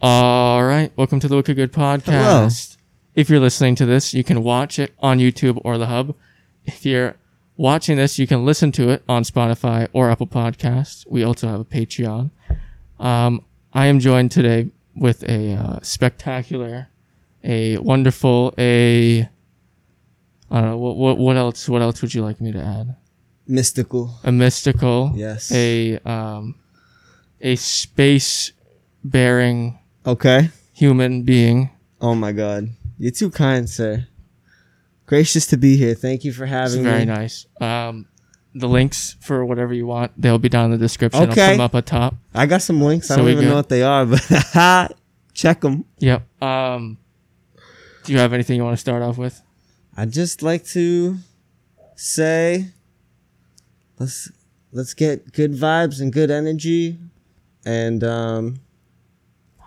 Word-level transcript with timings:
All 0.00 0.64
right, 0.64 0.90
welcome 0.96 1.20
to 1.20 1.28
the 1.28 1.36
Wicked 1.36 1.56
Good 1.56 1.72
podcast. 1.72 2.76
If 3.14 3.28
you're 3.28 3.40
listening 3.40 3.74
to 3.76 3.86
this, 3.86 4.14
you 4.14 4.24
can 4.24 4.42
watch 4.42 4.78
it 4.78 4.94
on 5.00 5.18
YouTube 5.18 5.60
or 5.64 5.76
the 5.76 5.86
Hub. 5.86 6.14
If 6.64 6.86
you're 6.86 7.16
watching 7.56 7.96
this, 7.96 8.18
you 8.18 8.26
can 8.26 8.44
listen 8.46 8.72
to 8.72 8.88
it 8.90 9.02
on 9.08 9.24
Spotify 9.24 9.88
or 9.92 10.10
Apple 10.10 10.26
Podcasts. 10.26 11.04
We 11.08 11.22
also 11.22 11.48
have 11.48 11.60
a 11.60 11.64
Patreon. 11.64 12.30
Um, 12.98 13.44
I 13.74 13.86
am 13.86 14.00
joined 14.00 14.30
today 14.30 14.70
with 14.96 15.22
a 15.28 15.52
uh, 15.54 15.78
spectacular, 15.82 16.88
a 17.44 17.76
wonderful, 17.78 18.54
a 18.56 19.28
I 20.50 20.60
don't 20.60 20.70
know 20.70 20.78
what, 20.78 20.96
what 20.96 21.18
what 21.18 21.36
else 21.36 21.68
what 21.68 21.82
else 21.82 22.00
would 22.02 22.12
you 22.14 22.22
like 22.22 22.40
me 22.40 22.52
to 22.52 22.58
add? 22.58 22.96
Mystical. 23.46 24.18
A 24.24 24.32
mystical, 24.32 25.12
Yes. 25.14 25.52
a 25.52 25.98
um, 25.98 26.54
a 27.40 27.56
space 27.56 28.52
bearing 29.04 29.78
Okay. 30.06 30.50
human 30.72 31.22
being. 31.22 31.70
Oh 32.00 32.14
my 32.14 32.32
God. 32.32 32.70
You're 32.98 33.10
too 33.12 33.30
kind, 33.30 33.68
sir. 33.68 34.06
Gracious 35.06 35.46
to 35.48 35.56
be 35.56 35.76
here. 35.76 35.94
Thank 35.94 36.24
you 36.24 36.32
for 36.32 36.46
having 36.46 36.82
very 36.82 37.00
me. 37.00 37.04
Very 37.06 37.18
nice. 37.18 37.46
Um, 37.60 38.06
the 38.54 38.68
links 38.68 39.16
for 39.20 39.44
whatever 39.44 39.74
you 39.74 39.86
want, 39.86 40.12
they'll 40.20 40.38
be 40.38 40.48
down 40.48 40.66
in 40.66 40.70
the 40.72 40.78
description. 40.78 41.22
I'll 41.22 41.30
Okay. 41.30 41.48
put 41.48 41.52
them 41.52 41.60
up 41.60 41.74
at 41.74 41.86
top. 41.86 42.14
I 42.34 42.46
got 42.46 42.62
some 42.62 42.80
links. 42.80 43.10
I 43.10 43.16
don't 43.16 43.28
even 43.28 43.44
good? 43.44 43.50
know 43.50 43.56
what 43.56 43.68
they 43.68 43.82
are, 43.82 44.06
but 44.06 44.96
check 45.34 45.60
them. 45.60 45.84
Yep. 45.98 46.42
Um, 46.42 46.98
do 48.04 48.12
you 48.12 48.18
have 48.18 48.32
anything 48.32 48.56
you 48.56 48.64
want 48.64 48.74
to 48.76 48.80
start 48.80 49.02
off 49.02 49.18
with? 49.18 49.40
I'd 49.96 50.12
just 50.12 50.42
like 50.42 50.64
to 50.68 51.18
say 51.96 52.68
let's 53.98 54.30
let's 54.72 54.94
get 54.94 55.32
good 55.32 55.52
vibes 55.52 56.00
and 56.00 56.12
good 56.12 56.30
energy 56.30 56.98
and 57.66 58.02
um 58.02 58.60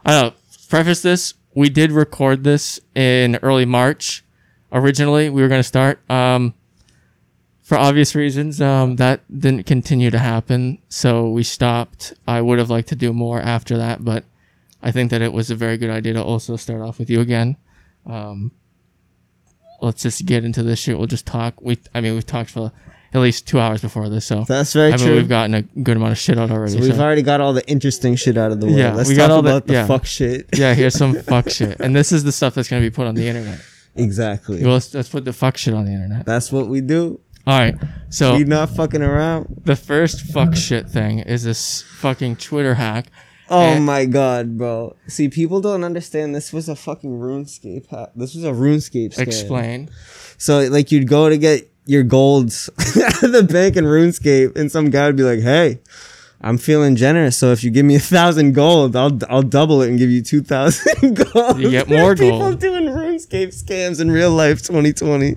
I 0.06 0.12
don't 0.12 0.34
know. 0.34 0.40
Preface 0.70 1.02
this: 1.02 1.34
we 1.56 1.70
did 1.70 1.92
record 1.92 2.44
this 2.44 2.80
in 2.96 3.38
early 3.38 3.66
March. 3.66 4.24
Originally, 4.72 5.30
we 5.30 5.42
were 5.42 5.48
going 5.48 5.60
to 5.60 5.68
start. 5.68 6.00
Um, 6.10 6.54
for 7.62 7.78
obvious 7.78 8.14
reasons, 8.14 8.60
um, 8.60 8.98
that 8.98 9.22
didn't 9.40 9.66
continue 9.66 10.12
to 10.12 10.20
happen, 10.20 10.80
so 10.90 11.30
we 11.30 11.44
stopped. 11.44 12.14
I 12.28 12.42
would 12.42 12.60
have 12.60 12.70
liked 12.70 12.90
to 12.90 12.96
do 12.96 13.14
more 13.14 13.40
after 13.40 13.78
that, 13.78 14.04
but 14.04 14.26
I 14.82 14.92
think 14.92 15.12
that 15.12 15.22
it 15.22 15.32
was 15.32 15.50
a 15.50 15.56
very 15.56 15.78
good 15.78 15.90
idea 15.90 16.14
to 16.14 16.24
also 16.24 16.58
start 16.58 16.82
off 16.82 17.00
with 17.00 17.10
you 17.10 17.22
again. 17.22 17.56
Um, 18.06 18.52
let's 19.82 20.04
just 20.04 20.26
get 20.26 20.44
into 20.44 20.62
this 20.62 20.80
shit. 20.80 20.98
We'll 20.98 21.08
just 21.08 21.26
talk. 21.26 21.62
We, 21.62 21.80
I 21.96 22.02
mean, 22.02 22.16
we've 22.16 22.26
talked 22.26 22.50
for 22.50 22.74
at 23.14 23.22
least 23.22 23.48
two 23.48 23.60
hours 23.60 23.82
before 23.82 24.10
this, 24.10 24.26
so 24.26 24.44
that's 24.48 24.74
very 24.74 24.94
I 24.94 24.98
true. 24.98 25.16
we've 25.16 25.30
gotten 25.30 25.54
a 25.54 25.62
good 25.62 25.98
amount 25.98 26.14
of 26.14 26.18
shit 26.18 26.38
out 26.38 26.50
already. 26.52 26.74
so 26.74 26.80
we've 26.80 26.96
so- 26.96 27.02
already 27.04 27.22
got 27.22 27.42
all 27.42 27.54
the 27.54 27.68
interesting 27.70 28.16
shit 28.16 28.38
out 28.38 28.52
of 28.52 28.60
the 28.60 28.68
way. 28.68 28.74
Yeah, 28.74 28.94
Let's 28.94 29.10
we 29.10 29.16
talk 29.16 29.28
got 29.28 29.32
all 29.32 29.40
about 29.40 29.68
the, 29.68 29.74
yeah. 29.74 29.86
fuck 29.88 30.06
shit. 30.06 30.48
yeah, 30.56 30.74
here's 30.74 30.96
some 30.98 31.14
fuck 31.24 31.50
shit, 31.50 31.80
and 31.80 31.96
this 31.96 32.12
is 32.12 32.24
the 32.24 32.32
stuff 32.32 32.56
that's 32.56 32.68
gonna 32.70 32.82
be 32.82 32.90
put 32.90 33.06
on 33.08 33.16
the 33.16 33.28
internet. 33.28 33.60
Exactly. 33.96 34.64
Well, 34.64 34.74
let's, 34.74 34.94
let's 34.94 35.10
put 35.10 35.26
the 35.26 35.34
fuck 35.34 35.58
shit 35.58 35.74
on 35.74 35.86
the 35.86 35.92
internet. 35.92 36.26
That's 36.26 36.52
what 36.52 36.68
we 36.68 36.82
do. 36.82 37.20
All 37.46 37.60
right. 37.60 37.76
So 38.10 38.38
We 38.38 38.46
not 38.46 38.70
fucking 38.70 39.02
around. 39.02 39.62
the 39.66 39.76
first 39.76 40.22
fuck 40.22 40.56
shit 40.56 40.90
thing 40.90 41.20
is 41.20 41.44
this 41.44 41.82
fucking 41.82 42.38
Twitter 42.38 42.76
hack. 42.76 43.08
Oh 43.50 43.60
And- 43.60 43.86
my 43.86 44.06
god, 44.06 44.58
bro. 44.58 44.96
See, 45.08 45.28
people 45.30 45.60
don't 45.62 45.84
understand 45.84 46.34
this 46.34 46.54
was 46.54 46.70
a 46.70 46.76
fucking 46.76 47.20
RuneScape 47.20 47.88
hack. 47.90 48.10
This 48.16 48.34
was 48.34 48.46
a 48.46 48.52
RuneScape 48.52 49.14
scam. 49.16 49.20
Explain. 49.20 49.90
So 50.38 50.62
like 50.70 50.92
you'd 50.92 51.08
go 51.08 51.30
to 51.30 51.38
get 51.38 51.70
your 51.86 52.04
golds 52.04 52.70
at 52.78 53.32
the 53.32 53.44
bank 53.50 53.76
in 53.76 53.86
RuneScape 53.86 54.56
and 54.58 54.72
some 54.72 54.90
guy 54.90 55.08
would 55.08 55.16
be 55.18 55.24
like, 55.24 55.42
"Hey, 55.42 55.80
I'm 56.42 56.58
feeling 56.58 56.96
generous, 56.96 57.38
so 57.38 57.52
if 57.52 57.64
you 57.64 57.72
give 57.72 57.86
me 57.86 57.96
a 57.96 58.00
thousand 58.00 58.54
gold, 58.54 58.96
I'll 58.96 59.18
I'll 59.30 59.42
double 59.44 59.82
it 59.82 59.90
and 59.90 59.98
give 60.00 60.10
you 60.10 60.22
two 60.22 60.42
thousand 60.42 61.16
gold." 61.34 61.60
You 61.60 61.70
get 61.72 61.90
more 62.00 62.16
people 62.16 62.40
gold. 62.40 62.60
doing 62.60 62.86
RuneScape 62.86 63.50
scams 63.54 64.00
in 64.02 64.10
real 64.12 64.32
life, 64.32 64.62
2020. 64.62 65.36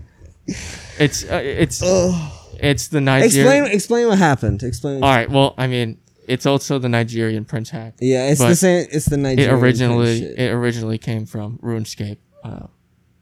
It's 0.98 1.24
uh, 1.24 1.40
it's 1.42 1.82
it's 1.82 2.88
the 2.88 2.98
Explain 2.98 3.04
Nigerian. 3.04 3.66
explain 3.66 4.08
what 4.08 4.18
happened. 4.18 4.62
Explain. 4.62 5.02
All 5.02 5.10
right. 5.14 5.28
Well, 5.30 5.54
I 5.58 5.66
mean, 5.66 5.98
it's 6.28 6.46
also 6.46 6.78
the 6.78 6.88
Nigerian 6.88 7.44
prince 7.44 7.70
hack. 7.70 7.94
yeah, 8.00 8.28
it's 8.30 8.40
the 8.40 8.54
same. 8.56 8.86
It's 8.90 9.06
the 9.06 9.16
It 9.16 9.20
Nigerian 9.20 9.54
originally 9.56 10.20
shit. 10.20 10.38
it 10.38 10.50
originally 10.52 10.98
came 10.98 11.26
from 11.26 11.58
RuneScape, 11.58 12.18
uh, 12.44 12.66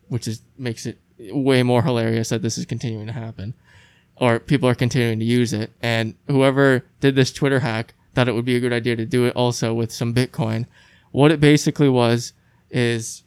which 0.09 0.29
is 0.29 0.43
makes 0.59 0.87
it 0.87 0.99
way 1.19 1.63
more 1.63 1.83
hilarious 1.83 2.29
that 2.31 2.43
this 2.43 2.59
is 2.59 2.67
continuing 2.67 3.07
to 3.07 3.13
happen, 3.13 3.55
or 4.17 4.41
people 4.41 4.69
are 4.69 4.75
continuing 4.75 5.19
to 5.19 5.25
use 5.25 5.53
it. 5.53 5.73
And 5.83 6.15
whoever 6.27 6.85
did 7.01 7.15
this 7.15 7.33
Twitter 7.33 7.61
hack 7.61 7.95
thought 8.15 8.29
it 8.29 8.35
would 8.35 8.45
be 8.45 8.57
a 8.57 8.61
good 8.61 8.73
idea 8.73 8.97
to 8.97 9.07
do 9.07 9.25
it 9.25 9.35
also 9.37 9.75
with 9.75 9.93
some 9.93 10.15
Bitcoin. 10.15 10.67
What 11.11 11.31
it 11.31 11.41
basically 11.41 11.89
was 11.89 12.33
is 12.71 13.23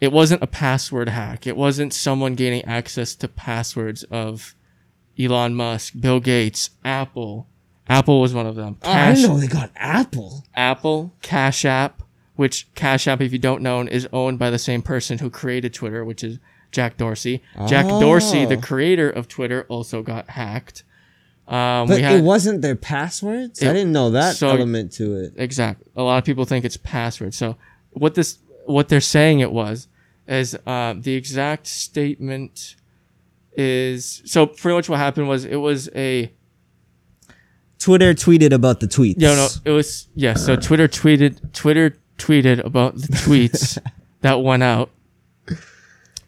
it 0.00 0.12
wasn't 0.12 0.42
a 0.42 0.46
password 0.46 1.08
hack. 1.08 1.46
It 1.46 1.56
wasn't 1.56 1.92
someone 1.92 2.34
gaining 2.34 2.64
access 2.64 3.14
to 3.16 3.28
passwords 3.28 4.02
of 4.04 4.54
Elon 5.18 5.54
Musk, 5.54 5.94
Bill 5.98 6.20
Gates, 6.20 6.70
Apple. 6.84 7.48
Apple 7.88 8.20
was 8.20 8.34
one 8.34 8.46
of 8.46 8.54
them. 8.54 8.78
Oh, 8.82 8.90
I 8.90 9.14
didn't 9.14 9.28
know 9.28 9.38
they 9.38 9.46
got 9.46 9.70
Apple. 9.76 10.44
Apple, 10.54 11.12
Cash 11.22 11.64
App, 11.64 12.02
which 12.36 12.66
Cash 12.74 13.06
App, 13.06 13.20
if 13.20 13.32
you 13.32 13.38
don't 13.38 13.62
know, 13.62 13.82
is 13.82 14.08
owned 14.12 14.38
by 14.38 14.50
the 14.50 14.58
same 14.58 14.82
person 14.82 15.18
who 15.18 15.30
created 15.30 15.72
Twitter, 15.74 16.04
which 16.04 16.24
is 16.24 16.38
Jack 16.72 16.96
Dorsey. 16.96 17.42
Jack 17.68 17.86
Dorsey, 17.86 18.44
the 18.44 18.56
Oh. 18.56 18.60
creator 18.60 19.08
of 19.08 19.28
Twitter, 19.28 19.64
also 19.68 20.02
got 20.02 20.30
hacked. 20.30 20.82
Um, 21.46 21.86
But 21.88 21.96
we 21.96 22.02
had 22.02 22.14
it 22.16 22.24
wasn't 22.24 22.62
their 22.62 22.74
passwords. 22.74 23.62
I 23.62 23.66
didn't 23.72 23.92
know 23.92 24.10
that 24.10 24.36
so- 24.36 24.48
element 24.48 24.92
to 24.92 25.14
it. 25.16 25.34
exactly. 25.36 25.86
A 25.94 26.02
lot 26.02 26.18
of 26.18 26.24
people 26.24 26.44
think 26.46 26.64
it's 26.64 26.76
passwords. 26.78 27.36
So 27.36 27.56
what 27.92 28.14
this, 28.14 28.38
what 28.64 28.88
they're 28.88 29.00
saying 29.00 29.40
it 29.40 29.52
was, 29.52 29.86
is 30.26 30.56
uh, 30.66 30.94
the 30.98 31.14
exact 31.14 31.66
statement 31.66 32.76
is 33.56 34.22
so 34.24 34.46
pretty 34.46 34.74
much 34.74 34.88
what 34.88 34.98
happened 34.98 35.28
was 35.28 35.44
it 35.44 35.56
was 35.56 35.88
a 35.94 36.32
Twitter 37.78 38.14
tweeted 38.14 38.52
about 38.52 38.80
the 38.80 38.86
tweets. 38.86 39.18
No, 39.18 39.34
no, 39.34 39.48
it 39.64 39.70
was 39.70 40.08
yeah. 40.14 40.34
So 40.34 40.56
Twitter 40.56 40.88
tweeted 40.88 41.52
Twitter 41.52 41.96
tweeted 42.18 42.64
about 42.64 42.94
the 42.96 43.08
tweets 43.24 43.78
that 44.22 44.34
went 44.42 44.62
out, 44.62 44.90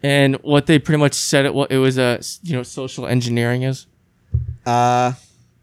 and 0.03 0.37
what 0.43 0.67
they 0.67 0.79
pretty 0.79 0.99
much 0.99 1.15
said 1.15 1.45
it 1.47 1.55
was 1.55 1.67
it 1.71 1.79
was 1.79 1.99
a 1.99 2.21
you 2.43 2.55
know 2.57 2.63
social 2.63 3.07
engineering 3.07 3.63
is 3.63 3.87
Uh, 4.67 5.13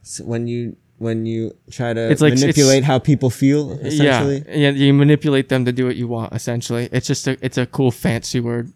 so 0.02 0.24
when 0.24 0.48
you 0.48 0.76
when 0.98 1.26
you 1.26 1.52
try 1.72 1.92
to 1.94 2.10
It's 2.12 2.22
like- 2.22 2.34
manipulate 2.36 2.78
it's- 2.78 2.88
how 2.88 2.98
people 3.00 3.30
feel, 3.30 3.74
essentially. 3.74 4.44
yeah 4.48 4.56
yeah 4.56 4.70
you 4.70 4.94
manipulate 4.94 5.50
them 5.50 5.66
to 5.66 5.72
do 5.72 5.86
what 5.86 5.96
you 5.98 6.08
want 6.08 6.34
essentially. 6.34 6.88
It's 6.92 7.08
just 7.08 7.28
a 7.28 7.38
it's 7.42 7.58
a 7.58 7.66
cool 7.66 7.92
fancy 7.92 8.40
word 8.40 8.72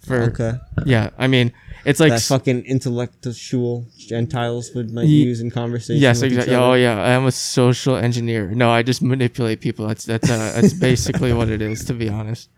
for 0.00 0.22
Okay. 0.30 0.52
yeah. 0.84 1.10
I 1.18 1.26
mean 1.28 1.52
it's 1.84 2.00
like 2.00 2.10
that 2.12 2.22
fucking 2.22 2.64
intellectual 2.64 3.86
Gentiles 3.98 4.70
would 4.74 4.92
might 4.92 5.06
use 5.06 5.40
in 5.40 5.50
conversation. 5.50 6.00
yes 6.00 6.22
exactly. 6.22 6.54
Oh 6.54 6.74
yeah, 6.74 7.00
I'm 7.00 7.26
a 7.26 7.32
social 7.32 7.96
engineer. 7.96 8.50
No, 8.50 8.70
I 8.70 8.82
just 8.82 9.02
manipulate 9.02 9.60
people. 9.60 9.86
That's 9.86 10.04
that's 10.04 10.30
uh, 10.30 10.52
that's 10.54 10.72
basically 10.72 11.32
what 11.32 11.48
it 11.48 11.62
is. 11.62 11.84
To 11.86 11.94
be 11.94 12.08
honest, 12.08 12.48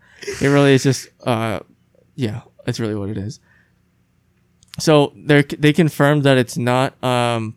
it 0.41 0.47
really 0.47 0.73
is 0.73 0.83
just 0.83 1.09
uh 1.25 1.59
yeah, 2.15 2.41
that's 2.65 2.79
really 2.79 2.95
what 2.95 3.09
it 3.09 3.17
is. 3.17 3.39
So 4.79 5.13
they 5.15 5.41
they 5.43 5.73
confirmed 5.73 6.23
that 6.23 6.37
it's 6.37 6.57
not 6.57 7.01
um 7.03 7.55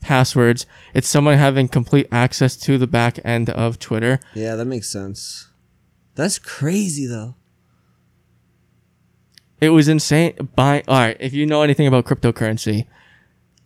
passwords. 0.00 0.66
It's 0.94 1.08
someone 1.08 1.38
having 1.38 1.68
complete 1.68 2.06
access 2.12 2.56
to 2.58 2.76
the 2.76 2.86
back 2.86 3.18
end 3.24 3.48
of 3.50 3.78
Twitter. 3.78 4.20
Yeah, 4.34 4.56
that 4.56 4.66
makes 4.66 4.88
sense. 4.88 5.48
That's 6.14 6.38
crazy 6.38 7.06
though. 7.06 7.36
It 9.62 9.68
was 9.70 9.86
insane. 9.86 10.34
Buy 10.56 10.82
all 10.88 10.98
right. 10.98 11.16
If 11.20 11.32
you 11.32 11.46
know 11.46 11.62
anything 11.62 11.86
about 11.86 12.04
cryptocurrency, 12.04 12.86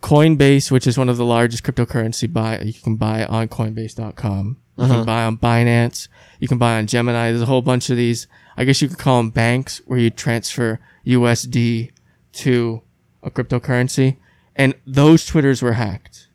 Coinbase, 0.02 0.70
which 0.70 0.86
is 0.86 0.98
one 0.98 1.08
of 1.08 1.16
the 1.16 1.24
largest 1.24 1.62
cryptocurrency 1.64 2.30
buy, 2.30 2.60
you 2.60 2.74
can 2.74 2.96
buy 2.96 3.24
on 3.24 3.48
Coinbase.com. 3.48 4.58
You 4.76 4.84
Uh-huh. 4.84 4.94
can 4.94 5.06
buy 5.06 5.24
on 5.24 5.38
Binance. 5.38 6.08
You 6.38 6.48
can 6.48 6.58
buy 6.58 6.76
on 6.76 6.86
Gemini. 6.86 7.30
There's 7.30 7.40
a 7.40 7.46
whole 7.46 7.62
bunch 7.62 7.88
of 7.88 7.96
these. 7.96 8.26
I 8.58 8.64
guess 8.64 8.82
you 8.82 8.88
could 8.88 8.98
call 8.98 9.16
them 9.16 9.30
banks 9.30 9.80
where 9.86 9.98
you 9.98 10.10
transfer 10.10 10.80
USD 11.06 11.92
to 12.34 12.82
a 13.22 13.30
cryptocurrency, 13.30 14.16
and 14.54 14.74
those 14.86 15.24
Twitters 15.24 15.62
were 15.62 15.72
hacked. 15.72 16.28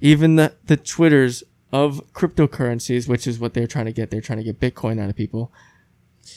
Even 0.00 0.36
the 0.36 0.54
the 0.64 0.78
Twitters 0.78 1.44
of 1.70 2.00
cryptocurrencies, 2.14 3.06
which 3.06 3.26
is 3.26 3.38
what 3.38 3.52
they're 3.52 3.66
trying 3.66 3.84
to 3.84 3.92
get. 3.92 4.10
They're 4.10 4.22
trying 4.22 4.38
to 4.38 4.44
get 4.44 4.58
Bitcoin 4.58 4.98
out 4.98 5.10
of 5.10 5.16
people. 5.16 5.52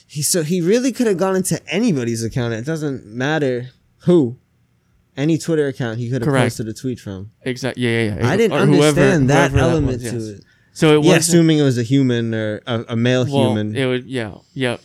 He 0.07 0.21
so 0.21 0.43
he 0.43 0.61
really 0.61 0.91
could 0.91 1.07
have 1.07 1.17
gone 1.17 1.35
into 1.35 1.61
anybody's 1.67 2.23
account. 2.23 2.53
It 2.53 2.65
doesn't 2.65 3.05
matter 3.05 3.69
who. 4.05 4.37
Any 5.15 5.37
Twitter 5.37 5.67
account 5.67 5.99
he 5.99 6.09
could 6.09 6.21
have 6.23 6.27
Correct. 6.29 6.45
posted 6.45 6.67
a 6.67 6.73
tweet 6.73 6.99
from. 6.99 7.31
Exactly. 7.43 7.83
Yeah, 7.83 8.03
yeah, 8.03 8.15
yeah. 8.19 8.27
I 8.29 8.35
didn't 8.37 8.57
Or 8.57 8.65
whoever- 8.65 8.87
understand 9.01 9.29
that 9.29 9.51
whoever 9.51 9.69
element 9.69 10.01
was, 10.01 10.11
to 10.11 10.35
it. 10.37 10.43
So 10.73 10.99
it 10.99 11.05
Yeah, 11.05 11.15
assuming 11.17 11.59
it 11.59 11.63
was 11.63 11.77
a 11.77 11.83
human 11.83 12.33
or 12.33 12.61
a, 12.65 12.85
a 12.89 12.95
male 12.95 13.25
well, 13.25 13.49
human. 13.49 13.75
It 13.75 13.85
would, 13.85 14.05
yeah, 14.05 14.33
yeah, 14.55 14.77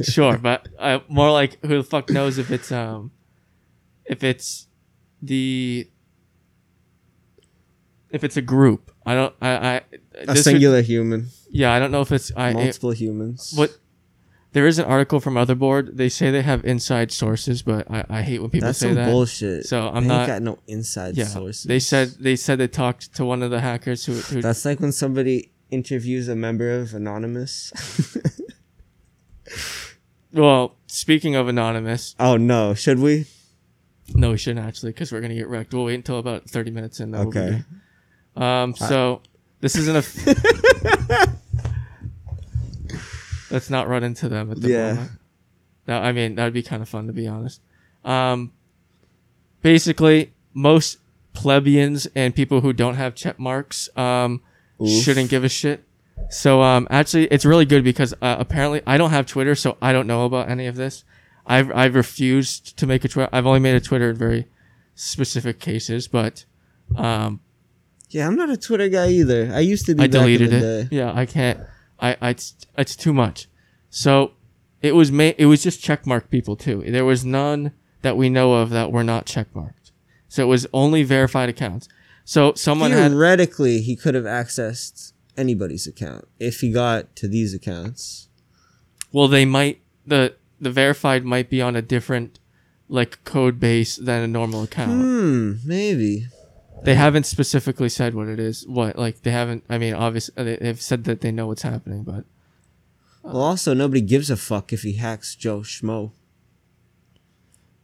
sure, 0.00 0.38
but 0.38 0.66
uh, 0.78 1.00
more 1.08 1.30
like 1.30 1.58
who 1.60 1.76
the 1.76 1.82
fuck 1.84 2.08
knows 2.08 2.38
if 2.38 2.50
it's 2.50 2.72
um, 2.72 3.10
if 4.06 4.24
it's 4.24 4.68
the 5.20 5.86
if 8.10 8.24
it's 8.24 8.36
a 8.38 8.42
group. 8.42 8.90
I 9.04 9.14
don't. 9.14 9.34
I. 9.42 9.48
I 9.50 9.74
A 9.76 9.82
this 10.18 10.26
would- 10.28 10.38
singular 10.38 10.80
human, 10.82 11.28
yeah, 11.50 11.72
I 11.74 11.78
don't 11.78 11.90
know 11.90 12.00
if 12.00 12.10
it's 12.10 12.32
I. 12.36 12.50
It, 12.50 12.54
multiple 12.54 12.92
humans. 12.92 13.52
what 13.54 13.76
there 14.52 14.66
is 14.66 14.78
an 14.78 14.86
article 14.86 15.20
from 15.20 15.34
Motherboard. 15.34 15.96
They 15.96 16.08
say 16.08 16.30
they 16.30 16.42
have 16.42 16.64
inside 16.64 17.12
sources, 17.12 17.62
but 17.62 17.90
I, 17.90 18.04
I 18.08 18.22
hate 18.22 18.40
when 18.40 18.50
people 18.50 18.68
That's 18.68 18.78
say 18.78 18.88
some 18.88 18.94
that. 18.96 19.10
bullshit. 19.10 19.66
So 19.66 19.88
I'm 19.88 19.94
They 19.94 19.98
ain't 20.00 20.08
not- 20.08 20.26
got 20.26 20.42
no 20.42 20.58
inside 20.66 21.16
Yeah, 21.16 21.24
sources. 21.26 21.64
they 21.64 21.78
said 21.78 22.14
they 22.20 22.36
said 22.36 22.58
they 22.58 22.68
talked 22.68 23.14
to 23.16 23.24
one 23.24 23.42
of 23.42 23.50
the 23.50 23.60
hackers 23.60 24.06
who. 24.06 24.14
who 24.14 24.40
That's 24.40 24.64
like 24.64 24.80
when 24.80 24.92
somebody 24.92 25.50
interviews 25.70 26.28
a 26.28 26.36
member 26.36 26.70
of 26.70 26.94
Anonymous. 26.94 27.72
well, 30.32 30.76
speaking 30.86 31.34
of 31.34 31.48
anonymous, 31.48 32.14
oh 32.18 32.36
no, 32.36 32.74
should 32.74 32.98
we? 32.98 33.26
no, 34.14 34.30
we 34.30 34.38
shouldn't 34.38 34.64
actually 34.66 34.90
because 34.90 35.12
we're 35.12 35.20
gonna 35.20 35.34
get 35.34 35.48
wrecked. 35.48 35.74
We'll 35.74 35.84
wait 35.84 35.94
until 35.96 36.18
about 36.18 36.48
thirty 36.48 36.70
minutes 36.70 37.00
in. 37.00 37.10
then 37.10 37.20
we'll 37.22 37.30
be 37.32 37.38
Okay. 37.38 37.62
good. 38.36 38.42
Um. 38.42 38.74
So 38.74 39.22
this 39.60 39.76
isn't 39.76 39.96
a. 39.96 41.26
Let's 43.50 43.70
not 43.70 43.88
run 43.88 44.02
into 44.04 44.28
them 44.28 44.50
at 44.50 44.60
the 44.60 44.68
Yeah. 44.70 44.92
moment. 44.94 45.10
That, 45.86 46.02
I 46.02 46.12
mean, 46.12 46.34
that'd 46.34 46.52
be 46.54 46.62
kind 46.62 46.82
of 46.82 46.88
fun 46.88 47.06
to 47.06 47.12
be 47.12 47.26
honest. 47.28 47.60
Um, 48.04 48.52
basically, 49.62 50.32
most 50.54 50.98
plebeians 51.32 52.06
and 52.14 52.34
people 52.34 52.60
who 52.60 52.72
don't 52.72 52.94
have 52.96 53.14
check 53.14 53.38
marks 53.38 53.88
um, 53.96 54.40
shouldn't 54.84 55.30
give 55.30 55.44
a 55.44 55.48
shit. 55.48 55.84
So 56.30 56.62
um, 56.62 56.88
actually, 56.90 57.26
it's 57.26 57.44
really 57.44 57.66
good 57.66 57.84
because 57.84 58.14
uh, 58.22 58.36
apparently 58.38 58.82
I 58.86 58.96
don't 58.96 59.10
have 59.10 59.26
Twitter, 59.26 59.54
so 59.54 59.76
I 59.82 59.92
don't 59.92 60.06
know 60.06 60.24
about 60.24 60.48
any 60.48 60.66
of 60.66 60.74
this. 60.76 61.04
I've 61.46 61.70
I've 61.72 61.94
refused 61.94 62.76
to 62.78 62.86
make 62.86 63.04
a 63.04 63.08
Twitter. 63.08 63.28
I've 63.32 63.46
only 63.46 63.60
made 63.60 63.76
a 63.76 63.80
Twitter 63.80 64.10
in 64.10 64.16
very 64.16 64.46
specific 64.94 65.60
cases, 65.60 66.08
but 66.08 66.44
um, 66.96 67.40
Yeah, 68.10 68.26
I'm 68.26 68.34
not 68.34 68.50
a 68.50 68.56
Twitter 68.56 68.88
guy 68.88 69.08
either. 69.10 69.52
I 69.54 69.60
used 69.60 69.86
to 69.86 69.94
be. 69.94 70.02
I 70.02 70.06
deleted 70.08 70.52
it. 70.52 70.60
day. 70.60 70.88
Yeah, 70.96 71.12
I 71.14 71.26
can't. 71.26 71.60
I, 72.00 72.16
I 72.20 72.30
it's, 72.30 72.54
it's 72.76 72.96
too 72.96 73.12
much. 73.12 73.48
So 73.90 74.32
it 74.82 74.94
was 74.94 75.10
ma- 75.10 75.32
It 75.38 75.46
was 75.46 75.62
just 75.62 75.82
checkmark 75.82 76.28
people 76.30 76.56
too. 76.56 76.84
There 76.86 77.04
was 77.04 77.24
none 77.24 77.72
that 78.02 78.16
we 78.16 78.28
know 78.28 78.54
of 78.54 78.70
that 78.70 78.92
were 78.92 79.04
not 79.04 79.26
checkmarked. 79.26 79.90
So 80.28 80.42
it 80.42 80.46
was 80.46 80.66
only 80.72 81.02
verified 81.02 81.48
accounts. 81.48 81.88
So 82.24 82.52
someone 82.54 82.90
had 82.90 83.12
Theoretically, 83.12 83.80
he 83.80 83.96
could 83.96 84.14
have 84.14 84.24
accessed 84.24 85.12
anybody's 85.36 85.86
account 85.86 86.26
if 86.38 86.60
he 86.60 86.72
got 86.72 87.14
to 87.16 87.28
these 87.28 87.54
accounts. 87.54 88.28
well, 89.12 89.28
they 89.28 89.44
might 89.44 89.80
the 90.06 90.34
the 90.60 90.70
verified 90.70 91.24
might 91.24 91.48
be 91.50 91.60
on 91.62 91.76
a 91.76 91.82
different 91.82 92.38
like 92.88 93.22
code 93.24 93.58
base 93.60 93.96
than 93.96 94.22
a 94.22 94.28
normal 94.28 94.62
account. 94.62 95.00
Hmm, 95.02 95.52
maybe. 95.64 96.26
They 96.84 96.94
haven't 96.94 97.24
specifically 97.26 97.88
said 97.88 98.14
what 98.14 98.28
it 98.28 98.38
is. 98.38 98.66
What 98.66 98.96
like 98.98 99.22
they 99.22 99.30
haven't. 99.32 99.64
I 99.68 99.78
mean, 99.78 99.94
obviously 99.94 100.42
they- 100.44 100.56
they've 100.56 100.80
said 100.80 101.04
that 101.04 101.20
they 101.20 101.32
know 101.32 101.46
what's 101.48 101.62
happening, 101.62 102.04
but 102.04 102.24
Well, 103.22 103.38
also 103.38 103.74
nobody 103.74 104.00
gives 104.00 104.30
a 104.30 104.36
fuck 104.36 104.72
if 104.72 104.82
he 104.82 104.92
hacks 104.94 105.34
Joe 105.34 105.60
Schmo. 105.60 106.12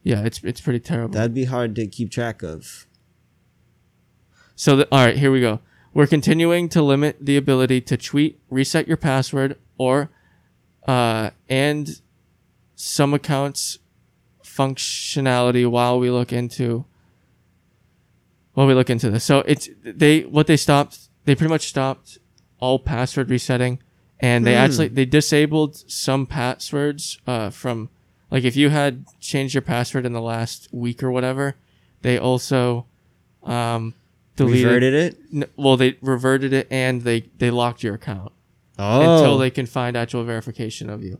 yeah, 0.05 0.23
it's 0.23 0.43
it's 0.45 0.61
pretty 0.61 0.81
terrible. 0.81 1.15
That'd 1.15 1.35
be 1.35 1.45
hard 1.47 1.75
to 1.77 1.87
keep 1.87 2.11
track 2.11 2.43
of. 2.43 2.87
So, 4.55 4.77
the, 4.77 4.89
all 4.93 5.05
right, 5.07 5.17
here 5.17 5.33
we 5.33 5.41
go. 5.41 5.61
We're 5.95 6.07
continuing 6.07 6.69
to 6.71 6.83
limit 6.83 7.17
the 7.21 7.37
ability 7.37 7.81
to 7.83 7.97
tweet, 7.97 8.41
reset 8.51 8.87
your 8.87 8.97
password, 8.97 9.59
or 9.79 10.11
uh, 10.87 11.31
and 11.49 12.01
some 12.77 13.15
accounts 13.15 13.79
functionality 14.45 15.69
while 15.69 15.99
we 15.99 16.11
look 16.11 16.33
into 16.33 16.85
while 18.55 18.67
we 18.67 18.75
look 18.75 18.91
into 18.91 19.11
this. 19.11 19.25
So 19.25 19.41
it's 19.41 19.69
they 19.83 20.21
what 20.23 20.47
they 20.47 20.57
stopped. 20.57 20.99
They 21.25 21.35
pretty 21.35 21.51
much 21.53 21.69
stopped 21.69 22.19
all 22.61 22.79
password 22.79 23.31
resetting, 23.31 23.81
and 24.21 24.47
they 24.47 24.55
Hmm. 24.55 24.59
actually 24.61 24.89
they 24.89 25.05
disabled 25.05 25.77
some 25.91 26.27
passwords 26.27 27.19
uh, 27.27 27.51
from 27.51 27.89
like 28.31 28.45
if 28.45 28.57
you 28.57 28.71
had 28.71 29.05
changed 29.21 29.55
your 29.55 29.63
password 29.63 30.07
in 30.07 30.13
the 30.13 30.21
last 30.21 30.69
week 30.73 31.03
or 31.03 31.11
whatever, 31.11 31.57
they 32.03 32.19
also 32.19 32.87
um, 33.43 33.95
deleted. 34.37 34.65
Reverted 34.67 34.95
it. 34.95 35.17
N- 35.35 35.45
well, 35.57 35.77
they 35.77 35.97
reverted 36.01 36.53
it 36.53 36.67
and 36.71 37.03
they 37.03 37.23
they 37.39 37.51
locked 37.51 37.83
your 37.83 37.95
account 37.95 38.33
Oh, 38.79 39.17
until 39.19 39.39
they 39.39 39.51
can 39.51 39.67
find 39.67 39.97
actual 39.97 40.25
verification 40.25 40.89
of 40.89 41.03
you. 41.03 41.19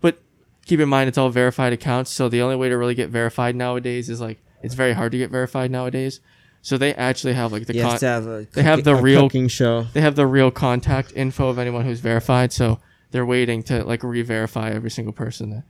But 0.00 0.18
keep 0.66 0.80
in 0.80 0.88
mind, 0.88 1.08
it's 1.08 1.18
all 1.18 1.30
verified 1.30 1.72
accounts, 1.72 2.10
so 2.10 2.28
the 2.28 2.40
only 2.42 2.56
way 2.56 2.68
to 2.68 2.76
really 2.78 2.94
get 2.94 3.10
verified 3.10 3.54
nowadays 3.56 4.08
is 4.08 4.20
like 4.20 4.38
it's 4.62 4.74
very 4.74 4.92
hard 4.94 5.12
to 5.12 5.18
get 5.18 5.30
verified 5.30 5.70
nowadays. 5.70 6.20
So 6.64 6.78
they 6.78 6.94
actually 6.94 7.34
have 7.34 7.52
like 7.52 7.66
the 7.66 7.74
you 7.74 7.82
con- 7.82 7.90
have 7.90 8.00
to 8.00 8.06
have 8.06 8.26
a. 8.26 8.46
they 8.54 8.62
have 8.62 8.84
the 8.84 8.96
real- 8.96 9.20
cooking 9.20 9.48
show. 9.48 9.82
they 9.92 10.00
have 10.00 10.16
the 10.16 10.26
real 10.26 10.50
contact 10.50 11.12
info 11.14 11.48
of 11.50 11.58
anyone 11.58 11.84
who's 11.84 12.00
verified, 12.00 12.54
so 12.54 12.80
they're 13.10 13.26
waiting 13.26 13.62
to 13.64 13.84
like 13.84 14.02
re-verify 14.02 14.70
every 14.70 14.90
single 14.90 15.12
person. 15.12 15.62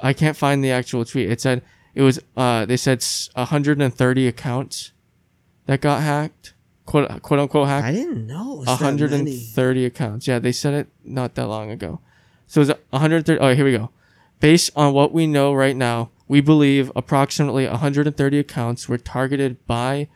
I 0.00 0.14
can't 0.14 0.38
find 0.38 0.64
the 0.64 0.70
actual 0.70 1.04
tweet. 1.04 1.30
It 1.30 1.42
said 1.42 1.60
it 1.94 2.00
was 2.00 2.18
uh 2.34 2.64
they 2.64 2.78
said 2.78 2.98
s- 2.98 3.28
130 3.34 4.26
accounts 4.26 4.92
that 5.66 5.82
got 5.82 6.00
hacked, 6.02 6.54
quote 6.86 7.20
quote 7.20 7.40
unquote 7.40 7.68
hacked. 7.68 7.86
I 7.86 7.92
didn't 7.92 8.26
know. 8.26 8.54
It 8.54 8.58
was 8.60 8.66
that 8.68 8.80
many. 8.80 8.96
130 8.96 9.84
accounts. 9.84 10.26
Yeah, 10.26 10.38
they 10.38 10.52
said 10.52 10.72
it 10.72 10.88
not 11.04 11.34
that 11.34 11.46
long 11.46 11.70
ago. 11.70 12.00
So 12.46 12.62
it's 12.62 12.70
130. 12.88 13.38
Oh, 13.38 13.54
here 13.54 13.66
we 13.66 13.72
go. 13.76 13.90
Based 14.40 14.70
on 14.74 14.94
what 14.94 15.12
we 15.12 15.26
know 15.26 15.52
right 15.52 15.76
now, 15.76 16.08
we 16.26 16.40
believe 16.40 16.90
approximately 16.96 17.66
130 17.66 18.38
accounts 18.38 18.88
were 18.88 18.96
targeted 18.96 19.66
by 19.66 20.08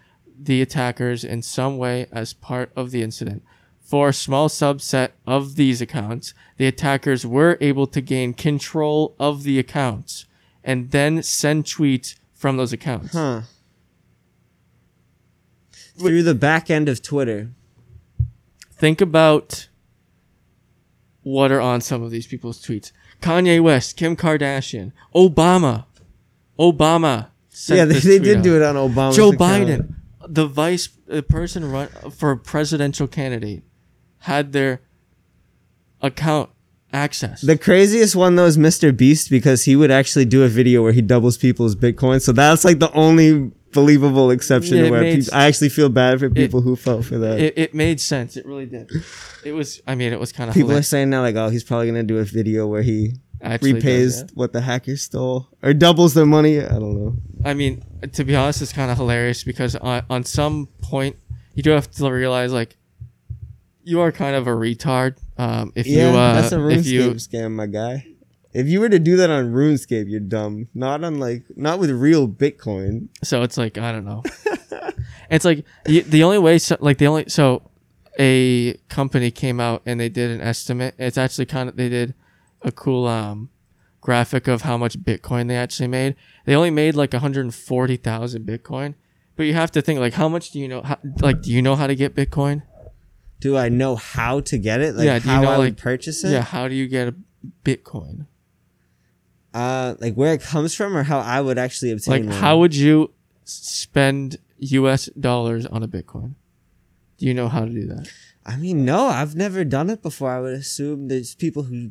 the 0.44 0.62
attackers 0.62 1.24
in 1.24 1.42
some 1.42 1.78
way 1.78 2.06
as 2.12 2.32
part 2.32 2.72
of 2.76 2.90
the 2.90 3.02
incident. 3.02 3.42
For 3.80 4.08
a 4.08 4.14
small 4.14 4.48
subset 4.48 5.10
of 5.26 5.56
these 5.56 5.80
accounts, 5.80 6.34
the 6.56 6.66
attackers 6.66 7.26
were 7.26 7.58
able 7.60 7.86
to 7.88 8.00
gain 8.00 8.32
control 8.32 9.14
of 9.18 9.42
the 9.42 9.58
accounts 9.58 10.26
and 10.64 10.90
then 10.90 11.22
send 11.22 11.64
tweets 11.64 12.14
from 12.32 12.56
those 12.56 12.72
accounts. 12.72 13.12
Huh. 13.12 13.42
Through 15.98 16.22
the 16.22 16.34
back 16.34 16.70
end 16.70 16.88
of 16.88 17.02
Twitter. 17.02 17.50
think 18.72 19.00
about 19.00 19.68
what 21.22 21.52
are 21.52 21.60
on 21.60 21.80
some 21.80 22.02
of 22.02 22.10
these 22.10 22.26
people's 22.26 22.64
tweets. 22.64 22.90
Kanye 23.20 23.60
West, 23.62 23.96
Kim 23.96 24.16
Kardashian, 24.16 24.92
Obama, 25.14 25.84
Obama. 26.58 27.28
sent 27.48 27.78
yeah, 27.78 27.84
they, 27.84 27.94
this 27.94 28.04
they 28.04 28.18
did 28.18 28.38
out. 28.38 28.44
do 28.44 28.56
it 28.56 28.62
on 28.62 28.74
Obama. 28.74 29.14
Joe 29.14 29.30
Biden, 29.30 29.94
the 30.28 30.46
vice, 30.46 30.88
the 31.06 31.22
person 31.22 31.70
run 31.70 31.88
for 32.10 32.36
presidential 32.36 33.06
candidate, 33.06 33.62
had 34.18 34.52
their 34.52 34.80
account 36.00 36.50
accessed. 36.92 37.46
The 37.46 37.56
craziest 37.56 38.14
one 38.16 38.36
though 38.36 38.46
is 38.46 38.58
Mr. 38.58 38.94
Beast 38.96 39.30
because 39.30 39.64
he 39.64 39.76
would 39.76 39.90
actually 39.90 40.24
do 40.24 40.42
a 40.44 40.48
video 40.48 40.82
where 40.82 40.92
he 40.92 41.00
doubles 41.02 41.36
people's 41.38 41.74
Bitcoin. 41.74 42.20
So 42.20 42.32
that's 42.32 42.64
like 42.64 42.78
the 42.78 42.92
only 42.92 43.50
believable 43.72 44.30
exception 44.30 44.76
Yeah, 44.76 44.90
where 44.90 45.00
made 45.00 45.14
peop- 45.14 45.20
s- 45.28 45.32
I 45.32 45.46
actually 45.46 45.70
feel 45.70 45.88
bad 45.88 46.18
for 46.20 46.28
people 46.28 46.60
who 46.60 46.76
fell 46.76 47.00
for 47.02 47.16
that. 47.18 47.40
it, 47.40 47.54
it 47.56 47.74
made 47.74 48.00
sense. 48.00 48.36
It 48.36 48.44
really 48.44 48.66
did. 48.66 48.90
It 49.44 49.52
was. 49.52 49.80
I 49.86 49.94
mean, 49.94 50.12
it 50.12 50.20
was 50.20 50.32
kind 50.32 50.50
of. 50.50 50.54
people 50.54 50.72
are 50.72 50.82
saying 50.82 51.08
now 51.10 51.22
like, 51.22 51.36
oh, 51.36 51.48
he's 51.48 51.64
probably 51.64 51.86
gonna 51.86 52.02
do 52.02 52.18
a 52.18 52.24
video 52.24 52.66
where 52.66 52.82
he 52.82 53.14
repays 53.62 54.24
what 54.34 54.52
the 54.52 54.60
hackers 54.60 55.02
stole 55.02 55.48
or 55.62 55.72
doubles 55.72 56.12
their 56.14 56.26
money. 56.26 56.60
I 56.60 56.68
don't 56.68 56.94
know. 57.02 57.16
I 57.44 57.54
mean, 57.54 57.82
to 58.12 58.24
be 58.24 58.34
honest, 58.34 58.62
it's 58.62 58.72
kind 58.72 58.90
of 58.90 58.96
hilarious 58.96 59.44
because 59.44 59.76
on, 59.76 60.04
on 60.10 60.24
some 60.24 60.68
point 60.80 61.16
you 61.54 61.62
do 61.62 61.70
have 61.70 61.90
to 61.90 62.10
realize 62.10 62.52
like 62.52 62.76
you 63.84 64.00
are 64.00 64.12
kind 64.12 64.36
of 64.36 64.46
a 64.46 64.50
retard. 64.50 65.16
Um, 65.36 65.72
if 65.74 65.86
yeah, 65.86 66.10
you 66.10 66.18
uh, 66.18 66.40
that's 66.40 66.52
a 66.52 66.68
if 66.68 66.86
you 66.86 67.10
RuneScape 67.10 67.28
scam, 67.28 67.52
my 67.52 67.66
guy. 67.66 68.06
If 68.52 68.66
you 68.66 68.80
were 68.80 68.88
to 68.88 68.98
do 68.98 69.16
that 69.16 69.30
on 69.30 69.52
RuneScape, 69.52 70.10
you're 70.10 70.20
dumb. 70.20 70.68
Not 70.74 71.04
on 71.04 71.18
like 71.18 71.44
not 71.56 71.78
with 71.78 71.90
real 71.90 72.28
Bitcoin. 72.28 73.08
so 73.22 73.42
it's 73.42 73.56
like 73.56 73.78
I 73.78 73.92
don't 73.92 74.04
know. 74.04 74.22
it's 75.30 75.44
like 75.44 75.64
the, 75.84 76.00
the 76.00 76.22
only 76.22 76.38
way 76.38 76.58
so, 76.58 76.76
like 76.80 76.98
the 76.98 77.06
only 77.06 77.28
so 77.28 77.70
a 78.18 78.74
company 78.88 79.30
came 79.30 79.58
out 79.58 79.82
and 79.86 79.98
they 79.98 80.08
did 80.08 80.30
an 80.30 80.40
estimate. 80.40 80.94
It's 80.98 81.18
actually 81.18 81.46
kind 81.46 81.68
of 81.68 81.76
they 81.76 81.88
did 81.88 82.14
a 82.62 82.70
cool 82.70 83.06
um 83.06 83.50
graphic 84.02 84.46
of 84.48 84.62
how 84.62 84.76
much 84.76 84.98
Bitcoin 84.98 85.48
they 85.48 85.56
actually 85.56 85.88
made. 85.88 86.14
They 86.44 86.54
only 86.54 86.70
made 86.70 86.94
like 86.94 87.12
140,000 87.14 88.44
Bitcoin. 88.46 88.94
But 89.36 89.44
you 89.44 89.54
have 89.54 89.70
to 89.72 89.80
think 89.80 89.98
like 90.00 90.12
how 90.12 90.28
much 90.28 90.50
do 90.50 90.58
you 90.60 90.68
know 90.68 90.82
how, 90.82 90.98
like 91.20 91.40
do 91.40 91.50
you 91.50 91.62
know 91.62 91.74
how 91.76 91.86
to 91.86 91.94
get 91.96 92.14
Bitcoin? 92.14 92.62
Do 93.40 93.56
I 93.56 93.68
know 93.70 93.96
how 93.96 94.40
to 94.40 94.58
get 94.58 94.80
it? 94.82 94.94
Like 94.94 95.06
Yeah, 95.06 95.18
do 95.18 95.28
you 95.28 95.34
how 95.34 95.40
know, 95.42 95.48
I 95.48 95.56
like- 95.56 95.58
would 95.64 95.76
purchase 95.78 96.22
it? 96.22 96.30
Yeah, 96.32 96.42
how 96.42 96.68
do 96.68 96.74
you 96.74 96.86
get 96.86 97.08
a 97.08 97.14
Bitcoin? 97.64 98.26
Uh, 99.54 99.94
like 100.00 100.14
where 100.14 100.32
it 100.32 100.40
comes 100.42 100.74
from, 100.74 100.96
or 100.96 101.02
how 101.02 101.18
I 101.20 101.40
would 101.40 101.58
actually 101.58 101.90
obtain 101.92 102.12
Like, 102.12 102.24
one. 102.24 102.40
how 102.40 102.58
would 102.58 102.74
you 102.74 103.12
spend 103.44 104.38
U.S. 104.58 105.06
dollars 105.18 105.66
on 105.66 105.82
a 105.82 105.88
Bitcoin? 105.88 106.34
Do 107.18 107.26
you 107.26 107.34
know 107.34 107.48
how 107.48 107.64
to 107.66 107.70
do 107.70 107.86
that? 107.88 108.08
I 108.46 108.56
mean, 108.56 108.84
no, 108.84 109.06
I've 109.06 109.36
never 109.36 109.62
done 109.64 109.90
it 109.90 110.02
before. 110.02 110.30
I 110.30 110.40
would 110.40 110.54
assume 110.54 111.08
there's 111.08 111.34
people 111.34 111.64
who 111.64 111.90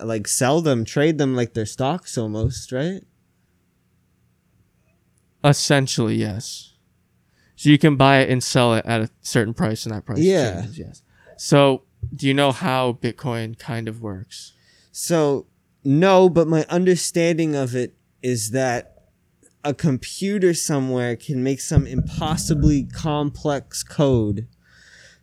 like 0.00 0.28
sell 0.28 0.60
them, 0.60 0.84
trade 0.84 1.18
them 1.18 1.34
like 1.34 1.54
they're 1.54 1.66
stocks 1.66 2.16
almost, 2.18 2.72
right? 2.72 3.02
Essentially, 5.44 6.16
yes. 6.16 6.74
So 7.56 7.70
you 7.70 7.78
can 7.78 7.96
buy 7.96 8.18
it 8.18 8.30
and 8.30 8.42
sell 8.42 8.74
it 8.74 8.84
at 8.86 9.00
a 9.00 9.10
certain 9.20 9.54
price, 9.54 9.84
and 9.84 9.94
that 9.94 10.04
price 10.04 10.18
Yeah. 10.18 10.60
changes. 10.62 10.78
Yes. 10.78 11.02
So, 11.36 11.82
do 12.14 12.26
you 12.26 12.34
know 12.34 12.52
how 12.52 12.92
Bitcoin 13.00 13.58
kind 13.58 13.88
of 13.88 14.00
works? 14.00 14.52
So, 14.92 15.46
no, 15.84 16.28
but 16.28 16.46
my 16.46 16.64
understanding 16.68 17.54
of 17.54 17.74
it 17.74 17.96
is 18.22 18.50
that 18.50 18.88
a 19.64 19.74
computer 19.74 20.54
somewhere 20.54 21.16
can 21.16 21.42
make 21.42 21.60
some 21.60 21.86
impossibly 21.86 22.84
complex 22.84 23.82
code 23.82 24.46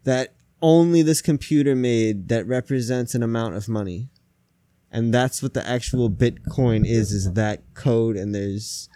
that 0.04 0.34
only 0.62 1.02
this 1.02 1.22
computer 1.22 1.76
made 1.76 2.28
that 2.30 2.48
represents 2.48 3.14
an 3.16 3.24
amount 3.24 3.56
of 3.56 3.70
money. 3.70 4.10
And 4.92 5.14
that's 5.14 5.44
what 5.44 5.54
the 5.54 5.68
actual 5.68 6.10
Bitcoin 6.10 6.86
is, 6.86 7.12
is 7.12 7.34
that 7.34 7.62
code 7.74 8.16
and 8.16 8.34
there's 8.34 8.90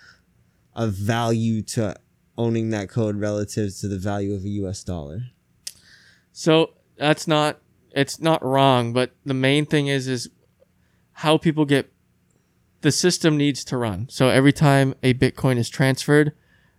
a 0.75 0.87
value 0.87 1.61
to 1.61 1.95
owning 2.37 2.71
that 2.71 2.89
code 2.89 3.17
relative 3.17 3.77
to 3.77 3.87
the 3.87 3.99
value 3.99 4.33
of 4.33 4.43
a 4.43 4.49
US 4.49 4.83
dollar. 4.83 5.21
So, 6.31 6.71
that's 6.97 7.27
not 7.27 7.59
it's 7.91 8.19
not 8.19 8.43
wrong, 8.43 8.91
but 8.91 9.11
the 9.25 9.33
main 9.33 9.65
thing 9.65 9.87
is 9.87 10.07
is 10.07 10.29
how 11.13 11.37
people 11.37 11.65
get 11.65 11.91
the 12.81 12.91
system 12.91 13.37
needs 13.37 13.63
to 13.65 13.77
run. 13.77 14.07
So 14.09 14.29
every 14.29 14.51
time 14.51 14.93
a 15.03 15.13
Bitcoin 15.13 15.57
is 15.57 15.69
transferred, 15.69 16.33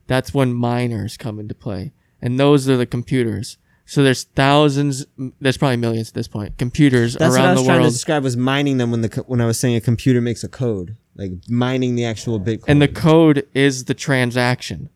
that's 0.06 0.34
when 0.34 0.52
miners 0.52 1.16
come 1.16 1.38
into 1.38 1.54
play. 1.54 1.92
And 2.20 2.38
those 2.38 2.68
are 2.68 2.76
the 2.76 2.86
computers. 2.86 3.56
So 3.86 4.02
there's 4.02 4.24
thousands, 4.24 5.04
there's 5.40 5.58
probably 5.58 5.76
millions 5.76 6.08
at 6.08 6.14
this 6.14 6.26
point, 6.28 6.56
computers 6.56 7.14
That's 7.14 7.32
what 7.32 7.40
I 7.40 7.44
around 7.44 7.54
was 7.56 7.62
the 7.62 7.66
trying 7.66 7.82
to 7.82 7.90
describe 7.90 8.22
was 8.24 8.36
mining 8.36 8.78
them 8.78 8.90
when 8.90 9.02
the 9.02 9.10
co- 9.10 9.22
when 9.24 9.40
I 9.42 9.46
was 9.46 9.60
saying 9.60 9.76
a 9.76 9.80
computer 9.80 10.20
makes 10.22 10.42
a 10.42 10.48
code, 10.48 10.96
like 11.16 11.32
mining 11.48 11.94
the 11.94 12.04
actual 12.06 12.40
Bitcoin. 12.40 12.64
And 12.68 12.80
the 12.80 12.88
code 12.88 13.46
is 13.54 13.84
the 13.84 13.92
transaction. 13.94 14.88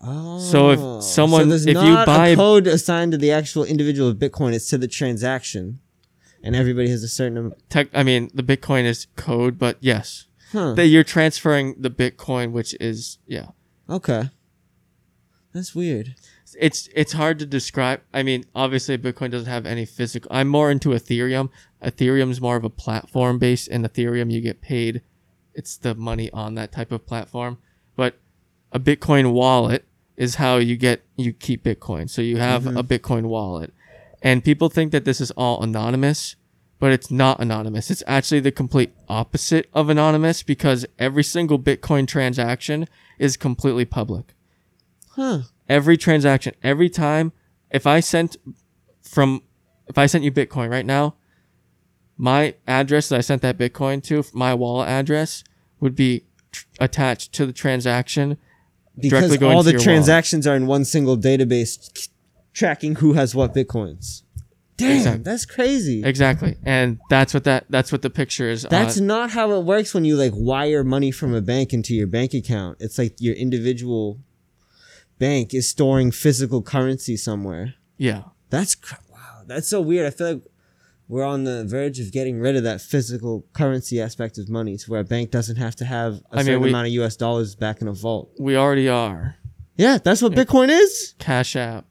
Oh. 0.00 0.40
So 0.40 0.70
if 0.98 1.04
someone- 1.04 1.48
there's 1.48 1.64
if 1.64 1.76
you 1.76 1.80
not 1.94 2.06
buy- 2.06 2.28
a 2.30 2.36
code 2.36 2.66
assigned 2.66 3.12
to 3.12 3.18
the 3.18 3.30
actual 3.30 3.62
individual 3.64 4.08
of 4.08 4.16
Bitcoin, 4.16 4.52
it's 4.52 4.68
to 4.70 4.78
the 4.78 4.88
transaction, 4.88 5.78
and 6.42 6.56
everybody 6.56 6.88
has 6.90 7.04
a 7.04 7.08
certain. 7.08 7.38
am- 7.38 7.52
Tech, 7.68 7.86
I 7.94 8.02
mean, 8.02 8.30
the 8.34 8.42
Bitcoin 8.42 8.82
is 8.84 9.06
code, 9.14 9.60
but 9.60 9.76
yes, 9.80 10.26
Huh. 10.50 10.74
that 10.74 10.86
you're 10.88 11.04
transferring 11.04 11.76
the 11.78 11.88
Bitcoin, 11.90 12.50
which 12.50 12.74
is, 12.80 13.18
yeah. 13.28 13.50
Okay. 13.88 14.30
That's 15.52 15.72
weird. 15.72 16.16
It's 16.58 16.88
it's 16.94 17.12
hard 17.12 17.38
to 17.38 17.46
describe. 17.46 18.00
I 18.12 18.22
mean, 18.22 18.44
obviously 18.54 18.98
Bitcoin 18.98 19.30
doesn't 19.30 19.50
have 19.50 19.66
any 19.66 19.84
physical. 19.84 20.30
I'm 20.32 20.48
more 20.48 20.70
into 20.70 20.90
Ethereum. 20.90 21.50
Ethereum's 21.82 22.40
more 22.40 22.56
of 22.56 22.64
a 22.64 22.70
platform 22.70 23.38
based, 23.38 23.68
and 23.68 23.84
Ethereum 23.84 24.30
you 24.30 24.40
get 24.40 24.60
paid. 24.60 25.02
It's 25.54 25.76
the 25.76 25.94
money 25.94 26.30
on 26.32 26.54
that 26.54 26.72
type 26.72 26.92
of 26.92 27.06
platform. 27.06 27.58
But 27.96 28.18
a 28.72 28.80
Bitcoin 28.80 29.32
wallet 29.32 29.84
is 30.16 30.36
how 30.36 30.56
you 30.56 30.76
get 30.76 31.02
you 31.16 31.32
keep 31.32 31.64
Bitcoin. 31.64 32.08
So 32.08 32.22
you 32.22 32.38
have 32.38 32.62
mm-hmm. 32.62 32.76
a 32.76 32.84
Bitcoin 32.84 33.24
wallet, 33.24 33.72
and 34.22 34.44
people 34.44 34.68
think 34.68 34.92
that 34.92 35.04
this 35.04 35.20
is 35.20 35.30
all 35.32 35.62
anonymous, 35.62 36.36
but 36.78 36.92
it's 36.92 37.10
not 37.10 37.40
anonymous. 37.40 37.90
It's 37.90 38.02
actually 38.06 38.40
the 38.40 38.52
complete 38.52 38.94
opposite 39.08 39.68
of 39.72 39.88
anonymous 39.88 40.42
because 40.42 40.86
every 40.98 41.24
single 41.24 41.58
Bitcoin 41.58 42.06
transaction 42.06 42.88
is 43.18 43.36
completely 43.36 43.84
public 43.84 44.34
Huh. 45.14 45.40
Every 45.72 45.96
transaction, 45.96 46.54
every 46.62 46.90
time, 46.90 47.32
if 47.70 47.86
I 47.86 48.00
sent 48.00 48.36
from, 49.00 49.42
if 49.88 49.96
I 49.96 50.04
sent 50.06 50.22
you 50.22 50.30
Bitcoin 50.30 50.70
right 50.70 50.84
now, 50.84 51.14
my 52.18 52.54
address 52.66 53.08
that 53.08 53.16
I 53.16 53.20
sent 53.22 53.40
that 53.42 53.56
Bitcoin 53.56 54.02
to, 54.04 54.22
my 54.34 54.52
wallet 54.52 54.88
address, 54.88 55.42
would 55.80 55.96
be 55.96 56.26
tr- 56.52 56.66
attached 56.78 57.32
to 57.32 57.46
the 57.46 57.52
transaction. 57.54 58.36
Because 58.96 59.20
Directly 59.20 59.38
going 59.38 59.56
all 59.56 59.62
the 59.62 59.70
your 59.70 59.78
wallet. 59.78 59.84
transactions 59.84 60.46
are 60.46 60.54
in 60.54 60.66
one 60.66 60.84
single 60.84 61.16
database, 61.16 62.08
tracking 62.52 62.96
who 62.96 63.14
has 63.14 63.34
what 63.34 63.54
bitcoins. 63.54 64.22
Damn, 64.76 64.96
Exactly. 64.96 65.22
that's 65.22 65.46
crazy. 65.46 66.04
Exactly, 66.04 66.56
and 66.64 66.98
that's 67.08 67.32
what 67.32 67.44
that 67.44 67.64
that's 67.70 67.90
what 67.90 68.02
the 68.02 68.10
picture 68.10 68.50
is. 68.50 68.62
That's 68.68 68.98
on. 69.00 69.06
not 69.06 69.30
how 69.30 69.52
it 69.52 69.64
works 69.64 69.94
when 69.94 70.04
you 70.04 70.16
like 70.16 70.32
wire 70.34 70.84
money 70.84 71.10
from 71.10 71.34
a 71.34 71.40
bank 71.40 71.72
into 71.72 71.94
your 71.94 72.06
bank 72.06 72.34
account. 72.34 72.76
It's 72.80 72.98
like 72.98 73.14
your 73.18 73.34
individual 73.34 74.18
bank 75.26 75.54
is 75.54 75.68
storing 75.76 76.10
physical 76.12 76.60
currency 76.74 77.16
somewhere. 77.16 77.66
yeah. 77.98 78.22
That's 78.50 78.74
cr- 78.74 78.96
wow. 79.10 79.42
That's 79.46 79.68
so 79.68 79.80
weird. 79.80 80.06
I 80.06 80.10
feel 80.10 80.26
like 80.32 80.42
we're 81.08 81.24
on 81.34 81.44
the 81.44 81.64
verge 81.76 81.98
of 82.04 82.12
getting 82.12 82.36
rid 82.46 82.54
of 82.56 82.64
that 82.64 82.80
physical 82.92 83.34
currency 83.60 83.96
aspect 84.06 84.36
of 84.38 84.48
money, 84.58 84.74
to 84.76 84.90
where 84.90 85.00
a 85.00 85.04
bank 85.14 85.30
doesn't 85.30 85.56
have 85.56 85.74
to 85.76 85.84
have 85.86 86.12
a 86.14 86.20
I 86.32 86.36
mean, 86.36 86.44
certain 86.46 86.62
we- 86.62 86.68
amount 86.68 86.86
of 86.88 86.92
U.S. 87.00 87.16
dollars 87.16 87.54
back 87.64 87.80
in 87.82 87.88
a 87.88 87.92
vault. 88.06 88.26
We 88.38 88.56
already 88.56 88.88
are 88.90 89.36
Yeah, 89.84 89.96
that's 90.04 90.20
what 90.24 90.32
Bitcoin 90.32 90.68
is. 90.84 91.14
Cash 91.18 91.56
App. 91.56 91.86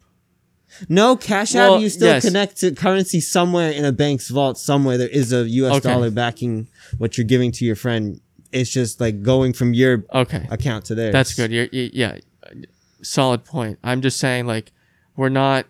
No, 0.88 1.16
Cash 1.16 1.56
App, 1.56 1.70
Well, 1.72 1.82
you 1.82 1.90
still 1.90 2.08
yes. 2.16 2.26
connect 2.26 2.58
to 2.62 2.68
currency 2.86 3.20
somewhere 3.20 3.72
in 3.72 3.84
a 3.86 3.92
bank's 3.92 4.30
vault. 4.30 4.58
Somewhere 4.58 4.98
there 4.98 5.10
is 5.22 5.34
a 5.34 5.42
U.S. 5.62 5.78
Okay. 5.78 5.90
dollar 5.92 6.12
backing 6.12 6.68
what 7.00 7.18
you're 7.18 7.28
giving 7.36 7.52
to 7.54 7.66
your 7.66 7.76
friend. 7.76 8.22
It's 8.52 8.70
just 8.70 9.02
like 9.02 9.16
going 9.24 9.52
from 9.54 9.74
your 9.74 10.06
Okay, 10.14 10.48
account 10.52 10.86
to 10.86 10.96
theirs. 10.96 11.12
That's 11.14 11.34
good. 11.34 11.52
You're, 11.52 11.68
you, 11.72 11.90
yeah, 11.94 12.20
solid 13.04 13.46
point. 13.46 13.80
I'm 13.84 14.02
just 14.02 14.20
saying, 14.20 14.48
like, 14.48 14.72
we're 15.16 15.30
not. 15.30 15.66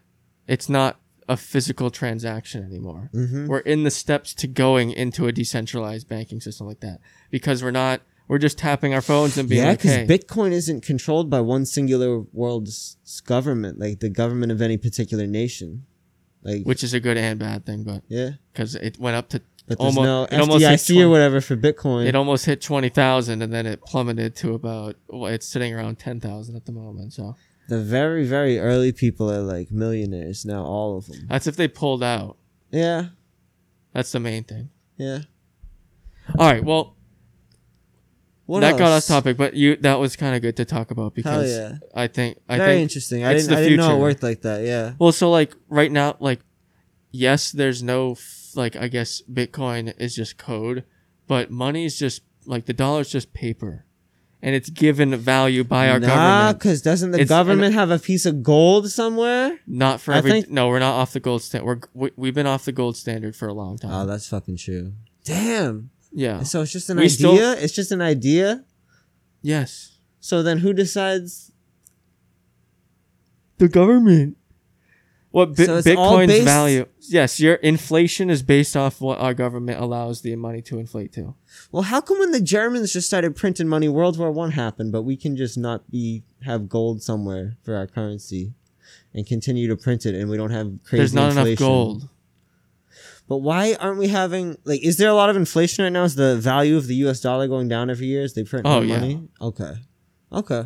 It's 0.48 0.70
not 0.70 1.00
a 1.30 1.38
physical 1.38 1.90
transaction 1.90 2.64
anymore. 2.64 3.10
Mm-hmm. 3.14 3.48
We're 3.48 3.60
in 3.60 3.84
the 3.84 3.92
steps 3.92 4.34
to 4.36 4.48
going 4.48 4.92
into 4.92 5.28
a 5.28 5.32
decentralized 5.32 6.08
banking 6.10 6.42
system 6.42 6.68
like 6.68 6.82
that 6.82 7.00
because 7.30 7.64
we're 7.64 7.72
not. 7.72 8.02
We're 8.28 8.38
just 8.38 8.58
tapping 8.58 8.94
our 8.94 9.02
phones 9.02 9.38
and 9.38 9.50
being 9.50 9.62
Yeah, 9.62 9.70
like, 9.70 9.80
because 9.80 9.96
"Hey, 9.96 10.08
Bitcoin 10.08 10.52
isn't 10.52 10.86
controlled 10.86 11.30
by 11.30 11.42
one 11.42 11.66
singular 11.66 12.22
world's 12.32 12.96
government, 13.26 13.78
like 13.78 14.00
the 14.00 14.10
government 14.10 14.54
of 14.54 14.62
any 14.62 14.78
particular 14.78 15.28
nation. 15.28 15.86
Like, 16.44 16.64
which 16.64 16.84
is 16.84 16.94
a 16.94 17.00
good 17.00 17.18
and 17.18 17.38
bad 17.38 17.66
thing, 17.66 17.84
but 17.84 18.04
yeah, 18.08 18.32
because 18.52 18.76
it 18.76 18.98
went 18.98 19.16
up 19.16 19.30
to 19.30 19.42
but 19.78 19.84
there's 19.84 19.98
almost, 19.98 20.32
no 20.32 20.38
it 20.38 20.42
almost 20.42 20.66
hit 20.66 20.80
FDIC 20.80 20.88
20 20.88 21.04
or 21.04 21.10
whatever 21.10 21.42
for 21.42 21.56
Bitcoin. 21.58 22.06
it 22.06 22.16
almost 22.16 22.46
hit 22.46 22.62
twenty 22.62 22.90
thousand, 22.90 23.42
and 23.42 23.52
then 23.54 23.66
it 23.66 23.82
plummeted 23.82 24.36
to 24.38 24.54
about. 24.54 24.96
Well, 25.08 25.28
it's 25.32 25.48
sitting 25.48 25.74
around 25.74 26.00
ten 26.00 26.20
thousand 26.20 26.56
at 26.56 26.66
the 26.66 26.72
moment. 26.72 27.14
So 27.14 27.36
the 27.70 27.80
very, 27.80 28.26
very 28.26 28.60
early 28.60 28.92
people 28.92 29.32
are 29.32 29.42
like 29.42 29.72
millionaires 29.72 30.46
now, 30.46 30.64
all 30.64 30.98
of 30.98 31.08
them. 31.08 31.28
that's 31.30 31.48
if 31.48 31.56
they 31.56 31.68
pulled 31.68 32.04
out. 32.04 32.38
Yeah, 32.72 33.08
That's 33.94 34.12
the 34.12 34.20
main 34.20 34.44
thing. 34.46 34.70
yeah. 34.98 35.20
All 36.38 36.50
right. 36.50 36.64
Well, 36.64 36.96
What 38.46 38.62
that 38.62 38.78
got 38.78 38.92
us 38.92 39.08
topic, 39.08 39.38
but 39.38 39.54
you 39.56 39.76
that 39.78 39.96
was 40.00 40.16
kind 40.16 40.36
of 40.36 40.42
good 40.42 40.56
to 40.58 40.66
talk 40.66 40.92
about 40.92 41.14
because 41.14 41.50
yeah. 41.52 41.78
I 41.96 42.08
think 42.08 42.38
I 42.48 42.58
Very 42.58 42.74
think 42.76 42.82
interesting. 42.84 43.24
I 43.26 43.32
it's 43.34 43.44
didn't, 43.44 43.56
the 43.56 43.62
I 43.62 43.64
didn't 43.70 43.80
know 43.80 43.98
it 43.98 44.00
worked 44.00 44.24
like 44.24 44.42
that. 44.42 44.64
Yeah. 44.64 44.94
well, 45.00 45.12
so 45.12 45.30
like 45.32 45.54
right 45.70 45.92
now, 45.92 46.16
like 46.20 46.40
yes, 47.12 47.52
there's 47.52 47.82
no 47.84 48.14
f- 48.14 48.41
like 48.56 48.76
I 48.76 48.88
guess 48.88 49.22
Bitcoin 49.32 49.94
is 50.00 50.16
just 50.16 50.38
code, 50.38 50.84
but 51.28 51.52
money 51.52 51.86
is 51.86 51.98
just 51.98 52.22
like 52.46 52.66
the 52.66 52.74
dollar 52.74 53.02
is 53.02 53.10
just 53.10 53.34
paper, 53.34 53.86
and 54.42 54.56
it's 54.56 54.70
given 54.70 55.16
value 55.16 55.64
by 55.64 55.90
our 55.90 56.00
nah, 56.00 56.08
government. 56.08 56.60
because 56.60 56.82
doesn't 56.82 57.12
the 57.12 57.18
It's- 57.18 57.30
government 57.30 57.74
have 57.76 57.92
a 57.92 58.00
piece 58.00 58.26
of 58.26 58.42
gold 58.44 58.90
somewhere? 58.92 59.60
Not 59.68 60.02
for 60.02 60.14
I 60.14 60.18
every. 60.18 60.32
think- 60.32 60.50
no, 60.50 60.68
we're 60.70 60.80
not 60.80 60.94
off 60.94 61.14
the 61.14 61.20
gold 61.20 61.42
standard. 61.44 61.66
We're 61.94 62.08
we, 62.08 62.12
we've 62.16 62.34
been 62.36 62.48
off 62.48 62.66
the 62.66 62.72
gold 62.72 62.98
standard 62.98 63.36
for 63.36 63.48
a 63.48 63.54
long 63.54 63.78
time. 63.78 63.92
Oh, 63.92 64.06
that's 64.06 64.28
fucking 64.28 64.58
true. 64.58 64.94
Damn. 65.24 65.92
yeah. 66.12 66.44
So 66.44 66.62
it's 66.62 66.72
just 66.72 66.90
an 66.90 66.98
We 66.98 67.04
idea. 67.04 67.16
still- 67.18 67.38
it's 67.64 67.74
just 67.74 67.92
an 67.92 68.02
idea. 68.02 68.66
Yes. 69.44 69.98
So 70.20 70.44
then, 70.44 70.60
who 70.60 70.72
decides? 70.74 71.52
The 73.58 73.68
government. 73.68 74.38
What 75.32 75.56
bi- 75.56 75.64
So 75.66 75.82
Bitcoin's 75.82 76.28
based- 76.28 76.44
value? 76.46 76.86
Yes, 77.00 77.40
your 77.40 77.56
inflation 77.56 78.30
is 78.30 78.44
based 78.44 78.76
off 78.76 79.00
what 79.00 79.18
our 79.20 79.34
government 79.34 79.80
allows 79.80 80.22
the 80.22 80.36
money 80.36 80.62
to 80.64 80.78
inflate 80.78 81.14
to. 81.14 81.36
Well, 81.72 81.84
how 81.84 82.02
come 82.02 82.20
when 82.20 82.32
the 82.32 82.42
Germans 82.42 82.92
just 82.92 83.08
started 83.08 83.36
printing 83.36 83.68
money, 83.70 83.88
World 83.88 84.18
War 84.18 84.30
One 84.32 84.52
happened, 84.52 84.92
but 84.92 85.04
we 85.04 85.16
can 85.16 85.38
just 85.38 85.58
not 85.58 85.90
be 85.90 86.24
have 86.44 86.68
gold 86.68 87.02
somewhere 87.02 87.56
for 87.64 87.76
our 87.76 87.88
currency, 87.88 88.54
and 89.14 89.26
continue 89.26 89.68
to 89.70 89.78
print 89.78 90.06
it, 90.06 90.16
and 90.16 90.30
we 90.30 90.36
don't 90.36 90.52
have 90.52 90.74
crazy. 90.84 90.98
There's 91.00 91.14
not 91.14 91.32
enough 91.32 91.58
gold. 91.58 92.10
But 93.30 93.38
why 93.38 93.76
aren't 93.80 94.00
we 94.00 94.10
having 94.10 94.58
like? 94.66 94.82
Is 94.84 94.98
there 94.98 95.08
a 95.08 95.14
lot 95.14 95.30
of 95.30 95.38
inflation 95.38 95.84
right 95.86 95.94
now? 95.94 96.04
Is 96.04 96.16
the 96.16 96.36
value 96.36 96.76
of 96.76 96.88
the 96.88 96.96
U.S. 96.96 97.22
dollar 97.22 97.48
going 97.48 97.70
down 97.70 97.90
every 97.90 98.08
year 98.08 98.24
as 98.24 98.34
they 98.34 98.44
print 98.44 98.66
Oh, 98.66 98.76
more 98.82 98.84
yeah. 98.84 99.00
money? 99.00 99.22
Okay, 99.40 99.74
okay. 100.34 100.66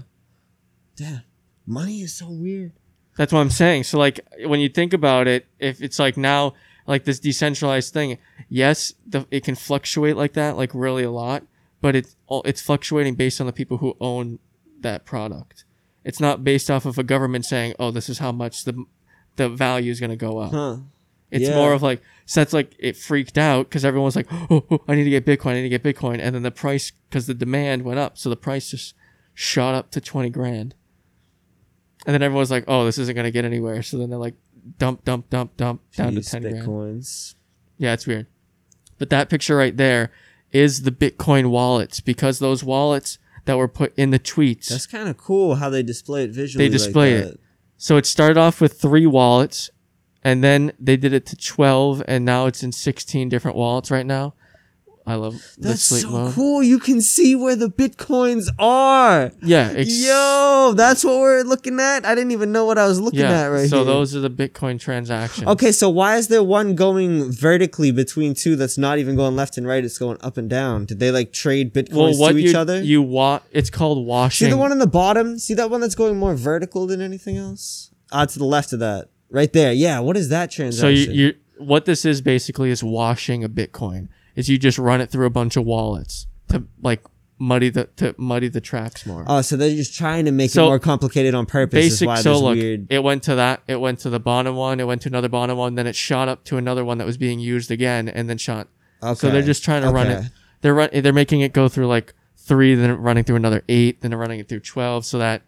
Damn, 0.95 1.21
money 1.67 2.01
is 2.01 2.13
so 2.15 2.27
weird. 2.31 2.71
That's 3.17 3.31
what 3.31 3.39
I'm 3.39 3.49
saying. 3.49 3.83
So 3.83 3.97
like 3.97 4.19
when 4.45 4.59
you 4.59 4.69
think 4.69 4.93
about 4.93 5.27
it, 5.27 5.45
if 5.59 5.81
it's 5.81 5.99
like 5.99 6.17
now 6.17 6.53
like 6.87 7.05
this 7.05 7.19
decentralized 7.19 7.93
thing, 7.93 8.17
yes, 8.49 8.93
the, 9.07 9.25
it 9.31 9.43
can 9.43 9.55
fluctuate 9.55 10.17
like 10.17 10.33
that, 10.33 10.57
like 10.57 10.71
really 10.73 11.03
a 11.03 11.11
lot, 11.11 11.43
but 11.81 11.95
it's 11.95 12.15
all 12.27 12.41
it's 12.43 12.61
fluctuating 12.61 13.15
based 13.15 13.39
on 13.39 13.47
the 13.47 13.53
people 13.53 13.77
who 13.77 13.95
own 13.99 14.39
that 14.81 15.05
product. 15.05 15.63
It's 16.03 16.19
not 16.19 16.43
based 16.43 16.69
off 16.69 16.85
of 16.85 16.97
a 16.99 17.03
government 17.03 17.45
saying, 17.45 17.73
"Oh, 17.79 17.89
this 17.91 18.09
is 18.09 18.19
how 18.19 18.31
much 18.31 18.63
the 18.65 18.85
the 19.37 19.49
value 19.49 19.91
is 19.91 19.99
going 19.99 20.11
to 20.11 20.15
go 20.15 20.37
up." 20.37 20.51
Huh? 20.51 20.77
It's 21.31 21.49
Yeah. 21.49 21.55
more 21.55 21.73
of 21.73 21.81
like 21.81 22.01
so 22.27 22.41
that's 22.41 22.53
like 22.53 22.75
it 22.79 22.95
freaked 22.95 23.37
out 23.37 23.67
because 23.69 23.83
everyone 23.83 24.05
was 24.05 24.15
like, 24.15 24.27
oh, 24.31 24.63
oh, 24.69 24.81
I 24.87 24.95
need 24.95 25.05
to 25.05 25.09
get 25.09 25.25
Bitcoin, 25.25 25.51
I 25.51 25.61
need 25.61 25.69
to 25.69 25.77
get 25.77 25.83
Bitcoin, 25.83 26.19
and 26.21 26.35
then 26.35 26.43
the 26.43 26.51
price 26.51 26.91
because 27.09 27.25
the 27.27 27.33
demand 27.33 27.83
went 27.83 27.97
up, 27.99 28.17
so 28.17 28.29
the 28.29 28.35
price 28.35 28.69
just 28.71 28.93
shot 29.33 29.73
up 29.73 29.89
to 29.91 30.01
twenty 30.01 30.29
grand, 30.29 30.75
and 32.05 32.13
then 32.13 32.21
everyone's 32.21 32.51
like, 32.51 32.65
oh, 32.67 32.85
this 32.85 32.97
isn't 32.97 33.15
gonna 33.15 33.31
get 33.31 33.45
anywhere. 33.45 33.81
So 33.81 33.97
then 33.97 34.09
they're 34.09 34.19
like 34.19 34.35
dump, 34.77 35.03
dump, 35.03 35.29
dump, 35.29 35.57
dump 35.57 35.81
down 35.95 36.15
to 36.15 36.21
ten 36.21 36.41
grand. 36.41 36.97
Yeah, 37.77 37.93
it's 37.93 38.07
weird. 38.07 38.27
But 38.97 39.09
that 39.09 39.29
picture 39.29 39.57
right 39.57 39.75
there 39.75 40.11
is 40.51 40.83
the 40.83 40.91
Bitcoin 40.91 41.49
wallets 41.49 41.99
because 41.99 42.39
those 42.39 42.63
wallets 42.63 43.17
that 43.45 43.57
were 43.57 43.67
put 43.67 43.93
in 43.97 44.11
the 44.11 44.19
tweets. 44.19 44.69
That's 44.69 44.87
kind 44.87 45.09
of 45.09 45.17
cool 45.17 45.55
how 45.55 45.69
they 45.69 45.83
display 45.83 46.23
it 46.23 46.31
visually. 46.31 46.65
They 46.65 46.71
display 46.71 47.21
like 47.21 47.33
it. 47.33 47.39
So 47.77 47.97
it 47.97 48.05
started 48.05 48.37
off 48.37 48.61
with 48.61 48.79
three 48.79 49.05
wallets, 49.05 49.69
and 50.23 50.43
then 50.43 50.71
they 50.79 50.97
did 50.97 51.13
it 51.13 51.25
to 51.27 51.35
twelve, 51.35 52.01
and 52.07 52.23
now 52.23 52.45
it's 52.45 52.63
in 52.63 52.71
sixteen 52.71 53.29
different 53.29 53.57
wallets 53.57 53.91
right 53.91 54.05
now. 54.05 54.33
I 55.07 55.15
love 55.15 55.39
That's 55.59 55.83
so 55.83 56.09
mode. 56.09 56.33
cool. 56.33 56.63
You 56.63 56.79
can 56.79 56.99
see 56.99 57.35
where 57.35 57.55
the 57.55 57.69
bitcoins 57.69 58.49
are. 58.57 59.31
Yeah, 59.43 59.71
ex- 59.75 60.03
Yo, 60.03 60.73
that's 60.75 61.03
what 61.03 61.19
we're 61.19 61.43
looking 61.43 61.79
at. 61.79 62.05
I 62.05 62.15
didn't 62.15 62.31
even 62.31 62.51
know 62.51 62.65
what 62.65 62.79
I 62.79 62.87
was 62.87 62.99
looking 62.99 63.19
yeah. 63.19 63.43
at 63.43 63.47
right 63.47 63.69
so 63.69 63.77
here. 63.77 63.85
So 63.85 63.93
those 63.93 64.15
are 64.15 64.19
the 64.19 64.31
Bitcoin 64.31 64.79
transactions. 64.79 65.47
Okay, 65.47 65.71
so 65.71 65.91
why 65.91 66.15
is 66.17 66.27
there 66.27 66.43
one 66.43 66.73
going 66.73 67.31
vertically 67.31 67.91
between 67.91 68.33
two 68.33 68.55
that's 68.55 68.79
not 68.79 68.97
even 68.97 69.15
going 69.15 69.35
left 69.35 69.59
and 69.59 69.67
right? 69.67 69.85
It's 69.85 69.99
going 69.99 70.17
up 70.21 70.37
and 70.37 70.49
down. 70.49 70.85
Did 70.85 70.99
they 70.99 71.11
like 71.11 71.31
trade 71.31 71.71
bitcoins 71.71 72.19
Well, 72.19 72.31
to 72.31 72.37
each 72.37 72.55
other? 72.55 72.81
you 72.81 73.03
want? 73.03 73.43
It's 73.51 73.69
called 73.69 74.07
washing. 74.07 74.45
See 74.47 74.49
the 74.51 74.57
one 74.57 74.71
on 74.71 74.79
the 74.79 74.87
bottom? 74.87 75.37
See 75.37 75.53
that 75.53 75.69
one 75.69 75.81
that's 75.81 75.95
going 75.95 76.17
more 76.17 76.33
vertical 76.35 76.87
than 76.87 76.99
anything 76.99 77.37
else? 77.37 77.91
Ah, 78.11 78.25
to 78.25 78.39
the 78.39 78.45
left 78.45 78.73
of 78.73 78.79
that. 78.79 79.09
Right 79.29 79.53
there. 79.53 79.71
Yeah, 79.71 79.99
what 79.99 80.17
is 80.17 80.29
that 80.29 80.51
so 80.51 80.55
transaction? 80.55 81.13
you, 81.13 81.25
you 81.27 81.33
what 81.57 81.85
this 81.85 82.05
is 82.05 82.21
basically 82.21 82.69
is 82.69 82.83
washing 82.83 83.43
a 83.43 83.49
Bitcoin. 83.49 84.09
Is 84.35 84.49
you 84.49 84.57
just 84.57 84.77
run 84.77 85.01
it 85.01 85.09
through 85.09 85.25
a 85.25 85.29
bunch 85.29 85.55
of 85.55 85.65
wallets 85.65 86.27
to 86.49 86.63
like 86.81 87.01
muddy 87.37 87.69
the 87.69 87.85
to 87.97 88.15
muddy 88.17 88.47
the 88.47 88.61
tracks 88.61 89.05
more. 89.05 89.25
Oh, 89.27 89.41
so 89.41 89.57
they're 89.57 89.75
just 89.75 89.95
trying 89.97 90.25
to 90.25 90.31
make 90.31 90.51
So, 90.51 90.65
it 90.65 90.67
more 90.67 90.79
complicated 90.79 91.33
on 91.35 91.45
purpose. 91.45 91.85
is 91.85 91.99
Basic. 91.99 92.17
So 92.23 92.39
look, 92.39 92.57
weird. 92.57 92.87
it 92.89 93.03
went 93.03 93.23
to 93.23 93.35
that. 93.35 93.61
It 93.67 93.79
went 93.79 93.99
to 93.99 94.09
the 94.09 94.19
bottom 94.19 94.55
one. 94.55 94.79
It 94.79 94.87
went 94.87 95.01
to 95.03 95.09
another 95.09 95.29
bottom 95.29 95.57
one. 95.57 95.75
Then 95.75 95.87
it 95.87 95.95
shot 95.95 96.27
up 96.27 96.43
to 96.45 96.57
another 96.57 96.83
one 96.85 96.97
that 96.97 97.05
was 97.05 97.17
being 97.17 97.39
used 97.39 97.71
again, 97.71 98.07
and 98.09 98.29
then 98.29 98.37
shot. 98.37 98.67
Okay. 99.03 99.15
So 99.19 99.29
they're 99.31 99.41
just 99.41 99.63
trying 99.63 99.81
to 99.83 99.91
run 99.91 100.07
it. 100.07 100.31
They're 100.61 100.73
run. 100.73 100.89
They're 100.93 101.13
making 101.13 101.41
it 101.41 101.53
go 101.53 101.67
through 101.67 101.87
like 101.87 102.13
three, 102.37 102.75
then 102.75 102.91
running 102.99 103.23
through 103.23 103.35
another 103.37 103.63
eight, 103.69 104.01
then 104.01 104.13
running 104.15 104.39
it 104.39 104.47
through 104.47 104.61
twelve, 104.61 105.05
so 105.05 105.17
that 105.17 105.41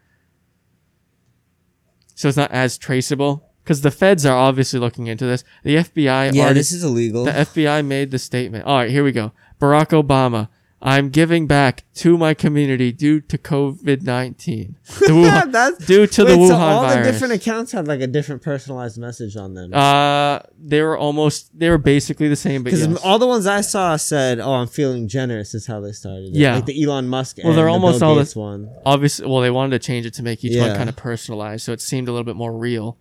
so 2.15 2.27
it's 2.27 2.37
not 2.37 2.51
as 2.51 2.77
traceable. 2.77 3.46
Because 3.67 3.81
the 3.81 3.91
feds 3.91 4.25
are 4.25 4.37
obviously 4.37 4.79
looking 4.79 5.07
into 5.07 5.25
this. 5.25 5.43
The 5.63 5.75
FBI 5.75 6.33
Yeah, 6.33 6.43
already 6.43 6.59
this 6.61 6.71
is 6.71 6.85
illegal. 6.85 7.25
the 7.25 7.33
FBI 7.33 7.85
made 7.85 8.11
the 8.11 8.17
statement. 8.17 8.63
All 8.63 8.77
right, 8.77 8.89
here 8.89 9.03
we 9.03 9.11
go. 9.11 9.33
Barack 9.59 9.87
Obama. 9.89 10.47
I'm 10.81 11.09
giving 11.09 11.47
back 11.47 11.83
to 11.95 12.17
my 12.17 12.33
community 12.33 12.93
due 12.93 13.19
to 13.19 13.37
COVID 13.37 14.03
nineteen. 14.03 14.77
That's 15.01 15.85
due 15.85 16.07
to 16.07 16.23
wait, 16.23 16.31
the 16.31 16.37
Wuhan 16.37 16.47
so 16.47 16.55
all 16.55 16.81
virus. 16.83 17.05
the 17.07 17.11
different 17.11 17.33
accounts 17.33 17.71
had 17.73 17.87
like 17.89 17.99
a 17.99 18.07
different 18.07 18.41
personalized 18.41 18.97
message 18.97 19.35
on 19.35 19.53
them. 19.53 19.73
uh, 19.73 20.39
they 20.57 20.81
were 20.81 20.95
almost 20.97 21.49
they 21.59 21.69
were 21.69 21.77
basically 21.79 22.29
the 22.29 22.35
same, 22.37 22.61
but 22.63 22.71
Because 22.71 22.87
yes. 22.87 22.99
all 23.03 23.19
the 23.19 23.27
ones 23.27 23.47
I 23.47 23.59
saw 23.61 23.97
said, 23.97 24.39
"Oh, 24.39 24.53
I'm 24.53 24.67
feeling 24.67 25.09
generous." 25.09 25.53
Is 25.53 25.65
how 25.67 25.81
they 25.81 25.91
started. 25.91 26.29
It. 26.29 26.35
Yeah. 26.35 26.55
like 26.55 26.67
the 26.67 26.81
Elon 26.81 27.09
Musk. 27.09 27.39
Well, 27.43 27.53
they're 27.53 27.65
the 27.65 27.71
almost 27.71 27.99
Bill 27.99 28.09
all 28.09 28.15
this 28.15 28.33
one. 28.35 28.69
obviously, 28.85 29.25
well, 29.27 29.41
they 29.41 29.51
wanted 29.51 29.71
to 29.81 29.85
change 29.85 30.05
it 30.05 30.13
to 30.13 30.23
make 30.23 30.45
each 30.45 30.57
one 30.57 30.73
kind 30.77 30.87
of 30.89 30.95
personalized, 30.95 31.65
so 31.65 31.73
it 31.73 31.81
seemed 31.81 32.07
a 32.07 32.11
little 32.11 32.23
bit 32.23 32.35
more 32.37 32.55
real. 32.55 32.97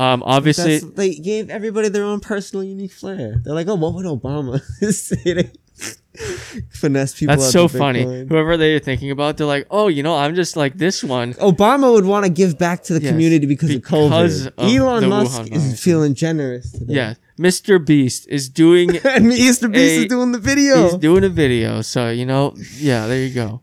Um, 0.00 0.22
obviously, 0.24 0.78
That's, 0.78 0.94
they 0.94 1.14
gave 1.14 1.50
everybody 1.50 1.88
their 1.90 2.04
own 2.04 2.20
personal, 2.20 2.64
unique 2.64 2.92
flair. 2.92 3.40
They're 3.44 3.54
like, 3.54 3.68
"Oh, 3.68 3.74
what 3.74 3.92
would 3.94 4.06
Obama 4.06 4.60
say 4.92 5.50
finesse 6.70 7.14
people?" 7.14 7.36
that's 7.36 7.50
so 7.50 7.68
funny. 7.68 8.02
Whoever 8.28 8.56
they're 8.56 8.78
thinking 8.78 9.10
about, 9.10 9.36
they're 9.36 9.46
like, 9.46 9.66
"Oh, 9.70 9.88
you 9.88 10.02
know, 10.02 10.16
I'm 10.16 10.34
just 10.34 10.56
like 10.56 10.78
this 10.78 11.04
one." 11.04 11.34
Obama 11.34 11.92
would 11.92 12.04
want 12.06 12.24
to 12.24 12.30
give 12.30 12.58
back 12.58 12.82
to 12.84 12.94
the 12.94 13.00
Yes, 13.02 13.10
community 13.12 13.46
because, 13.46 13.68
because 13.68 14.46
of 14.46 14.46
of 14.48 14.54
COVID. 14.56 14.76
Elon 14.76 15.08
Musk 15.08 15.42
Wuhan 15.42 15.52
is 15.54 15.62
virus. 15.64 15.84
feeling 15.84 16.14
generous 16.14 16.72
today. 16.72 16.94
Yeah, 16.94 17.14
Mr. 17.38 17.84
Beast 17.84 18.26
is 18.28 18.48
doing 18.48 18.90
and 19.04 19.26
Mr. 19.26 19.70
Beast 19.70 19.98
A- 19.98 20.02
is 20.02 20.06
doing 20.06 20.32
the 20.32 20.38
video. 20.38 20.82
he's 20.84 20.94
doing 20.94 21.24
a 21.24 21.28
video 21.28 21.82
so 21.82 22.10
you 22.10 22.24
know 22.26 22.54
yeah 22.76 23.06
there 23.06 23.18
you 23.22 23.32
go 23.34 23.60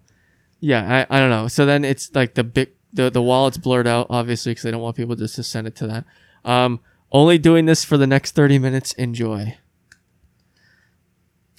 yeah 0.59 1.05
i, 1.09 1.17
I 1.17 1.19
don't 1.19 1.29
know 1.29 1.47
so 1.47 1.65
then 1.65 1.85
it's 1.85 2.13
like 2.15 2.33
the 2.33 2.43
big 2.43 2.69
the, 2.93 3.09
the 3.11 3.21
wallet's 3.21 3.57
blurred 3.57 3.85
out 3.87 4.07
obviously 4.09 4.51
because 4.51 4.63
they 4.63 4.71
don't 4.71 4.81
want 4.81 4.95
people 4.95 5.15
just 5.15 5.35
to 5.35 5.43
send 5.43 5.67
it 5.67 5.75
to 5.77 5.87
that 5.87 6.05
um 6.47 6.79
only 7.11 7.37
doing 7.37 7.65
this 7.65 7.83
for 7.85 7.97
the 7.97 8.07
next 8.07 8.31
30 8.35 8.59
minutes 8.59 8.93
enjoy 8.93 9.57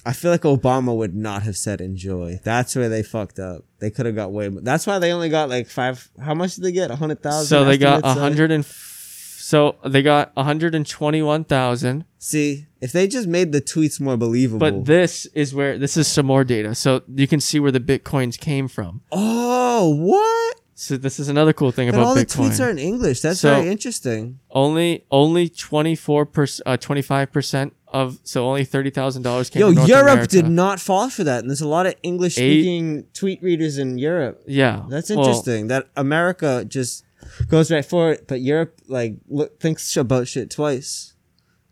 I 0.07 0.13
feel 0.15 0.31
like 0.31 0.43
Obama 0.43 0.97
would 0.97 1.15
not 1.15 1.43
have 1.43 1.57
said 1.57 1.83
enjoy. 1.83 2.41
That's 2.43 2.75
where 2.75 2.89
they 2.89 3.03
fucked 3.03 3.39
up. 3.39 3.65
They 3.79 3.91
could 3.91 4.07
have 4.07 4.15
got 4.15 4.33
way 4.33 4.49
more. 4.49 4.63
That's 4.63 4.87
why 4.87 4.99
they 4.99 5.13
only 5.13 5.29
got 5.29 5.51
like 5.51 5.69
five. 5.69 6.09
How 6.19 6.33
much 6.33 6.55
did 6.55 6.65
they 6.65 6.73
get? 6.73 6.91
A 6.91 6.97
hundred 6.97 7.23
thousand. 7.23 7.47
so 7.47 7.65
they 7.67 7.77
got 7.77 8.03
a 8.05 8.15
hundred 8.15 8.51
and 8.51 8.65
so 8.65 9.77
they 9.83 10.03
got 10.03 10.37
121000 10.37 12.05
See, 12.19 12.67
if 12.83 12.93
they 12.93 13.09
just 13.09 13.27
made 13.27 13.53
the 13.53 13.63
tweets 13.63 13.99
more 13.99 14.19
believable. 14.19 14.59
but 14.59 14.85
this 14.85 15.25
is 15.27 15.55
where 15.55 15.79
this 15.79 15.97
is 15.97 16.07
some 16.07 16.27
more 16.27 16.45
data 16.45 16.75
so 16.75 17.01
you 17.15 17.27
can 17.27 17.41
see 17.41 17.59
where 17.59 17.73
the 17.73 17.81
bitcoins 17.81 18.39
came 18.39 18.69
from 18.69 19.01
oh, 19.11 19.89
what? 19.89 20.61
So 20.81 20.97
this 20.97 21.19
is 21.19 21.29
another 21.29 21.53
cool 21.53 21.73
thing 21.73 21.89
But 21.91 21.97
about 21.97 22.07
all 22.07 22.15
the 22.15 22.25
tweets 22.25 22.65
are 22.65 22.71
in 22.71 22.79
English. 22.79 23.21
That's 23.21 23.41
So- 23.41 23.55
very 23.57 23.69
interesting. 23.69 24.39
only 24.53 25.05
only 25.11 25.49
24 25.49 26.25
percent 26.27 26.63
uh 26.67 26.77
25 26.77 27.33
percent 27.33 27.73
of 27.89 28.19
so 28.23 28.47
only 28.47 28.65
$30000 28.67 29.51
came 29.51 29.61
Yo, 29.61 29.67
from 29.69 29.75
North 29.77 29.89
Europe 29.89 30.07
America. 30.13 30.29
did 30.29 30.49
not 30.49 30.79
fall 30.79 31.09
for 31.11 31.25
that, 31.25 31.41
and 31.41 31.49
there's 31.51 31.63
a 31.63 31.67
lot 31.69 31.87
of 31.87 31.95
English 32.03 32.35
speaking 32.35 33.05
tweet 33.15 33.43
readers 33.43 33.79
in 33.79 33.99
Europe. 33.99 34.43
Yeah, 34.47 34.85
That's 34.91 35.09
Well, 35.11 35.21
interesting. 35.21 35.69
that 35.69 35.87
America 35.97 36.65
just 36.69 37.03
goes 37.49 37.71
right 37.73 37.85
for 37.85 38.13
it, 38.13 38.27
but 38.29 38.41
Europe 38.41 38.73
like 38.89 39.17
look, 39.29 39.59
thinks 39.59 39.97
about 39.97 40.29
shit 40.29 40.49
twice. 40.51 41.15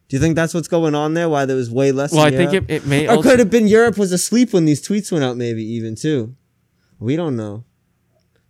Do 0.08 0.16
you 0.16 0.20
think 0.20 0.36
that's 0.36 0.54
what's 0.54 0.68
going 0.68 0.94
on 0.94 1.14
there? 1.14 1.28
Why 1.28 1.44
there 1.44 1.56
was 1.56 1.70
way 1.70 1.92
less? 1.92 2.12
well, 2.12 2.24
I 2.24 2.28
in 2.28 2.36
think 2.36 2.52
it, 2.54 2.64
it 2.76 2.86
may 2.86 3.06
or 3.06 3.16
also, 3.16 3.22
could 3.30 3.38
have 3.38 3.50
been 3.50 3.66
Europe 3.68 3.96
was 3.98 4.10
asleep 4.12 4.52
when 4.52 4.64
these 4.64 4.80
tweets 4.86 5.12
went 5.12 5.22
out. 5.24 5.36
Maybe 5.36 5.62
even 5.78 5.94
too. 5.96 6.34
We 6.98 7.14
don't 7.16 7.36
know. 7.36 7.64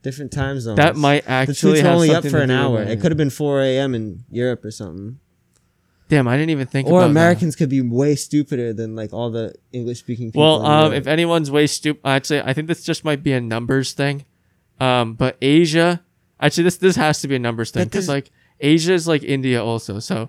Different 0.07 0.31
time 0.31 0.61
zones. 0.61 0.77
that 0.77 0.95
might 0.95 1.25
the 1.25 1.31
actually 1.31 1.81
have 1.81 1.95
only 1.97 2.11
up 2.15 2.25
for 2.25 2.39
an 2.39 2.53
hour. 2.53 2.81
It 2.81 3.01
could 3.01 3.11
have 3.11 3.19
been 3.19 3.31
4 3.31 3.61
a.m. 3.63 3.93
in 3.93 4.25
Europe 4.31 4.65
or 4.65 4.71
something. 4.71 5.19
Damn, 6.09 6.29
I 6.29 6.37
didn't 6.37 6.51
even 6.51 6.69
think 6.69 6.87
Or 6.87 7.03
Americans 7.03 7.57
could 7.57 7.69
be 7.69 7.81
way 7.81 8.15
stupider 8.15 8.73
than 8.73 8.95
like 8.95 9.13
all 9.13 9.31
the 9.33 9.53
English 9.73 9.99
speaking 9.99 10.29
people. 10.29 10.43
Well, 10.43 10.65
um, 10.65 10.93
if 10.93 11.09
anyone's 11.09 11.51
way 11.51 11.67
stupid, 11.67 12.01
actually, 12.05 12.43
I 12.43 12.53
think 12.53 12.69
this 12.69 12.85
just 12.85 13.05
might 13.05 13.25
be 13.25 13.33
a 13.33 13.41
numbers 13.41 13.93
thing. 13.93 14.25
Um, 14.79 15.15
but 15.15 15.37
Asia, 15.43 16.05
actually, 16.39 16.63
this 16.65 16.77
this 16.77 16.95
has 16.95 17.21
to 17.23 17.29
be 17.29 17.35
a 17.35 17.41
numbers 17.41 17.73
thing 17.73 17.85
because 17.85 18.09
like 18.09 18.31
Asia 18.61 18.93
is 18.93 19.09
like 19.09 19.25
India 19.25 19.65
also, 19.65 19.99
so 19.99 20.29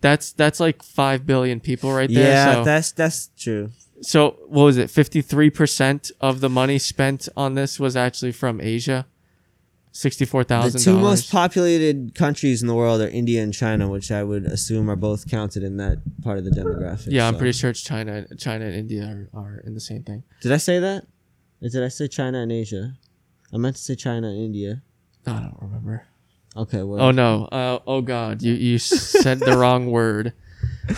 that's 0.00 0.32
that's 0.32 0.60
like 0.60 0.82
five 0.82 1.26
billion 1.26 1.60
people 1.60 1.92
right 1.92 2.08
there. 2.08 2.32
yeah, 2.32 2.54
so, 2.54 2.64
that's 2.64 2.92
that's 2.92 3.30
true. 3.36 3.70
so 4.00 4.38
what 4.48 4.64
was 4.64 4.78
it? 4.78 4.88
Fifty 4.88 5.20
three 5.20 5.50
percent 5.50 6.10
of 6.22 6.40
the 6.40 6.48
money 6.48 6.78
spent 6.78 7.28
on 7.36 7.56
this 7.56 7.78
was 7.78 7.94
actually 7.96 8.32
from 8.32 8.62
Asia. 8.62 9.06
Sixty 9.92 10.24
four 10.24 10.44
The 10.44 10.80
two 10.82 10.98
most 10.98 11.32
populated 11.32 12.14
countries 12.14 12.62
in 12.62 12.68
the 12.68 12.74
world 12.76 13.00
are 13.00 13.08
India 13.08 13.42
and 13.42 13.52
China, 13.52 13.88
which 13.88 14.12
I 14.12 14.22
would 14.22 14.44
assume 14.44 14.88
are 14.88 14.96
both 14.96 15.28
counted 15.28 15.64
in 15.64 15.78
that 15.78 15.98
part 16.22 16.38
of 16.38 16.44
the 16.44 16.52
demographic. 16.52 17.08
Yeah, 17.08 17.26
I'm 17.26 17.34
so. 17.34 17.38
pretty 17.38 17.58
sure 17.58 17.70
it's 17.70 17.82
China. 17.82 18.24
China 18.36 18.66
and 18.66 18.74
India 18.74 19.04
are, 19.34 19.40
are 19.40 19.62
in 19.66 19.74
the 19.74 19.80
same 19.80 20.04
thing. 20.04 20.22
Did 20.42 20.52
I 20.52 20.58
say 20.58 20.78
that? 20.78 21.06
Or 21.60 21.68
did 21.68 21.82
I 21.82 21.88
say 21.88 22.06
China 22.06 22.38
and 22.38 22.52
Asia? 22.52 22.94
I 23.52 23.56
meant 23.56 23.76
to 23.76 23.82
say 23.82 23.96
China 23.96 24.28
and 24.28 24.38
India. 24.38 24.82
I 25.26 25.40
don't 25.40 25.58
remember. 25.60 26.06
Okay, 26.56 26.82
well. 26.82 27.00
Oh 27.00 27.10
no! 27.10 27.44
Uh, 27.46 27.78
oh 27.86 28.00
god! 28.00 28.42
You 28.42 28.54
you 28.54 28.78
said 28.78 29.40
the 29.40 29.56
wrong 29.56 29.90
word. 29.90 30.32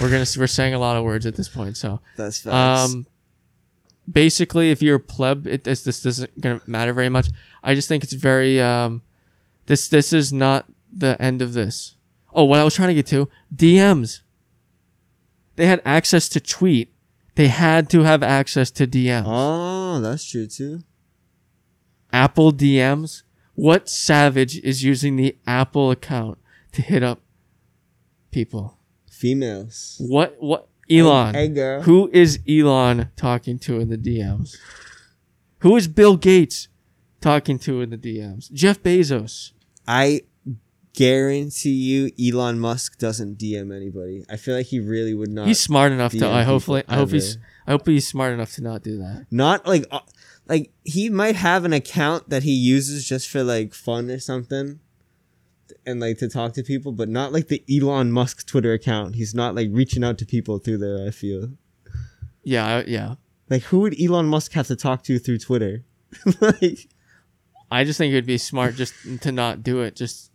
We're 0.00 0.10
gonna 0.10 0.26
we're 0.38 0.46
saying 0.46 0.74
a 0.74 0.78
lot 0.78 0.96
of 0.96 1.04
words 1.04 1.26
at 1.26 1.34
this 1.34 1.48
point. 1.48 1.76
So 1.76 2.00
that's 2.16 2.40
facts. 2.40 2.92
um, 2.92 3.06
basically, 4.10 4.70
if 4.70 4.82
you're 4.82 4.96
a 4.96 5.00
pleb, 5.00 5.46
it 5.46 5.64
this 5.64 5.82
this 5.82 6.02
doesn't 6.02 6.40
gonna 6.40 6.60
matter 6.66 6.92
very 6.92 7.08
much. 7.08 7.28
I 7.62 7.74
just 7.74 7.88
think 7.88 8.02
it's 8.02 8.12
very 8.12 8.60
um, 8.60 9.02
this 9.66 9.88
this 9.88 10.12
is 10.12 10.32
not 10.32 10.66
the 10.92 11.20
end 11.20 11.42
of 11.42 11.52
this. 11.52 11.96
Oh, 12.34 12.44
what 12.44 12.60
I 12.60 12.64
was 12.64 12.74
trying 12.74 12.88
to 12.88 12.94
get 12.94 13.06
to 13.08 13.28
DMs. 13.54 14.20
They 15.56 15.66
had 15.66 15.82
access 15.84 16.28
to 16.30 16.40
tweet. 16.40 16.92
They 17.34 17.48
had 17.48 17.90
to 17.90 18.02
have 18.02 18.22
access 18.22 18.70
to 18.72 18.86
DMs. 18.86 19.24
oh, 19.26 20.00
that's 20.00 20.24
true 20.24 20.46
too. 20.46 20.80
Apple 22.12 22.52
DMs. 22.52 23.22
What 23.54 23.88
savage 23.88 24.58
is 24.58 24.82
using 24.82 25.16
the 25.16 25.36
Apple 25.46 25.90
account 25.90 26.38
to 26.72 26.82
hit 26.82 27.02
up 27.02 27.20
people? 28.30 28.78
Females. 29.10 29.96
What 30.00 30.36
what 30.40 30.68
Elon? 30.90 31.34
Hey, 31.34 31.48
girl. 31.48 31.82
Who 31.82 32.10
is 32.12 32.40
Elon 32.48 33.10
talking 33.16 33.58
to 33.60 33.80
in 33.80 33.88
the 33.88 33.98
DMs? 33.98 34.56
Who 35.60 35.76
is 35.76 35.88
Bill 35.88 36.16
Gates 36.16 36.68
talking 37.20 37.58
to 37.60 37.80
in 37.80 37.90
the 37.90 37.98
DMs? 37.98 38.50
Jeff 38.52 38.82
Bezos. 38.82 39.52
I 39.86 40.22
guarantee 40.94 41.70
you, 41.70 42.10
Elon 42.20 42.58
Musk 42.58 42.98
doesn't 42.98 43.38
DM 43.38 43.74
anybody. 43.74 44.24
I 44.28 44.36
feel 44.36 44.56
like 44.56 44.66
he 44.66 44.80
really 44.80 45.14
would 45.14 45.30
not. 45.30 45.46
he's 45.46 45.60
smart 45.60 45.92
enough 45.92 46.12
to. 46.12 46.28
I 46.28 46.42
hopefully. 46.42 46.82
I 46.88 46.96
hope 46.96 47.10
he's. 47.10 47.38
I 47.66 47.72
hope 47.72 47.86
he's 47.86 48.06
smart 48.06 48.32
enough 48.32 48.52
to 48.54 48.62
not 48.62 48.82
do 48.82 48.98
that. 48.98 49.26
not 49.30 49.66
like 49.66 49.84
uh, 49.90 50.00
like 50.48 50.72
he 50.84 51.08
might 51.08 51.36
have 51.36 51.64
an 51.64 51.72
account 51.72 52.28
that 52.28 52.42
he 52.42 52.52
uses 52.52 53.06
just 53.06 53.28
for 53.28 53.42
like 53.42 53.72
fun 53.74 54.10
or 54.10 54.18
something 54.18 54.80
and 55.86 56.00
like 56.00 56.18
to 56.18 56.28
talk 56.28 56.52
to 56.54 56.62
people, 56.62 56.92
but 56.92 57.08
not 57.08 57.32
like 57.32 57.48
the 57.48 57.62
Elon 57.70 58.10
Musk 58.12 58.46
Twitter 58.46 58.72
account. 58.72 59.14
He's 59.16 59.34
not 59.34 59.54
like 59.54 59.68
reaching 59.70 60.02
out 60.02 60.18
to 60.18 60.26
people 60.26 60.58
through 60.58 60.78
there. 60.78 61.06
I 61.06 61.10
feel 61.10 61.50
Yeah, 62.42 62.82
yeah. 62.86 63.14
like 63.50 63.62
who 63.64 63.80
would 63.80 64.00
Elon 64.00 64.26
Musk 64.26 64.52
have 64.52 64.66
to 64.68 64.76
talk 64.76 65.02
to 65.04 65.18
through 65.18 65.38
Twitter? 65.38 65.84
like 66.40 66.88
I 67.70 67.84
just 67.84 67.98
think 67.98 68.12
it'd 68.12 68.26
be 68.26 68.38
smart 68.38 68.74
just 68.74 68.94
to 69.22 69.32
not 69.32 69.62
do 69.62 69.80
it. 69.82 69.94
Just 69.96 70.30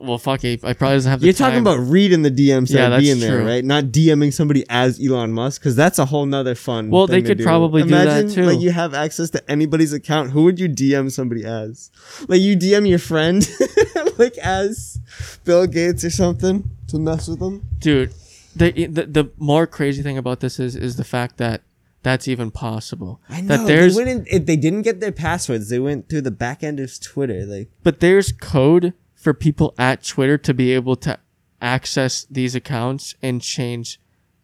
well, 0.00 0.18
fuck 0.18 0.44
it. 0.44 0.64
I 0.64 0.72
probably 0.72 0.96
doesn't 0.96 1.10
have 1.10 1.20
the 1.20 1.26
you're 1.26 1.34
talking 1.34 1.60
about 1.60 1.78
reading 1.78 2.22
the 2.22 2.30
DMs 2.30 2.70
Yeah, 2.72 2.88
that's 2.88 3.02
being 3.02 3.20
there, 3.20 3.42
right? 3.44 3.64
Not 3.64 3.84
DMing 3.84 4.32
somebody 4.32 4.64
as 4.68 5.00
Elon 5.04 5.32
Musk 5.32 5.60
because 5.60 5.76
that's 5.76 5.98
a 5.98 6.06
whole 6.06 6.26
nother 6.26 6.54
fun. 6.54 6.90
Well, 6.90 7.06
they 7.06 7.22
could 7.22 7.40
probably 7.40 7.82
do 7.82 7.90
that, 7.90 8.06
Imagine, 8.06 8.30
too. 8.30 8.42
Like 8.44 8.60
you 8.60 8.70
have 8.70 8.94
access 8.94 9.30
to 9.30 9.50
anybody's 9.50 9.92
account. 9.92 10.30
Who 10.30 10.44
would 10.44 10.58
you 10.58 10.68
DM 10.68 11.10
somebody 11.10 11.44
as? 11.44 11.90
Like 12.28 12.40
you 12.40 12.56
DM 12.56 12.88
your 12.88 12.98
friend, 12.98 13.48
like 14.18 14.36
as 14.38 14.98
Bill 15.44 15.66
Gates 15.66 16.04
or 16.04 16.10
something 16.10 16.70
to 16.88 16.98
mess 16.98 17.28
with 17.28 17.40
them. 17.40 17.66
dude. 17.78 18.12
The, 18.54 18.86
the 18.86 19.04
the 19.04 19.30
more 19.36 19.66
crazy 19.66 20.02
thing 20.02 20.16
about 20.16 20.40
this 20.40 20.58
is 20.58 20.76
is 20.76 20.96
the 20.96 21.04
fact 21.04 21.36
that 21.36 21.60
that's 22.02 22.26
even 22.26 22.50
possible. 22.50 23.20
I 23.28 23.42
know. 23.42 23.56
that 23.56 23.66
there's 23.66 23.96
they 23.96 24.24
if 24.30 24.46
they 24.46 24.56
didn't 24.56 24.82
get 24.82 25.00
their 25.00 25.12
passwords, 25.12 25.68
they 25.68 25.78
went 25.78 26.08
through 26.08 26.22
the 26.22 26.30
back 26.30 26.62
end 26.62 26.80
of 26.80 26.98
Twitter. 27.00 27.44
Like 27.44 27.68
but 27.82 28.00
there's 28.00 28.32
code 28.32 28.94
for 29.26 29.34
people 29.34 29.74
at 29.76 30.04
Twitter 30.04 30.38
to 30.38 30.54
be 30.54 30.72
able 30.72 30.94
to 30.94 31.18
access 31.60 32.24
these 32.30 32.54
accounts 32.54 33.16
and 33.20 33.42
change 33.42 34.00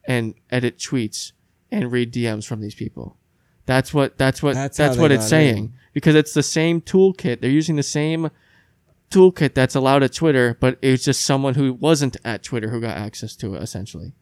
and 0.08 0.34
edit 0.50 0.76
tweets 0.76 1.30
and 1.70 1.92
read 1.92 2.12
DMs 2.12 2.44
from 2.44 2.60
these 2.60 2.74
people. 2.74 3.16
That's 3.64 3.94
what 3.94 4.18
that's 4.18 4.42
what 4.42 4.56
That's 4.56 4.76
that's, 4.76 4.96
what 4.98 5.12
it's 5.12 5.28
saying 5.28 5.56
in. 5.56 5.72
because 5.92 6.16
it's 6.16 6.34
the 6.34 6.42
same 6.42 6.80
toolkit. 6.80 7.40
They're 7.40 7.48
using 7.48 7.76
the 7.76 7.84
same 7.84 8.32
toolkit 9.08 9.54
that's 9.54 9.76
allowed 9.76 10.02
at 10.02 10.14
Twitter, 10.14 10.56
but 10.58 10.80
it's 10.82 11.04
just 11.04 11.22
someone 11.22 11.54
who 11.54 11.74
wasn't 11.74 12.16
at 12.24 12.42
Twitter 12.42 12.70
who 12.70 12.80
got 12.80 12.96
access 12.96 13.36
to 13.36 13.54
it 13.54 13.62
essentially. 13.62 14.14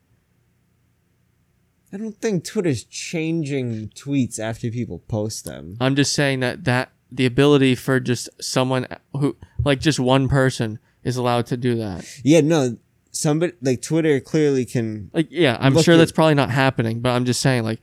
I 1.90 1.96
don't 1.96 2.20
think 2.20 2.44
Twitter's 2.44 2.84
changing 2.84 3.88
tweets 3.94 4.38
after 4.38 4.70
people 4.70 4.98
post 5.08 5.46
them. 5.46 5.78
I'm 5.80 5.96
just 5.96 6.12
saying 6.12 6.40
that 6.40 6.64
that 6.64 6.92
the 7.12 7.26
ability 7.26 7.74
for 7.74 8.00
just 8.00 8.28
someone 8.40 8.86
who 9.12 9.36
like 9.64 9.80
just 9.80 9.98
one 10.00 10.28
person 10.28 10.78
is 11.02 11.16
allowed 11.16 11.46
to 11.46 11.56
do 11.56 11.76
that. 11.76 12.06
Yeah, 12.24 12.40
no. 12.40 12.76
Somebody 13.12 13.54
like 13.60 13.82
Twitter 13.82 14.20
clearly 14.20 14.64
can. 14.64 15.10
Like 15.12 15.28
yeah, 15.30 15.56
I'm 15.60 15.76
sure 15.80 15.94
at- 15.94 15.98
that's 15.98 16.12
probably 16.12 16.34
not 16.34 16.50
happening, 16.50 17.00
but 17.00 17.10
I'm 17.10 17.24
just 17.24 17.40
saying 17.40 17.64
like 17.64 17.80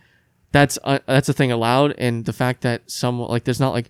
that's 0.51 0.79
uh, 0.83 0.99
that's 1.05 1.27
a 1.27 1.33
thing 1.33 1.51
allowed 1.51 1.93
and 1.97 2.25
the 2.25 2.33
fact 2.33 2.61
that 2.61 2.89
some 2.89 3.19
like 3.19 3.43
there's 3.43 3.59
not 3.59 3.73
like 3.73 3.89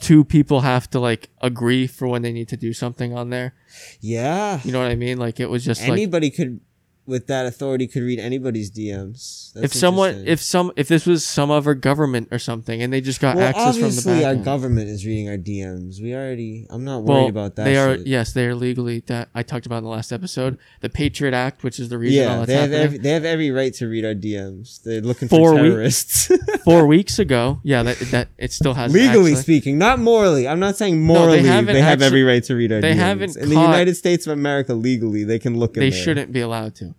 two 0.00 0.24
people 0.24 0.62
have 0.62 0.88
to 0.90 0.98
like 0.98 1.28
agree 1.40 1.86
for 1.86 2.08
when 2.08 2.22
they 2.22 2.32
need 2.32 2.48
to 2.48 2.56
do 2.56 2.72
something 2.72 3.16
on 3.16 3.30
there. 3.30 3.54
Yeah. 4.00 4.60
You 4.64 4.72
know 4.72 4.80
what 4.80 4.90
I 4.90 4.96
mean? 4.96 5.18
Like 5.18 5.38
it 5.40 5.50
was 5.50 5.64
just 5.64 5.82
like 5.82 5.92
Anybody 5.92 6.30
could, 6.30 6.60
with 7.06 7.26
that 7.26 7.46
authority, 7.46 7.86
could 7.86 8.02
read 8.02 8.18
anybody's 8.18 8.70
DMs. 8.70 9.52
That's 9.52 9.66
if 9.66 9.74
someone 9.74 10.24
if 10.26 10.40
some 10.40 10.72
if 10.76 10.88
this 10.88 11.06
was 11.06 11.24
some 11.24 11.50
other 11.50 11.74
government 11.74 12.28
or 12.30 12.38
something 12.38 12.82
and 12.82 12.92
they 12.92 13.00
just 13.00 13.20
got 13.20 13.36
well, 13.36 13.46
access 13.46 13.74
from 13.74 13.80
the 13.82 13.86
obviously 13.88 14.12
back 14.14 14.24
our 14.24 14.30
end. 14.32 14.44
government 14.44 14.88
is 14.88 15.04
reading 15.06 15.28
our 15.28 15.36
DMs. 15.36 16.00
We 16.02 16.14
already. 16.14 16.66
I'm 16.70 16.84
not 16.84 17.02
worried 17.04 17.14
well, 17.20 17.28
about 17.28 17.56
that. 17.56 17.64
they 17.64 17.76
are 17.76 17.96
shit. 17.98 18.06
yes, 18.06 18.32
they 18.32 18.46
are 18.46 18.54
legally 18.54 19.00
that 19.06 19.28
I 19.34 19.42
talked 19.42 19.66
about 19.66 19.78
in 19.78 19.84
the 19.84 19.90
last 19.90 20.12
episode. 20.12 20.58
The 20.80 20.88
Patriot 20.88 21.34
Act, 21.34 21.62
which 21.62 21.78
is 21.78 21.88
the 21.88 21.98
reason 21.98 22.26
all 22.28 22.40
Yeah, 22.40 22.46
they 22.46 22.52
have, 22.54 22.62
happening. 22.70 22.80
every, 22.80 22.98
they 22.98 23.10
have 23.10 23.24
every 23.24 23.50
right 23.50 23.74
to 23.74 23.86
read 23.86 24.04
our 24.04 24.14
DMs. 24.14 24.82
They're 24.82 25.00
looking 25.00 25.28
Four 25.28 25.50
for 25.50 25.62
week- 25.62 25.70
terrorists. 25.72 26.30
Four 26.64 26.86
weeks 26.86 27.18
ago, 27.18 27.60
yeah, 27.62 27.82
that 27.82 27.98
that 28.10 28.28
it 28.38 28.50
still 28.52 28.74
has 28.74 28.92
Legally 28.92 29.32
actually- 29.32 29.42
speaking, 29.42 29.78
not 29.78 29.98
morally. 29.98 30.48
I'm 30.48 30.60
not 30.60 30.76
saying 30.76 30.94
they 30.94 30.98
morally. 31.06 31.42
they, 31.42 31.48
haven't 31.48 31.76
have 31.76 31.84
actu- 32.00 32.04
every 32.04 32.22
right 32.22 32.42
to 32.44 32.54
read 32.54 32.72
our 32.72 32.80
they 32.80 32.92
DMs. 32.92 32.96
haven't 32.96 33.36
In 33.36 33.48
the 33.50 33.54
United 33.54 33.94
States 33.96 34.26
of 34.26 34.32
America, 34.32 34.74
legally, 34.74 35.24
they 35.24 35.38
can 35.38 35.58
look 35.58 35.76
in 35.76 35.80
they 35.80 35.90
there. 35.90 35.98
shouldn't 36.00 36.32
be 36.32 36.40
allowed 36.40 36.74
to. 36.76 36.93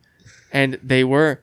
And 0.52 0.80
they 0.82 1.04
were 1.04 1.42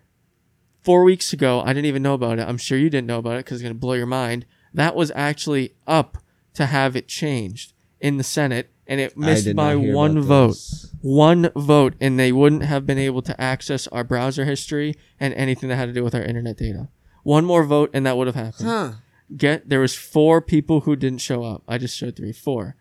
four 0.82 1.04
weeks 1.04 1.32
ago. 1.32 1.60
I 1.60 1.68
didn't 1.68 1.86
even 1.86 2.02
know 2.02 2.14
about 2.14 2.38
it. 2.38 2.48
I'm 2.48 2.58
sure 2.58 2.78
you 2.78 2.90
didn't 2.90 3.06
know 3.06 3.18
about 3.18 3.34
it 3.34 3.44
because 3.44 3.56
it's 3.58 3.62
gonna 3.62 3.74
blow 3.74 3.94
your 3.94 4.06
mind. 4.06 4.46
That 4.74 4.94
was 4.96 5.12
actually 5.14 5.74
up 5.86 6.18
to 6.54 6.66
have 6.66 6.96
it 6.96 7.08
changed 7.08 7.72
in 8.00 8.16
the 8.16 8.24
Senate, 8.24 8.70
and 8.86 9.00
it 9.00 9.16
missed 9.16 9.54
by 9.54 9.76
one 9.76 10.20
vote. 10.20 10.48
this. 10.48 10.90
One 11.02 11.50
vote, 11.56 11.94
and 12.00 12.18
they 12.18 12.32
wouldn't 12.32 12.62
have 12.64 12.86
been 12.86 12.98
able 12.98 13.22
to 13.22 13.40
access 13.40 13.86
our 13.88 14.04
browser 14.04 14.44
history 14.44 14.94
and 15.20 15.34
anything 15.34 15.68
that 15.68 15.76
had 15.76 15.86
to 15.86 15.92
do 15.92 16.04
with 16.04 16.14
our 16.14 16.22
internet 16.22 16.56
data. 16.56 16.88
One 17.22 17.44
more 17.44 17.64
vote, 17.64 17.90
and 17.92 18.04
that 18.06 18.16
would 18.16 18.26
have 18.26 18.36
happened. 18.36 18.68
Huh. 18.68 18.92
Get 19.36 19.68
there 19.68 19.80
was 19.80 19.94
four 19.94 20.40
people 20.40 20.80
who 20.80 20.94
didn't 20.96 21.20
show 21.20 21.44
up. 21.44 21.62
I 21.66 21.78
just 21.78 21.96
showed 21.96 22.16
three, 22.16 22.32
four. 22.32 22.76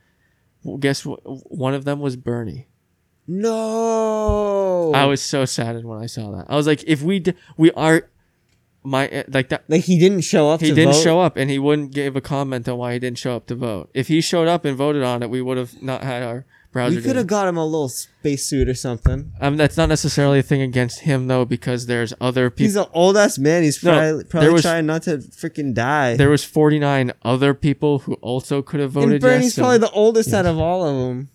Well, 0.63 0.77
guess 0.77 1.05
what? 1.05 1.19
One 1.23 1.73
of 1.73 1.85
them 1.85 1.99
was 1.99 2.15
Bernie. 2.15 2.67
No. 3.33 4.91
I 4.93 5.05
was 5.05 5.21
so 5.21 5.45
saddened 5.45 5.85
when 5.87 5.99
I 5.99 6.05
saw 6.05 6.31
that. 6.31 6.45
I 6.49 6.55
was 6.55 6.67
like, 6.67 6.83
if 6.85 7.01
we 7.01 7.19
d- 7.19 7.33
we 7.57 7.71
are 7.71 8.09
my 8.83 9.07
eh, 9.07 9.23
like 9.27 9.49
that. 9.49 9.63
like 9.67 9.83
he 9.83 9.99
didn't 9.99 10.21
show 10.21 10.49
up. 10.49 10.61
He 10.61 10.73
didn't 10.73 10.93
vote? 10.93 11.03
show 11.03 11.19
up, 11.21 11.37
and 11.37 11.49
he 11.49 11.59
wouldn't 11.59 11.93
give 11.93 12.15
a 12.15 12.21
comment 12.21 12.67
on 12.67 12.77
why 12.77 12.93
he 12.93 12.99
didn't 12.99 13.19
show 13.19 13.35
up 13.35 13.47
to 13.47 13.55
vote. 13.55 13.89
If 13.93 14.07
he 14.07 14.21
showed 14.21 14.47
up 14.47 14.65
and 14.65 14.75
voted 14.75 15.03
on 15.03 15.23
it, 15.23 15.29
we 15.29 15.41
would 15.41 15.57
have 15.57 15.81
not 15.81 16.03
had 16.03 16.23
our 16.23 16.45
browser. 16.71 16.95
We 16.95 17.01
could 17.01 17.15
have 17.15 17.27
got 17.27 17.47
him 17.47 17.57
a 17.57 17.65
little 17.65 17.89
spacesuit 17.89 18.67
or 18.67 18.73
something. 18.73 19.31
Um, 19.39 19.57
that's 19.57 19.77
not 19.77 19.89
necessarily 19.89 20.39
a 20.39 20.43
thing 20.43 20.61
against 20.61 21.01
him 21.01 21.27
though, 21.27 21.45
because 21.45 21.85
there's 21.85 22.13
other 22.19 22.49
people. 22.49 22.65
He's 22.65 22.75
an 22.75 22.87
old 22.93 23.17
ass 23.17 23.37
man. 23.37 23.63
He's 23.63 23.83
No, 23.83 23.91
probably, 23.93 24.23
probably 24.25 24.49
was- 24.49 24.61
trying 24.63 24.85
not 24.85 25.03
to 25.03 25.17
freaking 25.17 25.73
die. 25.73 26.17
There 26.17 26.29
was 26.29 26.43
49 26.43 27.13
other 27.23 27.53
people 27.53 27.99
who 27.99 28.13
also 28.15 28.61
could 28.61 28.79
have 28.79 28.91
voted 28.91 29.13
and 29.13 29.21
Bernie's 29.21 29.43
yes. 29.45 29.55
probably 29.59 29.77
the 29.77 29.91
oldest 29.91 30.33
out 30.33 30.45
of 30.45 30.57
all 30.59 30.85
of 30.85 31.07
them. 31.07 31.29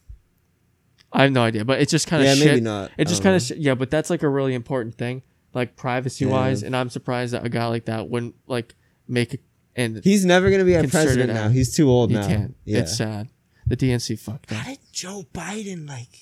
I 1.18 1.22
have 1.22 1.32
no 1.32 1.42
idea, 1.42 1.64
but 1.64 1.80
it's 1.80 1.90
just 1.90 2.06
kind 2.06 2.22
of 2.22 2.28
Yeah, 2.28 2.34
shit. 2.34 2.46
maybe 2.46 2.60
not. 2.60 2.90
It 2.98 3.08
just 3.08 3.22
kind 3.22 3.34
of 3.34 3.42
sh- 3.42 3.52
yeah, 3.56 3.74
but 3.74 3.90
that's 3.90 4.10
like 4.10 4.22
a 4.22 4.28
really 4.28 4.54
important 4.54 4.96
thing, 4.96 5.22
like 5.54 5.74
privacy 5.76 6.26
wise, 6.26 6.62
and 6.62 6.76
I'm 6.76 6.90
surprised 6.90 7.32
that 7.32 7.44
a 7.44 7.48
guy 7.48 7.66
like 7.66 7.86
that 7.86 8.08
wouldn't 8.10 8.34
like 8.46 8.74
make 9.08 9.34
a, 9.34 9.38
and 9.74 10.02
He's 10.04 10.24
never 10.24 10.50
gonna 10.50 10.64
be 10.64 10.74
our 10.76 10.82
Concerted 10.82 11.06
president 11.06 11.34
now. 11.34 11.48
He's 11.48 11.74
too 11.74 11.88
old 11.88 12.10
he 12.10 12.16
now. 12.16 12.26
can't. 12.26 12.56
Yeah. 12.64 12.80
It's 12.80 12.96
sad. 12.96 13.28
The 13.66 13.76
DNC 13.76 14.18
fucked 14.18 14.52
up. 14.52 14.58
How 14.58 14.70
did 14.70 14.78
Joe 14.92 15.24
Biden 15.34 15.88
like? 15.88 16.18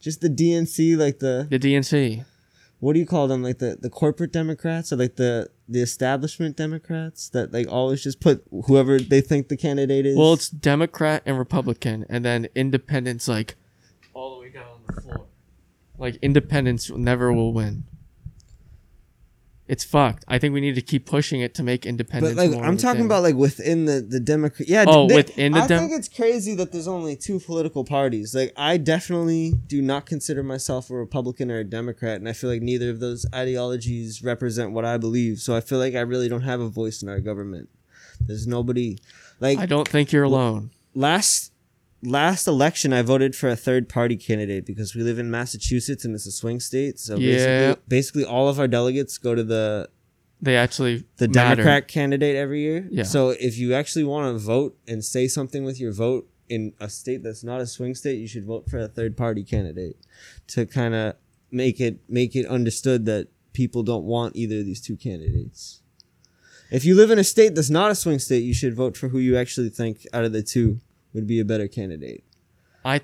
Just 0.00 0.20
the 0.22 0.30
DNC, 0.30 0.96
like 0.96 1.18
the 1.18 1.46
The 1.50 1.58
DNC. 1.58 2.24
what 2.78 2.94
do 2.94 2.98
you 3.00 3.06
call 3.06 3.28
them? 3.28 3.42
Like 3.42 3.58
the 3.58 3.76
the 3.78 3.90
corporate 3.90 4.32
Democrats 4.32 4.92
or 4.92 4.96
like 4.96 5.16
the 5.16 5.50
the 5.68 5.80
establishment 5.82 6.56
Democrats 6.56 7.28
that 7.30 7.52
like 7.52 7.66
always 7.68 8.02
just 8.02 8.20
put 8.20 8.42
whoever 8.66 8.98
they 8.98 9.20
think 9.20 9.48
the 9.48 9.56
candidate 9.56 10.06
is. 10.06 10.16
Well, 10.16 10.32
it's 10.34 10.48
Democrat 10.48 11.22
and 11.26 11.36
Republican, 11.38 12.06
and 12.08 12.24
then 12.24 12.48
independents 12.54 13.28
like 13.28 13.56
all 14.14 14.34
the 14.36 14.40
way 14.40 14.50
down 14.50 14.64
the 14.79 14.79
floor. 14.92 15.26
Like 15.98 16.16
independence 16.22 16.90
never 16.90 17.32
will 17.32 17.52
win. 17.52 17.84
It's 19.68 19.84
fucked. 19.84 20.24
I 20.26 20.38
think 20.40 20.52
we 20.52 20.60
need 20.60 20.74
to 20.74 20.80
keep 20.82 21.06
pushing 21.06 21.42
it 21.42 21.54
to 21.54 21.62
make 21.62 21.86
independence. 21.86 22.34
But 22.34 22.50
like 22.50 22.60
I'm 22.60 22.76
talking 22.76 23.04
about 23.04 23.22
like 23.22 23.36
within 23.36 23.84
the 23.84 24.00
the 24.00 24.18
Democrat. 24.18 24.68
Yeah. 24.68 24.84
Oh, 24.88 25.06
they- 25.06 25.14
within 25.14 25.52
the 25.52 25.60
I 25.60 25.66
Dem- 25.68 25.78
think 25.78 25.92
it's 25.92 26.08
crazy 26.08 26.56
that 26.56 26.72
there's 26.72 26.88
only 26.88 27.14
two 27.14 27.38
political 27.38 27.84
parties. 27.84 28.34
Like 28.34 28.52
I 28.56 28.78
definitely 28.78 29.52
do 29.68 29.80
not 29.80 30.06
consider 30.06 30.42
myself 30.42 30.90
a 30.90 30.94
Republican 30.94 31.52
or 31.52 31.58
a 31.60 31.64
Democrat, 31.64 32.16
and 32.16 32.28
I 32.28 32.32
feel 32.32 32.50
like 32.50 32.62
neither 32.62 32.90
of 32.90 32.98
those 32.98 33.24
ideologies 33.32 34.24
represent 34.24 34.72
what 34.72 34.84
I 34.84 34.96
believe. 34.96 35.38
So 35.38 35.54
I 35.54 35.60
feel 35.60 35.78
like 35.78 35.94
I 35.94 36.00
really 36.00 36.28
don't 36.28 36.42
have 36.42 36.60
a 36.60 36.68
voice 36.68 37.00
in 37.00 37.08
our 37.08 37.20
government. 37.20 37.68
There's 38.20 38.48
nobody. 38.48 38.98
Like 39.38 39.58
I 39.60 39.66
don't 39.66 39.86
think 39.86 40.10
you're 40.10 40.24
alone. 40.24 40.70
last 40.96 41.52
last 42.02 42.46
election 42.46 42.92
I 42.92 43.02
voted 43.02 43.36
for 43.36 43.48
a 43.48 43.56
third 43.56 43.88
party 43.88 44.16
candidate 44.16 44.64
because 44.66 44.94
we 44.94 45.02
live 45.02 45.18
in 45.18 45.30
Massachusetts 45.30 46.04
and 46.04 46.14
it's 46.14 46.26
a 46.26 46.32
swing 46.32 46.60
state. 46.60 46.98
So 46.98 47.16
Yeah. 47.16 47.28
basically, 47.72 47.82
basically 47.88 48.24
all 48.24 48.48
of 48.48 48.58
our 48.58 48.68
delegates 48.68 49.18
go 49.18 49.34
to 49.34 49.44
the 49.44 49.88
They 50.42 50.56
actually 50.56 51.04
the 51.18 51.28
matter. 51.28 51.56
Democrat 51.56 51.88
candidate 51.88 52.34
every 52.36 52.62
year. 52.62 52.88
Yeah. 52.90 53.02
So 53.02 53.30
if 53.30 53.58
you 53.58 53.74
actually 53.74 54.04
want 54.04 54.34
to 54.34 54.38
vote 54.38 54.78
and 54.88 55.04
say 55.04 55.28
something 55.28 55.64
with 55.64 55.78
your 55.78 55.92
vote 55.92 56.26
in 56.48 56.72
a 56.80 56.88
state 56.88 57.22
that's 57.22 57.44
not 57.44 57.60
a 57.60 57.66
swing 57.66 57.94
state, 57.94 58.18
you 58.18 58.26
should 58.26 58.44
vote 58.44 58.68
for 58.70 58.78
a 58.78 58.88
third 58.88 59.16
party 59.16 59.44
candidate 59.44 59.96
to 60.48 60.64
kind 60.64 60.94
of 60.94 61.16
make 61.50 61.80
it 61.80 61.98
make 62.08 62.34
it 62.34 62.46
understood 62.46 63.04
that 63.04 63.28
people 63.52 63.82
don't 63.82 64.04
want 64.04 64.34
either 64.36 64.60
of 64.60 64.64
these 64.64 64.80
two 64.80 64.96
candidates. 64.96 65.82
If 66.70 66.84
you 66.84 66.94
live 66.94 67.10
in 67.10 67.18
a 67.18 67.24
state 67.24 67.54
that's 67.54 67.68
not 67.68 67.90
a 67.90 67.94
swing 67.94 68.20
state, 68.20 68.44
you 68.44 68.54
should 68.54 68.74
vote 68.74 68.96
for 68.96 69.08
who 69.08 69.18
you 69.18 69.36
actually 69.36 69.68
think 69.70 70.06
out 70.12 70.24
of 70.24 70.32
the 70.32 70.42
two 70.42 70.80
would 71.12 71.26
be 71.26 71.40
a 71.40 71.44
better 71.44 71.68
candidate. 71.68 72.24
I 72.84 73.00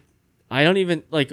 I 0.51 0.65
don't 0.65 0.77
even 0.77 1.03
like 1.11 1.33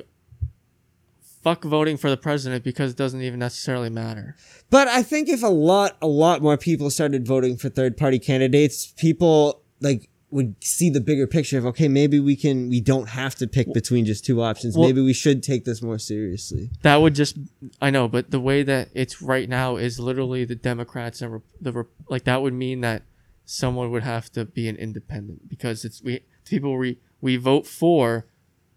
fuck 1.44 1.64
voting 1.64 1.98
for 1.98 2.10
the 2.10 2.18
president 2.18 2.64
because 2.64 2.92
it 2.92 2.98
doesn't 2.98 3.22
even 3.22 3.40
necessarily 3.40 3.90
matter. 3.90 4.36
But 4.70 4.88
I 4.88 5.04
think 5.04 5.28
if 5.28 5.44
a 5.44 5.48
lot, 5.48 5.98
a 6.02 6.08
lot 6.08 6.42
more 6.42 6.58
people 6.58 6.90
started 6.90 7.28
voting 7.28 7.58
for 7.58 7.70
third 7.70 7.98
party 7.98 8.18
candidates, 8.18 8.94
people 8.98 9.62
like 9.82 10.10
would 10.32 10.56
see 10.64 10.90
the 10.90 11.02
bigger 11.02 11.28
picture 11.28 11.58
of 11.60 11.66
okay, 11.66 11.88
maybe 11.88 12.20
we 12.20 12.36
can, 12.36 12.70
we 12.70 12.82
don't 12.82 13.10
have 13.10 13.36
to 13.36 13.46
pick 13.46 13.72
between 13.74 14.06
just 14.06 14.26
two 14.26 14.42
options. 14.42 14.76
Well- 14.76 14.88
maybe 14.88 15.02
we 15.02 15.14
should 15.14 15.44
take 15.44 15.66
this 15.66 15.82
more 15.82 16.00
seriously. 16.00 16.72
That 16.82 16.96
would 16.98 17.14
just 17.14 17.38
I 17.82 17.90
know, 17.90 18.08
but 18.08 18.32
the 18.32 18.40
way 18.40 18.64
that 18.64 18.90
it's 18.94 19.22
right 19.22 19.48
now 19.48 19.76
is 19.76 20.00
literally 20.00 20.46
the 20.46 20.56
Democrats 20.56 21.22
and 21.22 21.42
the 21.62 21.86
like 22.10 22.24
that 22.24 22.42
would 22.42 22.54
mean 22.54 22.82
that 22.82 23.04
someone 23.46 23.92
would 23.92 24.04
have 24.04 24.32
to 24.32 24.46
be 24.46 24.70
an 24.70 24.78
independent 24.78 25.50
because 25.50 25.84
it's 25.84 26.02
we 26.02 26.22
people 26.45 26.77
we 26.77 26.99
we 27.21 27.36
vote 27.38 27.65
for 27.67 28.25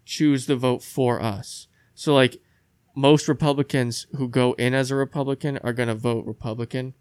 choose 0.05 0.45
the 0.45 0.55
vote 0.55 0.81
for 0.81 1.21
us. 1.21 1.67
So 1.93 2.13
like 2.13 2.41
most 2.95 3.27
Republicans 3.27 4.07
who 4.15 4.27
go 4.27 4.53
in 4.53 4.73
as 4.73 4.89
a 4.89 4.95
Republican 4.95 5.59
are 5.59 5.73
going 5.73 5.89
to 5.89 5.95
vote 5.95 6.25
Republican 6.25 6.93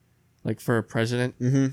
like 0.44 0.60
for 0.60 0.76
a 0.76 0.82
president. 0.82 1.38
Mm-hmm. 1.38 1.68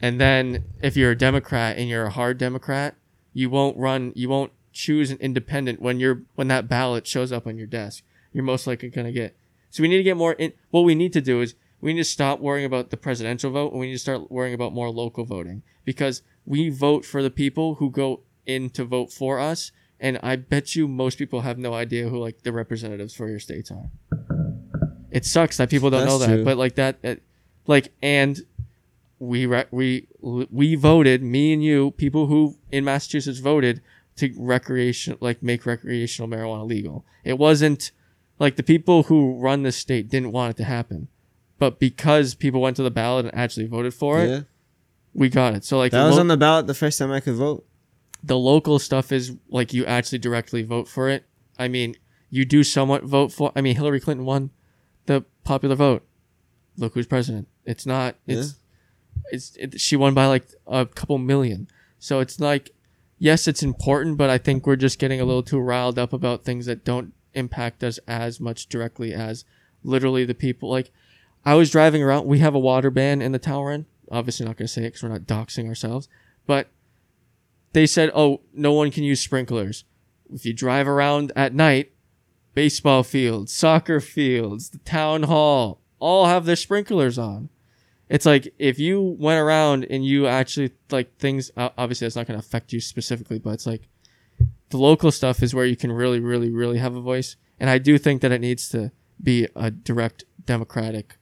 And 0.00 0.20
then 0.20 0.64
if 0.82 0.96
you're 0.96 1.12
a 1.12 1.18
Democrat 1.18 1.76
and 1.76 1.88
you're 1.88 2.06
a 2.06 2.10
hard 2.10 2.38
Democrat, 2.38 2.96
you 3.32 3.50
won't 3.50 3.76
run 3.76 4.12
you 4.16 4.28
won't 4.28 4.52
choose 4.72 5.10
an 5.10 5.18
independent 5.18 5.80
when 5.80 6.00
you're 6.00 6.22
when 6.34 6.48
that 6.48 6.68
ballot 6.68 7.06
shows 7.06 7.32
up 7.32 7.46
on 7.46 7.56
your 7.56 7.66
desk. 7.66 8.04
You're 8.32 8.44
most 8.44 8.66
likely 8.66 8.88
going 8.88 9.06
to 9.06 9.12
get. 9.12 9.36
So 9.70 9.82
we 9.82 9.88
need 9.88 9.98
to 9.98 10.02
get 10.02 10.16
more 10.16 10.32
in 10.32 10.52
what 10.70 10.82
we 10.82 10.94
need 10.94 11.12
to 11.12 11.20
do 11.20 11.40
is 11.40 11.54
we 11.80 11.92
need 11.92 12.00
to 12.00 12.04
stop 12.04 12.40
worrying 12.40 12.66
about 12.66 12.90
the 12.90 12.96
presidential 12.96 13.50
vote 13.50 13.72
and 13.72 13.80
we 13.80 13.86
need 13.86 13.94
to 13.94 13.98
start 13.98 14.30
worrying 14.30 14.54
about 14.54 14.72
more 14.72 14.90
local 14.90 15.24
voting 15.24 15.62
because 15.84 16.22
we 16.44 16.70
vote 16.70 17.04
for 17.04 17.22
the 17.22 17.30
people 17.30 17.76
who 17.76 17.90
go 17.90 18.22
in 18.48 18.70
to 18.70 18.84
vote 18.84 19.12
for 19.12 19.38
us 19.38 19.70
and 20.00 20.18
I 20.22 20.36
bet 20.36 20.74
you 20.76 20.86
most 20.88 21.18
people 21.18 21.40
have 21.42 21.58
no 21.58 21.74
idea 21.74 22.08
who 22.08 22.18
like 22.18 22.42
the 22.42 22.52
representatives 22.52 23.14
for 23.14 23.28
your 23.28 23.40
states 23.40 23.70
are. 23.70 23.90
It 25.10 25.24
sucks 25.24 25.56
that 25.56 25.70
people 25.70 25.90
don't 25.90 26.06
know 26.06 26.18
That's 26.18 26.30
that, 26.30 26.36
true. 26.36 26.44
but 26.44 26.56
like 26.56 26.74
that, 26.76 26.98
it, 27.02 27.22
like 27.66 27.92
and 28.02 28.40
we 29.18 29.46
re- 29.46 29.64
we 29.72 30.06
we 30.20 30.74
voted 30.76 31.22
me 31.22 31.52
and 31.52 31.64
you 31.64 31.90
people 31.92 32.26
who 32.26 32.56
in 32.70 32.84
Massachusetts 32.84 33.40
voted 33.40 33.80
to 34.16 34.32
recreation 34.38 35.16
like 35.20 35.42
make 35.42 35.66
recreational 35.66 36.28
marijuana 36.28 36.66
legal. 36.68 37.04
It 37.24 37.38
wasn't 37.38 37.90
like 38.38 38.54
the 38.56 38.62
people 38.62 39.04
who 39.04 39.36
run 39.40 39.62
the 39.64 39.72
state 39.72 40.08
didn't 40.08 40.30
want 40.32 40.50
it 40.52 40.56
to 40.58 40.64
happen, 40.64 41.08
but 41.58 41.80
because 41.80 42.34
people 42.36 42.60
went 42.60 42.76
to 42.76 42.82
the 42.84 42.90
ballot 42.90 43.24
and 43.26 43.34
actually 43.34 43.66
voted 43.66 43.94
for 43.94 44.20
it, 44.22 44.28
Yeah. 44.30 44.40
we 45.14 45.28
got 45.28 45.54
it. 45.54 45.64
So 45.64 45.76
like 45.78 45.90
That 45.90 46.04
was 46.06 46.14
lo- 46.14 46.20
on 46.20 46.28
the 46.28 46.36
ballot 46.36 46.66
the 46.68 46.74
first 46.74 46.98
time 47.00 47.10
I 47.10 47.18
could 47.20 47.34
vote. 47.34 47.64
The 48.22 48.38
local 48.38 48.78
stuff 48.78 49.12
is 49.12 49.36
like 49.48 49.72
you 49.72 49.84
actually 49.86 50.18
directly 50.18 50.62
vote 50.62 50.88
for 50.88 51.08
it. 51.08 51.24
I 51.58 51.68
mean, 51.68 51.96
you 52.30 52.44
do 52.44 52.62
somewhat 52.64 53.04
vote 53.04 53.32
for. 53.32 53.52
I 53.54 53.60
mean, 53.60 53.76
Hillary 53.76 54.00
Clinton 54.00 54.26
won 54.26 54.50
the 55.06 55.24
popular 55.44 55.74
vote. 55.76 56.04
Look 56.76 56.94
who's 56.94 57.06
president. 57.06 57.48
It's 57.64 57.86
not. 57.86 58.16
It's. 58.26 58.56
It's. 59.30 59.56
It, 59.56 59.80
she 59.80 59.96
won 59.96 60.14
by 60.14 60.26
like 60.26 60.48
a 60.66 60.86
couple 60.86 61.18
million. 61.18 61.68
So 61.98 62.20
it's 62.20 62.38
like, 62.38 62.70
yes, 63.18 63.48
it's 63.48 63.62
important, 63.62 64.16
but 64.16 64.30
I 64.30 64.38
think 64.38 64.66
we're 64.66 64.76
just 64.76 64.98
getting 64.98 65.20
a 65.20 65.24
little 65.24 65.42
too 65.42 65.58
riled 65.58 65.98
up 65.98 66.12
about 66.12 66.44
things 66.44 66.66
that 66.66 66.84
don't 66.84 67.12
impact 67.34 67.82
us 67.82 67.98
as 68.06 68.40
much 68.40 68.68
directly 68.68 69.12
as 69.12 69.44
literally 69.82 70.24
the 70.24 70.34
people. 70.34 70.70
Like, 70.70 70.90
I 71.44 71.54
was 71.54 71.70
driving 71.70 72.02
around. 72.02 72.26
We 72.26 72.38
have 72.40 72.54
a 72.54 72.60
water 72.60 72.90
ban 72.90 73.20
in 73.22 73.32
the 73.32 73.38
town 73.38 73.62
we're 73.62 73.72
in. 73.72 73.86
Obviously, 74.10 74.46
not 74.46 74.56
gonna 74.56 74.68
say 74.68 74.82
it 74.82 74.88
because 74.88 75.02
we're 75.02 75.08
not 75.08 75.22
doxing 75.22 75.68
ourselves, 75.68 76.08
but 76.46 76.68
they 77.72 77.86
said, 77.86 78.10
oh, 78.14 78.40
no 78.52 78.72
one 78.72 78.90
can 78.90 79.04
use 79.04 79.20
sprinklers. 79.20 79.84
If 80.32 80.44
you 80.44 80.52
drive 80.52 80.88
around 80.88 81.32
at 81.36 81.54
night, 81.54 81.92
baseball 82.54 83.02
fields, 83.02 83.52
soccer 83.52 84.00
fields, 84.00 84.70
the 84.70 84.78
town 84.78 85.24
hall, 85.24 85.80
all 85.98 86.26
have 86.26 86.44
their 86.44 86.56
sprinklers 86.56 87.18
on. 87.18 87.50
It's 88.08 88.26
like 88.26 88.54
if 88.58 88.78
you 88.78 89.16
went 89.18 89.38
around 89.38 89.86
and 89.90 90.04
you 90.04 90.26
actually 90.26 90.72
like 90.90 91.18
things. 91.18 91.50
Obviously, 91.56 92.06
that's 92.06 92.16
not 92.16 92.26
going 92.26 92.40
to 92.40 92.44
affect 92.44 92.72
you 92.72 92.80
specifically, 92.80 93.38
but 93.38 93.50
it's 93.50 93.66
like 93.66 93.88
the 94.70 94.78
local 94.78 95.12
stuff 95.12 95.42
is 95.42 95.54
where 95.54 95.66
you 95.66 95.76
can 95.76 95.92
really, 95.92 96.20
really, 96.20 96.50
really 96.50 96.78
have 96.78 96.94
a 96.94 97.00
voice. 97.00 97.36
And 97.60 97.68
I 97.68 97.78
do 97.78 97.98
think 97.98 98.22
that 98.22 98.32
it 98.32 98.40
needs 98.40 98.68
to 98.70 98.92
be 99.22 99.46
a 99.54 99.70
direct 99.70 100.24
democratic, 100.44 101.16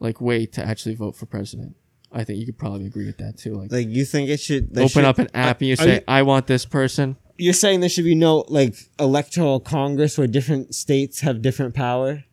like 0.00 0.20
way 0.20 0.44
to 0.46 0.64
actually 0.64 0.94
vote 0.94 1.16
for 1.16 1.26
president. 1.26 1.76
I 2.14 2.24
think 2.24 2.38
you 2.38 2.46
could 2.46 2.58
probably 2.58 2.86
agree 2.86 3.06
with 3.06 3.18
that 3.18 3.38
too. 3.38 3.54
Like 3.54 3.72
Like 3.72 3.88
you 3.88 4.04
think 4.04 4.28
it 4.28 4.38
should 4.40 4.74
they 4.74 4.82
open 4.82 4.88
should- 4.90 5.04
up 5.04 5.18
an 5.18 5.28
app 5.34 5.60
and 5.60 5.68
you 5.68 5.76
say, 5.76 5.94
you- 5.96 6.00
"I 6.08 6.22
want 6.22 6.46
this 6.46 6.64
person." 6.64 7.16
You're 7.38 7.54
saying 7.54 7.80
there 7.80 7.88
should 7.88 8.04
be 8.04 8.14
no 8.14 8.44
like 8.48 8.74
electoral 9.00 9.58
congress 9.60 10.18
where 10.18 10.26
different 10.26 10.74
states 10.74 11.20
have 11.20 11.40
different 11.42 11.74
power. 11.74 12.24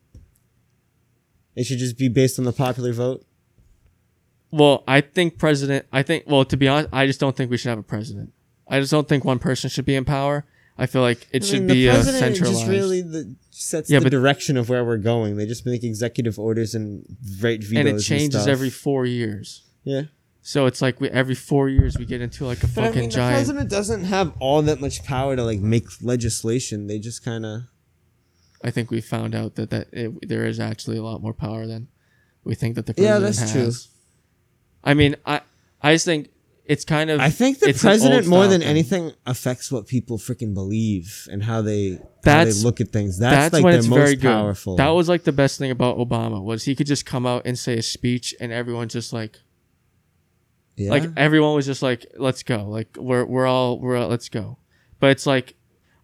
It 1.56 1.64
should 1.64 1.78
just 1.78 1.98
be 1.98 2.08
based 2.08 2.38
on 2.38 2.44
the 2.44 2.52
popular 2.52 2.92
vote. 2.92 3.24
Well, 4.52 4.84
I 4.86 5.00
think 5.00 5.38
president. 5.38 5.86
I 5.92 6.02
think. 6.02 6.24
Well, 6.26 6.44
to 6.44 6.56
be 6.56 6.68
honest, 6.68 6.88
I 6.92 7.06
just 7.06 7.20
don't 7.20 7.36
think 7.36 7.50
we 7.50 7.56
should 7.56 7.68
have 7.70 7.78
a 7.78 7.82
president. 7.82 8.32
I 8.68 8.80
just 8.80 8.90
don't 8.92 9.08
think 9.08 9.24
one 9.24 9.38
person 9.38 9.68
should 9.70 9.84
be 9.84 9.94
in 9.96 10.04
power. 10.04 10.44
I 10.78 10.86
feel 10.86 11.02
like 11.02 11.26
it 11.32 11.42
I 11.42 11.46
should 11.46 11.58
mean, 11.60 11.66
be 11.68 11.82
the 11.84 11.88
a 11.88 11.92
president 11.94 12.36
centralized. 12.36 12.58
just 12.60 12.70
really 12.70 13.02
the, 13.02 13.34
sets 13.50 13.90
Yeah, 13.90 13.98
the 13.98 14.04
but- 14.06 14.10
direction 14.10 14.56
of 14.56 14.68
where 14.68 14.84
we're 14.84 14.96
going. 14.96 15.36
They 15.36 15.46
just 15.46 15.66
make 15.66 15.84
executive 15.84 16.38
orders 16.38 16.74
and 16.74 17.04
write 17.40 17.62
vetoes 17.62 17.86
and 17.90 17.98
it 17.98 18.02
changes 18.02 18.42
stuff. 18.42 18.48
every 18.48 18.70
four 18.70 19.04
years. 19.06 19.62
Yeah. 19.84 20.02
So 20.42 20.64
it's 20.66 20.80
like 20.80 21.00
we 21.00 21.10
every 21.10 21.34
four 21.34 21.68
years 21.68 21.98
we 21.98 22.06
get 22.06 22.20
into 22.22 22.46
like 22.46 22.62
a 22.62 22.66
But 22.66 22.84
I 22.84 22.86
fucking 22.88 23.00
mean, 23.00 23.08
the 23.10 23.14
giant. 23.16 23.34
president 23.36 23.70
doesn't 23.70 24.04
have 24.04 24.32
all 24.40 24.62
that 24.62 24.80
much 24.80 25.04
power 25.04 25.36
to 25.36 25.44
like 25.44 25.60
make 25.60 25.84
legislation. 26.02 26.86
They 26.86 26.98
just 26.98 27.22
kind 27.24 27.44
of 27.44 27.62
I 28.64 28.70
think 28.70 28.90
we 28.90 29.00
found 29.00 29.34
out 29.34 29.54
that 29.56 29.70
that 29.70 29.88
it, 29.92 30.28
there 30.28 30.46
is 30.46 30.58
actually 30.58 30.96
a 30.96 31.02
lot 31.02 31.20
more 31.22 31.34
power 31.34 31.66
than 31.66 31.88
we 32.44 32.54
think 32.54 32.74
that 32.76 32.86
the 32.86 32.94
president 32.94 33.24
is. 33.24 33.36
Yeah, 33.38 33.46
president 33.46 33.54
that's 33.54 33.76
has. 33.76 33.84
true. 33.84 33.92
I 34.84 34.94
mean, 34.94 35.16
I 35.26 35.40
I 35.82 35.94
just 35.94 36.06
think 36.06 36.30
it's 36.64 36.84
kind 36.86 37.10
of. 37.10 37.20
I 37.20 37.28
think 37.30 37.58
the 37.58 37.68
it's 37.68 37.82
an 37.82 37.88
president 37.88 38.26
more 38.26 38.38
old-style 38.38 38.50
than 38.50 38.60
thing. 38.60 38.68
anything 38.70 39.12
affects 39.26 39.70
what 39.70 39.86
people 39.88 40.16
freaking 40.18 40.54
believe 40.54 41.28
and 41.30 41.42
how 41.42 41.60
they 41.62 41.92
how 41.92 41.98
That's- 42.22 42.58
they 42.58 42.64
look 42.64 42.80
at 42.80 42.88
things. 42.88 43.18
That's, 43.18 43.34
That's, 43.36 43.52
like 43.54 43.64
when 43.64 43.72
their 43.72 43.78
it's 43.80 43.88
most 43.88 43.98
very 43.98 44.16
good. 44.16 44.22
powerful. 44.30 44.76
That 44.76 44.88
was 44.88 45.08
like 45.08 45.24
the 45.24 45.32
best 45.32 45.58
thing 45.58 45.70
about 45.70 45.98
Obama 45.98 46.42
was 46.42 46.64
he 46.64 46.74
could 46.74 46.86
just 46.86 47.04
come 47.04 47.26
out 47.26 47.42
and 47.44 47.58
say 47.58 47.76
a 47.76 47.82
speech 47.82 48.34
and 48.40 48.52
everyone's 48.52 48.92
just 48.94 49.12
like 49.12 49.38
yeah. 50.80 50.90
like 50.90 51.04
everyone 51.16 51.54
was 51.54 51.66
just 51.66 51.82
like 51.82 52.06
let's 52.16 52.42
go 52.42 52.64
like 52.64 52.96
we're 52.96 53.24
we're 53.24 53.46
all 53.46 53.78
we're 53.78 53.96
all, 53.96 54.08
let's 54.08 54.28
go 54.28 54.56
but 54.98 55.10
it's 55.10 55.26
like 55.26 55.54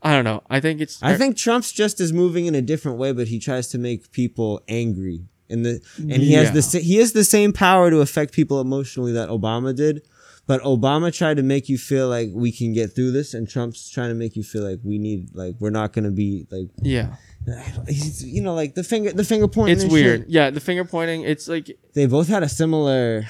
i 0.02 0.12
don't 0.12 0.24
know 0.24 0.42
i 0.50 0.60
think 0.60 0.80
it's 0.80 1.02
I 1.02 1.16
think 1.16 1.36
Trump's 1.36 1.72
just 1.72 2.00
is 2.00 2.12
moving 2.12 2.46
in 2.46 2.54
a 2.54 2.62
different 2.62 2.98
way, 2.98 3.12
but 3.12 3.28
he 3.28 3.38
tries 3.38 3.68
to 3.68 3.78
make 3.78 4.12
people 4.12 4.62
angry. 4.68 5.24
And 5.48 5.64
the 5.64 5.80
and 5.98 6.12
he 6.12 6.32
has 6.32 6.52
the 6.52 6.80
he 6.80 6.96
has 6.96 7.12
the 7.12 7.24
same 7.24 7.52
power 7.52 7.90
to 7.90 8.00
affect 8.00 8.32
people 8.32 8.60
emotionally 8.60 9.12
that 9.12 9.28
Obama 9.28 9.74
did. 9.74 10.02
But 10.46 10.62
Obama 10.62 11.12
tried 11.12 11.38
to 11.38 11.42
make 11.42 11.68
you 11.68 11.76
feel 11.78 12.08
like 12.08 12.30
we 12.32 12.52
can 12.52 12.72
get 12.72 12.94
through 12.94 13.12
this, 13.12 13.34
and 13.34 13.48
Trump's 13.48 13.90
trying 13.90 14.10
to 14.10 14.14
make 14.14 14.36
you 14.36 14.42
feel 14.42 14.62
like 14.62 14.80
we 14.84 14.98
need 14.98 15.34
like 15.34 15.54
we're 15.60 15.70
not 15.70 15.92
gonna 15.92 16.10
be 16.10 16.46
like 16.50 16.68
yeah 16.82 17.16
he's, 17.88 18.24
you 18.24 18.42
know 18.42 18.54
like 18.54 18.74
the 18.74 18.84
finger 18.84 19.12
the 19.12 19.24
finger 19.24 19.48
pointing. 19.48 19.76
it's 19.76 19.92
weird 19.92 20.20
shit. 20.22 20.30
yeah 20.30 20.50
the 20.50 20.60
finger 20.60 20.84
pointing 20.84 21.22
it's 21.22 21.46
like 21.48 21.76
They 21.94 22.06
both 22.06 22.28
had 22.28 22.42
a 22.42 22.48
similar 22.48 23.26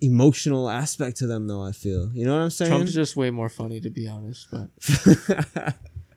emotional 0.00 0.68
aspect 0.70 1.18
to 1.18 1.26
them, 1.26 1.46
though. 1.46 1.62
I 1.62 1.72
feel 1.72 2.10
you 2.14 2.24
know 2.26 2.34
what 2.36 2.42
I'm 2.42 2.50
saying. 2.50 2.70
trump's 2.70 2.92
just 2.94 3.16
way 3.16 3.30
more 3.30 3.48
funny 3.48 3.80
to 3.80 3.90
be 3.90 4.08
honest 4.08 4.48
but 4.50 4.68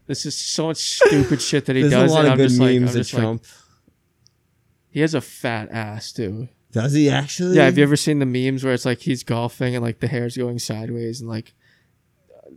this 0.08 0.26
is 0.26 0.36
so 0.38 0.68
much 0.68 0.78
stupid 0.78 1.42
shit 1.42 1.66
that 1.66 1.76
he 1.76 1.82
There's 1.84 1.94
does 1.94 2.12
a 2.12 2.14
lot 2.14 2.26
of 2.26 2.32
i'm 2.32 2.38
good 2.38 2.50
just 2.50 2.60
like 2.60 2.74
memes 2.80 2.96
of 2.96 3.02
just 3.02 3.14
like 3.14 3.22
Trump. 3.24 3.46
he 4.90 5.00
has 5.02 5.14
a 5.14 5.22
fat 5.22 5.70
ass 5.72 6.12
too 6.14 6.48
Does 6.72 6.94
he 6.94 7.10
actually? 7.10 7.56
yeah 7.58 7.66
have 7.66 7.78
you 7.78 7.84
ever 7.84 7.96
seen 7.96 8.20
the 8.20 8.26
memes 8.26 8.64
where 8.64 8.74
it's 8.74 8.86
like 8.86 9.00
he's 9.00 9.24
golfing 9.24 9.76
and 9.76 9.84
like 9.84 10.00
the 10.00 10.08
hair's 10.08 10.38
going 10.38 10.60
sideways 10.60 11.20
and 11.22 11.30
like 11.30 11.54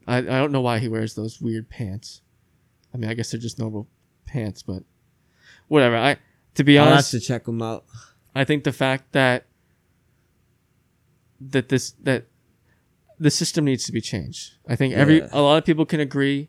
i, 0.06 0.18
I 0.18 0.20
don't 0.22 0.52
know 0.52 0.60
why 0.60 0.78
he 0.78 0.88
wears 0.88 1.14
those 1.14 1.40
weird 1.40 1.68
pants 1.68 2.20
i 2.94 2.96
mean 2.96 3.10
i 3.10 3.14
guess 3.14 3.30
they're 3.30 3.40
just 3.40 3.58
normal 3.58 3.88
pants 4.26 4.62
but 4.62 4.82
whatever 5.68 5.96
i 5.96 6.16
to 6.54 6.64
be 6.64 6.78
I'll 6.78 6.84
have 6.86 6.94
honest 6.94 7.10
to 7.10 7.20
check 7.20 7.46
him 7.46 7.60
out. 7.60 7.84
I 8.34 8.44
think 8.44 8.64
the 8.64 8.72
fact 8.72 9.12
that 9.12 9.44
that 11.40 11.68
this 11.68 11.92
that 12.02 12.26
the 13.18 13.30
system 13.30 13.64
needs 13.64 13.84
to 13.86 13.92
be 13.92 14.00
changed. 14.00 14.54
I 14.68 14.76
think 14.76 14.94
every 14.94 15.18
Yeah. 15.20 15.28
a 15.32 15.40
lot 15.40 15.56
of 15.56 15.64
people 15.64 15.86
can 15.86 16.00
agree 16.00 16.48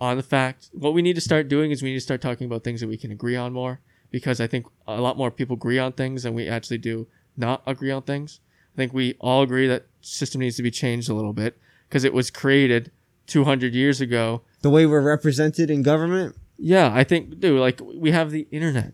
on 0.00 0.16
the 0.16 0.22
fact. 0.22 0.68
What 0.72 0.92
we 0.94 1.00
need 1.02 1.14
to 1.14 1.20
start 1.22 1.48
doing 1.48 1.70
is 1.70 1.82
we 1.82 1.88
need 1.90 1.96
to 1.96 2.00
start 2.00 2.20
talking 2.20 2.46
about 2.46 2.64
things 2.64 2.80
that 2.80 2.88
we 2.88 2.96
can 2.98 3.10
agree 3.10 3.36
on 3.36 3.52
more 3.52 3.80
because 4.10 4.40
I 4.40 4.46
think 4.46 4.66
a 4.86 5.00
lot 5.00 5.16
more 5.16 5.30
people 5.30 5.54
agree 5.56 5.78
on 5.78 5.92
things 5.92 6.24
than 6.24 6.34
we 6.34 6.46
actually 6.48 6.78
do 6.78 7.06
not 7.36 7.62
agree 7.66 7.90
on 7.90 8.02
things. 8.02 8.40
I 8.74 8.76
think 8.76 8.92
we 8.92 9.14
all 9.20 9.42
agree 9.42 9.66
that 9.68 9.86
system 10.02 10.40
needs 10.40 10.56
to 10.56 10.62
be 10.62 10.70
changed 10.70 11.08
a 11.08 11.14
little 11.14 11.32
bit 11.32 11.58
because 11.88 12.04
it 12.04 12.12
was 12.12 12.30
created 12.30 12.90
200 13.26 13.74
years 13.74 14.00
ago. 14.00 14.42
The 14.60 14.70
way 14.70 14.84
we're 14.86 15.00
represented 15.02 15.70
in 15.70 15.82
government. 15.82 16.36
Yeah, 16.58 16.90
I 16.94 17.04
think 17.04 17.40
dude, 17.40 17.58
like 17.60 17.80
we 17.82 18.10
have 18.10 18.30
the 18.30 18.46
internet. 18.50 18.92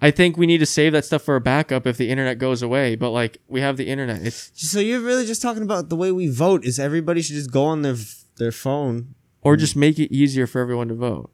I 0.00 0.10
think 0.10 0.36
we 0.36 0.46
need 0.46 0.58
to 0.58 0.66
save 0.66 0.92
that 0.92 1.04
stuff 1.04 1.22
for 1.22 1.34
a 1.34 1.40
backup 1.40 1.86
if 1.86 1.96
the 1.96 2.08
internet 2.08 2.38
goes 2.38 2.62
away. 2.62 2.94
But 2.94 3.10
like 3.10 3.38
we 3.48 3.60
have 3.60 3.76
the 3.76 3.88
internet. 3.88 4.22
It's 4.22 4.50
So 4.54 4.80
you're 4.80 5.00
really 5.00 5.26
just 5.26 5.42
talking 5.42 5.62
about 5.62 5.88
the 5.88 5.96
way 5.96 6.12
we 6.12 6.28
vote? 6.28 6.64
Is 6.64 6.78
everybody 6.78 7.22
should 7.22 7.34
just 7.34 7.50
go 7.50 7.64
on 7.64 7.82
their 7.82 7.96
their 8.36 8.52
phone 8.52 9.14
or 9.42 9.56
just 9.56 9.76
make 9.76 9.98
it 9.98 10.14
easier 10.14 10.46
for 10.46 10.60
everyone 10.60 10.88
to 10.88 10.94
vote. 10.94 11.30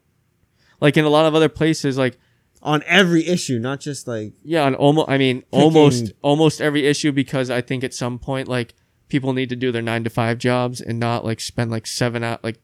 Like 0.80 0.96
in 0.96 1.04
a 1.04 1.08
lot 1.08 1.26
of 1.26 1.34
other 1.34 1.48
places, 1.48 1.96
like 1.96 2.18
on 2.62 2.82
every 2.86 3.26
issue, 3.26 3.58
not 3.58 3.80
just 3.80 4.08
like 4.08 4.32
yeah, 4.42 4.64
on 4.64 4.74
almost 4.74 5.08
I 5.08 5.18
mean 5.18 5.44
almost 5.50 6.12
almost 6.22 6.60
every 6.60 6.86
issue 6.86 7.12
because 7.12 7.50
I 7.50 7.60
think 7.60 7.84
at 7.84 7.94
some 7.94 8.18
point 8.18 8.48
like 8.48 8.74
people 9.08 9.32
need 9.32 9.50
to 9.50 9.56
do 9.56 9.70
their 9.70 9.82
nine 9.82 10.04
to 10.04 10.10
five 10.10 10.38
jobs 10.38 10.80
and 10.80 10.98
not 10.98 11.24
like 11.24 11.40
spend 11.40 11.70
like 11.70 11.86
seven 11.86 12.24
out 12.24 12.42
like 12.42 12.58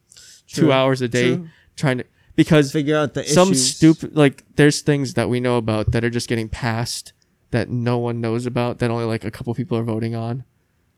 two 0.47 0.71
hours 0.71 1.01
a 1.01 1.07
day 1.07 1.35
true. 1.35 1.47
trying 1.75 1.99
to 1.99 2.05
because 2.43 2.71
figure 2.71 2.97
out 2.97 3.13
the 3.13 3.23
some 3.23 3.49
issues. 3.51 3.75
stupid 3.75 4.15
like 4.15 4.43
there's 4.55 4.81
things 4.81 5.13
that 5.15 5.29
we 5.29 5.39
know 5.39 5.57
about 5.57 5.91
that 5.91 6.03
are 6.03 6.09
just 6.09 6.27
getting 6.29 6.49
passed 6.49 7.13
that 7.51 7.69
no 7.69 7.97
one 7.97 8.21
knows 8.21 8.45
about 8.45 8.79
that 8.79 8.89
only 8.89 9.05
like 9.05 9.23
a 9.25 9.31
couple 9.31 9.53
people 9.53 9.77
are 9.77 9.83
voting 9.83 10.15
on. 10.15 10.43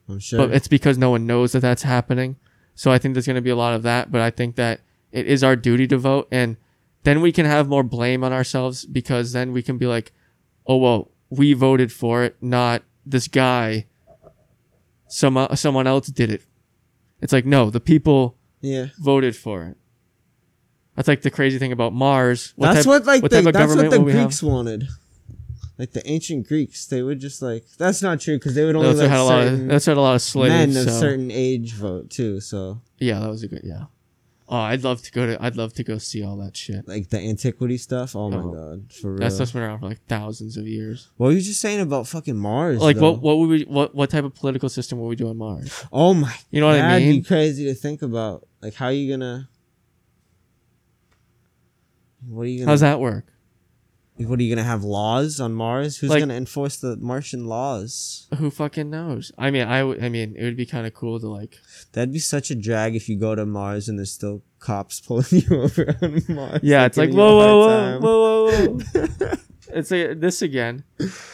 I'm 0.10 0.20
sure. 0.20 0.40
but 0.40 0.54
it's 0.56 0.68
because 0.68 0.98
no 0.98 1.10
one 1.10 1.26
knows 1.26 1.54
that 1.54 1.62
that's 1.62 1.84
happening. 1.84 2.36
So 2.76 2.92
I 2.92 2.98
think 2.98 3.14
there's 3.14 3.26
going 3.26 3.36
to 3.36 3.42
be 3.42 3.50
a 3.50 3.56
lot 3.56 3.74
of 3.74 3.84
that. 3.84 4.12
But 4.12 4.22
I 4.22 4.30
think 4.30 4.56
that 4.56 4.82
it 5.12 5.26
is 5.28 5.44
our 5.44 5.56
duty 5.56 5.88
to 5.88 5.98
vote, 5.98 6.28
and 6.32 6.58
then 7.04 7.22
we 7.22 7.32
can 7.32 7.46
have 7.46 7.68
more 7.68 7.84
blame 7.84 8.24
on 8.24 8.34
ourselves 8.34 8.86
because 8.86 9.32
then 9.32 9.54
we 9.54 9.62
can 9.64 9.78
be 9.78 9.86
like, 9.86 10.12
oh 10.68 10.78
well, 10.78 11.12
we 11.30 11.54
voted 11.54 11.92
for 11.92 12.24
it, 12.24 12.36
not 12.42 12.84
this 13.06 13.28
guy. 13.28 13.86
Some 15.08 15.38
uh, 15.38 15.56
someone 15.56 15.88
else 15.88 16.08
did 16.08 16.32
it. 16.32 16.42
It's 17.22 17.34
like 17.34 17.46
no, 17.46 17.70
the 17.70 17.80
people 17.80 18.36
Yeah. 18.62 18.88
voted 19.00 19.36
for 19.36 19.64
it. 19.66 19.78
That's 20.96 21.08
like 21.08 21.22
the 21.24 21.32
crazy 21.32 21.58
thing 21.60 21.72
about 21.72 21.94
Mars. 21.94 22.54
that's 22.58 22.80
type- 22.80 22.86
what 22.86 23.06
like 23.06 23.22
what 23.24 23.32
the, 23.32 23.38
type 23.38 23.48
of 23.48 23.54
that's 23.54 23.76
what 23.76 23.90
the 23.90 23.98
have? 23.98 24.06
Greeks 24.06 24.44
wanted. 24.44 24.88
Like 25.80 25.92
the 25.92 26.08
ancient 26.08 26.48
Greeks, 26.48 26.86
they 26.86 27.02
would 27.02 27.20
just 27.20 27.42
like 27.42 27.66
that's 27.80 28.02
not 28.04 28.20
true 28.22 28.38
because 28.38 28.54
they 28.56 28.64
would 28.64 28.76
only 28.76 28.90
that's 28.90 29.00
let 29.00 29.10
had 29.10 29.20
a 29.20 29.24
lot. 29.24 29.48
Of, 29.48 29.68
that's 29.68 29.86
had 29.88 29.98
a 29.98 30.02
lot 30.02 30.16
of 30.16 30.22
slaves. 30.22 30.52
men 30.54 30.70
of 30.84 30.92
so- 30.92 31.00
certain 31.00 31.32
age 31.32 31.74
vote 31.74 32.10
too. 32.12 32.40
So 32.40 32.82
Yeah, 33.00 33.20
that 33.20 33.30
was 33.30 33.42
a 33.44 33.48
good. 33.48 33.62
Yeah. 33.64 33.86
Oh, 34.50 34.58
I'd 34.58 34.84
love 34.84 35.02
to 35.02 35.12
go 35.12 35.26
to. 35.26 35.44
I'd 35.44 35.56
love 35.56 35.74
to 35.76 35.84
go 35.84 35.98
see 35.98 36.24
all 36.24 36.38
that 36.38 36.56
shit. 36.56 36.88
like 36.88 37.10
the 37.10 37.18
antiquity 37.18 37.78
stuff. 37.78 38.16
Oh 38.16 38.30
my 38.30 38.38
Oh. 38.38 38.52
god, 38.52 38.92
for 38.94 39.12
real. 39.14 39.20
That 39.22 39.32
stuff's 39.32 39.52
been 39.54 39.64
around 39.64 39.80
for 39.80 39.88
like 39.88 40.06
thousands 40.08 40.58
of 40.58 40.68
years. 40.68 41.10
what 41.18 41.28
were 41.28 41.34
you 41.34 41.42
just 41.42 41.60
saying 41.60 41.80
about 41.80 42.08
fucking 42.08 42.38
Mars? 42.38 42.78
Like, 42.80 42.98
though? 42.98 43.14
what? 43.14 43.22
What 43.22 43.38
would 43.40 43.50
we? 43.50 43.64
What? 43.64 43.96
What 43.96 44.12
type 44.12 44.26
of 44.26 44.36
political 44.36 44.70
system 44.70 45.00
would 45.00 45.08
we 45.08 45.16
do 45.16 45.28
on 45.30 45.38
Mars? 45.38 45.86
Oh 45.92 46.14
my, 46.14 46.32
You 46.52 46.60
know 46.62 46.68
what 46.68 46.76
I 46.76 47.00
mean? 47.00 47.06
that'd 47.08 47.24
be 47.24 47.28
crazy 47.28 47.66
to 47.66 47.74
think 47.74 48.04
about. 48.04 48.46
Like, 48.62 48.76
how 48.76 48.90
you 48.90 49.12
gonna? 49.12 49.50
What 52.28 52.44
are 52.44 52.46
you 52.50 52.60
gonna? 52.60 52.72
How's 52.72 52.82
that 52.82 53.00
work? 53.00 53.26
What 54.18 54.40
are 54.40 54.44
you 54.44 54.54
gonna 54.56 54.66
have 54.68 54.84
laws 54.84 55.40
on 55.40 55.54
Mars? 55.54 55.98
Who's 55.98 56.12
Like- 56.12 56.20
gonna 56.20 56.36
enforce 56.36 56.78
the 56.78 56.96
Martian 56.98 57.46
laws? 57.48 58.28
Who 58.38 58.52
fucking 58.52 58.90
knows? 58.90 59.32
I 59.38 59.50
mean, 59.52 59.64
I. 59.68 59.80
I 59.80 60.10
mean, 60.10 60.36
it 60.38 60.44
would 60.44 60.56
be 60.58 60.66
kind 60.68 60.86
of 60.86 60.94
cool 60.94 61.20
to 61.20 61.28
like. 61.28 61.58
That'd 61.94 62.14
be 62.14 62.20
such 62.20 62.52
a 62.52 62.56
drag 62.56 62.96
if 62.96 63.10
you 63.10 63.18
go 63.18 63.34
to 63.36 63.46
Mars 63.46 63.90
and 63.90 63.98
there's 63.98 64.12
still 64.12 64.44
cops 64.60 65.02
pulling 65.06 65.26
you 65.32 65.62
over 65.64 65.96
on 66.02 66.24
Mars. 66.30 66.60
Yeah, 66.64 66.86
it's 66.86 66.98
like 66.98 67.10
giving 67.10 67.20
you 67.20 67.26
a 67.26 67.36
whoa, 67.36 67.60
whoa, 67.60 67.70
time. 67.92 68.02
whoa, 68.02 68.46
whoa, 68.46 68.78
whoa. 69.28 69.34
it's 69.70 69.90
like 69.92 70.20
this 70.20 70.42
again. 70.44 70.84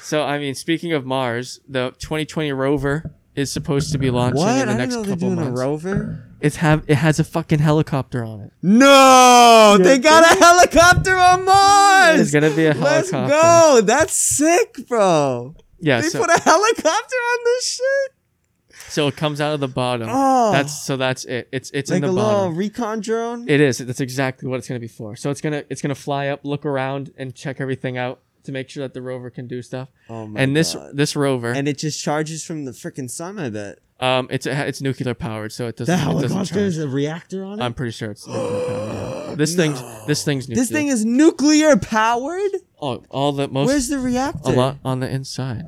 So 0.02 0.23
I 0.23 0.39
mean, 0.39 0.56
speaking 0.56 0.93
of 0.93 1.06
Mars, 1.06 1.60
the 1.67 1.91
2020 1.99 2.52
rover 2.54 3.12
is 3.39 3.52
supposed 3.52 3.91
to 3.93 3.97
be 3.97 4.10
launching 4.12 4.39
What? 4.41 4.62
in 4.62 4.67
the 4.67 4.73
I 4.73 4.78
next 4.78 4.95
didn't 4.95 5.02
know 5.04 5.08
they're 5.08 5.15
couple 5.15 5.36
doing 5.36 5.45
months. 5.47 5.60
a 5.60 5.63
rover. 5.63 6.25
It's 6.41 6.56
have 6.58 6.84
it 6.88 6.95
has 6.95 7.19
a 7.19 7.23
fucking 7.23 7.60
helicopter 7.60 8.23
on 8.23 8.41
it. 8.41 8.52
No, 8.62 9.78
they 9.80 9.97
got 9.97 10.23
a 10.32 10.39
helicopter 10.39 11.15
on 11.17 11.45
Mars. 11.45 12.15
There's 12.17 12.32
gonna 12.32 12.56
be 12.56 12.65
a 12.65 12.73
Let's 12.73 13.10
helicopter. 13.12 13.30
go. 13.34 13.82
That's 13.86 14.13
sick, 14.13 14.88
bro. 14.88 15.56
Yeah, 15.80 16.02
they 16.02 16.10
so, 16.10 16.19
put 16.19 16.30
a 16.30 16.39
helicopter 16.41 16.88
on 17.15 17.38
this 17.45 17.65
shit. 17.75 18.75
so 18.89 19.08
it 19.08 19.15
comes 19.15 19.39
out 19.41 19.54
of 19.54 19.60
the 19.60 19.67
bottom. 19.67 20.10
Oh, 20.12 20.52
That's 20.52 20.84
so 20.86 20.97
that's 20.97 21.25
it. 21.25 21.47
It's 21.52 21.71
it's 21.71 21.89
like 21.89 21.97
in 21.99 22.04
a 22.06 22.08
the 22.08 22.13
little 22.13 22.32
bottom. 22.32 22.56
recon 22.56 22.99
drone. 23.02 23.47
It 23.49 23.62
is. 23.62 23.78
That's 23.80 23.99
exactly 24.02 24.47
what 24.49 24.58
it's 24.60 24.67
gonna 24.67 24.80
be 24.80 24.88
for. 24.88 25.15
So 25.15 25.30
it's 25.32 25.41
gonna 25.41 25.63
it's 25.69 25.82
gonna 25.82 25.95
fly 25.95 26.28
up, 26.28 26.41
look 26.43 26.65
around, 26.65 27.12
and 27.17 27.34
check 27.36 27.60
everything 27.62 27.97
out 27.97 28.19
to 28.43 28.52
make 28.52 28.69
sure 28.69 28.84
that 28.84 28.93
the 28.93 29.02
rover 29.02 29.30
can 29.30 29.47
do 29.47 29.62
stuff. 29.62 29.89
oh 30.10 30.28
my 30.28 30.39
and 30.41 30.56
this 30.56 30.73
God. 30.75 30.95
this 30.95 31.15
rover, 31.15 31.52
and 31.52 31.67
it 31.67 31.78
just 31.78 32.02
charges 32.04 32.43
from 32.43 32.65
the 32.65 32.71
freaking 32.71 33.10
sun. 33.10 33.38
I 33.39 33.49
bet 33.49 33.80
um, 33.99 34.28
it's 34.32 34.45
it's 34.45 34.82
nuclear 34.82 35.13
powered, 35.13 35.52
so 35.52 35.67
it 35.67 35.75
doesn't. 35.78 35.93
the 35.95 36.02
it 36.02 36.13
doesn't 36.13 36.30
helicopter 36.30 36.54
charge. 36.56 36.63
is 36.63 36.78
a 36.80 36.88
reactor 36.88 37.43
on 37.43 37.60
it. 37.60 37.63
I'm 37.63 37.73
pretty 37.73 37.91
sure 37.91 38.12
it's 38.12 38.25
nuclear 38.28 38.49
powered. 38.67 39.30
Yeah. 39.30 39.36
This 39.36 39.56
thing's 39.56 39.82
this 40.08 40.23
thing's 40.23 40.47
nuclear. 40.49 40.62
this 40.63 40.71
thing 40.71 40.88
is 40.88 41.06
nuclear 41.06 41.78
powered. 41.78 42.52
oh, 42.82 43.04
all 43.10 43.32
the 43.32 43.47
most 43.47 43.67
Where's 43.67 43.88
the 43.89 43.99
reactor? 43.99 44.52
a 44.52 44.56
lot 44.56 44.78
on 44.84 44.99
the 45.02 45.10
inside. 45.10 45.67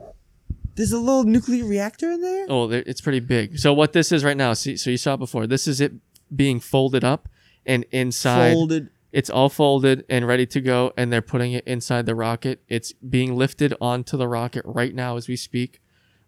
There's 0.76 0.94
a 0.94 1.00
little 1.00 1.26
nuclear 1.26 1.66
reactor 1.66 2.10
in 2.12 2.22
there. 2.22 2.46
Oh, 2.50 2.68
there- 2.68 2.84
it's 2.86 3.02
pretty 3.02 3.20
big. 3.20 3.60
So 3.60 3.74
what 3.74 3.92
this 3.94 4.12
is 4.12 4.24
right 4.24 4.38
now? 4.38 4.54
See, 4.54 4.78
so 4.78 4.90
you 4.90 4.98
saw 4.98 5.16
it 5.16 5.18
before. 5.18 5.46
This 5.46 5.68
is 5.68 5.82
it 5.82 5.92
being 6.34 6.60
folded 6.62 7.04
up, 7.04 7.28
and 7.66 7.86
inside 7.92 8.54
Folded. 8.54 8.90
It's 9.12 9.30
all 9.30 9.50
folded 9.50 10.06
and 10.10 10.26
ready 10.28 10.46
to 10.48 10.62
go, 10.62 10.94
and 10.98 11.12
they're 11.12 11.22
putting 11.22 11.52
it 11.54 11.66
inside 11.68 12.06
the 12.06 12.16
rocket. 12.16 12.62
It's 12.70 12.94
being 12.94 13.36
lifted 13.36 13.74
onto 13.82 14.18
the 14.18 14.28
rocket 14.28 14.64
right 14.66 14.94
now 14.96 15.18
as 15.18 15.28
we 15.28 15.36
speak. 15.36 15.82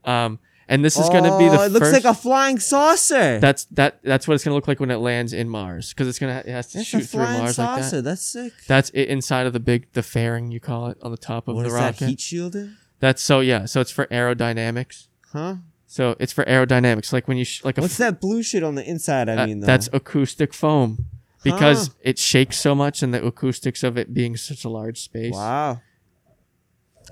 Um, 0.04 0.39
and 0.67 0.84
this 0.84 0.98
is 0.98 1.10
going 1.10 1.24
to 1.26 1.38
be 1.38 1.50
the 1.50 1.60
Oh, 1.60 1.63
It 1.65 1.72
looks 1.74 1.89
first. 1.91 2.06
like 2.06 2.12
a 2.12 2.17
flying 2.17 2.58
saucer. 2.60 3.39
that's 3.39 3.65
that. 3.72 4.00
That's 4.04 4.28
what 4.28 4.36
it's 4.36 4.43
going 4.46 4.52
to 4.52 4.56
look 4.56 4.67
like 4.67 4.80
when 4.80 4.91
it 4.91 4.98
lands 4.98 5.34
in 5.34 5.50
Mars, 5.50 5.89
because 5.89 6.08
it's 6.08 6.19
gonna 6.19 6.41
it 6.46 6.52
has 6.52 6.67
to 6.72 6.78
That's 6.78 6.88
shoot 6.88 7.04
a 7.04 7.06
through 7.06 7.19
flying 7.26 7.39
Mars 7.39 7.58
like 7.58 7.84
saucer. 7.84 7.96
that. 7.98 8.02
That's 8.04 8.22
sick. 8.22 8.54
That's 8.67 8.89
it 8.91 9.10
inside 9.10 9.46
of 9.46 9.54
the 9.54 9.60
big 9.60 9.91
the 9.93 10.02
fairing 10.04 10.52
you 10.52 10.60
call 10.62 10.88
it 10.88 10.98
on 11.02 11.12
the 11.12 11.17
top 11.17 11.48
of 11.50 11.56
What 11.56 11.63
the 11.63 11.67
is 11.67 11.74
rocket. 11.74 12.00
that? 12.00 12.10
Heat 12.10 12.22
shielding? 12.22 12.76
That's 13.00 13.22
so 13.22 13.41
yeah. 13.41 13.65
So 13.65 13.82
it's 13.82 13.91
for 13.91 14.06
aerodynamics. 14.08 15.08
Huh? 15.34 15.56
So 15.86 16.15
it's 16.19 16.32
for 16.34 16.43
aerodynamics, 16.46 17.12
like 17.13 17.28
when 17.28 17.38
you 17.38 17.46
sh- 17.46 17.63
like 17.65 17.78
a 17.78 17.82
What's 17.82 17.98
that 17.98 18.19
blue 18.22 18.41
shit 18.41 18.63
on 18.63 18.76
the 18.76 18.89
inside? 18.89 19.30
I 19.30 19.46
mean, 19.46 19.60
though? 19.60 19.67
that's 19.67 19.89
acoustic 19.93 20.54
foam 20.54 21.06
because 21.43 21.88
Huh. 21.88 21.93
it 22.01 22.17
shakes 22.19 22.58
so 22.58 22.73
much 22.73 23.03
and 23.03 23.13
the 23.13 23.25
acoustics 23.25 23.84
of 23.84 23.97
it 23.97 24.13
being 24.13 24.36
such 24.38 24.63
a 24.65 24.69
large 24.69 24.99
space. 25.01 25.34
wow. 25.34 25.82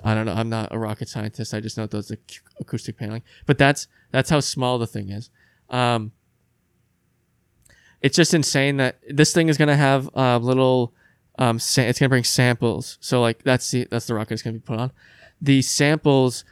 I 0.04 0.14
don't 0.14 0.26
know. 0.26 0.32
I'm 0.32 0.48
not 0.48 0.72
a 0.72 0.78
rocket 0.78 1.08
scientist. 1.08 1.52
I 1.54 1.60
just 1.60 1.76
know 1.76 1.86
ac- 1.92 2.16
acoustic 2.58 2.96
paneling. 2.96 3.22
But 3.46 3.58
that's 3.58 3.86
that's 4.10 4.30
how 4.30 4.40
small 4.40 4.78
the 4.78 4.86
thing 4.86 5.10
is. 5.10 5.30
Um, 5.70 6.12
it's 8.00 8.16
just 8.16 8.34
insane 8.34 8.78
that 8.78 8.98
this 9.08 9.32
thing 9.32 9.48
is 9.48 9.56
gonna 9.58 9.76
have 9.76 10.08
uh, 10.16 10.38
little. 10.38 10.92
Um, 11.38 11.58
sa- 11.58 11.82
it's 11.82 11.98
gonna 11.98 12.08
bring 12.08 12.24
samples. 12.24 12.98
So 13.00 13.20
like 13.20 13.42
that's 13.42 13.70
the 13.70 13.86
that's 13.90 14.06
the 14.06 14.14
rocket 14.14 14.32
it's 14.34 14.42
gonna 14.42 14.54
be 14.54 14.60
put 14.60 14.78
on. 14.78 14.92
The 15.40 15.62
samples 15.62 16.44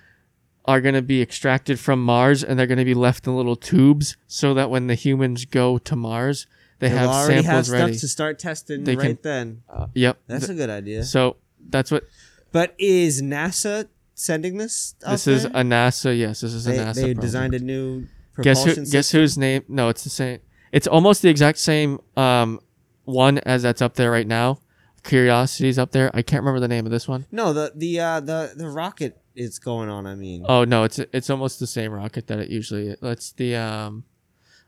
are 0.67 0.81
gonna 0.81 1.03
be 1.03 1.21
extracted 1.21 1.81
from 1.81 2.03
Mars 2.05 2.45
and 2.45 2.59
they're 2.59 2.67
gonna 2.67 2.85
be 2.85 2.95
left 2.95 3.27
in 3.27 3.37
little 3.37 3.57
tubes 3.57 4.17
so 4.27 4.55
that 4.55 4.71
when 4.71 4.87
the 4.87 4.95
humans 4.95 5.45
go 5.45 5.79
to 5.79 5.97
Mars, 5.97 6.47
they 6.81 6.89
They'll 6.89 6.99
have 6.99 7.09
already 7.11 7.43
samples 7.45 7.69
have 7.69 7.81
ready. 7.81 7.93
stuff 7.93 8.01
to 8.01 8.09
start 8.09 8.39
testing 8.41 8.85
They 8.85 8.97
right 8.97 9.07
can- 9.07 9.19
then. 9.23 9.63
Uh, 9.69 9.87
yep. 9.95 10.19
That's 10.27 10.47
Th- 10.47 10.57
a 10.57 10.61
good 10.61 10.71
idea. 10.71 11.05
so 11.05 11.37
that's 11.69 11.91
what 11.93 12.05
But 12.53 12.75
is 12.79 13.23
NASA 13.23 13.87
sending 14.15 14.57
this? 14.59 14.95
Out 15.07 15.13
this 15.13 15.27
is 15.29 15.43
there? 15.45 15.53
a 15.55 15.63
NASA. 15.63 16.19
Yes, 16.19 16.41
this 16.41 16.53
is 16.53 16.67
a 16.67 16.73
NASA. 16.73 16.95
they 16.95 17.01
program. 17.03 17.21
designed 17.21 17.55
a 17.55 17.59
new 17.61 18.07
guess 18.43 18.59
propulsion 18.61 18.85
who 18.85 18.91
guess 18.91 19.11
whose 19.13 19.39
name 19.39 19.63
no 19.69 19.89
it's 19.89 20.03
the 20.05 20.11
same 20.11 20.41
it's 20.73 20.87
almost 20.87 21.21
the 21.23 21.29
exact 21.29 21.59
same 21.59 22.01
um 22.17 22.59
one 23.05 23.39
as 23.39 23.63
that's 23.63 23.83
up 23.83 23.95
there 23.95 24.11
right 24.11 24.27
now 24.27 24.59
curiosity's 25.03 25.79
up 25.79 25.91
there 25.93 26.11
i 26.15 26.23
can't 26.23 26.43
remember 26.43 26.61
the 26.61 26.69
name 26.69 26.87
of 26.87 26.93
this 26.93 27.09
one. 27.09 27.27
No, 27.33 27.53
the 27.53 27.73
the 27.75 28.01
uh, 28.01 28.21
the 28.21 28.53
the 28.57 28.69
rocket 28.69 29.19
is 29.35 29.59
going 29.59 29.89
on. 29.89 30.07
I 30.07 30.15
mean, 30.15 30.45
Oh 30.49 30.65
no 30.65 30.85
it's 30.85 30.99
it's 30.99 31.31
almost 31.31 31.61
the 31.61 31.67
same 31.67 31.93
rocket 31.93 32.27
that 32.29 32.39
it 32.39 32.49
usually 32.51 32.97
that's 33.01 33.33
the 33.33 33.57
um 33.57 34.05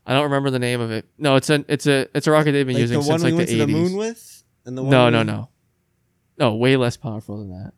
i 0.05 0.13
don't 0.13 0.23
remember 0.23 0.49
the 0.49 0.59
name 0.59 0.81
of 0.81 0.91
it. 0.91 1.05
No 1.17 1.35
it's 1.35 1.49
a 1.49 1.63
it's 1.67 1.87
a 1.87 2.07
it's 2.15 2.27
a 2.27 2.31
rocket 2.31 2.51
they've 2.51 2.65
been 2.65 2.75
like 2.75 2.81
using 2.81 2.99
the 2.99 3.07
one 3.07 3.19
since 3.19 3.23
we 3.23 3.31
like 3.31 3.37
went 3.37 3.49
the 3.49 3.57
to 3.57 3.63
80s 3.63 3.67
the 3.67 3.73
moon 3.73 3.95
with, 3.97 4.43
and 4.65 4.77
the 4.77 4.81
one 4.83 4.91
no 4.91 5.05
we- 5.05 5.11
no 5.11 5.23
no. 5.23 5.49
No 6.39 6.55
way 6.55 6.75
less 6.77 6.97
powerful 6.97 7.37
than 7.37 7.49
that. 7.51 7.73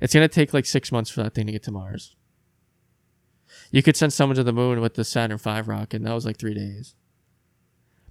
It's 0.00 0.14
gonna 0.14 0.28
take 0.28 0.54
like 0.54 0.66
six 0.66 0.92
months 0.92 1.10
for 1.10 1.22
that 1.22 1.34
thing 1.34 1.46
to 1.46 1.52
get 1.52 1.62
to 1.64 1.70
mars. 1.72 2.14
You 3.70 3.82
could 3.82 3.96
send 3.96 4.12
someone 4.12 4.36
to 4.36 4.44
the 4.44 4.52
moon 4.52 4.80
with 4.80 4.94
the 4.94 5.04
saturn 5.04 5.38
v 5.38 5.60
rocket 5.62 5.96
and 5.96 6.06
that 6.06 6.14
was 6.14 6.24
like 6.26 6.38
three 6.38 6.54
days. 6.54 6.94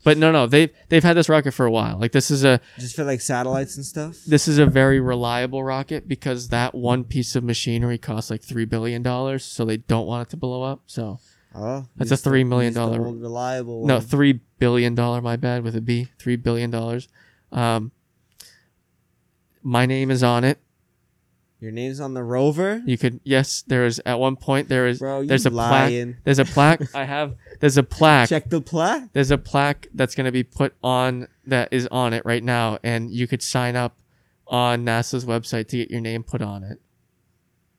But 0.04 0.18
no 0.18 0.32
no 0.32 0.48
they've 0.48 0.72
they've 0.90 1.04
had 1.04 1.16
this 1.16 1.30
rocket 1.30 1.52
for 1.52 1.66
a 1.66 1.72
while. 1.72 1.98
Like 2.00 2.12
this 2.12 2.32
is 2.32 2.44
a 2.44 2.60
just 2.80 2.96
for 2.96 3.04
like 3.04 3.22
satellites 3.22 3.76
and 3.78 3.86
stuff. 3.86 4.18
this 4.28 4.48
is 4.48 4.58
a 4.58 4.66
very 4.66 5.00
reliable 5.00 5.64
rocket 5.64 6.08
because 6.08 6.50
that 6.50 6.74
one 6.74 7.04
piece 7.04 7.36
of 7.36 7.44
machinery 7.44 7.98
costs 8.00 8.32
like 8.32 8.42
three 8.42 8.66
billion 8.66 9.04
dollars, 9.04 9.46
so 9.46 9.64
they 9.64 9.78
don't 9.78 10.08
want 10.08 10.28
it 10.28 10.32
to 10.32 10.38
blow 10.38 10.64
up. 10.64 10.82
So 10.88 11.20
Oh, 11.54 11.86
That's 11.98 12.12
a 12.12 12.18
3 12.18 12.44
the- 12.44 12.50
million 12.50 12.74
dollar- 12.74 13.02
reliable. 13.02 13.86
no, 13.86 14.00
three 14.00 14.40
billion 14.60 14.96
dollar. 14.96 15.22
My 15.22 15.36
bad, 15.36 15.64
with 15.64 15.76
a 15.76 15.82
B. 15.82 16.08
Three 16.18 16.36
billion 16.38 16.72
dollars. 16.72 17.08
Um, 17.52 17.92
my 19.62 19.86
name 19.86 20.10
is 20.12 20.24
on 20.24 20.44
it. 20.44 20.60
Your 21.60 21.72
name's 21.72 22.00
on 22.00 22.16
the 22.16 22.24
rover, 22.24 22.82
You 22.88 22.98
could 22.98 23.20
yes. 23.24 23.62
There 23.68 23.86
is 23.86 24.02
at 24.04 24.18
one 24.20 24.36
point 24.36 24.68
there 24.68 24.88
is 24.88 24.98
bro. 24.98 25.24
There's 25.24 25.46
a 25.46 25.52
plaque. 25.52 25.72
lying. 25.92 26.18
There's 26.24 26.40
a 26.40 26.46
plaque. 26.46 26.96
I 26.96 27.04
have 27.04 27.36
there's 27.60 27.78
a 27.78 27.84
plaque. 27.84 28.30
Check 28.30 28.50
the 28.50 28.62
plaque. 28.62 29.14
There's 29.14 29.30
a 29.30 29.38
plaque 29.38 29.88
that's 29.94 30.16
gonna 30.16 30.32
be 30.32 30.44
put 30.44 30.74
on 30.84 31.28
that 31.46 31.70
is 31.72 31.86
on 31.92 32.14
it 32.14 32.26
right 32.26 32.44
now, 32.44 32.80
and 32.84 33.12
you 33.12 33.28
could 33.28 33.44
sign 33.44 33.76
up 33.76 34.00
on 34.48 34.84
NASA's 34.86 35.26
website 35.26 35.68
to 35.68 35.78
get 35.78 35.92
your 35.92 36.02
name 36.02 36.24
put 36.24 36.42
on 36.42 36.64
it. 36.64 36.80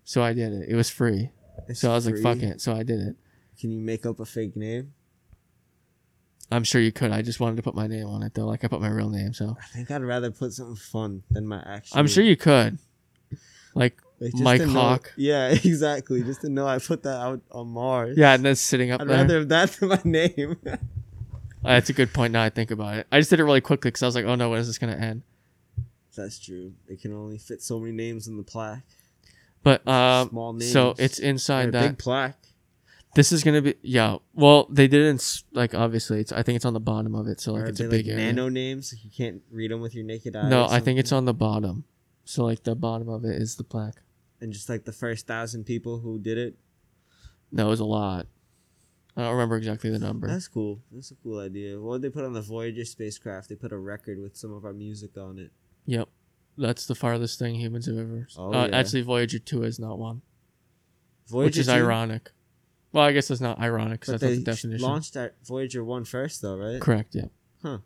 So 0.04 0.22
I 0.22 0.32
did 0.32 0.52
it. 0.52 0.68
It 0.68 0.76
was 0.76 0.88
free. 0.88 1.30
It's 1.66 1.80
So 1.80 1.90
I 1.90 1.94
was 1.94 2.06
like, 2.06 2.18
fuck 2.18 2.38
it. 2.38 2.60
So 2.60 2.74
I 2.74 2.84
did 2.84 3.00
it. 3.00 3.16
Can 3.62 3.70
you 3.70 3.80
make 3.80 4.04
up 4.04 4.18
a 4.18 4.24
fake 4.24 4.56
name? 4.56 4.92
I'm 6.50 6.64
sure 6.64 6.80
you 6.80 6.90
could. 6.90 7.12
I 7.12 7.22
just 7.22 7.38
wanted 7.38 7.54
to 7.56 7.62
put 7.62 7.76
my 7.76 7.86
name 7.86 8.06
on 8.08 8.24
it 8.24 8.34
though. 8.34 8.44
Like 8.46 8.64
I 8.64 8.66
put 8.66 8.80
my 8.80 8.88
real 8.88 9.08
name. 9.08 9.32
So 9.32 9.56
I 9.56 9.64
think 9.66 9.88
I'd 9.92 10.02
rather 10.02 10.32
put 10.32 10.52
something 10.52 10.74
fun 10.74 11.22
than 11.30 11.46
my 11.46 11.62
actual. 11.64 11.98
I'm 11.98 12.08
sure 12.08 12.24
you 12.24 12.36
could. 12.36 12.78
Like 13.76 14.02
like, 14.18 14.34
Mike 14.34 14.60
know- 14.62 14.72
Hawk. 14.72 15.12
Yeah, 15.16 15.48
exactly. 15.64 16.24
Just 16.24 16.40
to 16.40 16.48
know 16.48 16.66
I 16.66 16.78
put 16.80 17.04
that 17.04 17.20
out 17.20 17.40
on 17.52 17.68
Mars. 17.68 18.18
yeah, 18.18 18.34
and 18.34 18.44
then 18.44 18.56
sitting 18.56 18.90
up 18.90 19.00
I'd 19.00 19.06
there. 19.08 19.16
rather 19.18 19.38
have 19.38 19.48
that 19.50 19.70
than 19.80 19.88
my 19.90 20.00
name. 20.04 20.56
Uh, 20.66 20.76
that's 21.62 21.88
a 21.88 21.92
good 21.92 22.12
point. 22.12 22.32
Now 22.32 22.42
I 22.42 22.50
think 22.50 22.72
about 22.72 22.96
it. 22.96 23.06
I 23.12 23.20
just 23.20 23.30
did 23.30 23.38
it 23.38 23.44
really 23.44 23.60
quickly 23.60 23.92
because 23.92 24.02
I 24.02 24.06
was 24.06 24.16
like, 24.16 24.24
oh 24.24 24.34
no, 24.34 24.50
when 24.50 24.58
is 24.58 24.66
this 24.66 24.78
gonna 24.78 24.96
end? 24.96 25.22
That's 26.16 26.40
true. 26.40 26.72
It 26.88 27.00
can 27.00 27.14
only 27.14 27.38
fit 27.38 27.62
so 27.62 27.78
many 27.78 27.92
names 27.92 28.26
in 28.26 28.36
the 28.36 28.42
plaque. 28.42 28.82
But 29.62 29.86
um, 29.86 30.28
Small 30.30 30.52
names. 30.52 30.72
so 30.72 30.96
it's 30.98 31.20
inside 31.20 31.70
that. 31.70 31.88
big 31.90 31.98
plaque. 31.98 32.36
This 33.14 33.30
is 33.32 33.44
gonna 33.44 33.60
be 33.60 33.74
yeah. 33.82 34.16
Well, 34.32 34.66
they 34.70 34.88
didn't 34.88 35.42
like 35.52 35.74
obviously. 35.74 36.20
It's 36.20 36.32
I 36.32 36.42
think 36.42 36.56
it's 36.56 36.64
on 36.64 36.72
the 36.72 36.80
bottom 36.80 37.14
of 37.14 37.26
it, 37.26 37.40
so 37.40 37.52
like 37.52 37.62
Are 37.62 37.66
it's 37.66 37.80
a 37.80 37.84
big 37.88 38.06
like 38.06 38.14
area. 38.14 38.32
nano 38.32 38.48
names. 38.48 38.94
You 39.04 39.10
can't 39.14 39.42
read 39.50 39.70
them 39.70 39.80
with 39.80 39.94
your 39.94 40.04
naked 40.04 40.34
eye. 40.34 40.48
no, 40.48 40.64
or 40.64 40.70
I 40.70 40.80
think 40.80 40.98
it's 40.98 41.12
on 41.12 41.26
the 41.26 41.34
bottom. 41.34 41.84
So 42.24 42.44
like 42.44 42.62
the 42.62 42.74
bottom 42.74 43.08
of 43.08 43.24
it 43.24 43.40
is 43.40 43.56
the 43.56 43.64
plaque. 43.64 43.96
And 44.40 44.52
just 44.52 44.68
like 44.68 44.84
the 44.84 44.92
first 44.92 45.26
thousand 45.26 45.64
people 45.64 45.98
who 46.00 46.18
did 46.18 46.38
it. 46.38 46.56
No, 47.50 47.66
it 47.66 47.70
was 47.70 47.80
a 47.80 47.84
lot. 47.84 48.26
I 49.14 49.22
don't 49.22 49.32
remember 49.32 49.56
exactly 49.56 49.90
the 49.90 49.98
number. 49.98 50.26
That's 50.26 50.48
cool. 50.48 50.80
That's 50.90 51.10
a 51.10 51.14
cool 51.16 51.38
idea. 51.38 51.78
What 51.78 52.00
did 52.00 52.10
they 52.10 52.14
put 52.14 52.24
on 52.24 52.32
the 52.32 52.40
Voyager 52.40 52.86
spacecraft? 52.86 53.50
They 53.50 53.56
put 53.56 53.70
a 53.72 53.76
record 53.76 54.18
with 54.22 54.36
some 54.38 54.54
of 54.54 54.64
our 54.64 54.72
music 54.72 55.18
on 55.18 55.38
it. 55.38 55.50
Yep, 55.84 56.08
that's 56.56 56.86
the 56.86 56.94
farthest 56.94 57.38
thing 57.38 57.56
humans 57.56 57.84
have 57.86 57.98
ever. 57.98 58.26
Oh, 58.38 58.54
uh, 58.54 58.66
yeah. 58.68 58.76
Actually, 58.78 59.02
Voyager 59.02 59.38
two 59.38 59.64
is 59.64 59.78
not 59.78 59.98
one, 59.98 60.22
Voyager 61.28 61.44
which 61.46 61.58
is 61.58 61.66
2? 61.66 61.72
ironic. 61.72 62.30
Well, 62.93 63.05
I 63.05 63.12
guess 63.12 63.28
that's 63.28 63.40
not 63.40 63.59
ironic 63.59 64.01
because 64.01 64.20
that's 64.20 64.22
not 64.22 64.30
the 64.30 64.43
definition. 64.43 64.82
launched 64.86 65.16
at 65.16 65.34
Voyager 65.47 65.82
one 65.84 66.05
first, 66.05 66.43
though, 66.43 66.57
right? 66.57 66.80
Correct. 66.80 67.14
Yeah. 67.14 67.26
Huh. 67.62 67.78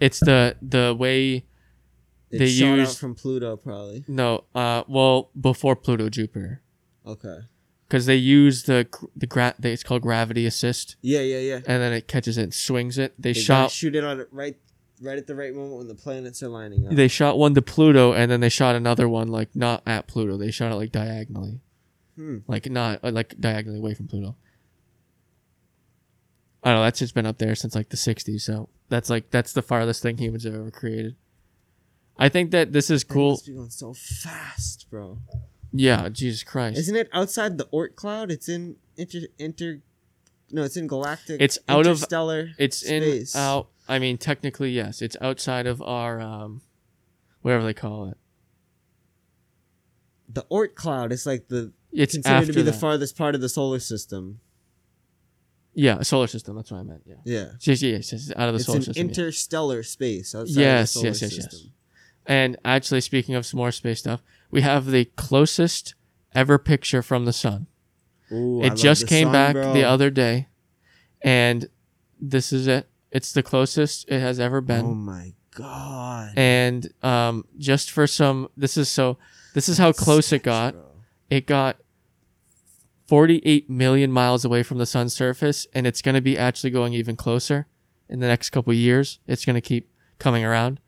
It's 0.00 0.18
the 0.20 0.56
the 0.60 0.94
way 0.98 1.44
It 2.30 2.38
They 2.38 2.46
used- 2.46 2.98
from 2.98 3.14
Pluto, 3.14 3.56
probably. 3.56 4.04
no. 4.08 4.44
Uh, 4.54 4.82
well, 4.88 5.30
before 5.38 5.76
Pluto, 5.76 6.08
Jupiter. 6.08 6.62
Okay. 7.06 7.40
because 7.88 8.06
they 8.06 8.16
use 8.16 8.62
the 8.64 8.86
the 9.14 9.26
gra- 9.26 9.54
they, 9.58 9.72
it's 9.72 9.82
called 9.82 10.00
gravity 10.02 10.46
assist, 10.46 10.96
Yeah, 11.02 11.20
yeah, 11.20 11.38
yeah. 11.40 11.56
and 11.56 11.82
then 11.82 11.92
it 11.92 12.08
catches 12.08 12.38
it 12.38 12.42
and 12.44 12.54
swings 12.54 12.96
it. 12.96 13.12
They, 13.18 13.32
They 13.34 13.40
shot 13.40 13.70
shoot 13.70 13.94
it 13.94 14.02
on 14.02 14.18
it 14.20 14.28
right, 14.32 14.56
right 15.02 15.18
at 15.18 15.26
the 15.26 15.34
right 15.34 15.54
moment 15.54 15.76
when 15.76 15.88
the 15.88 15.94
planets 15.94 16.42
are 16.42 16.48
lining 16.48 16.86
up. 16.86 16.94
they 16.94 17.06
shot 17.08 17.36
one 17.38 17.54
to 17.54 17.60
Pluto, 17.60 18.12
and 18.14 18.30
then 18.30 18.40
they 18.40 18.48
shot 18.48 18.74
another 18.76 19.08
one 19.08 19.28
like 19.28 19.54
not 19.54 19.82
at 19.86 20.06
Pluto. 20.06 20.36
They 20.38 20.50
shot 20.50 20.72
it 20.72 20.76
like 20.76 20.90
diagonally, 20.90 21.60
Hmm. 22.16 22.38
like 22.46 22.70
not 22.70 23.00
uh, 23.02 23.10
like 23.10 23.38
diagonally 23.40 23.78
away 23.78 23.94
from 23.94 24.06
Pluto. 24.06 24.36
I 26.62 26.70
don't 26.70 26.78
know. 26.78 26.84
That's 26.84 26.98
just 26.98 27.14
been 27.14 27.26
up 27.26 27.38
there 27.38 27.54
since 27.54 27.74
like 27.74 27.88
the 27.88 27.96
'60s, 27.96 28.42
so 28.42 28.68
that's 28.88 29.10
like 29.10 29.30
that's 29.30 29.52
the 29.52 29.62
farthest 29.62 30.02
thing 30.02 30.18
humans 30.18 30.44
have 30.44 30.54
ever 30.54 30.70
created. 30.70 31.16
I 32.18 32.28
think 32.28 32.50
that 32.50 32.72
this 32.72 32.90
is 32.90 33.02
cool. 33.02 33.30
must 33.30 33.46
be 33.46 33.52
going 33.54 33.70
so 33.70 33.94
fast, 33.94 34.86
bro. 34.90 35.18
Yeah, 35.72 36.08
Jesus 36.10 36.44
Christ. 36.44 36.78
Isn't 36.78 36.96
it 36.96 37.08
outside 37.12 37.56
the 37.58 37.64
Oort 37.72 37.96
cloud? 37.96 38.30
It's 38.30 38.48
in 38.48 38.76
inter 38.96 39.20
inter. 39.38 39.80
No, 40.50 40.62
it's 40.64 40.76
in 40.76 40.86
galactic. 40.86 41.40
It's 41.40 41.58
out 41.68 41.86
of- 41.86 41.98
stellar. 41.98 42.50
It's 42.58 42.78
space. 42.86 43.34
in 43.34 43.40
out. 43.40 43.68
I 43.88 43.98
mean, 43.98 44.18
technically, 44.18 44.70
yes. 44.70 45.00
It's 45.02 45.16
outside 45.20 45.66
of 45.66 45.80
our 45.82 46.20
um, 46.20 46.60
whatever 47.40 47.64
they 47.64 47.74
call 47.74 48.08
it. 48.10 48.18
The 50.28 50.44
Oort 50.44 50.74
cloud 50.74 51.10
is 51.10 51.26
like 51.26 51.48
the 51.48 51.72
It's 51.92 52.14
considered 52.14 52.34
after 52.34 52.46
to 52.48 52.52
be 52.54 52.62
the 52.62 52.72
farthest 52.72 53.16
part 53.16 53.34
of 53.34 53.40
the 53.40 53.48
solar 53.48 53.78
system. 53.78 54.40
yeah, 55.74 55.98
a 55.98 56.04
solar 56.04 56.26
system. 56.26 56.56
That's 56.56 56.70
what 56.70 56.78
I 56.78 56.82
meant. 56.82 57.02
Yeah. 57.06 57.14
Yeah, 57.24 57.44
Yes, 57.60 57.82
yes, 57.82 58.12
yes, 58.12 58.32
out 58.36 58.48
of 58.48 58.54
the 58.54 58.56
it's 58.56 58.66
solar 58.66 58.76
in 58.78 58.82
system. 58.82 58.96
yeah. 59.06 59.08
interstellar 59.10 59.82
space 59.82 60.34
outside 60.34 60.60
Yes, 60.60 60.96
of 60.96 61.02
the 61.02 61.14
solar 61.14 61.28
yes, 61.30 61.36
yes, 61.36 61.36
yes. 61.52 61.66
And 62.26 62.56
actually, 62.64 63.00
speaking 63.00 63.34
of 63.34 63.44
some 63.44 63.58
more 63.58 63.72
space 63.72 63.98
stuff, 64.00 64.22
we 64.50 64.60
have 64.62 64.86
the 64.86 65.06
closest 65.16 65.94
ever 66.34 66.58
picture 66.58 67.02
from 67.02 67.24
the 67.24 67.32
sun. 67.32 67.66
Ooh, 68.30 68.62
I 68.62 68.66
it 68.66 68.68
love 68.70 68.78
just 68.78 69.06
came 69.08 69.26
sun, 69.26 69.32
back 69.32 69.52
bro. 69.54 69.72
the 69.74 69.82
other 69.84 70.08
day, 70.08 70.48
and 71.20 71.68
this 72.20 72.52
is 72.52 72.66
it. 72.68 72.88
It's 73.10 73.32
the 73.32 73.42
closest 73.42 74.08
it 74.08 74.20
has 74.20 74.38
ever 74.40 74.60
been. 74.60 74.86
Oh 74.86 74.94
my 74.94 75.34
god! 75.54 76.32
and 76.36 76.88
um, 77.02 77.44
just 77.58 77.90
for 77.90 78.06
some, 78.06 78.48
this 78.56 78.76
is 78.76 78.88
so. 78.88 79.18
This 79.54 79.68
is 79.68 79.76
how 79.78 79.92
close 79.92 80.32
it 80.32 80.42
got. 80.44 80.72
Bro. 80.74 80.84
It 81.28 81.46
got 81.46 81.76
48 83.12 83.68
million 83.68 84.10
miles 84.10 84.42
away 84.42 84.62
from 84.62 84.78
the 84.78 84.86
sun's 84.86 85.12
surface, 85.12 85.66
and 85.74 85.86
it's 85.86 86.00
going 86.00 86.14
to 86.14 86.22
be 86.22 86.38
actually 86.38 86.70
going 86.70 86.94
even 86.94 87.14
closer 87.14 87.66
in 88.08 88.20
the 88.20 88.26
next 88.26 88.48
couple 88.48 88.70
of 88.70 88.78
years. 88.78 89.18
It's 89.26 89.44
going 89.44 89.52
to 89.52 89.60
keep 89.60 89.90
coming 90.18 90.46
around. 90.46 90.80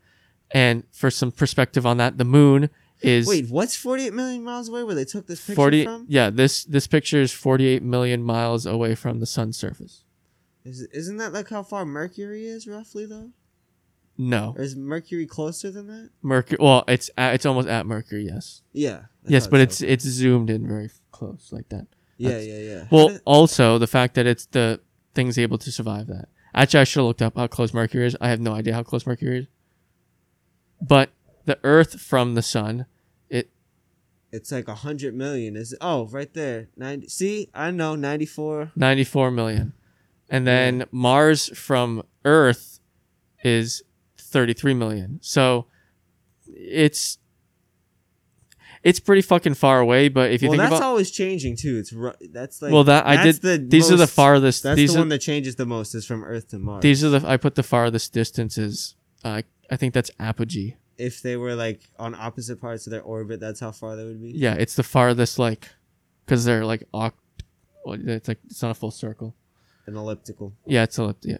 And 0.49 0.85
for 0.91 1.11
some 1.11 1.31
perspective 1.31 1.85
on 1.85 1.97
that, 1.97 2.17
the 2.17 2.25
moon 2.25 2.71
is 2.99 3.27
Wait, 3.27 3.47
what's 3.51 3.75
48 3.75 4.11
million 4.11 4.43
miles 4.43 4.69
away 4.69 4.83
where 4.83 4.95
they 4.95 5.05
took 5.05 5.27
this 5.27 5.39
picture 5.39 5.55
40 5.55 5.83
from? 5.85 6.05
yeah 6.09 6.31
this 6.31 6.63
this 6.63 6.87
picture 6.87 7.21
is 7.21 7.31
48 7.31 7.83
million 7.83 8.23
miles 8.23 8.65
away 8.65 8.95
from 8.95 9.19
the 9.19 9.25
sun's 9.27 9.55
surface 9.57 10.03
Is, 10.63 10.81
isn't 10.93 11.17
that 11.17 11.31
like 11.33 11.49
how 11.49 11.61
far 11.61 11.85
Mercury 11.85 12.45
is 12.47 12.65
roughly 12.65 13.05
though? 13.05 13.31
no 14.17 14.55
Or 14.57 14.63
is 14.63 14.75
Mercury 14.77 15.25
closer 15.27 15.69
than 15.69 15.87
that? 15.87 16.09
mercury 16.23 16.57
well 16.59 16.85
it's 16.87 17.11
at, 17.17 17.35
it's 17.35 17.45
almost 17.45 17.67
at 17.67 17.85
mercury 17.85 18.25
yes 18.25 18.63
Yeah. 18.71 19.01
Yes 19.27 19.45
but 19.45 19.59
it's 19.59 19.81
it's 19.81 20.05
zoomed 20.05 20.49
in 20.49 20.65
very 20.65 20.89
close 21.11 21.49
like 21.51 21.67
that 21.69 21.87
yeah, 22.17 22.29
that's- 22.29 22.47
yeah, 22.47 22.57
yeah. 22.59 22.87
Well 22.91 23.19
also 23.25 23.77
the 23.77 23.87
fact 23.87 24.15
that 24.15 24.25
it's 24.25 24.45
the 24.47 24.79
thing's 25.13 25.37
able 25.37 25.57
to 25.59 25.71
survive 25.71 26.07
that 26.07 26.27
actually 26.53 26.81
i 26.81 26.83
should 26.83 26.99
have 26.99 27.05
looked 27.07 27.21
up 27.21 27.37
how 27.37 27.47
close 27.47 27.73
mercury 27.73 28.05
is 28.05 28.17
i 28.19 28.27
have 28.29 28.39
no 28.41 28.53
idea 28.53 28.73
how 28.73 28.83
close 28.83 29.05
mercury 29.07 29.39
is 29.39 29.47
but 30.81 31.09
the 31.45 31.57
earth 31.63 31.99
from 32.01 32.35
the 32.35 32.41
sun 32.41 32.85
it 33.29 33.49
it's 34.31 34.51
like 34.51 34.67
a 34.67 34.75
hundred 34.75 35.15
million. 35.15 35.55
Is 35.55 35.71
it? 35.71 35.77
Oh, 35.79 36.07
right 36.07 36.33
there. 36.33 36.67
Ninety. 36.75 37.07
See, 37.07 37.49
I 37.53 37.71
know. 37.71 37.95
Ninety-four. 37.95 38.71
94 38.75 39.31
million 39.31 39.71
and 40.29 40.45
then 40.45 40.83
mars 40.91 41.57
from 41.57 42.03
earth 42.25 42.79
is 43.43 43.83
33 44.17 44.73
million 44.73 45.19
so 45.21 45.67
it's 46.47 47.19
it's 48.85 48.99
pretty 49.01 49.21
fucking 49.21 49.55
far 49.55 49.79
away 49.81 50.07
but 50.07 50.31
if 50.31 50.41
you 50.41 50.47
think 50.49 50.59
well, 50.59 50.59
think 50.59 50.69
that's 50.69 50.79
about 50.79 50.87
always 50.87 51.11
changing 51.11 51.57
too. 51.57 51.77
It's 51.77 51.91
ru- 51.91 52.13
that's 52.31 52.61
like 52.61 52.71
well 52.71 52.85
that 52.85 53.05
i 53.05 53.21
did 53.23 53.35
The 53.41 53.57
these 53.57 53.91
are 53.91 53.97
the 53.97 54.07
farthest 54.07 54.63
That's 54.63 54.77
these 54.77 54.93
the 54.93 54.99
are 54.99 55.01
one 55.01 55.09
that 55.09 55.19
changes 55.19 55.55
the 55.55 55.65
most. 55.65 55.93
Is 55.95 56.05
from 56.05 56.23
Earth 56.23 56.47
to 56.49 56.59
Mars. 56.59 56.81
these 56.83 57.03
are 57.03 57.09
the 57.09 57.27
i 57.27 57.35
put 57.35 57.55
the 57.55 57.63
farthest 57.63 58.13
distances 58.13 58.95
uh, 59.25 59.41
i 59.69 59.75
think 59.75 59.93
that's 59.93 60.11
apogee 60.19 60.75
if 60.97 61.21
they 61.21 61.35
were 61.35 61.55
like 61.55 61.81
on 61.99 62.15
opposite 62.15 62.61
parts 62.61 62.87
of 62.87 62.91
their 62.91 63.01
orbit, 63.01 63.41
that's 63.41 63.59
how 63.59 63.71
far 63.71 63.97
they 63.97 64.05
would 64.05 64.21
be. 64.21 64.31
yeah 64.31 64.53
it's 64.53 64.75
the 64.75 64.83
farthest 64.83 65.37
like 65.39 65.67
because 66.25 66.45
they're 66.45 66.65
like 66.65 66.83
oct 66.93 67.13
it's 67.87 68.27
like 68.27 68.39
it's 68.45 68.61
not 68.61 68.71
a 68.71 68.75
full 68.75 68.91
circle 68.91 69.35
An 69.87 69.95
elliptical, 69.95 70.53
yeah 70.65 70.83
it's 70.83 70.97
ellip 70.97 71.17
yeah 71.23 71.37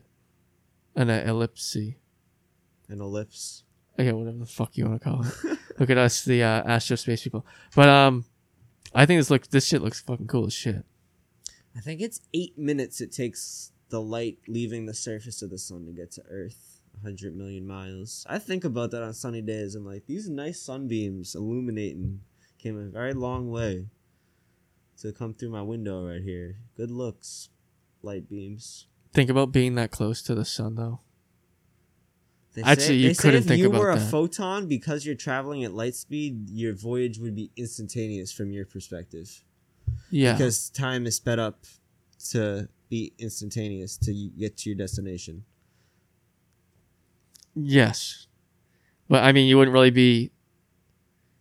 an 0.96 1.10
uh, 1.10 1.24
ellipse 1.26 1.76
an 1.76 3.02
ellipse. 3.02 3.64
Yeah 3.98 4.12
whatever 4.12 4.38
the 4.38 4.46
fuck 4.46 4.76
you 4.78 4.86
want 4.86 5.02
to 5.02 5.10
call 5.10 5.24
it 5.24 5.60
look 5.80 5.90
at 5.90 5.98
us 5.98 6.24
the 6.26 6.44
uh, 6.44 6.64
astrospace 6.64 7.24
people 7.24 7.46
but 7.76 7.90
um 7.90 8.26
i 8.94 9.06
think 9.06 9.20
this 9.20 9.30
looks 9.30 9.48
this 9.50 9.66
shit 9.68 9.82
looks 9.82 10.02
fucking 10.02 10.28
cool 10.28 10.46
as 10.46 10.54
shit 10.54 10.84
I 11.78 11.82
think 11.82 12.00
it's 12.00 12.22
eight 12.34 12.58
minutes 12.58 13.02
it 13.02 13.12
takes 13.12 13.74
the 13.90 14.02
light 14.02 14.38
leaving 14.48 14.86
the 14.86 14.94
surface 14.94 15.42
of 15.42 15.50
the 15.50 15.58
sun 15.58 15.86
to 15.86 15.92
get 15.92 16.10
to 16.14 16.22
Earth. 16.30 16.80
100 17.02 17.36
million 17.36 17.68
miles. 17.68 18.26
I 18.30 18.40
think 18.40 18.64
about 18.64 18.92
that 18.92 19.04
on 19.04 19.14
sunny 19.14 19.42
days. 19.42 19.76
I'm 19.76 19.86
like, 19.86 20.06
these 20.06 20.30
nice 20.30 20.62
sunbeams 20.62 21.36
illuminating 21.36 22.22
came 22.58 22.78
a 22.80 22.86
very 22.86 23.14
long 23.14 23.52
way 23.52 23.88
to 25.02 25.12
come 25.12 25.34
through 25.34 25.50
my 25.50 25.62
window 25.62 26.08
right 26.08 26.22
here. 26.24 26.56
Good 26.78 26.90
looks, 26.92 27.50
light 28.02 28.30
beams. 28.30 28.88
think 29.14 29.30
about 29.30 29.52
being 29.52 29.76
that 29.76 29.92
close 29.92 30.22
to 30.22 30.34
the 30.34 30.46
sun 30.46 30.76
though 30.76 31.02
They 32.56 32.62
Actually, 32.64 32.98
you 32.98 33.10
they 33.10 33.14
say 33.14 33.22
couldn't 33.24 33.42
if 33.42 33.48
think 33.48 33.60
you 33.60 33.68
about 33.68 33.80
were 33.82 33.92
a 33.92 34.00
that. 34.00 34.10
photon, 34.12 34.68
because 34.68 35.06
you're 35.06 35.16
traveling 35.16 35.64
at 35.66 35.74
light 35.74 35.94
speed, 35.96 36.50
your 36.50 36.74
voyage 36.74 37.20
would 37.20 37.36
be 37.36 37.52
instantaneous 37.58 38.32
from 38.32 38.52
your 38.52 38.66
perspective. 38.66 39.44
yeah 40.10 40.32
Because 40.34 40.70
time 40.70 41.06
is 41.06 41.16
sped 41.18 41.38
up 41.38 41.66
to 42.32 42.70
be 42.90 43.14
instantaneous 43.20 43.98
to 43.98 44.14
get 44.40 44.56
to 44.58 44.70
your 44.70 44.78
destination. 44.78 45.44
yes 47.56 48.28
but 49.10 49.24
i 49.24 49.32
mean 49.32 49.48
you 49.48 49.58
wouldn't 49.58 49.74
really 49.74 49.92
be 49.92 50.32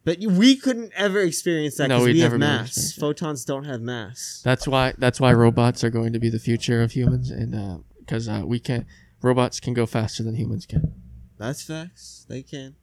But 0.04 0.20
you- 0.20 0.30
we 0.30 0.56
couldn't 0.56 0.92
ever 0.96 1.20
experience 1.20 1.76
that 1.76 1.88
No, 1.88 1.96
because 1.96 2.06
we'd 2.06 2.12
we 2.14 2.20
have 2.20 2.32
never 2.32 2.38
be 2.38 2.44
able 2.44 2.56
to 2.58 2.62
mass. 2.62 2.92
Photons 2.92 3.44
don't 3.46 3.64
have 3.64 3.80
mass. 3.80 4.42
That's 4.44 4.68
why 4.68 4.92
that's 4.98 5.18
why 5.18 5.32
robots 5.32 5.82
are 5.82 5.90
going 5.90 6.12
to 6.12 6.18
be 6.18 6.28
the 6.28 6.38
future 6.38 6.82
of 6.82 6.92
humans, 6.92 7.30
and 7.30 7.82
because 8.00 8.28
uh, 8.28 8.42
we 8.44 8.58
can 8.60 8.84
robots 9.24 9.58
can 9.60 9.74
go 9.74 9.86
faster 9.86 10.22
than 10.22 10.34
humans 10.36 10.66
can, 10.66 10.92
That's 11.38 11.62
facts. 11.62 12.26
They 12.28 12.42
can. 12.42 12.76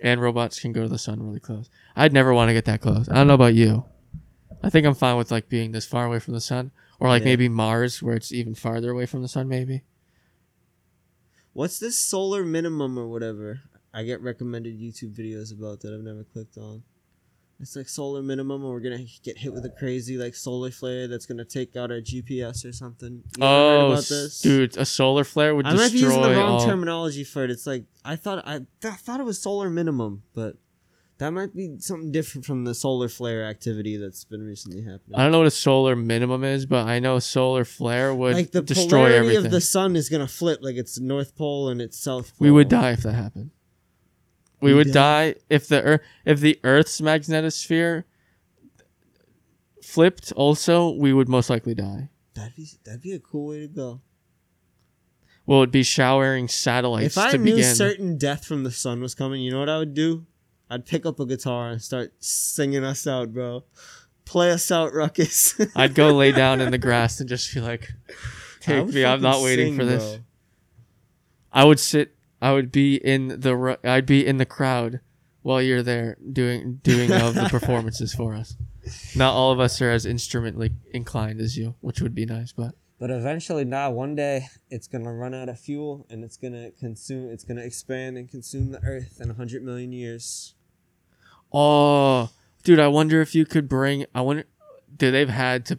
and 0.00 0.20
robots 0.20 0.58
can 0.58 0.72
go 0.72 0.82
to 0.82 0.88
the 0.88 0.98
sun 0.98 1.22
really 1.22 1.40
close. 1.40 1.68
I'd 1.94 2.12
never 2.12 2.32
want 2.34 2.48
to 2.48 2.54
get 2.54 2.64
that 2.64 2.80
close. 2.80 3.08
I 3.08 3.14
don't 3.14 3.26
know 3.26 3.34
about 3.34 3.54
you. 3.54 3.84
I 4.62 4.70
think 4.70 4.86
I'm 4.86 4.94
fine 4.94 5.16
with 5.16 5.30
like 5.30 5.48
being 5.48 5.72
this 5.72 5.86
far 5.86 6.04
away 6.06 6.18
from 6.18 6.34
the 6.34 6.40
sun, 6.40 6.70
or 6.98 7.08
like 7.08 7.20
Yeah. 7.22 7.26
maybe 7.30 7.48
Mars, 7.48 8.02
where 8.02 8.16
it's 8.16 8.32
even 8.32 8.54
farther 8.54 8.90
away 8.90 9.06
from 9.06 9.22
the 9.22 9.28
sun. 9.28 9.48
Maybe 9.48 9.82
What's 11.52 11.78
this 11.78 11.98
solar 11.98 12.44
minimum 12.44 12.98
or 12.98 13.08
whatever? 13.08 13.60
I 13.92 14.04
get 14.04 14.20
recommended 14.20 14.78
YouTube 14.78 15.14
videos 15.16 15.52
about 15.52 15.80
that 15.80 15.92
I've 15.92 16.00
never 16.04 16.22
clicked 16.24 16.56
on. 16.56 16.84
It's 17.60 17.76
like 17.76 17.88
solar 17.88 18.22
minimum, 18.22 18.62
and 18.62 18.70
we're 18.70 18.80
gonna 18.80 19.04
get 19.22 19.36
hit 19.36 19.52
with 19.52 19.66
a 19.66 19.68
crazy 19.70 20.16
like 20.16 20.34
solar 20.34 20.70
flare 20.70 21.06
that's 21.08 21.26
gonna 21.26 21.44
take 21.44 21.76
out 21.76 21.90
our 21.90 22.00
GPS 22.00 22.64
or 22.64 22.72
something. 22.72 23.22
You 23.36 23.44
oh, 23.44 23.92
about 23.92 24.04
this? 24.04 24.40
dude, 24.40 24.78
a 24.78 24.86
solar 24.86 25.24
flare 25.24 25.54
would 25.54 25.66
I 25.66 25.74
might 25.74 25.92
be 25.92 25.98
using 25.98 26.22
the 26.22 26.30
wrong 26.30 26.52
all. 26.52 26.66
terminology 26.66 27.22
for 27.22 27.44
it. 27.44 27.50
It's 27.50 27.66
like 27.66 27.84
I 28.02 28.16
thought 28.16 28.46
I, 28.46 28.60
I 28.82 28.90
thought 28.92 29.20
it 29.20 29.24
was 29.26 29.40
solar 29.42 29.68
minimum, 29.68 30.22
but 30.34 30.56
That 31.18 31.32
might 31.32 31.54
be 31.54 31.76
something 31.80 32.10
different 32.10 32.46
from 32.46 32.64
the 32.64 32.74
solar 32.74 33.08
flare 33.10 33.44
activity 33.44 33.98
that's 33.98 34.24
been 34.24 34.40
recently 34.42 34.80
happening. 34.80 35.16
I 35.16 35.22
don't 35.24 35.32
know 35.32 35.38
what 35.40 35.46
a 35.46 35.50
solar 35.50 35.94
minimum 35.94 36.44
is, 36.44 36.64
but 36.64 36.86
I 36.86 36.98
know 36.98 37.16
a 37.16 37.20
solar 37.20 37.66
flare 37.66 38.14
would 38.14 38.32
like 38.32 38.52
the 38.52 38.62
destroy 38.62 38.88
polarity 38.88 39.18
everything. 39.18 39.44
of 39.44 39.52
the 39.52 39.60
sun 39.60 39.96
is 39.96 40.08
gonna 40.08 40.26
flip, 40.26 40.60
like 40.62 40.76
it's 40.76 40.98
North 40.98 41.36
Pole 41.36 41.68
and 41.68 41.82
it's 41.82 41.98
South. 41.98 42.28
Pole. 42.38 42.46
we 42.46 42.50
would 42.50 42.70
die 42.70 42.92
if 42.92 43.02
that 43.02 43.12
happened. 43.12 43.50
We 44.60 44.74
would 44.74 44.92
die? 44.92 45.32
die 45.32 45.40
if 45.48 45.68
the 45.68 45.82
earth 45.82 46.00
if 46.24 46.40
the 46.40 46.58
Earth's 46.62 47.00
magnetosphere 47.00 48.04
flipped. 49.82 50.32
Also, 50.32 50.90
we 50.90 51.12
would 51.12 51.28
most 51.28 51.50
likely 51.50 51.74
die. 51.74 52.10
That'd 52.34 52.56
be 52.56 52.68
that'd 52.84 53.02
be 53.02 53.12
a 53.12 53.18
cool 53.18 53.48
way 53.48 53.60
to 53.60 53.68
go. 53.68 54.00
Well, 55.46 55.60
it'd 55.60 55.72
be 55.72 55.82
showering 55.82 56.46
satellites 56.46 57.16
if 57.16 57.18
I 57.18 57.32
knew 57.32 57.56
begin. 57.56 57.74
certain 57.74 58.18
death 58.18 58.44
from 58.44 58.62
the 58.62 58.70
sun 58.70 59.00
was 59.00 59.14
coming, 59.14 59.42
you 59.42 59.50
know 59.50 59.58
what 59.58 59.68
I 59.68 59.78
would 59.78 59.94
do? 59.94 60.26
I'd 60.68 60.86
pick 60.86 61.04
up 61.04 61.18
a 61.18 61.26
guitar 61.26 61.70
and 61.70 61.82
start 61.82 62.12
singing 62.20 62.84
us 62.84 63.06
out, 63.06 63.32
bro. 63.32 63.64
Play 64.24 64.52
us 64.52 64.70
out, 64.70 64.92
Ruckus. 64.94 65.60
I'd 65.74 65.96
go 65.96 66.12
lay 66.12 66.30
down 66.30 66.60
in 66.60 66.70
the 66.70 66.78
grass 66.78 67.18
and 67.18 67.28
just 67.28 67.52
be 67.52 67.60
like, 67.60 67.90
"Take 68.60 68.86
me! 68.88 69.04
I'm 69.04 69.20
not 69.20 69.42
waiting 69.42 69.70
sing, 69.70 69.76
for 69.76 69.84
this." 69.84 70.04
bro. 70.04 70.24
I 71.52 71.64
would 71.64 71.80
sit. 71.80 72.14
I 72.40 72.52
would 72.52 72.72
be 72.72 72.96
in 72.96 73.28
the. 73.28 73.78
I'd 73.84 74.06
be 74.06 74.26
in 74.26 74.38
the 74.38 74.46
crowd 74.46 75.00
while 75.42 75.60
you're 75.62 75.82
there 75.82 76.16
doing 76.32 76.80
doing 76.82 77.12
of 77.12 77.34
the 77.34 77.48
performances 77.50 78.14
for 78.14 78.34
us. 78.34 78.56
Not 79.14 79.34
all 79.34 79.52
of 79.52 79.60
us 79.60 79.80
are 79.82 79.90
as 79.90 80.06
instrumentally 80.06 80.72
inclined 80.92 81.40
as 81.40 81.56
you, 81.56 81.74
which 81.80 82.00
would 82.00 82.14
be 82.14 82.24
nice, 82.26 82.52
but 82.52 82.74
But 82.98 83.10
eventually, 83.10 83.64
nah, 83.64 83.90
one 83.90 84.14
day 84.14 84.48
it's 84.70 84.86
gonna 84.86 85.12
run 85.12 85.34
out 85.34 85.48
of 85.48 85.58
fuel 85.58 86.06
and 86.08 86.24
it's 86.24 86.36
gonna 86.36 86.70
consume. 86.72 87.30
It's 87.30 87.44
gonna 87.44 87.62
expand 87.62 88.16
and 88.16 88.28
consume 88.30 88.72
the 88.72 88.82
Earth 88.84 89.20
in 89.20 89.30
a 89.30 89.34
hundred 89.34 89.62
million 89.62 89.92
years. 89.92 90.54
oh, 91.52 92.30
dude, 92.62 92.78
I 92.80 92.88
wonder 92.88 93.20
if 93.20 93.34
you 93.34 93.44
could 93.44 93.68
bring. 93.68 94.06
I 94.14 94.20
wonder. 94.22 94.44
Do 94.96 95.10
they've 95.10 95.28
had 95.28 95.66
to? 95.66 95.78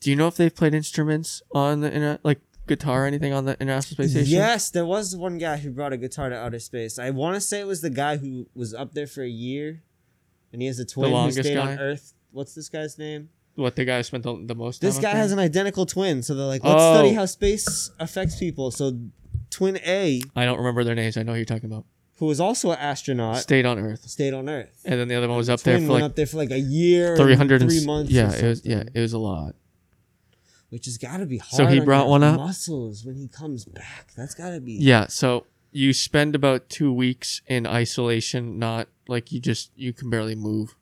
Do 0.00 0.10
you 0.10 0.16
know 0.16 0.26
if 0.26 0.36
they've 0.36 0.54
played 0.54 0.74
instruments 0.74 1.42
on 1.54 1.80
the 1.80 1.88
internet, 1.88 2.20
like 2.24 2.40
guitar 2.76 3.04
or 3.04 3.06
anything 3.06 3.32
on 3.32 3.44
the 3.44 3.54
International 3.60 3.94
Space 3.96 4.10
Station? 4.12 4.32
Yes, 4.32 4.70
there 4.70 4.86
was 4.86 5.16
one 5.16 5.38
guy 5.38 5.56
who 5.58 5.70
brought 5.70 5.92
a 5.92 5.96
guitar 5.96 6.28
to 6.30 6.36
outer 6.36 6.58
space. 6.58 6.98
I 6.98 7.10
want 7.10 7.34
to 7.36 7.40
say 7.40 7.60
it 7.60 7.66
was 7.66 7.80
the 7.80 7.90
guy 7.90 8.16
who 8.16 8.46
was 8.54 8.74
up 8.74 8.92
there 8.94 9.06
for 9.06 9.22
a 9.22 9.28
year, 9.28 9.82
and 10.52 10.60
he 10.62 10.66
has 10.68 10.78
a 10.78 10.84
twin 10.84 11.12
who 11.12 11.30
stayed 11.32 11.54
guy? 11.54 11.72
on 11.72 11.78
Earth. 11.78 12.14
What's 12.30 12.54
this 12.54 12.68
guy's 12.68 12.98
name? 12.98 13.28
What 13.54 13.76
the 13.76 13.84
guy 13.84 13.98
who 13.98 14.02
spent 14.02 14.22
the, 14.22 14.34
the 14.46 14.54
most? 14.54 14.80
Time 14.80 14.88
This 14.88 14.98
guy 14.98 15.10
has 15.10 15.30
an 15.32 15.38
identical 15.38 15.84
twin, 15.84 16.22
so 16.22 16.34
they're 16.34 16.46
like, 16.46 16.64
let's 16.64 16.76
Oh. 16.80 16.94
study 16.94 17.12
how 17.12 17.26
space 17.26 17.90
affects 18.00 18.38
people. 18.38 18.70
So, 18.70 18.98
twin 19.50 19.78
A, 19.84 20.22
I 20.34 20.44
don't 20.46 20.56
remember 20.58 20.84
their 20.84 20.94
names. 20.94 21.16
I 21.18 21.22
know 21.22 21.32
who 21.32 21.38
you're 21.38 21.44
talking 21.44 21.70
about. 21.70 21.84
who 22.16 22.26
was 22.26 22.40
also 22.40 22.70
an 22.70 22.78
astronaut, 22.78 23.36
Stayed 23.38 23.66
on 23.66 23.78
Earth, 23.78 24.08
stayed 24.08 24.32
on 24.32 24.48
Earth. 24.48 24.80
and 24.86 24.98
then 24.98 25.08
the 25.08 25.16
other 25.16 25.28
one 25.28 25.36
was 25.36 25.50
up 25.50 25.60
there 25.60 25.76
for 25.78 25.80
went 25.82 25.92
like 25.94 26.02
up 26.04 26.14
there 26.16 26.24
for 26.26 26.36
like 26.38 26.50
a 26.52 26.58
year, 26.58 27.16
three 27.16 27.34
hundred 27.34 27.60
three 27.60 27.84
months. 27.84 28.10
Yeah, 28.12 28.32
it 28.32 28.42
was. 28.44 28.64
Yeah, 28.64 28.84
it 28.94 29.00
was 29.00 29.12
a 29.12 29.18
lot. 29.18 29.54
Which 30.72 30.86
has 30.86 30.96
got 30.96 31.18
to 31.18 31.26
be 31.26 31.36
hard. 31.36 31.52
So 31.52 31.66
he 31.66 31.80
brought 31.80 32.04
your 32.04 32.08
one 32.08 32.22
up? 32.22 32.38
Muscles 32.40 33.04
when 33.04 33.14
he 33.16 33.28
comes 33.28 33.66
back. 33.66 34.12
That's 34.16 34.34
got 34.34 34.50
to 34.50 34.60
be. 34.60 34.72
Yeah, 34.72 35.06
so 35.08 35.44
you 35.70 35.92
spend 35.92 36.34
about 36.34 36.70
two 36.70 36.90
weeks 36.90 37.42
in 37.46 37.66
isolation, 37.66 38.58
not 38.58 38.88
like 39.06 39.30
you 39.32 39.38
just 39.38 39.70
you 39.76 39.92
can 39.92 40.08
barely 40.08 40.34
move. 40.34 40.74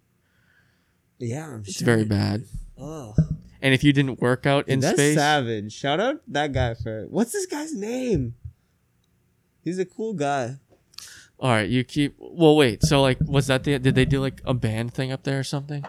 Yeah, 1.18 1.48
I'm 1.48 1.60
It's 1.60 1.78
sure. 1.78 1.86
very 1.86 2.04
bad. 2.04 2.44
Oh, 2.78 3.14
And 3.60 3.74
if 3.74 3.82
you 3.82 3.92
didn't 3.92 4.20
work 4.20 4.46
out 4.46 4.68
in 4.68 4.78
that's 4.78 4.96
space, 4.96 5.16
savage. 5.16 5.72
Shout 5.72 5.98
out 5.98 6.22
that 6.28 6.52
guy 6.52 6.74
for 6.74 7.06
what's 7.10 7.32
this 7.32 7.46
guy's 7.46 7.74
name? 7.74 8.34
He's 9.64 9.78
a 9.80 9.84
cool 9.84 10.14
guy. 10.14 10.56
all 11.38 11.50
right, 11.50 11.68
you 11.68 11.82
keep. 11.84 12.14
Well, 12.18 12.54
wait. 12.56 12.82
So 12.84 13.02
like, 13.02 13.18
was 13.26 13.48
that 13.48 13.64
the? 13.64 13.78
Did 13.80 13.94
they 13.96 14.04
do 14.06 14.20
like 14.20 14.40
a 14.44 14.54
band 14.54 14.94
thing 14.94 15.10
up 15.12 15.24
there 15.24 15.38
or 15.40 15.44
something? 15.44 15.84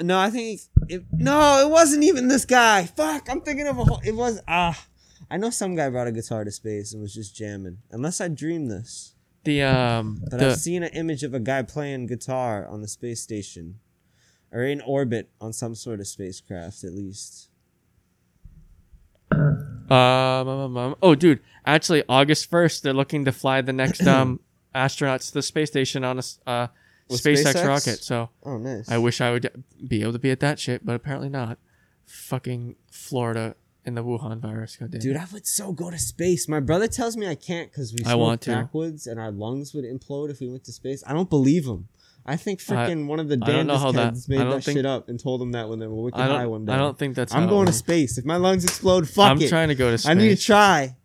No, 0.00 0.18
I 0.18 0.30
think 0.30 0.60
it, 0.88 1.04
no, 1.12 1.60
it 1.66 1.70
wasn't 1.70 2.04
even 2.04 2.28
this 2.28 2.44
guy. 2.44 2.84
Fuck, 2.86 3.28
I'm 3.30 3.40
thinking 3.42 3.66
of 3.66 3.78
a 3.78 3.84
whole. 3.84 4.00
It 4.04 4.14
was 4.16 4.40
ah, 4.48 4.86
I 5.30 5.36
know 5.36 5.50
some 5.50 5.76
guy 5.76 5.88
brought 5.90 6.06
a 6.08 6.12
guitar 6.12 6.44
to 6.44 6.50
space 6.50 6.92
and 6.92 7.02
was 7.02 7.14
just 7.14 7.34
jamming. 7.36 7.78
Unless 7.90 8.20
I 8.20 8.28
dreamed 8.28 8.70
this, 8.70 9.14
The 9.44 9.62
um 9.62 10.22
but 10.30 10.38
the 10.40 10.50
I've 10.50 10.56
seen 10.56 10.82
an 10.82 10.90
image 10.94 11.22
of 11.22 11.34
a 11.34 11.40
guy 11.40 11.62
playing 11.62 12.06
guitar 12.06 12.66
on 12.66 12.80
the 12.80 12.88
space 12.88 13.20
station, 13.20 13.80
or 14.52 14.62
in 14.62 14.80
orbit 14.80 15.30
on 15.40 15.52
some 15.52 15.74
sort 15.74 16.00
of 16.00 16.06
spacecraft 16.06 16.82
at 16.84 16.92
least. 16.92 17.48
um, 19.32 20.48
um, 20.48 20.76
um, 20.76 20.96
oh 21.02 21.14
dude, 21.14 21.40
actually 21.66 22.02
August 22.08 22.48
first 22.50 22.82
they're 22.82 22.92
looking 22.92 23.24
to 23.24 23.32
fly 23.32 23.60
the 23.60 23.72
next 23.72 24.06
um 24.06 24.40
astronauts 24.74 25.28
to 25.28 25.34
the 25.34 25.42
space 25.42 25.68
station 25.68 26.04
on 26.04 26.18
a 26.18 26.22
uh 26.48 26.66
SpaceX, 27.16 27.52
SpaceX? 27.54 27.66
rocket. 27.66 28.04
So 28.04 28.30
Oh, 28.44 28.58
nice. 28.58 28.88
I 28.90 28.98
wish 28.98 29.20
I 29.20 29.30
would 29.32 29.50
be 29.88 30.02
able 30.02 30.12
to 30.12 30.18
be 30.18 30.30
at 30.30 30.40
that 30.40 30.58
shit, 30.58 30.84
but 30.84 30.94
apparently 30.94 31.28
not. 31.28 31.58
Fucking 32.06 32.76
Florida 32.90 33.54
and 33.84 33.96
the 33.96 34.02
Wuhan 34.04 34.40
virus. 34.40 34.76
God 34.76 34.90
damn. 34.90 35.00
Dude, 35.00 35.16
I 35.16 35.26
would 35.32 35.46
so 35.46 35.72
go 35.72 35.90
to 35.90 35.98
space. 35.98 36.48
My 36.48 36.60
brother 36.60 36.88
tells 36.88 37.16
me 37.16 37.26
I 37.28 37.34
can't 37.34 37.70
because 37.70 37.92
we 37.92 38.02
smoke 38.04 38.18
want 38.18 38.40
to. 38.42 38.50
backwoods 38.50 39.06
and 39.06 39.18
our 39.20 39.30
lungs 39.30 39.72
would 39.74 39.84
implode 39.84 40.30
if 40.30 40.40
we 40.40 40.48
went 40.48 40.64
to 40.64 40.72
space. 40.72 41.02
I 41.06 41.12
don't 41.12 41.30
believe 41.30 41.66
him. 41.66 41.88
I 42.26 42.36
think 42.36 42.60
freaking 42.60 43.06
one 43.06 43.18
of 43.18 43.28
the 43.28 43.36
damnedest 43.38 43.82
how 43.82 43.92
that- 43.92 44.12
kids 44.12 44.28
made 44.28 44.38
that 44.40 44.62
think- 44.62 44.76
shit 44.78 44.86
up 44.86 45.08
and 45.08 45.18
told 45.18 45.40
him 45.40 45.52
that 45.52 45.68
when 45.68 45.78
they 45.78 45.86
were 45.86 46.02
wicked 46.02 46.18
high 46.20 46.46
one 46.46 46.66
day. 46.66 46.72
I 46.72 46.76
don't 46.76 46.98
think 46.98 47.14
that's. 47.14 47.34
I'm 47.34 47.48
going 47.48 47.66
to 47.66 47.72
space. 47.72 48.18
If 48.18 48.24
my 48.26 48.36
lungs 48.36 48.64
explode, 48.64 49.08
fuck 49.08 49.30
I'm 49.30 49.40
it. 49.40 49.48
trying 49.48 49.68
to 49.68 49.74
go 49.74 49.90
to 49.90 49.96
space. 49.98 50.10
I 50.10 50.14
need 50.14 50.36
to 50.36 50.42
try. 50.42 50.96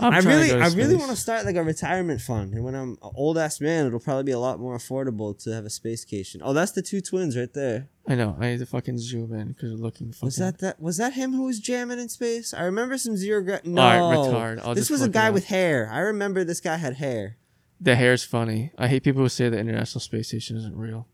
I'm 0.00 0.12
I 0.12 0.18
really, 0.18 0.52
I 0.52 0.68
really 0.68 0.94
want 0.94 1.10
to 1.10 1.16
start 1.16 1.44
like 1.44 1.56
a 1.56 1.62
retirement 1.62 2.20
fund, 2.20 2.54
and 2.54 2.62
when 2.64 2.74
I'm 2.74 2.90
an 2.92 3.10
old 3.14 3.36
ass 3.38 3.60
man, 3.60 3.86
it'll 3.86 3.98
probably 4.00 4.22
be 4.24 4.32
a 4.32 4.38
lot 4.38 4.60
more 4.60 4.76
affordable 4.76 5.36
to 5.44 5.50
have 5.50 5.64
a 5.64 5.70
space 5.70 6.02
station. 6.02 6.40
Oh, 6.44 6.52
that's 6.52 6.72
the 6.72 6.82
two 6.82 7.00
twins 7.00 7.36
right 7.36 7.52
there. 7.52 7.88
I 8.06 8.14
know. 8.14 8.36
I 8.38 8.50
need 8.50 8.58
to 8.60 8.66
fucking 8.66 8.98
zoom 8.98 9.32
in 9.34 9.48
because 9.48 9.72
we're 9.72 9.78
looking. 9.78 10.12
Fucking, 10.12 10.26
Was 10.26 10.36
that 10.36 10.58
that? 10.60 10.80
Was 10.80 10.96
that 10.98 11.14
him 11.14 11.32
who 11.32 11.44
was 11.44 11.58
jamming 11.58 11.98
in 11.98 12.08
space? 12.08 12.54
I 12.54 12.62
remember 12.62 12.96
some 12.98 13.16
zero. 13.16 13.42
Gra- 13.42 13.60
no, 13.64 13.82
All 13.82 14.12
right, 14.32 14.58
retard. 14.58 14.74
This 14.74 14.88
was 14.90 15.02
a 15.02 15.08
guy 15.08 15.30
with 15.30 15.46
hair. 15.46 15.88
I 15.92 15.98
remember 16.00 16.44
this 16.44 16.60
guy 16.60 16.76
had 16.76 16.94
hair. 16.94 17.36
the 17.80 17.94
hair's 17.96 18.22
funny? 18.24 18.72
I 18.78 18.88
hate 18.88 19.02
people 19.02 19.22
who 19.22 19.28
say 19.28 19.48
the 19.48 19.58
International 19.58 20.00
Space 20.00 20.28
Station 20.28 20.56
isn't 20.56 20.76
real. 20.76 21.06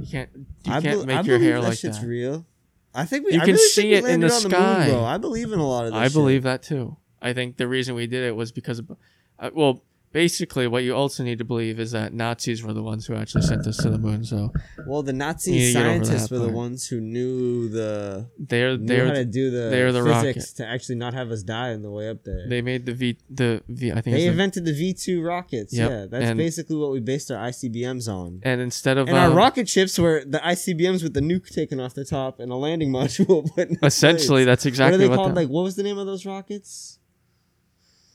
You 0.00 0.06
can't. 0.10 0.30
You 0.34 0.46
I 0.72 0.80
can't 0.80 0.84
bel- 0.84 1.06
make 1.06 1.16
I 1.16 1.20
your 1.22 1.38
believe 1.38 1.42
hair 1.52 1.60
that 1.62 1.68
like 1.68 1.78
shit's 1.78 2.00
that. 2.00 2.06
real. 2.06 2.46
I 2.94 3.06
think 3.06 3.26
we. 3.26 3.32
You 3.34 3.40
I 3.40 3.44
can 3.44 3.54
really 3.54 3.68
see 3.68 3.92
it 3.92 4.04
in 4.04 4.20
the 4.20 4.28
sky. 4.28 4.88
moon. 4.88 5.02
I 5.02 5.18
believe 5.18 5.52
in 5.52 5.58
a 5.58 5.66
lot 5.66 5.86
of 5.86 5.92
this. 5.92 6.00
I 6.00 6.04
shit. 6.04 6.12
believe 6.14 6.42
that 6.44 6.62
too. 6.62 6.96
I 7.24 7.32
think 7.32 7.56
the 7.56 7.66
reason 7.66 7.94
we 7.94 8.06
did 8.06 8.22
it 8.24 8.36
was 8.36 8.52
because 8.52 8.78
of, 8.78 8.90
uh, 9.38 9.50
well, 9.54 9.82
basically, 10.12 10.68
what 10.68 10.84
you 10.84 10.94
also 10.94 11.24
need 11.24 11.38
to 11.38 11.44
believe 11.44 11.80
is 11.80 11.90
that 11.90 12.12
Nazis 12.14 12.62
were 12.62 12.72
the 12.72 12.84
ones 12.84 13.04
who 13.06 13.16
actually 13.16 13.42
sent 13.42 13.66
us 13.66 13.78
to 13.78 13.90
the 13.90 13.98
moon. 13.98 14.24
So 14.24 14.52
Well, 14.86 15.02
the 15.02 15.12
Nazi 15.12 15.50
You 15.52 15.58
need 15.58 15.66
to 15.66 15.72
get 15.72 15.86
over 15.86 16.04
scientists 16.04 16.30
were 16.30 16.38
the 16.38 16.48
ones 16.52 16.86
who 16.86 17.00
knew 17.00 17.68
the 17.68 18.28
they're 18.38 18.76
knew 18.78 19.06
how 19.06 19.12
to 19.14 19.24
do 19.24 19.50
the 19.50 19.70
they're 19.70 19.90
the 19.90 20.04
physics 20.04 20.36
rocket. 20.52 20.56
to 20.58 20.66
actually 20.68 20.94
not 21.04 21.14
have 21.14 21.32
us 21.32 21.42
die 21.42 21.72
on 21.72 21.82
the 21.82 21.90
way 21.90 22.08
up 22.08 22.22
there. 22.22 22.48
they 22.48 22.62
made 22.62 22.86
the 22.86 22.94
V 22.94 23.16
the 23.28 23.60
V. 23.68 23.90
I 23.90 24.00
think 24.02 24.16
They 24.16 24.26
invented 24.26 24.64
the 24.66 24.72
V 24.72 24.94
two 24.94 25.20
rockets. 25.20 25.72
Yep, 25.74 25.90
Yeah, 25.90 26.06
that's 26.08 26.24
and- 26.26 26.38
basically 26.38 26.76
what 26.76 26.92
we 26.92 27.00
based 27.00 27.32
our 27.32 27.48
ICBMs 27.48 28.06
on. 28.06 28.38
and 28.44 28.60
instead 28.60 28.98
of 28.98 29.08
And 29.08 29.18
our 29.18 29.30
um, 29.30 29.34
rocket 29.34 29.68
ships 29.68 29.98
were 29.98 30.22
the 30.24 30.38
ICBMs 30.38 31.02
with 31.02 31.14
the 31.14 31.22
nuke 31.22 31.48
taken 31.52 31.80
off 31.80 31.94
the 31.94 32.04
top 32.04 32.38
and 32.38 32.52
a 32.52 32.56
landing 32.56 32.90
module. 32.92 33.50
in 33.58 33.78
essentially 33.82 34.44
place. 34.44 34.46
that's 34.46 34.64
what 34.64 34.66
are 34.66 34.68
exactly 34.68 34.98
they 34.98 35.08
what, 35.08 35.16
called? 35.16 35.34
Like, 35.34 35.48
what 35.48 35.62
was 35.64 35.74
the 35.74 35.82
name 35.82 35.98
of 35.98 36.06
those 36.06 36.24
rockets? 36.24 37.00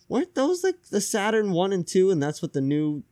Weren't 0.09 0.35
those 0.35 0.63
like 0.63 0.75
the 0.91 0.99
Saturn 1.01 1.51
one 1.51 1.71
and 1.71 1.85
two, 1.87 2.09
and 2.11 2.21
that's 2.21 2.41
what 2.41 2.53
the 2.53 2.61
new 2.61 3.03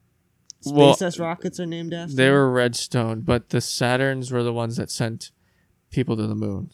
Well, 0.66 0.96
SpaceX 0.96 1.20
rockets 1.20 1.60
are 1.60 1.66
named 1.66 1.94
after? 1.94 2.16
they 2.16 2.30
were 2.32 2.52
Redstone, 2.52 3.22
but 3.22 3.50
the 3.50 3.60
Saturns 3.60 4.32
were 4.32 4.44
the 4.44 4.52
ones 4.54 4.76
that 4.78 4.90
sent 4.92 5.32
people 5.92 6.18
to 6.18 6.26
the 6.28 6.36
moon. 6.36 6.72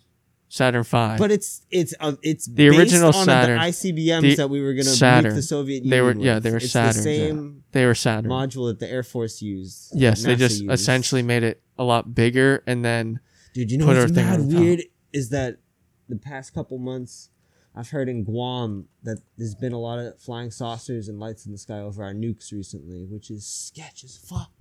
Saturn 0.48 0.84
Five. 0.84 1.18
But 1.20 1.32
it's 1.32 1.66
it's 1.72 1.94
uh, 2.00 2.14
it's 2.22 2.46
The 2.46 2.70
based 2.70 2.80
original 2.80 3.08
on 3.08 3.26
Saturn. 3.26 3.58
the 3.58 3.66
ICBMs 3.66 4.22
The 4.22 4.36
that 4.36 4.50
we 4.52 4.62
were 4.62 4.74
gonna 4.74 4.84
Saturn. 4.86 5.32
nuke 5.32 5.36
the 5.36 5.42
Soviet 5.42 5.78
Union. 5.84 5.90
They 5.90 6.02
were- 6.02 6.08
with. 6.14 6.18
yeah, 6.20 6.38
they 6.40 6.52
were 6.52 6.58
it's 6.58 6.68
Saturns, 6.68 7.04
The 7.04 7.12
yeah. 7.12 7.26
same 7.28 7.64
they 7.72 7.86
were 7.88 7.96
Saturn. 7.96 8.30
module 8.32 8.70
that 8.70 8.80
the 8.80 8.88
Air 8.90 9.02
Force 9.04 9.42
used. 9.42 9.92
yes, 9.96 10.22
they 10.24 10.36
just 10.36 10.62
used. 10.62 10.72
essentially 10.72 11.24
made 11.24 11.42
it 11.44 11.62
a 11.78 11.84
lot 11.84 12.14
bigger, 12.14 12.64
and 12.68 12.86
then 12.86 13.20
Dude, 13.56 13.72
you 13.72 13.78
know 13.80 13.88
what's 13.88 14.12
mad 14.12 14.42
weird 14.46 14.84
is 15.12 15.30
that 15.30 15.58
the 16.08 16.16
past 16.18 16.54
couple 16.54 16.78
months, 16.78 17.30
I've 17.76 17.90
heard 17.90 18.08
in 18.08 18.24
Guam 18.24 18.88
that 19.02 19.20
there's 19.38 19.56
been 19.56 19.74
a 19.74 19.80
lot 19.80 20.00
of 20.00 20.20
flying 20.20 20.52
saucers 20.52 21.08
and 21.08 21.20
lights 21.20 21.46
in 21.46 21.52
the 21.52 21.58
sky 21.58 21.80
over 21.80 22.04
our 22.04 22.14
nukes 22.14 22.52
recently, 22.52 23.06
which 23.06 23.32
is 23.32 23.46
sketch 23.46 24.04
as 24.04 24.16
fuck. 24.16 24.52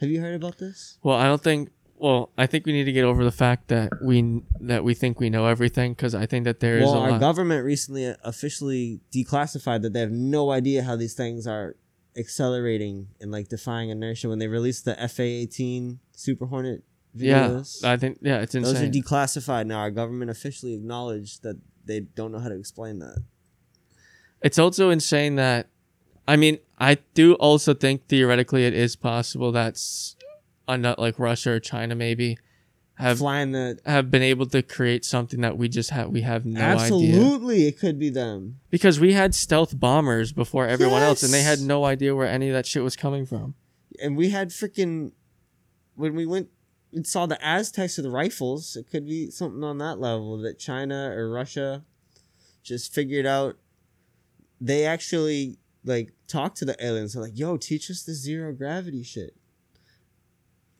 Have 0.00 0.10
you 0.10 0.20
heard 0.20 0.34
about 0.34 0.58
this? 0.58 0.98
Well, 1.02 1.16
I 1.16 1.24
don't 1.24 1.42
think. 1.42 1.70
Well, 1.98 2.30
I 2.36 2.46
think 2.46 2.66
we 2.66 2.72
need 2.72 2.84
to 2.84 2.92
get 2.92 3.04
over 3.04 3.24
the 3.24 3.32
fact 3.32 3.68
that 3.68 3.90
we 4.02 4.42
that 4.60 4.84
we 4.84 4.92
think 4.92 5.18
we 5.18 5.30
know 5.30 5.46
everything 5.46 5.92
because 5.92 6.14
I 6.14 6.26
think 6.26 6.44
that 6.44 6.60
there 6.60 6.76
is 6.76 6.84
well, 6.84 6.98
our 6.98 7.12
lot. 7.12 7.20
government 7.20 7.64
recently 7.64 8.14
officially 8.22 9.00
declassified 9.10 9.80
that 9.82 9.94
they 9.94 10.00
have 10.00 10.10
no 10.10 10.50
idea 10.50 10.82
how 10.82 10.94
these 10.96 11.14
things 11.14 11.46
are 11.46 11.74
accelerating 12.16 13.08
and 13.20 13.32
like 13.32 13.48
defying 13.48 13.88
inertia 13.88 14.28
when 14.28 14.38
they 14.38 14.46
released 14.46 14.84
the 14.84 14.94
FA-18 14.94 15.98
Super 16.14 16.46
Hornet 16.46 16.82
videos. 17.16 17.82
yeah. 17.82 17.92
I 17.92 17.96
think 17.96 18.18
yeah, 18.20 18.40
it's 18.40 18.54
insane. 18.54 18.74
Those 18.74 18.82
are 18.82 18.90
declassified 18.90 19.66
now. 19.66 19.78
Our 19.78 19.90
government 19.90 20.30
officially 20.30 20.74
acknowledged 20.74 21.42
that 21.44 21.58
they 21.86 22.00
don't 22.00 22.32
know 22.32 22.38
how 22.38 22.48
to 22.48 22.58
explain 22.58 22.98
that. 22.98 23.22
it's 24.42 24.58
also 24.58 24.90
insane 24.90 25.36
that, 25.36 25.68
I 26.28 26.36
mean, 26.36 26.58
I 26.78 26.98
do 27.14 27.34
also 27.34 27.72
think 27.74 28.08
theoretically 28.08 28.64
it 28.66 28.74
is 28.74 28.96
possible 28.96 29.52
that 29.52 29.80
a 30.68 30.76
nut 30.76 30.98
like 30.98 31.18
Russia 31.18 31.52
or 31.52 31.60
China 31.60 31.94
maybe 31.94 32.38
have 32.96 33.18
flying 33.18 33.52
the 33.52 33.78
have 33.84 34.10
been 34.10 34.22
able 34.22 34.46
to 34.46 34.62
create 34.62 35.04
something 35.04 35.42
that 35.42 35.58
we 35.58 35.68
just 35.68 35.90
have 35.90 36.08
we 36.08 36.22
have 36.22 36.46
no 36.46 36.60
idea 36.60 36.74
absolutely 36.74 37.66
it 37.66 37.78
could 37.78 37.98
be 37.98 38.08
them. 38.08 38.58
because 38.70 38.98
we 38.98 39.12
had 39.12 39.34
stealth 39.34 39.78
bombers 39.78 40.32
before 40.32 40.66
everyone 40.66 41.02
else 41.02 41.22
and 41.22 41.32
they 41.32 41.42
had 41.42 41.60
no 41.60 41.84
idea 41.84 42.14
where 42.14 42.26
any 42.26 42.48
of 42.48 42.54
that 42.54 42.66
shit 42.66 42.82
was 42.82 42.96
coming 42.96 43.26
from. 43.26 43.54
And 44.00 44.16
we 44.16 44.30
had 44.30 44.48
freaking 44.48 45.12
when 45.94 46.14
we 46.14 46.24
went 46.26 46.48
and 46.92 47.06
saw 47.06 47.26
the 47.26 47.42
Aztecs 47.44 47.96
with 47.96 48.04
the 48.04 48.10
rifles. 48.10 48.76
It 48.76 48.90
could 48.90 49.06
be 49.06 49.30
something 49.30 49.62
on 49.64 49.78
that 49.78 49.98
level 49.98 50.38
that 50.38 50.58
China 50.58 51.10
or 51.14 51.30
Russia 51.30 51.84
just 52.62 52.92
figured 52.94 53.26
out. 53.26 53.56
They 54.60 54.84
actually 54.86 55.58
like 55.84 56.12
talked 56.26 56.56
to 56.58 56.64
the 56.64 56.76
aliens. 56.84 57.12
They're 57.12 57.22
like, 57.22 57.38
"Yo, 57.38 57.56
teach 57.56 57.90
us 57.90 58.02
the 58.02 58.14
zero 58.14 58.52
gravity 58.52 59.02
shit." 59.02 59.36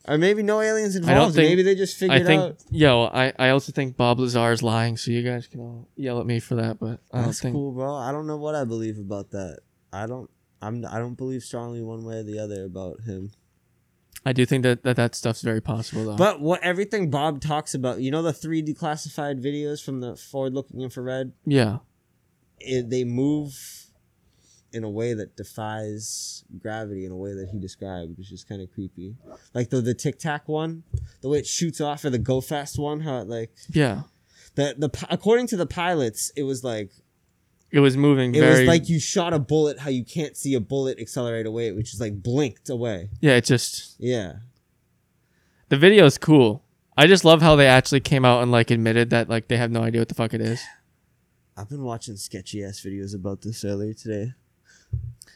Or 0.09 0.17
maybe 0.19 0.43
no 0.43 0.61
aliens 0.61 0.95
I 0.95 1.01
involved. 1.01 1.35
think 1.35 1.49
maybe 1.49 1.63
they 1.65 1.75
just 1.75 1.97
I 1.97 1.99
figured 2.07 2.27
think 2.27 2.41
out. 2.43 2.63
yo, 2.71 3.05
I, 3.07 3.33
I 3.41 3.49
also 3.49 3.73
think 3.73 3.97
Bob 3.97 4.21
Lazar 4.21 4.53
is 4.53 4.63
lying, 4.63 4.97
so 4.97 5.11
you 5.11 5.23
guys 5.23 5.49
can 5.49 5.59
all 5.61 5.89
yell 5.97 6.21
at 6.21 6.27
me 6.27 6.39
for 6.39 6.55
that, 6.55 6.79
but 6.79 7.01
I 7.13 7.19
don't 7.19 7.27
That's 7.27 7.41
think 7.41 7.55
cool, 7.55 7.73
bro. 7.73 7.93
I 7.95 8.13
don't 8.13 8.27
know 8.29 8.37
what 8.37 8.55
I 8.55 8.63
believe 8.65 8.99
about 8.99 9.31
that. 9.33 9.59
I 9.93 10.07
don't. 10.07 10.31
I'm. 10.63 10.85
I 10.87 10.99
don't 10.99 11.17
believe 11.17 11.43
strongly 11.43 11.83
one 11.83 12.05
way 12.05 12.19
or 12.19 12.23
the 12.23 12.39
other 12.39 12.65
about 12.65 13.01
him. 13.01 13.33
I 14.27 14.33
do 14.33 14.45
think 14.45 14.65
that, 14.65 14.83
that 14.83 14.97
that 14.97 15.15
stuff's 15.15 15.41
very 15.41 15.61
possible 15.61 16.05
though. 16.05 16.17
But 16.17 16.41
what 16.41 16.61
everything 16.63 17.11
Bob 17.11 17.41
talks 17.41 17.75
about, 17.75 18.01
you 18.01 18.11
know, 18.11 18.23
the 18.23 18.33
three 18.33 18.61
declassified 18.61 19.41
videos 19.41 19.83
from 19.83 20.01
the 20.01 20.17
forward-looking 20.17 20.81
infrared, 20.81 21.33
yeah. 21.45 21.79
it, 22.59 22.91
they 22.91 23.05
move 23.05 23.57
in 24.73 24.83
a 24.83 24.91
way 24.91 25.15
that 25.15 25.37
defies 25.37 26.45
gravity 26.59 27.07
in 27.07 27.13
a 27.13 27.17
way 27.17 27.35
that 27.35 27.49
he 27.53 27.59
described, 27.61 28.19
which 28.19 28.33
is 28.33 28.43
kind 28.43 28.61
of 28.61 28.71
creepy. 28.73 29.15
Like 29.55 29.71
the 29.71 29.81
the 29.81 29.95
Tic 29.95 30.19
Tac 30.19 30.49
one, 30.49 30.83
the 31.23 31.29
way 31.29 31.39
it 31.39 31.47
shoots 31.47 31.81
off, 31.81 32.05
or 32.05 32.11
the 32.11 32.19
Go 32.19 32.41
Fast 32.41 32.79
one, 32.81 33.01
how 33.01 33.19
it 33.19 33.29
like 33.29 33.53
Yeah. 33.71 34.03
the 34.57 34.75
the 34.77 35.07
according 35.09 35.47
to 35.49 35.57
the 35.57 35.67
pilots, 35.67 36.33
it 36.37 36.43
was 36.43 36.65
like 36.65 36.91
It 37.77 37.81
was 37.81 37.95
moving 37.95 38.35
it 38.35 38.41
very 38.41 38.61
was 38.61 38.69
like 38.69 38.89
you 38.89 38.99
shot 38.99 39.35
a 39.35 39.39
bullet, 39.39 39.79
how 39.79 39.91
you 39.91 40.03
can't 40.03 40.35
see 40.35 40.55
a 40.55 40.61
bullet 40.61 40.99
accelerate 40.99 41.45
away, 41.45 41.73
which 41.73 41.93
is 41.93 42.01
like 42.01 42.23
blinked 42.23 42.71
away. 42.71 43.11
Yeah, 43.21 43.33
it 43.37 43.45
just 43.45 43.97
Yeah. 43.99 44.37
the 45.69 45.77
video 45.77 46.07
is 46.07 46.17
cool. 46.17 46.63
I 46.97 47.07
just 47.07 47.23
love 47.25 47.43
how 47.43 47.55
they 47.55 47.67
actually 47.67 48.01
came 48.01 48.25
out 48.25 48.43
and 48.43 48.51
like 48.51 48.71
admitted 48.71 49.11
that 49.11 49.29
like 49.29 49.49
they 49.49 49.59
have 49.59 49.71
no 49.71 49.83
idea 49.83 50.01
what 50.01 50.09
the 50.09 50.15
fuck 50.15 50.33
it 50.33 50.41
is. 50.41 50.63
I've 51.55 51.69
been 51.69 51.83
watching 51.85 52.17
sketchy 52.17 52.65
ass 52.65 52.81
videos 52.81 53.15
about 53.15 53.43
this 53.43 53.63
earlier 53.63 53.93
today. 53.93 54.33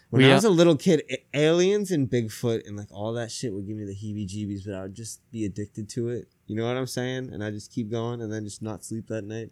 When 0.09 0.23
We, 0.23 0.31
I 0.31 0.35
was 0.35 0.45
a 0.45 0.51
little 0.51 0.77
kid, 0.77 1.03
aliens 1.35 1.91
and 1.91 2.09
Bigfoot 2.09 2.67
and 2.67 2.77
like 2.77 2.89
all 2.91 3.13
that 3.13 3.31
shit 3.31 3.53
would 3.53 3.67
give 3.67 3.77
me 3.77 3.85
the 3.85 3.95
heebie 3.95 4.27
jeebies, 4.27 4.65
but 4.65 4.75
I 4.75 4.83
would 4.83 4.95
just 4.95 5.21
be 5.31 5.45
addicted 5.45 5.89
to 5.91 6.09
it. 6.09 6.29
You 6.47 6.57
know 6.57 6.67
what 6.67 6.77
I'm 6.77 6.87
saying? 6.87 7.33
And 7.33 7.45
I 7.45 7.51
just 7.51 7.71
keep 7.71 7.91
going 7.91 8.23
and 8.23 8.33
then 8.33 8.45
just 8.45 8.63
not 8.63 8.83
sleep 8.83 9.07
that 9.09 9.25
night. 9.25 9.51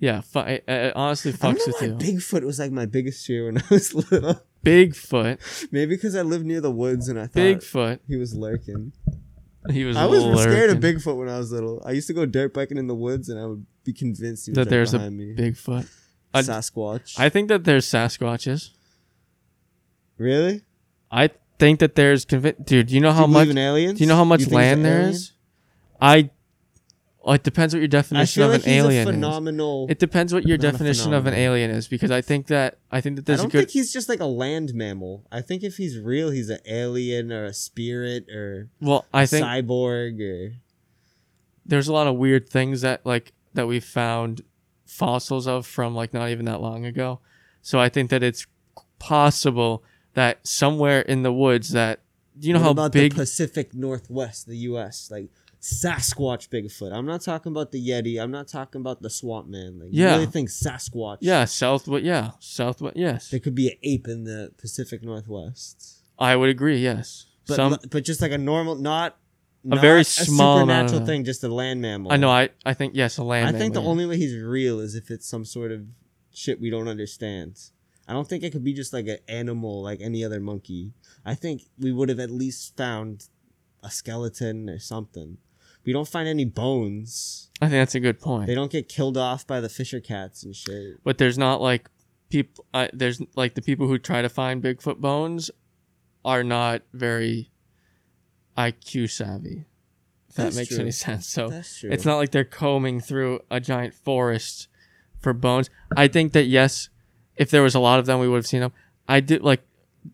Yeah, 0.00 0.22
fu- 0.22 0.38
honestly 0.40 1.32
I 1.32 1.36
don't 1.36 1.58
fucks 1.58 1.66
with 1.66 1.82
you. 1.82 1.94
Bigfoot 1.94 2.42
was 2.42 2.58
like 2.58 2.72
my 2.72 2.86
biggest 2.86 3.24
fear 3.26 3.44
when 3.46 3.58
I 3.62 3.62
was 3.70 3.94
little. 3.94 4.40
Bigfoot, 4.64 5.68
Maybe 5.70 5.94
because 5.94 6.16
I 6.16 6.22
lived 6.22 6.44
near 6.46 6.60
the 6.62 6.70
woods 6.70 7.08
and 7.08 7.18
I 7.18 7.26
thought 7.26 7.38
Bigfoot. 7.40 7.98
he 8.08 8.16
was 8.16 8.34
lurking. 8.34 8.92
He 9.70 9.84
was. 9.84 9.96
I 9.96 10.06
was 10.06 10.22
scared 10.42 10.70
of. 10.70 10.78
Bigfoot 10.78 11.16
when 11.18 11.28
I 11.28 11.36
was 11.38 11.52
little. 11.52 11.82
I 11.84 11.90
used 11.92 12.06
to 12.08 12.14
go 12.14 12.24
dirt 12.26 12.54
biking 12.54 12.78
in 12.78 12.86
the 12.86 12.94
woods 12.94 13.28
and 13.28 13.38
I 13.38 13.44
would 13.46 13.66
be 13.84 13.92
convinced 13.92 14.46
he 14.46 14.52
was 14.52 14.56
that 14.56 14.62
right 14.62 14.70
there's 14.70 14.94
a 14.94 14.98
behind 14.98 15.18
me. 15.18 15.34
Bigfoot. 15.36 15.86
a- 16.34 16.38
Sasquatch. 16.42 17.18
I 17.20 17.28
think 17.28 17.48
that 17.48 17.64
there's 17.64 17.84
Sasquatches. 17.86 18.70
really? 20.16 20.62
I 21.10 21.30
think 21.58 21.80
that 21.80 21.94
there's 21.94 22.24
convi- 22.24 22.64
dude. 22.64 22.90
You 22.90 23.00
know 23.00 23.10
Do 23.10 23.16
how 23.16 23.22
you 23.26 23.32
much? 23.32 23.42
believe 23.44 23.50
in 23.50 23.58
aliens? 23.58 23.98
Do 23.98 24.04
you 24.04 24.08
know 24.08 24.16
how 24.16 24.24
much 24.24 24.46
land 24.48 24.80
an 24.80 24.82
there 24.84 25.00
is? 25.10 25.32
I. 26.00 26.30
Well, 27.30 27.36
it 27.36 27.44
depends 27.44 27.72
what 27.72 27.78
your 27.78 27.84
I 27.84 27.86
definition 27.86 28.42
of 28.42 28.50
like 28.50 28.62
an 28.64 28.68
alien 28.68 29.06
a 29.06 29.10
is. 29.10 29.14
phenomenal. 29.14 29.86
It 29.88 30.00
depends 30.00 30.34
what 30.34 30.48
your 30.48 30.58
definition 30.58 31.14
of 31.14 31.26
an 31.26 31.34
alien 31.34 31.70
is 31.70 31.86
because 31.86 32.10
I 32.10 32.22
think 32.22 32.48
that 32.48 32.78
I 32.90 33.00
think 33.00 33.14
that 33.14 33.26
there's 33.26 33.38
a 33.38 33.42
don't 33.44 33.52
good. 33.52 33.58
think 33.58 33.70
he's 33.70 33.92
just 33.92 34.08
like 34.08 34.18
a 34.18 34.26
land 34.26 34.74
mammal. 34.74 35.28
I 35.30 35.40
think 35.40 35.62
if 35.62 35.76
he's 35.76 35.96
real, 35.96 36.30
he's 36.30 36.50
an 36.50 36.58
alien 36.66 37.30
or 37.30 37.44
a 37.44 37.54
spirit 37.54 38.28
or 38.30 38.70
well, 38.80 39.06
I 39.14 39.22
a 39.22 39.26
think 39.28 39.46
cyborg 39.46 40.20
or 40.20 40.54
there's 41.64 41.86
a 41.86 41.92
lot 41.92 42.08
of 42.08 42.16
weird 42.16 42.48
things 42.48 42.80
that 42.80 43.06
like 43.06 43.32
that 43.54 43.68
we 43.68 43.78
found 43.78 44.42
fossils 44.84 45.46
of 45.46 45.68
from 45.68 45.94
like 45.94 46.12
not 46.12 46.30
even 46.30 46.46
that 46.46 46.60
long 46.60 46.84
ago. 46.84 47.20
So 47.62 47.78
I 47.78 47.88
think 47.88 48.10
that 48.10 48.24
it's 48.24 48.48
possible 48.98 49.84
that 50.14 50.44
somewhere 50.44 51.02
in 51.02 51.22
the 51.22 51.32
woods 51.32 51.70
that 51.70 52.00
do 52.36 52.48
you 52.48 52.54
know 52.54 52.58
what 52.58 52.64
how 52.64 52.70
about 52.72 52.92
big 52.92 53.12
the 53.12 53.20
Pacific 53.20 53.72
Northwest, 53.72 54.48
the 54.48 54.56
U.S. 54.56 55.10
like 55.12 55.28
Sasquatch 55.60 56.48
Bigfoot. 56.48 56.92
I'm 56.92 57.04
not 57.06 57.20
talking 57.20 57.52
about 57.52 57.70
the 57.70 57.86
Yeti. 57.86 58.20
I'm 58.22 58.30
not 58.30 58.48
talking 58.48 58.80
about 58.80 59.02
the 59.02 59.10
Swamp 59.10 59.46
Man. 59.48 59.78
Like, 59.78 59.88
Yeah. 59.92 60.06
you 60.06 60.20
really 60.20 60.26
think 60.26 60.48
Sasquatch? 60.48 61.18
yeah 61.20 61.44
southwest 61.44 62.04
yeah 62.04 62.30
southwest 62.40 62.96
yes 62.96 63.28
there 63.30 63.40
could 63.40 63.54
be 63.54 63.68
an 63.68 63.76
ape 63.82 64.08
in 64.08 64.24
the 64.24 64.52
Pacific 64.56 65.02
Northwest, 65.02 66.02
I 66.18 66.34
would 66.36 66.48
agree 66.48 66.78
yes 66.78 67.26
but 67.46 67.56
some 67.56 67.76
but 67.90 68.04
just 68.04 68.22
like 68.22 68.32
a 68.32 68.38
normal, 68.38 68.76
not 68.76 69.16
not 69.62 69.80
very 69.82 70.04
small 70.04 70.60
amount 70.60 70.88
supernatural 70.88 71.06
thing, 71.06 71.24
just 71.24 71.44
a 71.44 71.48
land 71.52 71.82
mammal. 71.82 72.12
I 72.12 72.16
know 72.16 72.30
I 72.30 72.48
I 72.64 72.72
think 72.74 72.94
yes 72.94 73.18
a 73.18 73.24
land 73.24 73.44
mammal. 73.44 73.56
I 73.56 73.58
think 73.60 73.74
the 73.74 73.82
yeah. 73.82 73.88
only 73.88 74.06
way 74.06 74.16
he's 74.16 74.36
real 74.42 74.80
is 74.80 74.94
if 74.94 75.10
it's 75.10 75.26
some 75.26 75.44
sort 75.44 75.72
of 75.72 75.82
shit 76.32 76.60
we 76.60 76.70
don't 76.70 76.88
understand. 76.88 77.58
I 78.08 78.12
don't 78.14 78.26
think 78.26 78.42
it 78.42 78.50
could 78.52 78.64
be 78.64 78.72
just 78.72 78.92
like 78.92 79.06
an 79.08 79.18
animal 79.28 79.82
like 79.82 80.00
any 80.00 80.24
other 80.24 80.40
monkey. 80.40 80.92
I 81.24 81.34
think 81.34 81.62
we 81.78 81.92
would 81.92 82.08
have 82.08 82.18
at 82.20 82.30
least 82.30 82.76
found 82.76 83.28
a 83.82 83.90
skeleton 83.90 84.70
or 84.70 84.78
something. 84.78 85.38
We 85.84 85.92
don't 85.92 86.08
find 86.08 86.28
any 86.28 86.44
bones. 86.44 87.50
I 87.62 87.66
think 87.66 87.80
that's 87.80 87.94
a 87.94 88.00
good 88.00 88.20
point. 88.20 88.46
They 88.46 88.54
don't 88.54 88.70
get 88.70 88.88
killed 88.88 89.16
off 89.16 89.46
by 89.46 89.60
the 89.60 89.68
fisher 89.68 90.00
cats 90.00 90.42
and 90.44 90.54
shit. 90.54 91.02
but 91.04 91.18
there's 91.18 91.38
not 91.38 91.60
like 91.60 91.88
people 92.30 92.64
uh, 92.72 92.88
there's 92.92 93.20
like 93.36 93.54
the 93.54 93.62
people 93.62 93.86
who 93.86 93.98
try 93.98 94.22
to 94.22 94.28
find 94.28 94.62
bigfoot 94.62 94.98
bones 94.98 95.50
are 96.24 96.44
not 96.44 96.82
very 96.92 97.50
iq 98.56 99.10
savvy 99.10 99.64
if 100.28 100.36
that 100.36 100.54
makes 100.54 100.68
true. 100.68 100.78
any 100.80 100.90
sense 100.90 101.26
so 101.26 101.48
That's 101.48 101.82
it's 101.82 102.04
not 102.04 102.16
like 102.18 102.30
they're 102.30 102.44
combing 102.44 103.00
through 103.00 103.40
a 103.50 103.58
giant 103.58 103.94
forest 103.94 104.68
for 105.18 105.32
bones 105.32 105.70
i 105.96 106.06
think 106.08 106.32
that 106.32 106.44
yes 106.44 106.88
if 107.36 107.50
there 107.50 107.62
was 107.62 107.74
a 107.74 107.80
lot 107.80 107.98
of 107.98 108.06
them 108.06 108.20
we 108.20 108.28
would 108.28 108.36
have 108.36 108.46
seen 108.46 108.60
them 108.60 108.72
i 109.08 109.18
did 109.18 109.42
like 109.42 109.62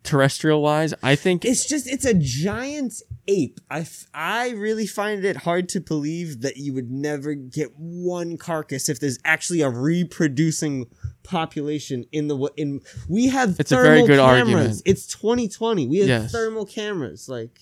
terrestrial 0.03 0.61
wise 0.63 0.93
i 1.03 1.15
think 1.15 1.45
It's 1.45 1.65
just 1.69 1.87
it's 1.87 2.05
a 2.05 2.15
giant 2.15 3.03
ape. 3.29 3.61
I, 3.71 3.81
f- 3.81 4.07
I 4.15 4.51
really 4.51 4.87
find 4.87 5.25
it 5.25 5.37
hard 5.39 5.69
to 5.71 5.81
believe 5.81 6.41
that 6.43 6.57
you 6.57 6.73
would 6.75 6.91
never 6.91 7.35
get 7.35 7.73
one 7.77 8.37
carcass 8.37 8.89
if 8.89 8.99
there's 9.01 9.19
actually 9.25 9.63
a 9.63 9.71
reproducing 9.71 10.87
population 11.23 12.05
in 12.13 12.29
the 12.29 12.37
in 12.57 12.81
we 13.09 13.27
have 13.29 13.59
It's 13.61 13.73
a 13.73 13.77
thermal 13.77 13.91
very 13.93 14.07
good 14.07 14.19
cameras. 14.19 14.41
argument. 14.49 14.83
It's 14.85 15.07
2020. 15.09 15.87
We 15.89 15.99
have 15.99 16.09
Yes. 16.09 16.33
thermal 16.33 16.67
cameras 16.67 17.29
like 17.29 17.59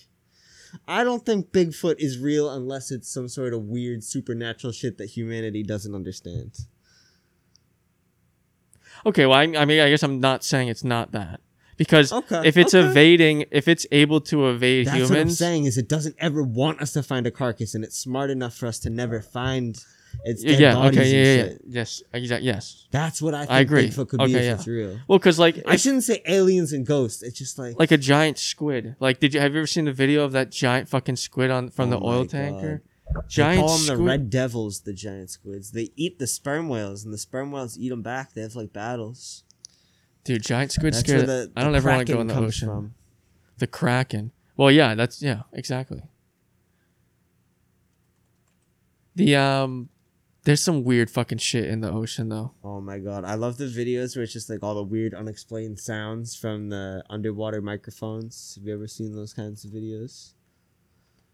I 0.88 1.04
don't 1.04 1.24
think 1.24 1.50
Bigfoot 1.52 1.96
is 1.98 2.18
real 2.18 2.50
unless 2.50 2.90
it's 2.90 3.08
some 3.08 3.28
sort 3.28 3.54
of 3.54 3.62
weird 3.64 4.02
supernatural 4.02 4.72
shit 4.72 4.98
that 4.98 5.10
humanity 5.10 5.62
doesn't 5.62 5.94
understand. 5.94 6.52
okay 9.06 9.26
well 9.26 9.38
I, 9.38 9.42
I 9.42 9.64
mean 9.64 9.80
i 9.80 9.90
guess 9.90 10.02
i'm 10.02 10.20
not 10.20 10.44
saying 10.44 10.68
it's 10.68 10.84
not 10.84 11.12
that 11.12 11.40
because 11.76 12.12
Okay, 12.12 12.42
if 12.44 12.56
it's 12.56 12.74
okay. 12.74 12.86
evading 12.88 13.44
if 13.50 13.68
it's 13.68 13.86
able 13.92 14.20
to 14.22 14.48
evade 14.48 14.86
That's 14.86 14.94
what 15.00 15.04
I'm 15.10 15.16
humans 15.16 15.38
saying 15.38 15.64
is 15.64 15.78
it 15.78 15.88
doesn't 15.88 16.16
ever 16.18 16.42
want 16.42 16.80
us 16.80 16.92
to 16.92 17.02
find 17.02 17.26
a 17.26 17.30
carcass 17.30 17.74
and 17.74 17.84
it's 17.84 17.98
smart 17.98 18.30
enough 18.30 18.54
for 18.54 18.66
us 18.66 18.78
to 18.80 18.90
never 18.90 19.20
find 19.20 19.82
its 20.24 20.44
dead 20.44 20.60
yeah 20.60 20.74
bodies 20.74 20.98
okay 21.00 21.08
and 21.08 21.26
yeah, 21.26 21.34
yeah, 21.44 21.50
yeah 21.50 21.58
yes 21.80 22.02
exactly 22.12 22.46
yes 22.46 22.86
That's 22.92 23.20
what 23.20 23.34
I 23.34 23.40
think 23.40 23.50
I 23.50 23.60
agree. 23.60 23.88
Bigfoot 23.88 24.08
could 24.08 24.18
be 24.18 24.24
Okay, 24.24 24.34
if 24.34 24.44
yeah. 24.44 24.54
it's 24.54 24.66
real. 24.68 25.00
well 25.08 25.18
because 25.18 25.38
like 25.40 25.56
I 25.66 25.74
if- 25.74 25.80
shouldn't 25.80 26.04
say 26.04 26.22
aliens 26.26 26.72
and 26.72 26.86
ghosts. 26.86 27.22
It's 27.22 27.38
just 27.38 27.58
like 27.58 27.78
like 27.78 27.90
a 27.90 27.98
giant 27.98 28.38
squid. 28.38 28.94
Like, 29.00 29.18
did 29.18 29.34
you 29.34 29.40
have 29.40 29.52
you 29.54 29.58
ever 29.60 29.66
seen 29.66 29.86
the 29.86 29.92
video 29.92 30.22
of 30.24 30.32
that 30.32 30.50
giant 30.52 30.88
fucking 30.88 31.16
squid 31.16 31.50
on 31.50 31.70
from 31.70 31.88
Oh 31.92 31.98
the 31.98 32.04
oil 32.06 32.26
tanker? 32.26 32.82
they 33.14 33.20
Giant 33.28 33.60
call 33.60 33.68
them 33.76 33.78
squid. 33.84 33.98
the 33.98 34.02
red 34.02 34.30
devils, 34.30 34.80
the 34.80 34.92
giant 34.92 35.30
squids. 35.30 35.70
They 35.72 35.90
eat 35.94 36.18
the 36.18 36.26
sperm 36.26 36.68
whales, 36.68 37.04
and 37.04 37.12
the 37.12 37.18
sperm 37.18 37.52
whales 37.52 37.78
eat 37.78 37.90
them 37.90 38.02
back. 38.02 38.32
They 38.34 38.40
have 38.42 38.56
like 38.56 38.72
battles. 38.72 39.43
Dude, 40.24 40.42
giant 40.42 40.72
squid 40.72 40.94
That's 40.94 41.00
scare. 41.06 41.18
where 41.18 41.26
the- 41.26 41.52
I 41.54 41.62
don't 41.62 41.72
the 41.72 41.78
ever 41.78 41.90
want 41.90 42.06
to 42.06 42.12
go 42.12 42.16
kraken 42.16 42.20
in 42.22 42.26
the 42.28 42.34
comes 42.34 42.46
ocean. 42.48 42.68
From. 42.68 42.94
The 43.58 43.66
kraken. 43.66 44.32
Well, 44.56 44.70
yeah, 44.70 44.94
that's 44.94 45.20
yeah, 45.22 45.42
exactly. 45.52 46.02
The 49.14 49.36
um, 49.36 49.90
there's 50.44 50.62
some 50.62 50.82
weird 50.84 51.10
fucking 51.10 51.38
shit 51.38 51.64
in 51.66 51.80
the 51.80 51.90
ocean 51.90 52.28
though. 52.28 52.52
Oh 52.64 52.80
my 52.80 52.98
god, 52.98 53.24
I 53.24 53.34
love 53.34 53.56
the 53.58 53.66
videos 53.66 54.16
where 54.16 54.22
it's 54.24 54.32
just 54.32 54.50
like 54.50 54.62
all 54.62 54.74
the 54.74 54.82
weird, 54.82 55.14
unexplained 55.14 55.78
sounds 55.78 56.34
from 56.34 56.68
the 56.70 57.04
underwater 57.08 57.60
microphones. 57.60 58.54
Have 58.56 58.66
you 58.66 58.74
ever 58.74 58.88
seen 58.88 59.14
those 59.14 59.32
kinds 59.32 59.64
of 59.64 59.70
videos? 59.70 60.32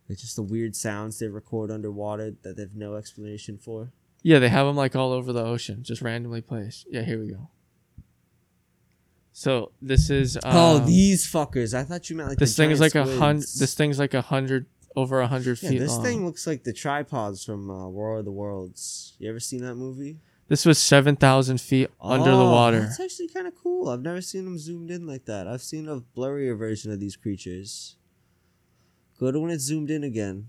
It's 0.08 0.20
just 0.22 0.36
the 0.36 0.42
weird 0.42 0.74
sounds 0.74 1.18
they 1.18 1.28
record 1.28 1.70
underwater 1.70 2.32
that 2.42 2.56
they've 2.56 2.74
no 2.74 2.96
explanation 2.96 3.56
for. 3.58 3.92
Yeah, 4.22 4.38
they 4.40 4.48
have 4.48 4.66
them 4.66 4.76
like 4.76 4.94
all 4.96 5.12
over 5.12 5.32
the 5.32 5.44
ocean, 5.44 5.82
just 5.82 6.02
randomly 6.02 6.40
placed. 6.42 6.86
Yeah, 6.90 7.02
here 7.02 7.18
we 7.20 7.30
go. 7.30 7.48
So 9.32 9.72
this 9.80 10.10
is 10.10 10.36
um, 10.36 10.42
oh, 10.44 10.78
these 10.80 11.26
fuckers! 11.26 11.72
I 11.72 11.84
thought 11.84 12.10
you 12.10 12.16
meant 12.16 12.30
like 12.30 12.38
this 12.38 12.56
thing 12.56 12.70
is 12.70 12.80
like 12.80 12.92
giant 12.92 13.10
a 13.10 13.16
hundred. 13.18 13.46
This 13.58 13.74
thing's 13.74 13.98
like 13.98 14.12
a 14.14 14.22
hundred 14.22 14.66
over 14.96 15.20
a 15.20 15.26
hundred 15.28 15.62
Yeah, 15.62 15.70
feet 15.70 15.78
this 15.78 15.92
long. 15.92 16.04
thing 16.04 16.26
looks 16.26 16.46
like 16.46 16.64
the 16.64 16.72
tripods 16.72 17.44
from 17.44 17.70
uh, 17.70 17.88
War 17.88 18.18
of 18.18 18.24
the 18.24 18.32
Worlds. 18.32 19.14
You 19.18 19.30
ever 19.30 19.40
seen 19.40 19.62
that 19.64 19.76
movie? 19.76 20.18
This 20.48 20.66
was 20.66 20.78
seven 20.78 21.14
thousand 21.14 21.60
feet 21.60 21.90
under 22.00 22.30
the 22.32 22.36
Oh, 22.36 22.50
water. 22.50 22.80
That's 22.80 22.98
actually 22.98 23.28
kind 23.28 23.46
of 23.46 23.54
cool. 23.54 23.88
I've 23.88 24.02
never 24.02 24.20
seen 24.20 24.44
them 24.44 24.58
zoomed 24.58 24.90
in 24.90 25.06
like 25.06 25.26
that. 25.26 25.46
I've 25.46 25.62
seen 25.62 25.88
a 25.88 26.00
blurrier 26.00 26.58
version 26.58 26.90
of 26.92 26.98
these 26.98 27.14
creatures. 27.16 27.94
Go 29.20 29.30
to 29.30 29.38
when 29.38 29.50
it's 29.52 29.62
zoomed 29.64 29.90
in 29.90 30.02
again. 30.02 30.48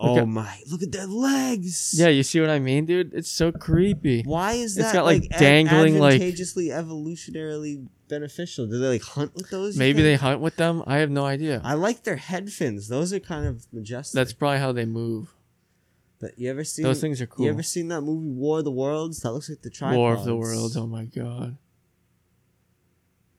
Oh 0.00 0.18
at- 0.18 0.28
my! 0.28 0.60
Look 0.70 0.82
at 0.82 0.92
their 0.92 1.06
legs. 1.06 1.94
Yeah, 1.98 2.08
you 2.08 2.22
see 2.22 2.40
what 2.40 2.50
I 2.50 2.60
mean, 2.60 2.86
dude? 2.86 3.12
It's 3.14 3.30
so 3.30 3.50
creepy. 3.50 4.22
Why 4.22 4.52
is 4.52 4.76
It's 4.76 4.86
that 4.86 4.94
got, 4.94 5.04
like, 5.04 5.24
ad- 5.32 5.40
dangling, 5.40 5.98
like- 5.98 6.14
advantageously 6.14 6.68
evolutionarily 6.68 7.88
beneficial? 8.08 8.66
Do 8.68 8.78
they 8.78 8.88
like 8.88 9.02
hunt 9.02 9.34
with 9.34 9.50
those? 9.50 9.76
Maybe 9.76 10.02
they 10.02 10.14
hunt 10.14 10.40
with 10.40 10.54
them. 10.56 10.84
I 10.86 10.98
have 10.98 11.10
no 11.10 11.24
idea. 11.26 11.60
I 11.64 11.74
like 11.74 12.04
their 12.04 12.16
head 12.16 12.50
fins. 12.52 12.86
Those 12.88 13.12
are 13.12 13.18
kind 13.18 13.46
of 13.46 13.66
majestic. 13.72 14.14
That's 14.14 14.32
probably 14.32 14.58
how 14.58 14.70
they 14.70 14.84
move. 14.84 15.34
But 16.20 16.38
you 16.38 16.50
ever 16.50 16.64
seen 16.64 16.84
Those 16.84 17.00
things 17.00 17.20
are 17.20 17.26
cool. 17.26 17.46
You 17.46 17.50
ever 17.52 17.62
seen 17.62 17.88
that 17.88 18.00
movie 18.02 18.30
War 18.30 18.58
of 18.58 18.64
the 18.64 18.72
Worlds? 18.72 19.20
That 19.20 19.32
looks 19.32 19.48
like 19.48 19.62
the 19.62 19.70
tripods. 19.70 19.96
War 19.96 20.14
of 20.14 20.24
the 20.24 20.36
Worlds. 20.36 20.76
Oh 20.76 20.86
my 20.86 21.04
god. 21.04 21.56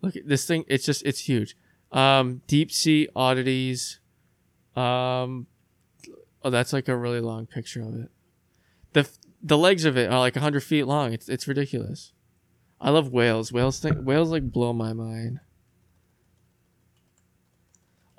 Look 0.01 0.16
at 0.16 0.28
this 0.28 0.45
thing. 0.45 0.66
It's 0.68 0.86
just 0.86 1.03
it's 1.05 1.20
huge. 1.20 1.55
Um, 1.91 2.41
deep 2.47 2.72
sea 2.72 3.10
oddities. 3.16 3.99
Um, 4.76 5.47
oh, 6.44 6.50
that's 6.50 6.74
like 6.74 6.88
a 6.88 6.96
really 6.96 7.20
long 7.20 7.46
picture 7.46 7.82
of 7.82 7.96
it. 7.96 8.10
the 8.94 9.10
The 9.42 9.58
legs 9.58 9.86
of 9.86 9.98
it 9.98 10.12
are 10.12 10.20
like 10.20 10.36
hundred 10.36 10.62
feet 10.62 10.84
long. 10.84 11.14
It's 11.14 11.30
it's 11.30 11.48
ridiculous. 11.48 12.14
I 12.82 12.92
love 12.92 13.12
whales. 13.12 13.52
Whales 13.52 13.80
think 13.80 13.98
whales 14.02 14.32
like 14.32 14.52
blow 14.52 14.74
my 14.74 14.94
mind. 14.94 15.40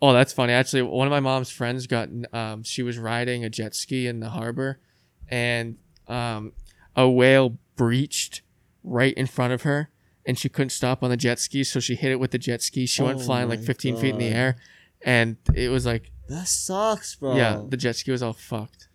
Oh, 0.03 0.13
that's 0.13 0.33
funny. 0.33 0.53
Actually, 0.53 0.83
one 0.83 1.07
of 1.07 1.11
my 1.11 1.21
mom's 1.21 1.51
friends 1.51 1.87
got 1.87 2.09
um 2.33 2.63
she 2.63 2.83
was 2.83 2.99
riding 2.99 3.45
a 3.45 3.51
jet 3.51 3.75
ski 3.75 4.07
in 4.07 4.21
the 4.21 4.31
harbor 4.31 4.81
and 5.29 5.77
um 6.09 6.53
a 6.97 7.09
whale 7.09 7.59
breached 7.77 8.43
right 8.83 9.15
in 9.15 9.27
front 9.27 9.53
of 9.53 9.63
her 9.63 9.91
and 10.27 10.39
she 10.39 10.49
couldn't 10.49 10.71
stop 10.71 11.03
on 11.03 11.11
the 11.11 11.17
jet 11.17 11.39
ski 11.39 11.65
so 11.65 11.81
she 11.81 11.95
hit 11.95 12.11
it 12.13 12.21
with 12.21 12.31
the 12.31 12.39
jet 12.39 12.63
ski. 12.63 12.87
She 12.87 13.03
went 13.03 13.21
Oh 13.21 13.25
flying 13.25 13.49
like 13.49 13.61
my 13.61 13.65
15 13.67 13.97
feet 13.97 14.15
in 14.15 14.19
the 14.19 14.29
air 14.29 14.57
and 15.03 15.37
it 15.55 15.71
was 15.71 15.87
like 15.87 16.11
That 16.31 16.49
sucks, 16.49 17.17
bro. 17.17 17.37
yeah, 17.37 17.63
the 17.69 17.77
jet 17.77 17.97
ski 17.97 18.11
was 18.13 18.23
all 18.23 18.33
fucked. 18.33 18.89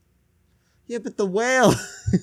yeah, 0.87 0.97
but 0.99 1.17
the 1.17 1.25
whale. 1.25 1.73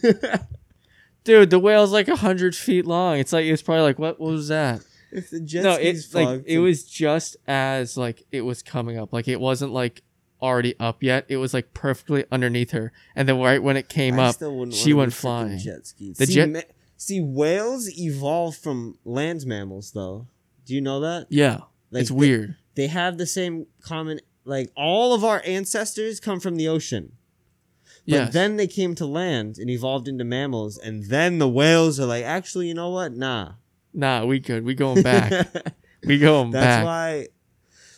Dude, 1.25 1.51
the 1.51 1.59
whale's 1.59 1.93
like 1.93 2.09
100 2.09 2.57
feet 2.57 2.85
long. 2.87 3.19
It's 3.19 3.33
like 3.33 3.45
it's 3.45 3.63
probably 3.63 3.83
like 3.83 3.99
what, 3.99 4.19
what 4.19 4.33
was 4.33 4.49
that? 4.49 4.81
if 5.13 5.29
the 5.31 5.41
jet 5.41 5.63
no, 5.63 5.75
ski's 5.75 6.07
it's 6.07 6.15
like 6.15 6.43
it 6.47 6.59
was 6.59 6.85
just 6.85 7.37
as 7.47 7.97
like 7.97 8.25
it 8.33 8.41
was 8.41 8.63
coming 8.63 8.99
up. 8.99 9.13
Like 9.13 9.29
it 9.29 9.39
wasn't 9.41 9.73
like 9.73 10.03
already 10.41 10.75
up 10.81 11.03
yet. 11.03 11.27
It 11.29 11.37
was 11.37 11.53
like 11.55 11.75
perfectly 11.75 12.25
underneath 12.33 12.71
her. 12.73 12.93
And 13.15 13.29
then 13.29 13.39
right 13.39 13.63
when 13.63 13.77
it 13.77 13.89
came 13.89 14.19
I 14.19 14.29
up, 14.31 14.37
she 14.73 14.93
went 14.95 15.13
flying. 15.13 15.59
Jet 15.59 15.87
ski. 15.87 16.13
The 16.17 16.27
see, 16.27 16.35
jet- 16.35 16.49
ma- 16.51 16.61
see, 16.97 17.21
whales 17.21 17.89
evolved 17.99 18.59
from 18.59 18.99
land 19.05 19.47
mammals, 19.47 19.93
though. 19.93 20.27
Do 20.65 20.75
you 20.75 20.81
know 20.81 21.01
that? 21.01 21.27
yeah, 21.29 21.59
Like 21.91 22.01
it's 22.03 22.11
they- 22.11 22.17
weird. 22.17 22.57
They 22.75 22.87
have 22.87 23.19
the 23.19 23.27
same 23.27 23.67
common. 23.83 24.21
Like 24.45 24.71
all 24.77 25.15
of 25.15 25.25
our 25.25 25.43
ancestors 25.45 26.21
come 26.21 26.41
from 26.41 26.57
the 26.57 26.69
ocean. 26.69 27.13
But 28.07 28.15
Yeah. 28.15 28.25
then 28.31 28.57
they 28.57 28.67
came 28.67 28.95
to 28.97 29.07
land 29.07 29.59
and 29.59 29.71
evolved 29.71 30.09
into 30.09 30.25
mammals, 30.25 30.77
and 30.77 31.05
then 31.07 31.39
the 31.39 31.49
whales 31.49 32.01
are 32.01 32.07
like, 32.07 32.25
actually, 32.25 32.67
you 32.69 32.75
know 32.75 32.91
what? 32.91 33.13
Nah. 33.13 33.53
Nah, 33.95 34.25
we 34.25 34.41
good. 34.41 34.65
We 34.65 34.75
going 34.75 35.03
back. 35.03 35.31
we 36.05 36.19
going 36.19 36.51
That's 36.51 36.65
back. 36.65 36.77
That's 36.79 36.85
why. 36.85 37.27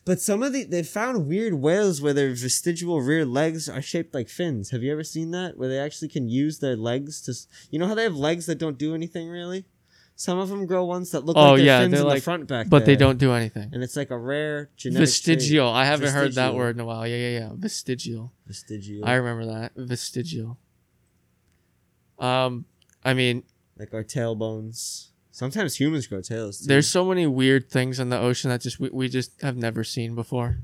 But 0.05 0.21
some 0.21 0.43
of 0.43 0.53
the 0.53 0.65
they 0.65 0.83
found 0.83 1.27
weird 1.27 1.55
whales 1.55 2.03
where 2.03 2.13
their 2.13 2.35
vestigial 2.35 3.01
rear 3.01 3.25
legs 3.25 3.71
are 3.71 3.81
shaped 3.81 4.13
like 4.15 4.29
fins. 4.29 4.69
Have 4.71 4.83
you 4.83 4.93
ever 4.93 5.05
seen 5.05 5.31
that? 5.31 5.57
Where 5.57 5.71
they 5.71 5.79
actually 5.79 6.09
can 6.09 6.29
use 6.29 6.59
their 6.59 6.77
legs 6.77 7.23
to. 7.23 7.33
You 7.71 7.79
know 7.79 7.87
how 7.87 7.95
they 7.95 8.03
have 8.03 8.15
legs 8.17 8.45
that 8.47 8.59
don't 8.59 8.77
do 8.77 8.95
anything 8.95 9.31
really. 9.31 9.65
Some 10.17 10.39
of 10.39 10.49
them 10.49 10.65
grow 10.67 10.85
ones 10.85 11.11
that 11.11 11.25
look 11.25 11.37
Oh, 11.37 11.41
like 11.41 11.57
they're 11.57 11.67
yeah, 11.67 11.81
fins 11.81 11.91
they're 11.93 12.01
in 12.03 12.07
like- 12.07 12.19
the 12.19 12.23
front 12.23 12.47
back, 12.47 12.69
but 12.69 12.85
they 12.87 12.95
don't 12.95 13.19
do 13.19 13.33
anything. 13.33 13.71
And 13.73 13.83
it's 13.83 13.97
like 13.97 14.11
a 14.11 14.19
rare 14.19 14.71
genetic 14.77 14.99
trait. 14.99 15.09
Vestigial. 15.09 15.69
I 15.69 15.85
haven't 15.87 16.13
heard 16.13 16.35
that 16.35 16.55
word 16.55 16.77
in 16.77 16.81
a 16.81 16.85
while. 16.85 17.07
Yeah, 17.07 17.17
yeah, 17.17 17.39
yeah. 17.41 17.51
Vestigial. 17.55 18.33
Vestigial. 18.47 19.05
I 19.05 19.15
remember 19.15 19.47
that. 19.47 19.73
Vestigial. 19.77 20.57
Um, 22.19 22.65
I 23.05 23.13
mean, 23.15 23.43
like 23.77 23.93
our 23.93 24.05
tailbones. 24.05 25.09
Sometimes 25.33 25.81
humans 25.81 26.07
grow 26.07 26.21
tails. 26.21 26.61
Too. 26.61 26.69
there's 26.69 26.87
so 26.89 27.05
many 27.05 27.27
weird 27.27 27.69
things 27.69 27.99
in 27.99 28.09
the 28.09 28.19
ocean 28.19 28.51
that 28.51 28.61
just 28.61 28.79
we, 28.79 28.91
we 28.91 29.09
just 29.09 29.33
have 29.43 29.57
never 29.57 29.83
seen 29.83 30.15
before. 30.15 30.59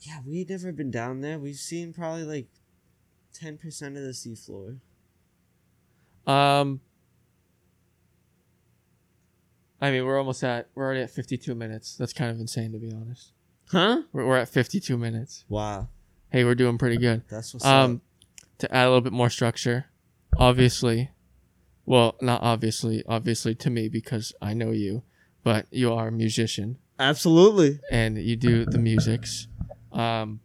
yeah, 0.00 0.18
we've 0.26 0.50
never 0.50 0.70
been 0.70 0.90
down 0.90 1.22
there. 1.22 1.38
We've 1.38 1.56
seen 1.56 1.94
probably 1.94 2.24
like 2.24 2.48
ten 3.32 3.56
percent 3.56 3.96
of 3.96 4.02
the 4.02 4.10
seafloor. 4.10 4.80
Um, 6.30 6.80
I 9.82 9.90
mean, 9.90 10.06
we're 10.06 10.16
almost 10.18 10.42
at 10.44 10.68
we're 10.74 10.84
already 10.84 11.00
at 11.02 11.10
52 11.10 11.54
minutes. 11.54 11.96
That's 11.96 12.12
kind 12.12 12.30
of 12.30 12.38
insane 12.40 12.72
to 12.72 12.78
be 12.78 12.90
honest. 12.92 13.32
Huh? 13.70 14.02
We're, 14.12 14.26
we're 14.26 14.36
at 14.38 14.48
52 14.48 14.96
minutes. 14.96 15.44
Wow, 15.48 15.88
Hey, 16.30 16.44
we're 16.44 16.54
doing 16.54 16.78
pretty 16.78 16.96
good. 16.98 17.22
that's 17.28 17.52
what's 17.52 17.66
Um, 17.66 18.00
up. 18.40 18.58
to 18.58 18.74
add 18.74 18.84
a 18.84 18.88
little 18.88 19.00
bit 19.00 19.12
more 19.12 19.28
structure, 19.28 19.86
obviously, 20.38 21.10
well, 21.84 22.16
not 22.20 22.42
obviously, 22.42 23.02
obviously 23.08 23.54
to 23.56 23.70
me 23.70 23.88
because 23.88 24.32
I 24.40 24.54
know 24.54 24.70
you, 24.70 25.02
but 25.42 25.66
you 25.70 25.92
are 25.92 26.08
a 26.08 26.12
musician 26.12 26.78
Absolutely. 26.98 27.80
and 27.90 28.16
you 28.18 28.36
do 28.36 28.64
the 28.64 28.78
musics. 28.78 29.48
Um, 29.90 30.40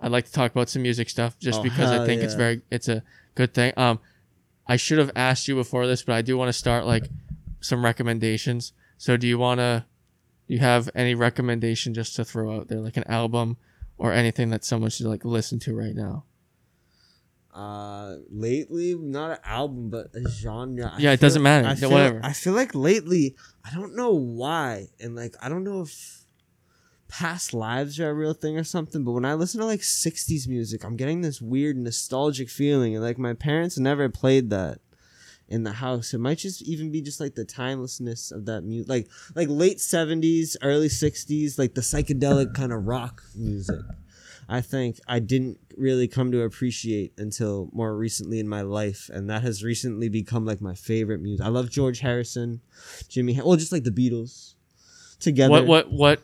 I'd 0.00 0.12
like 0.12 0.26
to 0.26 0.32
talk 0.32 0.52
about 0.52 0.68
some 0.68 0.82
music 0.82 1.08
stuff 1.08 1.38
just 1.38 1.60
Oh, 1.60 1.62
because 1.62 1.90
I 1.90 2.04
think 2.04 2.22
it's 2.22 2.34
very, 2.34 2.60
it's 2.70 2.88
a 2.88 3.02
good 3.34 3.54
thing. 3.54 3.72
Um, 3.76 3.98
I 4.66 4.76
should 4.76 4.98
have 4.98 5.10
asked 5.16 5.48
you 5.48 5.54
before 5.54 5.86
this, 5.86 6.02
but 6.02 6.14
I 6.14 6.22
do 6.22 6.36
want 6.36 6.48
to 6.50 6.52
start 6.52 6.84
like 6.86 7.08
some 7.60 7.84
recommendations. 7.84 8.72
So, 8.98 9.16
do 9.16 9.26
you 9.26 9.38
want 9.38 9.60
to? 9.60 9.84
Do 10.48 10.54
you 10.54 10.60
have 10.60 10.88
any 10.94 11.14
recommendation 11.14 11.92
just 11.92 12.14
to 12.16 12.24
throw 12.24 12.56
out 12.56 12.68
there, 12.68 12.80
like 12.80 12.96
an 12.96 13.04
album 13.08 13.56
or 13.98 14.12
anything 14.12 14.50
that 14.50 14.64
someone 14.64 14.90
should 14.90 15.06
like 15.06 15.24
listen 15.24 15.58
to 15.60 15.74
right 15.74 15.94
now? 15.94 16.24
Uh, 17.52 18.16
lately, 18.30 18.94
not 18.94 19.30
an 19.30 19.38
album, 19.42 19.88
but 19.88 20.14
a 20.14 20.28
genre. 20.28 20.92
I 20.94 20.98
Yeah, 20.98 21.12
it 21.12 21.20
doesn't 21.20 21.42
matter. 21.42 21.66
I 21.66 21.74
feel, 21.74 21.90
whatever. 21.90 22.20
I 22.22 22.32
feel 22.32 22.52
like 22.52 22.74
lately, 22.74 23.34
I 23.64 23.74
don't 23.74 23.96
know 23.96 24.12
why, 24.12 24.88
and 25.00 25.16
like 25.16 25.34
I 25.40 25.48
don't 25.48 25.64
know 25.64 25.80
if 25.80 26.26
past 27.08 27.54
lives 27.54 27.98
are 27.98 28.10
a 28.10 28.14
real 28.14 28.34
thing 28.34 28.58
or 28.58 28.64
something. 28.64 29.04
But 29.04 29.12
when 29.12 29.24
I 29.24 29.34
listen 29.34 29.60
to 29.60 29.66
like 29.66 29.80
'60s 29.80 30.46
music, 30.46 30.84
I'm 30.84 30.96
getting 30.96 31.22
this 31.22 31.40
weird 31.40 31.78
nostalgic 31.78 32.50
feeling, 32.50 32.94
and 32.94 33.02
like 33.02 33.18
my 33.18 33.32
parents 33.32 33.78
never 33.78 34.10
played 34.10 34.50
that 34.50 34.80
in 35.48 35.62
the 35.62 35.72
house. 35.72 36.12
It 36.12 36.18
might 36.18 36.38
just 36.38 36.62
even 36.62 36.90
be 36.90 37.00
just 37.00 37.20
like 37.20 37.34
the 37.34 37.44
timelessness 37.44 38.32
of 38.32 38.46
that 38.46 38.62
music, 38.62 38.88
like 38.88 39.08
like 39.34 39.48
late 39.48 39.78
'70s, 39.78 40.56
early 40.62 40.88
'60s, 40.88 41.58
like 41.58 41.74
the 41.74 41.80
psychedelic 41.80 42.54
kind 42.54 42.72
of 42.72 42.86
rock 42.86 43.22
music. 43.34 43.80
I 44.48 44.60
think 44.60 45.00
I 45.08 45.18
didn't 45.18 45.58
really 45.76 46.06
come 46.06 46.30
to 46.32 46.42
appreciate 46.42 47.12
until 47.18 47.68
more 47.72 47.96
recently 47.96 48.38
in 48.38 48.48
my 48.48 48.62
life, 48.62 49.10
and 49.12 49.28
that 49.28 49.42
has 49.42 49.64
recently 49.64 50.08
become 50.08 50.44
like 50.44 50.60
my 50.60 50.74
favorite 50.74 51.20
music. 51.20 51.44
I 51.44 51.48
love 51.48 51.70
George 51.70 52.00
Harrison, 52.00 52.60
Jimmy, 53.08 53.40
well, 53.44 53.56
just 53.56 53.72
like 53.72 53.84
the 53.84 53.90
Beatles 53.90 54.54
together, 55.18 55.50
What 55.50 55.66
what 55.66 55.92
what 55.92 56.20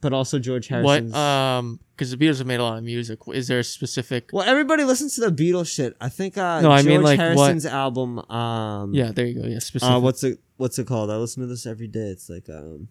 but 0.00 0.12
also 0.12 0.38
George 0.38 0.70
what 0.70 1.12
um 1.14 1.80
because 1.94 2.10
the 2.10 2.16
Beatles 2.16 2.38
have 2.38 2.46
made 2.46 2.60
a 2.60 2.62
lot 2.62 2.78
of 2.78 2.84
music. 2.84 3.18
Is 3.28 3.48
there 3.48 3.58
a 3.58 3.64
specific? 3.64 4.30
well, 4.32 4.44
everybody 4.48 4.84
listens 4.84 5.14
to 5.16 5.28
the 5.28 5.30
Beatles 5.30 5.68
shit. 5.74 5.94
I 6.00 6.08
think 6.08 6.38
uh, 6.38 6.60
No, 6.62 6.70
I 6.70 6.76
George 6.82 6.86
mean, 6.86 7.02
like, 7.02 7.18
what- 7.18 7.24
Harrison's 7.36 7.66
album. 7.66 8.18
Um, 8.30 8.94
Yeah, 8.94 9.12
there 9.12 9.26
you 9.26 9.40
go. 9.42 9.46
Yeah, 9.46 9.58
specific. 9.58 9.94
Uh, 9.94 10.00
what's 10.00 10.24
it? 10.24 10.38
What's 10.56 10.78
it 10.78 10.86
called? 10.86 11.10
I 11.10 11.16
listen 11.16 11.42
to 11.42 11.46
this 11.46 11.66
every 11.66 11.88
day. 11.88 12.08
It's 12.08 12.30
like 12.30 12.48
um, 12.48 12.88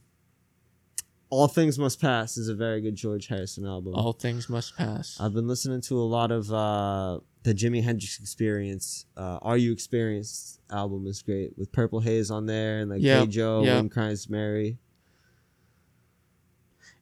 All 1.32 1.48
Things 1.48 1.78
Must 1.80 2.00
Pass 2.00 2.38
is 2.38 2.50
a 2.50 2.56
very 2.56 2.82
good 2.82 2.96
George 2.96 3.28
Harrison 3.28 3.66
album. 3.66 3.94
All 3.96 4.14
things 4.14 4.50
must 4.50 4.76
pass. 4.78 5.18
I've 5.20 5.34
been 5.34 5.48
listening 5.48 5.82
to 5.82 6.00
a 6.00 6.06
lot 6.06 6.32
of 6.32 6.52
uh, 6.52 7.20
the 7.44 7.54
Jimi 7.54 7.84
Hendrix 7.84 8.20
Experience. 8.20 9.06
Uh, 9.16 9.38
Are 9.42 9.58
You 9.58 9.72
Experienced 9.72 10.60
album 10.72 11.06
is 11.08 11.22
great 11.22 11.58
with 11.58 11.72
Purple 11.72 12.00
Haze 12.00 12.30
on 12.32 12.46
there 12.46 12.80
and 12.80 12.90
like 12.92 13.02
Yeah, 13.02 13.22
Hey 13.22 13.28
Joe, 13.28 13.64
yeah. 13.64 13.76
Wind 13.78 13.92
Cries 13.92 14.30
Mary. 14.30 14.78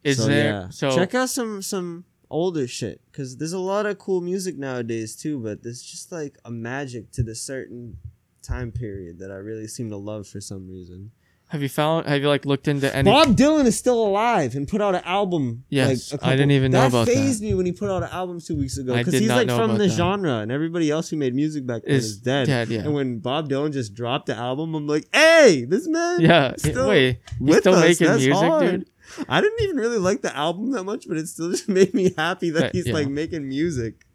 Is 0.07 0.17
so, 0.17 0.25
there 0.27 0.51
yeah. 0.51 0.69
so 0.69 0.95
check 0.95 1.13
out 1.15 1.29
some 1.29 1.61
some 1.61 2.05
older 2.29 2.67
shit 2.67 3.01
because 3.11 3.37
there's 3.37 3.53
a 3.53 3.59
lot 3.59 3.85
of 3.85 3.97
cool 3.97 4.21
music 4.21 4.57
nowadays 4.57 5.15
too, 5.15 5.39
but 5.39 5.63
there's 5.63 5.81
just 5.81 6.11
like 6.11 6.37
a 6.45 6.51
magic 6.51 7.11
to 7.11 7.23
the 7.23 7.35
certain 7.35 7.97
time 8.41 8.71
period 8.71 9.19
that 9.19 9.31
I 9.31 9.35
really 9.35 9.67
seem 9.67 9.89
to 9.89 9.97
love 9.97 10.27
for 10.27 10.39
some 10.41 10.69
reason. 10.69 11.11
Have 11.49 11.61
you 11.61 11.69
found? 11.69 12.07
Have 12.07 12.21
you 12.21 12.27
like 12.27 12.45
looked 12.45 12.67
into 12.67 12.93
any? 12.93 13.09
Bob 13.09 13.37
Dylan 13.37 13.65
is 13.65 13.77
still 13.77 14.05
alive 14.05 14.55
and 14.55 14.67
put 14.67 14.81
out 14.81 14.95
an 14.95 15.01
album. 15.05 15.63
Yes, 15.69 16.11
like, 16.11 16.21
I 16.21 16.31
didn't 16.31 16.51
even 16.51 16.73
know 16.73 16.81
that 16.81 16.87
about 16.89 17.05
that. 17.05 17.13
phased 17.15 17.41
me 17.41 17.53
when 17.53 17.65
he 17.65 17.71
put 17.71 17.89
out 17.89 18.03
an 18.03 18.09
album 18.11 18.41
two 18.41 18.57
weeks 18.57 18.77
ago 18.77 18.93
because 18.97 19.13
he's 19.13 19.29
like 19.29 19.47
from 19.49 19.77
the 19.77 19.87
that. 19.87 19.89
genre, 19.89 20.39
and 20.39 20.51
everybody 20.51 20.91
else 20.91 21.09
who 21.09 21.15
made 21.15 21.33
music 21.33 21.65
back 21.65 21.83
then 21.85 21.95
Is 21.95 22.05
is, 22.05 22.17
dead. 22.17 22.47
dead, 22.47 22.67
yeah. 22.67 22.81
And 22.81 22.93
when 22.93 23.19
Bob 23.19 23.47
Dylan 23.47 23.71
just 23.71 23.93
dropped 23.93 24.25
the 24.25 24.35
album, 24.35 24.75
I'm 24.75 24.87
like, 24.87 25.07
hey, 25.13 25.63
this 25.63 25.87
man, 25.87 26.19
Yeah. 26.19 26.53
still 26.57 26.89
Wait, 26.89 27.19
he's 27.39 27.57
still 27.59 27.75
us. 27.75 27.81
making 27.81 28.07
That's 28.07 28.23
music, 28.25 28.33
hard. 28.43 28.71
dude. 28.71 28.89
I 29.29 29.41
didn't 29.41 29.61
even 29.63 29.77
really 29.77 29.97
like 29.97 30.21
the 30.21 30.35
album 30.35 30.71
that 30.71 30.83
much, 30.83 31.07
but 31.07 31.17
it 31.17 31.27
still 31.27 31.51
just 31.51 31.69
made 31.69 31.93
me 31.93 32.13
happy 32.17 32.49
that 32.51 32.73
he's 32.73 32.87
yeah. 32.87 32.93
like 32.93 33.07
making 33.07 33.47
music. 33.47 34.05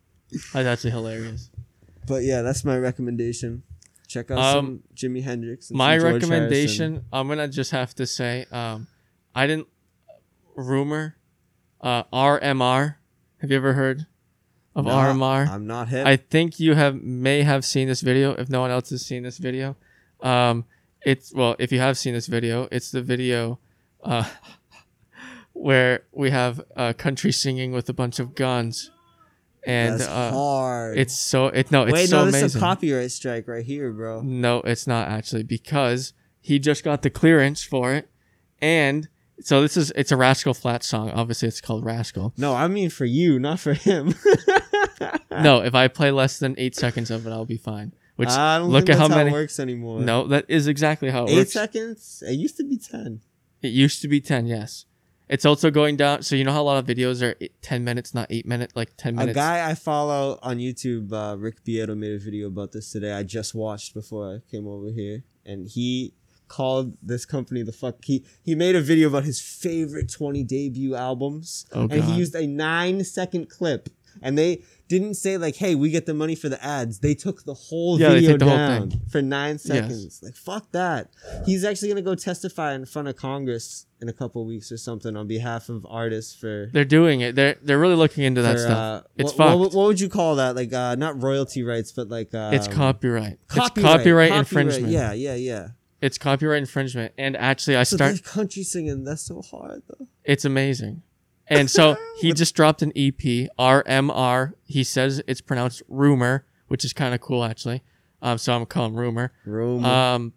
That's 0.53 0.67
actually 0.67 0.91
hilarious. 0.91 1.51
But 2.05 2.25
yeah, 2.25 2.43
that's 2.43 2.65
my 2.65 2.77
recommendation. 2.77 3.63
Check 4.09 4.33
out 4.33 4.39
Um, 4.39 4.67
some 4.67 4.83
Jimi 4.93 5.23
Hendrix. 5.23 5.71
And 5.71 5.79
My 5.79 5.97
recommendation, 5.97 6.95
Harrison. 6.95 7.09
I'm 7.13 7.29
gonna 7.29 7.47
just 7.47 7.71
have 7.71 7.95
to 7.95 8.07
say, 8.09 8.45
um, 8.51 8.89
I 9.37 9.47
didn't 9.47 9.69
rumor, 10.57 11.17
uh, 11.81 12.03
RMR. 12.13 12.97
Have 13.39 13.51
you 13.53 13.57
ever 13.57 13.75
heard 13.75 14.07
of 14.75 14.87
Nah, 14.87 15.13
RMR? 15.13 15.49
I'm 15.49 15.67
not 15.69 15.89
hip. 15.91 16.05
I 16.05 16.17
think 16.17 16.59
you 16.59 16.75
have 16.75 17.01
may 17.01 17.43
have 17.43 17.65
seen 17.65 17.87
this 17.87 18.01
video. 18.01 18.33
If 18.33 18.51
no 18.51 18.61
one 18.61 18.73
else 18.73 18.91
has 18.91 19.07
seen 19.07 19.23
this 19.23 19.39
video, 19.39 19.77
um, 20.23 20.65
it's 21.05 21.33
well, 21.33 21.57
if 21.59 21.73
you 21.73 21.79
have 21.79 21.97
seen 21.99 22.15
this 22.15 22.27
video, 22.27 22.69
it's 22.71 22.91
the 22.91 23.03
video, 23.03 23.59
uh, 24.03 24.29
where 25.63 26.03
we 26.13 26.31
have 26.31 26.61
uh, 26.77 26.93
country 26.93 27.31
singing 27.31 27.71
with 27.71 27.89
a 27.89 27.93
bunch 27.93 28.19
of 28.19 28.35
guns, 28.35 28.91
and 29.65 30.01
that's 30.01 30.09
uh, 30.11 30.33
hard. 30.33 30.99
it's 30.99 31.17
so 31.17 31.47
it 31.47 31.71
no, 31.71 31.85
it's 31.85 31.93
Wait, 31.93 32.09
so 32.09 32.19
no, 32.19 32.25
this 32.27 32.35
amazing. 32.35 32.47
is 32.47 32.57
a 32.57 32.59
copyright 32.59 33.13
strike 33.13 33.47
right 33.47 33.65
here, 33.65 33.93
bro. 33.93 34.23
No, 34.23 34.59
it's 34.63 34.87
not 34.87 35.07
actually 35.09 35.45
because 35.45 36.15
he 36.41 36.59
just 36.59 36.83
got 36.83 37.03
the 37.03 37.11
clearance 37.11 37.63
for 37.63 37.95
it, 37.95 38.09
and 38.61 39.09
so 39.41 39.63
this 39.63 39.77
is 39.77 39.93
it's 39.95 40.11
a 40.11 40.17
Rascal 40.17 40.53
Flat 40.53 40.83
song. 40.83 41.11
Obviously, 41.11 41.47
it's 41.47 41.61
called 41.61 41.85
Rascal. 41.85 42.35
No, 42.37 42.55
I 42.55 42.67
mean 42.67 42.91
for 42.91 43.05
you, 43.05 43.39
not 43.39 43.61
for 43.61 43.75
him. 43.75 44.15
No, 45.31 45.63
if 45.63 45.75
I 45.75 45.89
play 45.89 46.11
less 46.11 46.39
than 46.39 46.55
eight 46.59 46.77
seconds 46.77 47.11
of 47.11 47.27
it, 47.27 47.31
I'll 47.31 47.47
be 47.47 47.57
fine. 47.57 47.93
Which 48.17 48.29
I 48.29 48.59
don't 48.59 48.69
look 48.71 48.89
at 48.89 48.99
how 48.99 49.09
that's 49.09 49.17
many. 49.17 49.31
it 49.31 49.33
works 49.33 49.59
anymore. 49.59 50.01
no, 50.01 50.27
that 50.29 50.45
is 50.47 50.67
exactly 50.69 51.11
how 51.11 51.25
it 51.25 51.31
eight 51.31 51.37
works. 51.39 51.53
seconds. 51.53 52.23
It 52.27 52.35
used 52.35 52.57
to 52.59 52.65
be 52.65 52.77
ten. 52.77 53.21
It 53.63 53.69
used 53.73 54.03
to 54.03 54.09
be 54.09 54.21
ten. 54.21 54.47
Yes, 54.47 54.85
it's 55.33 55.47
also 55.47 55.71
going 55.71 55.97
down. 55.97 56.23
So 56.23 56.37
you 56.37 56.45
know 56.45 56.53
how 56.53 56.63
a 56.63 56.69
lot 56.73 56.79
of 56.79 56.87
videos 56.87 57.23
are 57.27 57.35
eight, 57.41 57.55
ten 57.63 57.83
minutes, 57.85 58.13
not 58.15 58.27
eight 58.31 58.47
minutes, 58.47 58.77
like 58.77 58.91
ten 58.97 59.15
A 59.15 59.17
minutes. 59.19 59.35
guy 59.37 59.69
I 59.71 59.75
follow 59.75 60.39
on 60.43 60.59
YouTube, 60.59 61.13
uh, 61.13 61.37
Rick 61.39 61.65
Beato, 61.65 61.95
made 61.95 62.13
a 62.13 62.19
video 62.19 62.47
about 62.49 62.73
this 62.73 62.93
today. 62.93 63.13
I 63.13 63.23
just 63.23 63.55
watched 63.55 63.95
before 63.95 64.25
I 64.35 64.51
came 64.51 64.67
over 64.69 64.89
here, 64.91 65.25
and 65.47 65.67
he 65.67 66.13
called 66.49 66.99
this 67.03 67.25
company 67.25 67.63
the 67.63 67.73
fuck. 67.73 67.97
He 68.05 68.25
he 68.45 68.55
made 68.55 68.77
a 68.77 68.81
video 68.83 69.09
about 69.09 69.25
his 69.25 69.41
favorite 69.41 70.13
twenty 70.13 70.45
debut 70.45 70.95
albums, 70.95 71.65
Oh, 71.73 71.89
and 71.91 72.05
he 72.05 72.13
used 72.13 72.35
a 72.35 72.47
nine 72.47 73.03
second 73.05 73.49
clip, 73.49 73.89
and 74.23 74.37
they 74.39 74.63
didn't 74.89 75.15
say 75.15 75.37
like, 75.39 75.57
"Hey, 75.57 75.75
we 75.75 75.91
get 75.91 76.07
the 76.07 76.15
money 76.15 76.35
for 76.35 76.49
the 76.49 76.63
ads." 76.65 76.99
They 77.01 77.15
took 77.15 77.45
the 77.45 77.55
whole 77.55 77.99
Yeah, 78.01 78.11
video 78.11 78.33
the 78.33 78.39
down 78.45 78.91
thing. 78.91 79.01
for 79.11 79.23
nine 79.23 79.59
seconds. 79.59 80.21
Like 80.23 80.35
fuck 80.37 80.71
that. 80.73 81.11
He's 81.47 81.65
actually 81.65 81.89
gonna 81.89 82.03
go 82.03 82.15
testify 82.15 82.75
in 82.75 82.85
front 82.87 83.09
of 83.09 83.17
Congress 83.17 83.87
in 84.01 84.09
a 84.09 84.13
couple 84.13 84.45
weeks 84.45 84.73
or 84.73 84.77
something 84.77 85.17
on 85.17 85.27
behalf 85.29 85.69
of 85.69 85.87
artists 85.89 86.35
for 86.35 86.69
They're 86.73 86.85
doing 86.85 87.21
it. 87.21 87.35
They're 87.37 87.57
they're 87.63 87.79
really 87.79 87.95
looking 87.95 88.25
into 88.25 88.43
that 88.43 88.55
for, 88.55 88.59
stuff. 88.59 88.79
uh, 89.05 89.07
it's 89.17 89.33
what, 89.33 89.49
fucked. 89.49 89.59
What, 89.61 89.75
what 89.75 89.87
would 89.87 90.01
you 90.01 90.09
call 90.09 90.37
that? 90.37 90.57
Like 90.57 90.73
uh, 90.73 90.95
not 90.97 91.23
royalty 91.23 91.63
rights, 91.63 91.93
but 91.93 92.09
like 92.09 92.35
um, 92.35 92.53
it's 92.55 92.69
copyright. 92.69 93.39
copyright. 93.49 93.77
It's 93.77 93.81
copyright 93.83 94.33
infringement. 94.33 94.89
Yeah, 94.93 95.13
yeah, 95.13 95.35
yeah. 95.35 95.69
It's 96.01 96.19
copyright 96.19 96.59
infringement. 96.59 97.13
And 97.17 97.37
actually, 97.37 97.77
I 97.77 97.85
So 97.85 97.95
start. 97.97 98.25
country 98.25 98.65
singing. 98.65 99.05
That's 99.05 99.23
so 99.23 99.41
hard 99.41 99.85
though. 99.89 100.09
It's 100.25 100.45
amazing. 100.45 101.03
And 101.59 101.71
so 101.71 101.97
he 102.19 102.33
just 102.35 102.55
dropped 102.55 102.83
an 102.83 102.93
EP, 102.97 103.19
RMR. 103.59 104.55
He 104.65 104.85
says 104.85 105.23
it's 105.27 105.41
pronounced 105.41 105.83
rumor, 105.89 106.47
which 106.69 106.85
is 106.85 106.93
kind 106.93 107.15
of 107.15 107.21
cool 107.21 107.45
actually. 107.45 107.83
Um, 108.21 108.39
so 108.39 108.53
I'm 108.53 108.61
going 108.61 108.67
calling 108.67 108.95
rumor. 108.95 109.33
Room. 109.45 109.85
Um, 109.85 110.33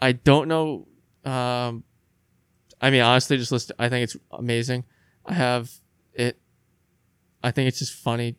I 0.00 0.12
don't 0.12 0.48
know. 0.48 0.86
Um, 1.24 1.84
I 2.80 2.90
mean, 2.90 3.02
honestly, 3.02 3.36
just 3.36 3.52
listen. 3.52 3.76
I 3.78 3.88
think 3.88 4.04
it's 4.04 4.16
amazing. 4.32 4.84
I 5.24 5.34
have 5.34 5.70
it. 6.14 6.38
I 7.42 7.50
think 7.50 7.68
it's 7.68 7.78
just 7.78 7.92
funny. 7.92 8.36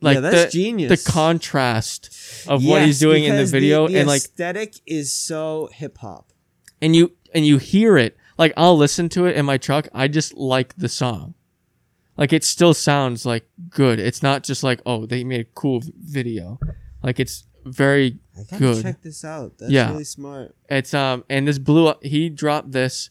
Like 0.00 0.16
yeah, 0.16 0.20
that's 0.20 0.44
the, 0.44 0.50
genius. 0.50 1.04
the 1.04 1.10
contrast 1.10 2.46
of 2.46 2.64
what 2.64 2.82
he's 2.82 3.00
doing 3.00 3.24
in 3.24 3.36
the 3.36 3.44
video, 3.44 3.88
the 3.88 3.98
and 3.98 4.06
like 4.06 4.22
aesthetic 4.22 4.74
is 4.86 5.12
so 5.12 5.68
hip 5.72 5.98
hop. 5.98 6.32
and 6.80 6.94
you 6.94 7.16
and 7.34 7.44
you 7.46 7.58
hear 7.58 7.98
it 7.98 8.16
like 8.38 8.52
i'll 8.56 8.76
listen 8.76 9.08
to 9.08 9.26
it 9.26 9.36
in 9.36 9.44
my 9.44 9.58
truck 9.58 9.88
i 9.92 10.08
just 10.08 10.34
like 10.34 10.74
the 10.76 10.88
song 10.88 11.34
like 12.16 12.32
it 12.32 12.44
still 12.44 12.72
sounds 12.74 13.26
like 13.26 13.48
good 13.68 13.98
it's 13.98 14.22
not 14.22 14.42
just 14.42 14.62
like 14.62 14.80
oh 14.86 15.04
they 15.06 15.22
made 15.24 15.40
a 15.40 15.48
cool 15.54 15.82
video 15.98 16.58
like 17.02 17.20
it's 17.20 17.44
very 17.64 18.18
I 18.36 18.42
gotta 18.44 18.58
Good. 18.58 18.82
check 18.82 19.02
this 19.02 19.24
out. 19.24 19.58
That's 19.58 19.70
Yeah. 19.72 19.90
really 19.90 20.04
smart. 20.04 20.54
it's 20.70 20.94
um 20.94 21.24
and 21.28 21.46
this 21.46 21.58
blew 21.58 21.86
up 21.88 22.02
he 22.02 22.30
dropped 22.30 22.72
this 22.72 23.10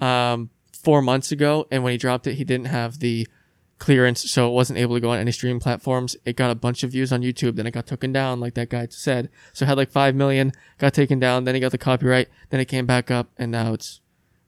um 0.00 0.50
four 0.82 1.00
months 1.02 1.30
ago 1.30 1.66
and 1.70 1.84
when 1.84 1.92
he 1.92 1.98
dropped 1.98 2.26
it 2.26 2.34
he 2.34 2.42
didn't 2.44 2.66
have 2.66 2.98
the 2.98 3.28
clearance 3.78 4.28
so 4.30 4.48
it 4.48 4.52
wasn't 4.52 4.78
able 4.78 4.94
to 4.96 5.00
go 5.00 5.10
on 5.10 5.18
any 5.18 5.30
streaming 5.32 5.60
platforms 5.60 6.16
it 6.24 6.36
got 6.36 6.50
a 6.50 6.54
bunch 6.54 6.82
of 6.82 6.90
views 6.90 7.12
on 7.12 7.20
youtube 7.22 7.56
then 7.56 7.66
it 7.66 7.72
got 7.72 7.86
taken 7.86 8.12
down 8.12 8.38
like 8.40 8.54
that 8.54 8.68
guy 8.70 8.86
said 8.90 9.28
so 9.52 9.64
it 9.64 9.68
had 9.68 9.76
like 9.76 9.90
5 9.90 10.14
million 10.14 10.52
got 10.78 10.94
taken 10.94 11.18
down 11.18 11.44
then 11.44 11.54
he 11.54 11.60
got 11.60 11.72
the 11.72 11.78
copyright 11.78 12.28
then 12.50 12.60
it 12.60 12.66
came 12.66 12.86
back 12.86 13.10
up 13.10 13.30
and 13.36 13.50
now 13.50 13.72
it's 13.72 14.00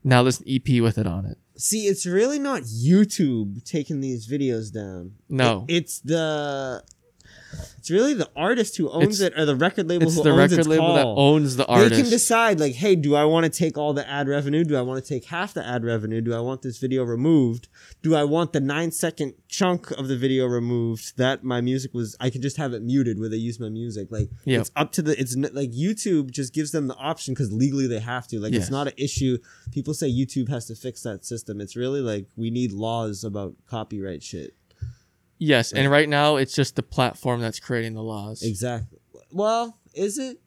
now 0.04 0.22
there's 0.22 0.40
an 0.40 0.46
ep 0.48 0.68
with 0.82 0.98
it 0.98 1.06
on 1.06 1.24
it 1.26 1.38
See, 1.56 1.86
it's 1.86 2.04
really 2.04 2.40
not 2.40 2.62
YouTube 2.62 3.64
taking 3.64 4.00
these 4.00 4.26
videos 4.26 4.72
down. 4.72 5.12
No. 5.28 5.64
It- 5.68 5.76
it's 5.76 6.00
the. 6.00 6.82
It's 7.78 7.90
really 7.90 8.14
the 8.14 8.28
artist 8.36 8.76
who 8.76 8.88
owns 8.90 9.20
It's- 9.20 9.32
it, 9.36 9.38
or 9.40 9.44
the 9.44 9.56
record 9.56 9.88
label 9.88 10.06
it's 10.06 10.16
who 10.16 10.22
the 10.22 10.30
owns 10.30 10.38
record 10.38 10.58
its 10.60 10.68
label 10.68 10.94
that 10.94 11.02
call. 11.02 11.18
owns 11.20 11.56
the 11.56 11.66
artist. 11.66 11.90
They 11.90 12.00
can 12.02 12.10
decide, 12.10 12.60
like, 12.60 12.74
hey, 12.74 12.96
do 12.96 13.14
I 13.14 13.24
want 13.24 13.44
to 13.44 13.50
take 13.50 13.76
all 13.76 13.92
the 13.92 14.08
ad 14.08 14.28
revenue? 14.28 14.64
Do 14.64 14.76
I 14.76 14.80
want 14.82 15.04
to 15.04 15.08
take 15.08 15.26
half 15.26 15.52
the 15.54 15.66
ad 15.66 15.84
revenue? 15.84 16.20
Do 16.20 16.34
I 16.34 16.40
want 16.40 16.62
this 16.62 16.78
video 16.78 17.04
removed? 17.04 17.68
Do 18.02 18.14
I 18.14 18.24
want 18.24 18.52
the 18.52 18.60
nine 18.60 18.90
second 18.90 19.34
chunk 19.48 19.90
of 19.92 20.08
the 20.08 20.16
video 20.16 20.46
removed 20.46 21.16
that 21.18 21.44
my 21.44 21.60
music 21.60 21.92
was? 21.94 22.16
I 22.20 22.30
could 22.30 22.42
just 22.42 22.56
have 22.56 22.72
it 22.72 22.82
muted 22.82 23.18
where 23.18 23.28
they 23.28 23.36
use 23.36 23.60
my 23.60 23.68
music. 23.68 24.08
Like, 24.10 24.30
Yep. 24.44 24.60
it's 24.62 24.70
up 24.76 24.92
to 24.92 25.02
the. 25.02 25.18
It's 25.20 25.36
n- 25.36 25.50
like 25.52 25.70
YouTube 25.72 26.30
just 26.30 26.52
gives 26.54 26.70
them 26.70 26.86
the 26.88 26.96
option 26.96 27.34
because 27.34 27.52
legally 27.52 27.86
they 27.86 28.00
have 28.00 28.26
to. 28.28 28.40
Like, 28.40 28.52
Yes. 28.52 28.62
it's 28.62 28.70
not 28.70 28.86
an 28.88 28.94
issue. 28.96 29.38
People 29.72 29.94
say 29.94 30.10
YouTube 30.10 30.48
has 30.48 30.66
to 30.66 30.74
fix 30.74 31.02
that 31.02 31.24
system. 31.24 31.60
It's 31.60 31.76
really 31.76 32.00
like 32.00 32.26
we 32.36 32.50
need 32.50 32.72
laws 32.72 33.24
about 33.24 33.54
copyright 33.66 34.22
shit. 34.22 34.54
Yes 35.38 35.72
and 35.72 35.90
right 35.90 36.08
now 36.08 36.36
it's 36.36 36.54
just 36.54 36.76
the 36.76 36.82
platform 36.82 37.40
that's 37.40 37.60
creating 37.60 37.94
the 37.94 38.02
laws 38.02 38.42
Exactly. 38.42 38.98
Well, 39.30 39.78
is 39.94 40.16
it? 40.16 40.38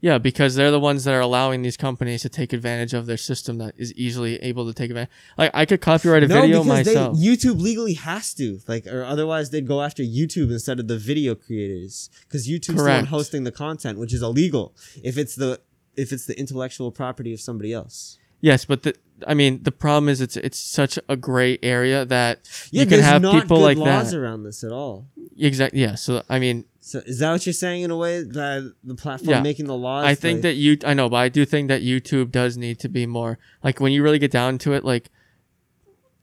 Yeah, 0.00 0.18
because 0.18 0.54
they're 0.54 0.70
the 0.70 0.80
ones 0.80 1.04
that 1.04 1.14
are 1.14 1.20
allowing 1.20 1.62
these 1.62 1.76
companies 1.76 2.22
to 2.22 2.28
take 2.28 2.52
advantage 2.52 2.92
of 2.92 3.06
their 3.06 3.16
system 3.16 3.58
that 3.58 3.74
is 3.78 3.92
easily 3.94 4.36
able 4.42 4.66
to 4.66 4.74
take 4.74 4.90
advantage. 4.90 5.12
Like 5.38 5.50
I 5.54 5.64
could 5.64 5.80
copyright 5.80 6.22
a 6.22 6.26
video 6.26 6.62
myself. 6.62 7.16
They, 7.18 7.24
YouTube 7.24 7.60
legally 7.60 7.94
has 7.94 8.34
to, 8.34 8.60
like, 8.68 8.86
or 8.86 9.04
otherwise 9.04 9.50
they'd 9.50 9.66
go 9.66 9.80
after 9.80 10.02
YouTube 10.02 10.50
instead 10.52 10.78
of 10.78 10.88
the 10.88 10.98
video 10.98 11.34
creators, 11.34 12.10
because 12.28 12.46
YouTube's 12.46 12.84
the 12.84 12.90
one 12.90 13.06
hosting 13.06 13.44
the 13.44 13.52
content, 13.52 13.98
which 13.98 14.12
is 14.12 14.22
illegal 14.22 14.74
if 15.02 15.16
it's 15.16 15.34
the 15.34 15.60
if 15.96 16.12
it's 16.12 16.26
the 16.26 16.38
intellectual 16.38 16.90
property 16.90 17.32
of 17.32 17.40
somebody 17.40 17.72
else. 17.72 18.18
Yes, 18.48 18.60
but 18.70 18.78
the 18.84 18.92
I 19.26 19.34
mean 19.40 19.62
the 19.62 19.72
problem 19.84 20.08
is 20.12 20.20
it's 20.20 20.36
it's 20.36 20.58
such 20.58 20.98
a 21.08 21.16
gray 21.16 21.52
area 21.62 22.04
that 22.16 22.34
Yeah, 22.70 22.80
you 22.82 22.86
can 22.86 22.98
there's 22.98 23.04
have 23.12 23.22
not 23.22 23.34
people 23.42 23.58
good 23.58 23.62
like 23.64 23.78
laws 23.78 24.10
that. 24.10 24.18
around 24.20 24.40
this 24.48 24.62
at 24.64 24.72
all. 24.72 25.06
Exactly. 25.38 25.80
Yeah. 25.80 25.94
So 25.94 26.22
I 26.28 26.38
mean, 26.38 26.64
So 26.80 26.96
is 27.06 27.18
that 27.20 27.32
what 27.32 27.46
you're 27.46 27.52
saying 27.66 27.82
in 27.86 27.90
a 27.90 27.96
way 27.96 28.22
that 28.22 28.74
the 28.90 28.94
platform 28.94 29.30
Yeah. 29.30 29.40
making 29.50 29.66
the 29.66 29.76
laws? 29.76 30.04
I 30.04 30.14
think 30.14 30.36
like- 30.38 30.42
that 30.42 30.54
you 30.64 30.70
I 30.84 30.94
know, 30.94 31.08
but 31.08 31.16
I 31.16 31.28
do 31.28 31.44
think 31.44 31.68
that 31.68 31.82
YouTube 31.82 32.30
does 32.30 32.56
need 32.56 32.78
to 32.80 32.88
be 32.88 33.06
more 33.06 33.38
like 33.62 33.80
when 33.80 33.92
you 33.92 34.02
really 34.02 34.18
get 34.18 34.30
down 34.30 34.58
to 34.58 34.72
it, 34.74 34.84
like 34.84 35.10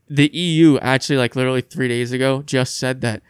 the 0.09 0.27
EU 0.35 0.77
actually 0.79 1.17
like 1.17 1.35
literally 1.35 1.61
three 1.61 1.87
days 1.87 2.11
ago 2.11 2.41
just 2.45 2.77
said 2.77 3.01
that 3.01 3.21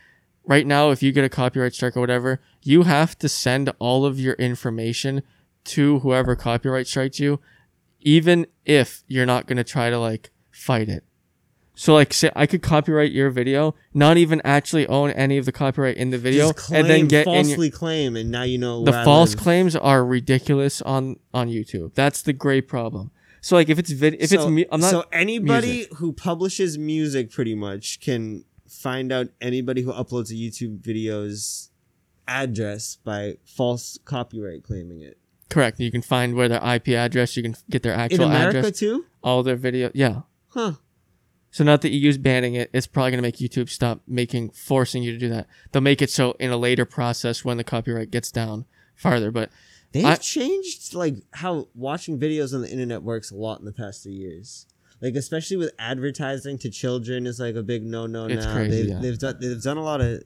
right 0.46 0.66
now 0.66 0.89
if 0.89 1.04
you 1.04 1.12
get 1.12 1.24
a 1.24 1.30
copyright 1.30 1.74
strike 1.74 1.96
or 1.96 2.02
whatever, 2.02 2.42
you 2.64 2.84
have 2.84 3.18
to 3.20 3.30
send 3.30 3.72
all 3.80 4.06
of 4.06 4.20
your 4.20 4.34
information 4.36 5.22
to 5.64 6.00
whoever 6.00 6.36
copyright 6.36 6.88
strikes 6.88 7.20
you, 7.20 7.39
even 8.02 8.47
if 8.66 9.04
you're 9.08 9.26
not 9.26 9.47
gonna 9.47 9.64
try 9.64 9.89
to 9.89 9.99
like 9.99 10.32
fight 10.52 10.89
it. 10.89 11.04
So 11.74 11.93
like 11.93 12.14
say 12.14 12.30
I 12.36 12.45
could 12.45 12.62
copyright 12.62 13.12
your 13.12 13.30
video, 13.30 13.76
not 13.93 14.18
even 14.18 14.41
actually 14.43 14.86
own 14.88 15.10
any 15.12 15.38
of 15.38 15.45
the 15.45 15.52
copyright 15.52 15.97
in 15.97 16.10
the 16.12 16.18
video, 16.18 16.52
claim, 16.54 16.82
and 16.82 16.89
then 16.89 17.08
get 17.08 17.26
in 17.26 17.34
your, 17.34 17.43
falsely 17.43 17.72
claim, 17.72 18.16
and 18.16 18.30
now 18.30 18.43
you 18.43 18.58
know 18.58 18.84
the 18.84 18.91
false 18.91 19.34
claims 19.36 19.76
are 19.76 20.06
ridiculous 20.06 20.82
on 20.82 21.18
on 21.34 21.47
YouTube. 21.49 21.93
That's 21.95 22.22
the 22.22 22.34
great 22.34 22.68
problem. 22.68 23.12
So 23.41 23.56
like 23.56 23.70
if 23.70 23.80
it's 23.80 23.91
vid, 23.91 24.16
if 24.16 24.32
it's 24.32 24.34
so, 24.34 24.49
mu- 24.49 24.66
I'm 24.72 24.82
not 24.82 24.91
so 24.91 25.06
anybody 25.12 25.88
who 25.95 26.14
publishes 26.14 26.78
music 26.78 27.32
pretty 27.32 27.56
much 27.56 27.99
can 27.99 28.45
find 28.68 29.12
out 29.12 29.30
anybody 29.41 29.82
who 29.82 29.91
uploads 29.91 30.30
a 30.30 30.36
YouTube 30.36 30.80
video's 30.80 31.72
address 32.28 32.97
by 33.04 33.38
false 33.43 33.97
copyright 34.06 34.64
claiming 34.64 35.02
it. 35.02 35.18
Correct. 35.52 35.80
You 35.80 35.91
can 35.91 36.02
find 36.02 36.34
where 36.36 36.47
their 36.49 36.64
IP 36.64 36.89
address. 36.89 37.38
You 37.38 37.43
can 37.43 37.56
get 37.70 37.84
their 37.84 37.93
actual 37.93 38.24
In 38.26 38.32
America 38.32 38.58
address. 38.60 38.80
too? 38.80 39.06
All 39.24 39.43
their 39.43 39.56
video. 39.58 39.91
Yeah. 39.93 40.22
Huh. 40.47 40.74
So 41.52 41.66
not 41.66 41.82
the 41.82 41.89
EU's 41.89 42.18
banning 42.18 42.56
it. 42.56 42.70
It's 42.74 42.88
probably 42.88 43.12
gonna 43.12 43.22
make 43.22 43.36
YouTube 43.36 43.70
stop 43.70 43.99
making 44.08 44.52
forcing 44.52 45.04
you 45.04 45.12
to 45.12 45.18
do 45.18 45.28
that. 45.30 45.47
They'll 45.72 45.82
make 45.82 46.02
it 46.02 46.10
so 46.10 46.32
in 46.39 46.49
a 46.49 46.58
later 46.58 46.86
process 46.86 47.43
when 47.43 47.58
the 47.58 47.64
copyright 47.66 48.10
gets 48.10 48.32
down 48.32 48.66
farther. 48.95 49.30
But 49.32 49.52
They've 49.91 50.06
I- 50.06 50.16
changed 50.16 50.93
like 50.95 51.16
how 51.34 51.68
watching 51.76 52.18
videos 52.18 52.54
on 52.54 52.62
the 52.62 52.72
internet 52.72 53.04
works 53.04 53.30
a 53.32 53.36
lot 53.36 53.60
in 53.60 53.66
the 53.66 53.74
past 53.74 54.04
three 54.04 54.14
years. 54.14 54.66
Like 55.02 55.16
especially 55.16 55.58
with 55.58 55.74
advertising 55.78 56.58
to 56.60 56.70
children 56.70 57.28
is 57.28 57.39
like 57.39 57.56
a 57.56 57.64
big 57.64 57.84
no 57.84 58.06
no 58.08 58.28
now. 58.28 58.54
crazy, 58.54 58.70
they've, 58.84 58.88
yeah. 58.89 58.99
they've 59.02 59.20
done 59.20 59.36
they've 59.41 59.62
done 59.62 59.78
a 59.78 59.84
lot 59.84 59.99
of. 59.99 60.24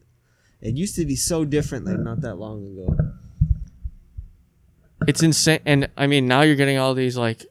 It 0.61 0.75
used 0.75 0.95
to 0.97 1.05
be 1.05 1.15
so 1.15 1.43
different 1.45 1.85
like 1.85 1.99
not 1.99 2.21
that 2.21 2.35
long 2.35 2.65
ago. 2.67 2.95
It's 5.07 5.23
insane. 5.23 5.59
And 5.65 5.89
I 5.97 6.07
mean, 6.07 6.27
now 6.27 6.41
you're 6.41 6.55
getting 6.55 6.77
all 6.77 6.93
these 6.93 7.17
like, 7.17 7.45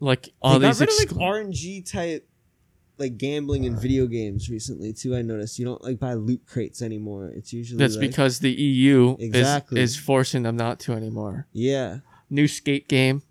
like 0.00 0.28
all 0.40 0.58
they 0.58 0.68
these. 0.68 0.78
got 0.78 0.88
rid 0.88 1.02
of 1.10 1.16
exclu- 1.16 1.20
like 1.20 1.34
RNG 1.34 1.90
type 1.90 2.28
like 2.98 3.16
gambling 3.16 3.64
in 3.64 3.76
video 3.78 4.06
games 4.06 4.50
recently 4.50 4.92
too. 4.92 5.14
I 5.16 5.22
noticed 5.22 5.58
you 5.58 5.64
don't 5.64 5.82
like 5.82 5.98
buy 5.98 6.14
loot 6.14 6.42
crates 6.46 6.82
anymore. 6.82 7.28
It's 7.34 7.52
usually 7.52 7.78
That's 7.78 7.96
like- 7.96 8.08
because 8.08 8.40
the 8.40 8.50
EU 8.52 9.16
Exactly. 9.18 9.80
is 9.80 9.90
is 9.92 9.96
forcing 9.96 10.42
them 10.42 10.56
not 10.56 10.80
to 10.80 10.92
anymore. 10.92 11.46
yeah, 11.52 11.98
New 12.30 12.46
skate 12.48 12.88
game. 12.88 13.22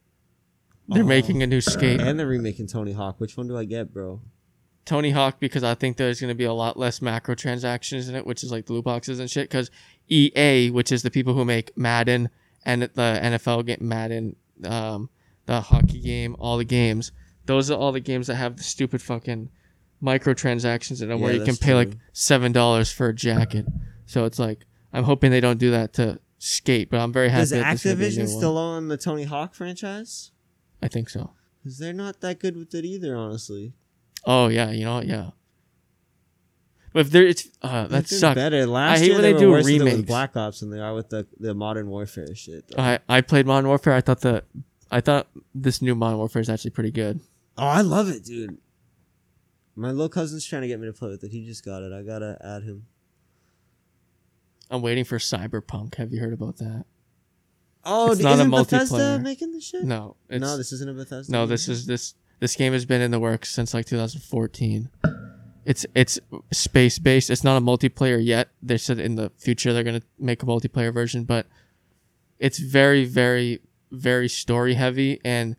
They're 0.88 1.03
Oh. 1.03 1.08
making 1.08 1.43
a 1.43 1.47
new 1.47 1.60
skate. 1.62 1.99
and 2.01 2.18
they're 2.18 2.26
remaking 2.26 2.68
Tony 2.68 2.93
Hawk. 2.93 3.20
Which 3.20 3.36
one 3.38 3.47
do 3.47 3.58
I 3.58 3.66
get, 3.66 3.93
bro? 3.93 4.22
Tony 4.86 5.12
Hawk 5.12 5.38
because 5.39 5.62
I 5.64 5.76
think 5.76 5.97
there's 5.97 6.22
going 6.22 6.30
to 6.30 6.36
be 6.36 6.45
a 6.45 6.53
lot 6.53 6.80
less 6.80 7.01
macro 7.01 7.36
transactions 7.36 8.08
in 8.08 8.16
it, 8.16 8.26
which 8.26 8.41
is 8.41 8.51
like 8.51 8.66
the 8.68 8.74
loot 8.74 8.86
boxes 8.86 9.20
and 9.20 9.30
shit. 9.30 9.49
Because 9.49 9.70
EA, 10.10 10.70
which 10.72 10.91
is 10.91 11.03
the 11.03 11.12
people 11.12 11.34
who 11.34 11.45
make 11.45 11.78
Madden 11.78 12.30
and 12.66 12.84
the 12.84 12.89
NFL 13.22 13.66
game, 13.66 13.78
Madden, 13.82 14.36
um, 14.66 15.10
the 15.45 15.62
hockey 15.62 15.99
game, 15.99 16.36
all 16.39 16.58
the 16.58 16.66
games, 16.66 17.12
those 17.45 17.72
are 17.72 17.78
all 17.78 17.91
the 17.91 17.99
games 17.99 18.28
that 18.28 18.36
have 18.36 18.58
the 18.58 18.64
stupid 18.64 19.01
fucking 19.01 19.49
microtransactions 20.01 21.01
in 21.01 21.10
them 21.10 21.20
where 21.20 21.34
you 21.34 21.43
can 21.43 21.55
pay 21.55 21.74
like 21.74 21.93
seven 22.14 22.51
dollars 22.51 22.91
for 22.91 23.10
a 23.10 23.16
jacket. 23.16 23.66
So 24.05 24.26
it's 24.26 24.39
like 24.39 24.66
I'm 24.93 25.03
hoping 25.03 25.32
they 25.32 25.39
don't 25.39 25.58
do 25.60 25.72
that 25.72 25.93
to 25.93 26.20
skate, 26.38 26.89
but 26.89 26.99
I'm 26.99 27.12
very 27.12 27.30
happy. 27.30 27.41
Does 27.41 27.49
that 27.51 27.72
this 27.72 27.86
is 27.86 27.91
gonna 27.91 27.95
be 27.95 28.05
a 28.05 28.10
Activision 28.26 28.38
still 28.38 28.58
own 28.58 28.88
the 28.88 28.97
Tony 28.97 29.24
Hawk 29.24 29.55
franchise? 29.55 30.32
I 30.82 30.88
think 30.88 31.10
so. 31.10 31.32
Because 31.64 31.80
they're 31.80 31.93
not 31.93 32.22
that 32.22 32.39
good 32.39 32.55
with 32.55 32.74
it 32.76 32.86
either, 32.86 33.16
honestly. 33.16 33.74
Oh 34.26 34.47
yeah, 34.47 34.72
you 34.72 34.86
know 34.86 34.95
what? 34.95 35.08
Yeah. 35.08 35.32
But 36.93 37.01
if 37.01 37.11
there, 37.11 37.27
it's 37.27 37.47
uh, 37.61 37.88
that 37.88 38.07
sucks. 38.07 38.35
Better. 38.35 38.65
Last 38.65 38.99
hate 38.99 39.07
year 39.07 39.15
when 39.15 39.21
they, 39.21 39.33
they 39.33 39.39
do 39.39 39.51
worse 39.51 39.65
with 39.65 39.81
remakes. 39.81 40.07
Black 40.07 40.35
Ops 40.38 40.61
than 40.61 40.69
they 40.71 40.79
are 40.79 40.93
with 40.95 41.09
the, 41.09 41.27
the 41.39 41.53
Modern 41.53 41.88
Warfare 41.89 42.33
shit. 42.35 42.65
though. 42.69 42.81
I 42.81 42.99
I 43.07 43.21
played 43.21 43.45
Modern 43.45 43.67
Warfare. 43.67 43.93
I 43.93 44.01
thought 44.01 44.21
that 44.21 44.45
I 44.89 45.01
thought 45.01 45.27
this 45.53 45.81
new 45.81 45.95
Modern 45.95 46.17
Warfare 46.17 46.41
is 46.41 46.49
actually 46.49 46.71
pretty 46.71 46.91
good. 46.91 47.19
oh, 47.57 47.67
I 47.67 47.81
love 47.81 48.09
it, 48.09 48.23
dude. 48.23 48.57
My 49.75 49.91
little 49.91 50.09
cousin's 50.09 50.43
trying 50.45 50.63
to 50.63 50.67
get 50.67 50.79
me 50.79 50.88
to 50.88 50.93
play 50.93 51.09
with 51.09 51.23
it. 51.23 51.31
He 51.31 51.45
just 51.45 51.63
got 51.63 51.83
it. 51.83 51.93
I 51.93 52.01
gotta 52.01 52.38
add 52.43 52.63
him. 52.63 52.88
I'm 54.71 54.81
waiting 54.81 55.03
for 55.03 55.17
Cyberpunk. 55.17 55.95
Have 55.95 56.11
you 56.11 56.19
heard 56.19 56.33
about 56.33 56.57
that? 56.57 56.85
Oh, 57.85 58.11
It's 58.11 58.21
not 58.21 58.31
a 58.31 58.41
isn't 58.41 58.49
Bethesda 58.51 58.95
multiplayer. 58.95 59.21
making 59.21 59.51
the 59.53 59.61
shit? 59.61 59.83
No, 59.83 60.17
it's, 60.29 60.41
no, 60.41 60.57
this 60.57 60.71
isn't 60.73 60.89
a 60.89 60.93
Bethesda. 60.93 61.31
no. 61.31 61.43
game? 61.43 61.49
This 61.49 61.69
is 61.69 61.85
this 61.85 62.15
this 62.39 62.55
game 62.55 62.73
has 62.73 62.85
been 62.85 63.01
in 63.01 63.11
the 63.11 63.19
works 63.19 63.49
since 63.49 63.73
like 63.73 63.85
2014. 63.85 64.89
It's 65.68 65.86
it's 65.93 66.18
space 66.53 66.97
based. 66.97 67.30
It's 67.30 67.43
not 67.43 67.57
a 67.57 67.61
multiplayer 67.61 68.24
yet. 68.24 68.47
They 68.63 68.78
said 68.78 68.99
in 68.99 69.15
the 69.15 69.32
future 69.38 69.74
they're 69.74 69.84
gonna 69.84 70.01
make 70.18 70.41
a 70.41 70.45
multiplayer 70.45 70.93
version, 70.93 71.26
but 71.26 71.45
it's 72.39 72.57
very 72.57 73.03
very 73.03 73.59
very 73.91 74.30
story 74.30 74.76
heavy 74.76 75.20
and 75.26 75.57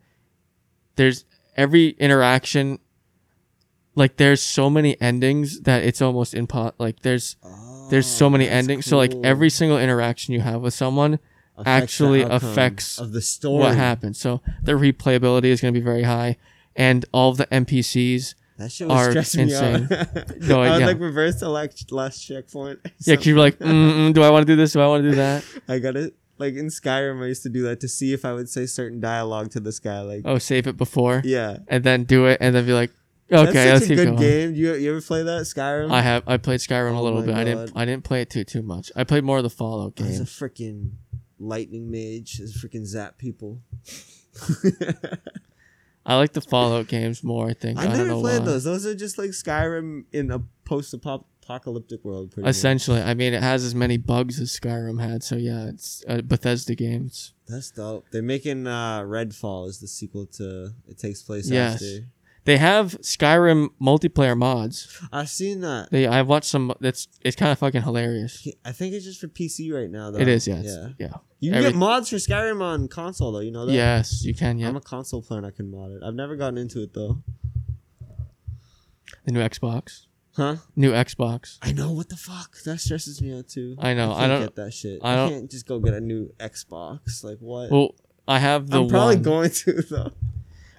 there's 0.97 1.27
every 1.59 1.89
interaction. 1.99 2.79
Like 3.95 4.17
there's 4.17 4.41
so 4.41 4.71
many 4.71 4.99
endings 5.01 5.61
that 5.63 5.83
it's 5.83 6.01
almost 6.01 6.33
impo 6.33 6.73
like 6.79 7.01
there's 7.03 7.37
there's 7.91 8.07
so 8.07 8.27
Oh, 8.27 8.31
many 8.31 8.49
endings. 8.49 8.87
So 8.87 8.97
like 8.97 9.13
every 9.23 9.51
single 9.51 9.79
interaction 9.79 10.33
you 10.33 10.41
have 10.41 10.63
with 10.63 10.73
someone 10.75 11.19
Affects 11.59 11.69
actually 11.85 12.23
affects 12.23 12.99
of 12.99 13.13
the 13.13 13.21
story. 13.21 13.61
what 13.61 13.75
happens. 13.77 14.19
So 14.19 14.41
the 14.63 14.73
replayability 14.73 15.47
is 15.47 15.61
going 15.61 15.75
to 15.75 15.79
be 15.81 15.85
very 15.85 16.05
high, 16.05 16.37
and 16.77 17.05
all 17.13 17.31
of 17.31 17.37
the 17.37 17.47
NPCs. 17.47 18.35
That 18.59 18.73
shit 18.73 18.89
was 18.89 19.11
stressing 19.11 19.47
me 19.47 19.55
out. 19.55 19.83
No, 20.41 20.61
I 20.63 20.71
was 20.71 20.81
yeah. 20.81 20.87
like 20.87 20.99
reverse 21.01 21.37
to 21.37 21.49
like 21.49 21.73
last 21.91 22.19
checkpoint. 22.21 22.81
Yeah, 23.07 23.17
you're 23.21 23.39
like, 23.39 23.59
mm, 23.61 24.11
mm, 24.11 24.15
do 24.15 24.23
I 24.23 24.31
want 24.31 24.47
to 24.47 24.53
do 24.53 24.57
this? 24.57 24.73
Do 24.73 24.81
I 24.81 24.87
want 24.89 25.05
to 25.05 25.11
do 25.11 25.17
that? 25.17 25.45
I 25.69 25.79
got 25.79 25.97
it. 25.97 26.15
Like 26.39 26.55
in 26.55 26.67
Skyrim, 26.67 27.23
I 27.23 27.27
used 27.27 27.43
to 27.45 27.49
do 27.49 27.63
that 27.65 27.81
to 27.81 27.89
see 27.89 28.13
if 28.13 28.25
I 28.25 28.33
would 28.33 28.49
say 28.49 28.67
certain 28.67 29.01
dialogue 29.01 29.51
to 29.53 29.61
this 29.61 29.79
guy. 29.79 30.01
Like, 30.01 30.23
Oh, 30.25 30.39
save 30.39 30.67
it 30.67 30.77
before, 30.77 31.23
yeah, 31.25 31.59
and 31.69 31.83
then 31.85 32.05
do 32.05 32.27
it, 32.27 32.39
and 32.41 32.55
then 32.55 32.65
be 32.67 32.73
like, 32.73 32.91
okay, 33.33 33.53
that's 33.53 33.55
let's 33.55 33.83
such 33.87 33.91
a 33.93 33.95
good 33.97 34.05
going. 34.07 34.17
game. 34.19 34.55
You 34.55 34.75
you 34.75 34.91
ever 34.91 35.01
play 35.01 35.23
that 35.25 35.43
Skyrim? 35.43 35.91
I 35.93 36.01
have 36.03 36.23
I 36.27 36.37
played 36.37 36.61
Skyrim 36.61 36.95
a 36.95 36.99
Oh 36.99 37.03
little 37.03 37.21
my 37.21 37.27
bit. 37.27 37.35
I 37.37 37.45
didn't 37.45 37.73
I 37.77 37.85
didn't 37.85 38.05
play 38.05 38.23
it 38.23 38.31
too 38.31 38.45
too 38.45 38.63
much. 38.63 38.91
I 38.97 39.03
played 39.05 39.25
more 39.25 39.39
of 39.39 39.43
the 39.45 39.51
Fallout 39.51 39.95
game. 39.97 40.07
was 40.09 40.21
a 40.21 40.25
freaking 40.25 40.93
lightning 41.41 41.91
mage. 41.91 42.39
Is 42.41 42.57
freaking 42.57 42.85
zap 42.87 43.19
people. 43.19 43.61
I 46.09 46.17
like 46.17 46.33
the 46.33 46.41
Fallout 46.41 46.89
games 46.89 47.23
more. 47.23 47.49
I 47.49 47.53
think 47.53 47.79
I, 47.79 47.85
I 47.85 47.97
never 47.97 48.15
played 48.15 48.41
why. 48.41 48.47
those. 48.47 48.65
Those 48.65 48.87
are 48.87 48.95
just 48.95 49.19
like 49.19 49.31
Skyrim 49.31 50.05
in 50.11 50.31
a 50.31 50.41
post-apocalyptic 50.65 52.05
world. 52.05 52.31
Pretty 52.33 52.47
much. 52.47 52.51
Essentially, 52.51 53.01
I 53.03 53.13
mean, 53.15 53.35
it 53.35 53.43
has 53.43 53.63
as 53.63 53.75
many 53.75 53.99
bugs 53.99 54.41
as 54.41 54.51
Skyrim 54.59 55.01
had. 55.03 55.23
So 55.23 55.37
yeah, 55.37 55.67
it's 55.69 56.03
a 56.09 56.23
Bethesda 56.23 56.75
games. 56.75 57.35
That's 57.47 57.71
dope. 57.71 58.07
They're 58.11 58.23
making 58.23 58.67
uh, 58.67 59.01
Redfall 59.03 59.69
is 59.69 59.81
the 59.81 59.89
sequel 59.89 60.27
to. 60.39 60.73
It 60.89 60.99
takes 60.99 61.23
place 61.23 61.51
Yes. 61.51 61.75
after. 61.75 62.07
They 62.49 62.57
have 62.57 62.93
Skyrim 63.03 63.69
multiplayer 63.79 64.35
mods. 64.37 64.99
I've 65.13 65.29
seen 65.29 65.61
that. 65.61 65.91
They 65.91 66.07
I've 66.07 66.27
watched 66.29 66.47
some. 66.49 66.73
That's 66.81 67.07
it's 67.21 67.37
kind 67.37 67.53
of 67.53 67.59
fucking 67.59 67.83
hilarious. 67.83 68.49
I 68.65 68.73
think 68.73 68.95
it's 68.95 69.05
just 69.05 69.21
for 69.21 69.29
PC 69.29 69.71
right 69.71 69.91
now. 69.91 70.11
Though. 70.11 70.19
It 70.19 70.29
is, 70.29 70.49
yes, 70.49 70.65
Yeah. 70.65 70.89
yeah, 70.99 71.13
You 71.41 71.51
can 71.51 71.59
Every- 71.59 71.73
get 71.73 71.79
mods 71.79 72.09
for 72.09 72.17
Skyrim 72.17 72.63
on 72.63 72.89
console 72.89 73.33
though. 73.33 73.41
You 73.41 73.51
know 73.53 73.67
that. 73.67 73.73
yes, 73.75 74.25
you 74.25 74.35
can. 74.35 74.59
Yeah, 74.59 74.69
I'm 74.69 74.77
a 74.77 74.81
console 74.81 75.21
player 75.21 75.39
and 75.39 75.47
I 75.47 75.51
can 75.51 75.71
mod 75.71 75.91
it. 75.93 76.03
I've 76.03 76.15
never 76.15 76.37
gotten 76.37 76.57
into 76.57 76.83
it 76.83 76.95
though. 76.95 77.23
the 79.25 79.33
new 79.33 79.41
Xbox, 79.41 80.07
Huh? 80.37 80.57
new 80.75 80.93
Xbox. 80.93 81.59
I 81.61 81.73
know 81.73 81.93
what 81.93 82.09
the 82.09 82.17
fuck 82.17 82.57
that 82.65 82.81
stresses 82.81 83.21
me 83.21 83.37
out 83.37 83.49
too. 83.49 83.77
I 83.79 83.93
know, 83.95 84.13
I 84.13 84.21
can't 84.21 84.31
don't- 84.31 84.41
get 84.43 84.57
that 84.57 84.73
shit. 84.73 85.01
I 85.03 85.13
I, 85.13 85.17
don't- 85.17 85.31
can't 85.31 85.51
just 85.51 85.67
go 85.67 85.79
get 85.81 85.95
a 85.95 86.01
new 86.01 86.33
Xbox. 86.41 87.23
Like 87.23 87.39
what? 87.41 87.71
Well, 87.71 87.95
I 88.27 88.39
have 88.39 88.69
the 88.71 88.81
I'm 88.83 88.89
probably 88.89 89.17
one. 89.17 89.23
going 89.23 89.51
to 89.51 89.83
though. 89.83 90.13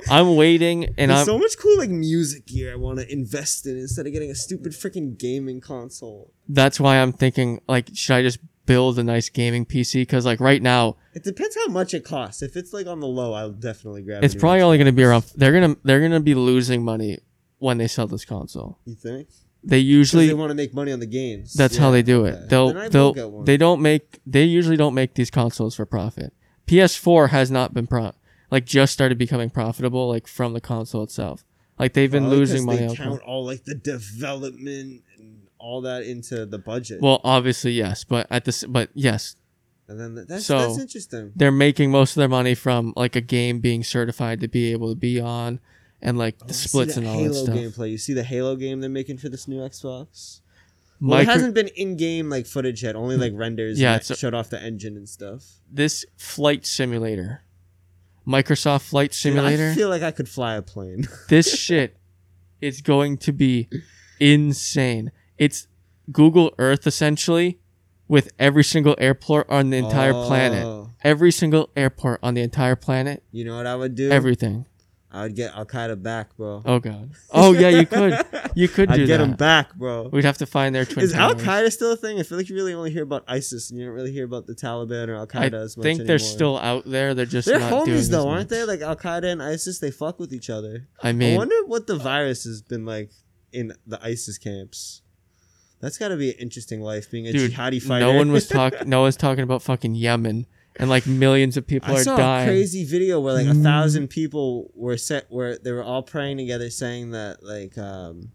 I'm 0.10 0.36
waiting, 0.36 0.86
and 0.98 1.12
There's 1.12 1.22
I'm 1.22 1.26
so 1.26 1.38
much 1.38 1.58
cool 1.58 1.78
like 1.78 1.90
music 1.90 2.46
gear 2.46 2.72
I 2.72 2.76
want 2.76 3.00
to 3.00 3.12
invest 3.12 3.66
in 3.66 3.78
instead 3.78 4.08
of 4.08 4.14
getting 4.14 4.32
a 4.32 4.36
stupid 4.36 4.72
freaking 4.74 5.18
gaming 5.18 5.62
console. 5.62 6.34
that's 6.48 6.80
why 6.80 6.98
I'm 6.98 7.12
thinking 7.14 7.62
like, 7.68 7.90
should 7.94 8.16
I 8.16 8.22
just 8.22 8.40
build 8.66 9.00
a 9.00 9.04
nice 9.04 9.30
gaming 9.30 9.66
PC? 9.66 10.02
Because 10.02 10.26
like 10.26 10.40
right 10.40 10.62
now, 10.62 10.96
It 11.14 11.24
depends 11.24 11.56
how 11.56 11.68
much 11.68 11.94
it 11.94 12.06
costs. 12.06 12.42
If 12.42 12.56
it's 12.56 12.72
like 12.72 12.88
on 12.88 13.00
the 13.00 13.08
low, 13.08 13.34
I'll 13.34 13.52
definitely 13.52 14.04
grab. 14.04 14.24
It. 14.24 14.26
It's 14.26 14.36
probably 14.36 14.62
only 14.62 14.78
going 14.78 14.86
to 14.86 14.92
be 14.92 15.04
around. 15.04 15.26
They're 15.36 15.54
gonna 15.54 15.76
they're 15.84 16.02
gonna 16.02 16.20
be 16.20 16.36
losing 16.36 16.84
money 16.84 17.20
when 17.58 17.78
they 17.78 17.88
sell 17.88 18.08
this 18.08 18.26
console. 18.26 18.80
You 18.86 18.96
think? 18.96 19.28
They 19.64 19.80
usually 19.80 20.28
they 20.28 20.34
want 20.34 20.52
to 20.52 20.56
make 20.56 20.74
money 20.74 20.92
on 20.92 21.00
the 21.00 21.06
games. 21.06 21.54
That's 21.54 21.76
how 21.76 21.92
they 21.92 22.02
do 22.02 22.26
it. 22.26 22.36
okay. 22.36 22.46
They'll 22.48 22.68
Then 22.68 22.78
I 22.78 22.88
will 22.88 23.14
they'll 23.14 23.44
they 23.44 23.58
don't 23.58 23.82
make 23.82 24.20
they 24.26 24.44
usually 24.44 24.78
don't 24.78 24.94
make 24.94 25.16
these 25.16 25.30
consoles 25.30 25.76
for 25.76 25.86
profit. 25.86 26.34
PS4 26.68 27.30
has 27.30 27.50
not 27.52 27.74
been 27.74 27.88
pro 27.88 28.12
like 28.52 28.66
just 28.66 28.94
started 28.94 29.18
becoming 29.18 29.50
profitable 29.50 30.10
like 30.10 30.28
from 30.28 30.54
the 30.54 30.62
console 30.62 31.04
itself. 31.04 31.44
Like 31.78 31.94
they've 31.94 32.12
been 32.12 32.24
Probably 32.24 32.46
'cause 32.46 32.62
money 32.62 32.88
They 32.88 32.96
count 32.96 33.22
all 33.22 33.46
like 33.46 33.64
the 33.64 33.76
development 33.76 35.04
and 35.18 35.42
all 35.58 35.82
that 35.82 36.04
into 36.04 36.46
the 36.46 36.58
budget. 36.58 37.02
Well, 37.02 37.22
obviously 37.24 37.72
yes, 37.72 38.04
but 38.04 38.28
at 38.30 38.46
this 38.46 38.64
but 38.66 38.90
yes, 38.94 39.36
and 39.88 40.00
then 40.00 40.26
that's 40.28 40.46
so- 40.46 40.60
that's 40.60 40.80
interesting. 40.80 41.32
they're 41.36 41.52
making 41.52 41.92
most 41.92 42.12
of 42.12 42.22
their 42.22 42.28
money 42.30 42.56
from 42.56 42.94
like 42.96 43.16
a 43.16 43.22
game 43.22 43.60
being 43.60 43.84
certified 43.84 44.40
to 44.42 44.48
be 44.48 44.72
able 44.72 44.90
to 44.90 44.96
be 44.96 45.20
on 45.20 45.60
and 46.02 46.18
like 46.18 46.36
oh, 46.36 46.40
the 46.40 46.44
wanna 46.46 46.54
see 46.54 46.68
splits 46.68 46.98
and 46.98 47.08
all 47.08 47.14
Halo 47.14 47.30
that 47.30 47.36
stuff. 47.36 47.56
gameplay. 47.56 47.92
You 47.92 47.98
see 47.98 48.14
the 48.14 48.24
Halo 48.24 48.56
game 48.56 48.82
they're 48.82 48.90
making 48.90 49.18
for 49.18 49.30
this 49.30 49.48
new 49.48 49.60
Xbox. 49.60 50.42
Well, 51.02 51.18
Micro- 51.20 51.22
it 51.32 51.34
hasn't 51.34 51.54
been 51.56 51.70
in-game 51.78 52.30
like 52.30 52.46
footage 52.46 52.84
yet. 52.84 52.96
Only 52.98 53.16
like 53.16 53.32
hmm. 53.32 53.38
renders. 53.38 53.80
Yeah, 53.80 53.92
Yeah, 53.92 53.96
it's 53.98 54.10
a- 54.10 54.18
showed 54.18 54.34
off 54.34 54.50
the 54.50 54.62
engine 54.62 54.98
and 54.98 55.08
stuff. 55.08 55.46
this 55.72 56.06
flight 56.18 56.66
simulator. 56.66 57.44
Microsoft 58.30 58.82
Flight 58.82 59.10
Dude, 59.12 59.16
Simulator. 59.16 59.72
I 59.72 59.76
feel 59.76 59.90
like 59.90 60.04
I 60.04 60.12
could 60.12 60.30
fly 60.30 60.56
a 60.56 60.62
plane. 60.62 61.08
this 61.30 61.52
shit 61.58 61.98
is 62.62 62.82
going 62.82 63.18
to 63.18 63.34
be 63.34 63.68
insane. 64.20 65.12
It's 65.38 65.68
Google 66.12 66.54
Earth 66.60 66.86
essentially 66.86 67.60
with 68.08 68.32
every 68.38 68.64
single 68.64 68.96
airport 69.00 69.50
on 69.50 69.72
the 69.72 69.78
entire 69.78 70.14
planet. 70.14 70.64
Oh. 70.64 70.92
Every 71.04 71.32
single 71.32 71.70
airport 71.76 72.20
on 72.22 72.36
the 72.36 72.42
entire 72.42 72.76
planet. 72.76 73.24
You 73.32 73.46
know 73.46 73.56
what 73.56 73.66
I 73.66 73.76
would 73.76 73.96
do? 73.96 74.12
Everything. 74.12 74.66
I 75.12 75.24
would 75.24 75.36
get 75.36 75.56
Al 75.56 75.66
Qaeda 75.66 76.02
back, 76.04 76.38
bro. 76.38 76.62
Oh 76.66 76.80
god. 76.80 77.10
Oh 77.32 77.52
yeah, 77.54 77.70
you 77.70 77.86
could. 77.88 78.14
You 78.54 78.68
could 78.68 78.90
do 78.94 78.94
I'd 78.94 79.08
get 79.08 79.18
that. 79.18 79.18
them 79.18 79.34
back, 79.34 79.74
bro. 79.74 80.08
We'd 80.08 80.24
have 80.24 80.38
to 80.38 80.46
find 80.46 80.76
their 80.76 80.86
twin 80.86 81.04
Is 81.04 81.16
Al 81.16 81.34
Qaeda 81.34 81.72
still 81.72 81.92
a 81.94 81.98
thing? 81.98 82.20
I 82.20 82.24
feel 82.24 82.38
like 82.38 82.48
you 82.48 82.56
really 82.56 82.76
only 82.76 82.92
hear 82.92 83.04
about 83.04 83.24
ISIS 83.28 83.72
and 83.72 83.80
you 83.80 83.88
don't 83.88 83.96
really 83.96 84.12
hear 84.12 84.26
about 84.26 84.46
the 84.46 84.54
Taliban 84.54 85.08
or 85.08 85.16
Al 85.16 85.26
Qaeda 85.26 85.54
as 85.54 85.76
much 85.78 85.86
I 85.86 85.96
think 85.96 86.08
they're 86.08 86.20
still 86.20 86.60
out 86.60 86.84
there. 86.86 87.16
They're 87.16 87.26
just 87.26 87.48
They're 87.48 87.60
not 87.60 87.86
doing 87.86 87.98
homies 87.98 88.10
though, 88.12 88.30
aren't 88.30 88.50
they? 88.50 88.64
Like 88.66 88.82
Al 88.82 88.96
Qaeda 88.96 89.32
and 89.32 89.42
ISIS, 89.42 89.80
they 89.80 89.90
fuck 89.90 90.20
with 90.20 90.32
each 90.32 90.50
other. 90.50 90.88
I 91.02 91.12
mean, 91.12 91.34
I 91.34 91.38
wonder 91.38 91.56
what 91.66 91.88
the 91.88 91.98
virus 91.98 92.44
has 92.44 92.62
been 92.62 92.86
like 92.86 93.10
in 93.52 93.74
the 93.88 94.00
ISIS 94.04 94.38
camps. 94.38 95.02
That's 95.80 95.98
got 95.98 96.10
to 96.10 96.18
be 96.18 96.30
an 96.30 96.36
interesting 96.40 96.82
life 96.82 97.10
being 97.10 97.26
a 97.28 97.32
dude, 97.32 97.52
jihadi 97.52 97.82
fighter. 97.82 98.06
no 98.06 98.14
one 98.14 98.32
was 98.32 98.48
talking. 98.48 98.80
no 98.90 99.02
one's 99.02 99.16
talking 99.16 99.44
about 99.44 99.62
fucking 99.64 99.96
Yemen, 99.96 100.46
and 100.78 100.90
like 100.90 101.06
millions 101.08 101.58
of 101.58 101.66
people 101.68 101.94
I 101.96 102.00
are 102.00 102.04
saw 102.04 102.18
dying. 102.18 102.48
a 102.48 102.52
crazy 102.52 102.86
video 102.86 103.20
where 103.20 103.34
like 103.34 103.48
a 103.48 103.52
Mm. 103.52 103.64
thousand 103.64 104.08
people 104.10 104.72
were 104.76 104.98
set 104.98 105.26
where 105.30 105.58
they 105.58 105.72
were 105.72 105.84
all 105.84 106.04
praying 106.04 106.38
together, 106.38 106.70
saying 106.70 107.12
that 107.12 107.44
like 107.44 107.78
um, 107.78 108.32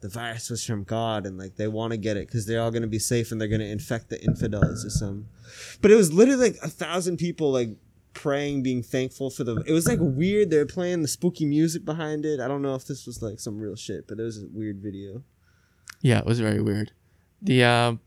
the 0.00 0.08
virus 0.08 0.50
was 0.50 0.64
from 0.64 0.82
God 0.84 1.26
and 1.26 1.38
like 1.38 1.56
they 1.56 1.68
want 1.68 1.92
to 1.92 1.96
get 1.96 2.16
it 2.16 2.26
because 2.26 2.46
they're 2.46 2.60
all 2.60 2.70
gonna 2.70 2.86
be 2.86 2.98
safe 2.98 3.32
and 3.32 3.40
they're 3.40 3.48
gonna 3.48 3.64
infect 3.64 4.10
the 4.10 4.22
infidels 4.22 4.84
or 4.84 4.90
some. 4.90 5.28
But 5.80 5.90
it 5.90 5.96
was 5.96 6.12
literally 6.12 6.50
like 6.50 6.58
a 6.62 6.68
thousand 6.68 7.18
people 7.18 7.52
like 7.52 7.70
praying, 8.14 8.62
being 8.62 8.82
thankful 8.82 9.30
for 9.30 9.44
the. 9.44 9.62
It 9.66 9.72
was 9.72 9.86
like 9.86 9.98
weird. 10.00 10.50
They 10.50 10.58
were 10.58 10.66
playing 10.66 11.02
the 11.02 11.08
spooky 11.08 11.46
music 11.46 11.84
behind 11.84 12.26
it. 12.26 12.40
I 12.40 12.48
don't 12.48 12.60
know 12.62 12.74
if 12.74 12.84
this 12.86 13.06
was 13.06 13.22
like 13.22 13.40
some 13.40 13.58
real 13.58 13.76
shit, 13.76 14.06
but 14.08 14.18
it 14.18 14.22
was 14.22 14.42
a 14.42 14.46
weird 14.52 14.78
video. 14.82 15.22
Yeah, 16.02 16.18
it 16.18 16.26
was 16.26 16.40
very 16.40 16.60
weird. 16.60 16.92
The 17.40 17.64
um, 17.64 18.00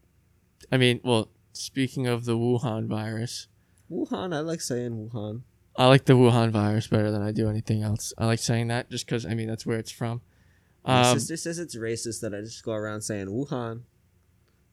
I 0.72 0.78
mean, 0.78 1.00
well, 1.04 1.30
speaking 1.56 2.08
of 2.08 2.26
the 2.26 2.38
Wuhan 2.38 2.88
virus, 2.88 3.48
Wuhan, 3.92 4.34
I 4.36 4.40
like 4.40 4.62
saying 4.62 5.10
Wuhan. 5.12 5.42
I 5.78 5.88
like 5.88 6.06
the 6.06 6.14
Wuhan 6.14 6.52
virus 6.52 6.88
better 6.88 7.12
than 7.12 7.22
I 7.22 7.32
do 7.32 7.50
anything 7.50 7.84
else. 7.84 8.14
I 8.18 8.26
like 8.26 8.40
saying 8.40 8.68
that 8.70 8.90
just 8.90 9.06
because 9.06 9.26
I 9.26 9.34
mean 9.34 9.48
that's 9.48 9.66
where 9.66 9.78
it's 9.78 9.92
from. 9.92 10.22
My 10.86 11.02
Um, 11.12 11.20
sister 11.20 11.36
says 11.38 11.60
it's 11.60 11.76
racist 11.76 12.22
that 12.22 12.34
I 12.34 12.42
just 12.42 12.64
go 12.64 12.74
around 12.74 13.02
saying 13.02 13.28
Wuhan, 13.28 13.82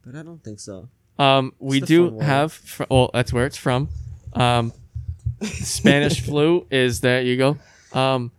but 0.05 0.15
I 0.15 0.23
don't 0.23 0.43
think 0.45 0.61
so. 0.61 0.89
Um, 1.19 1.53
we 1.59 1.81
do 1.81 2.19
have. 2.21 2.53
Fr- 2.53 2.85
well, 2.91 3.11
that's 3.13 3.33
where 3.33 3.47
it's 3.47 3.57
from. 3.57 3.89
Um, 4.33 4.73
Spanish 5.43 6.21
flu 6.25 6.67
is 6.71 7.01
there. 7.01 7.23
You 7.23 7.37
go. 7.37 7.59
Um, 7.93 8.33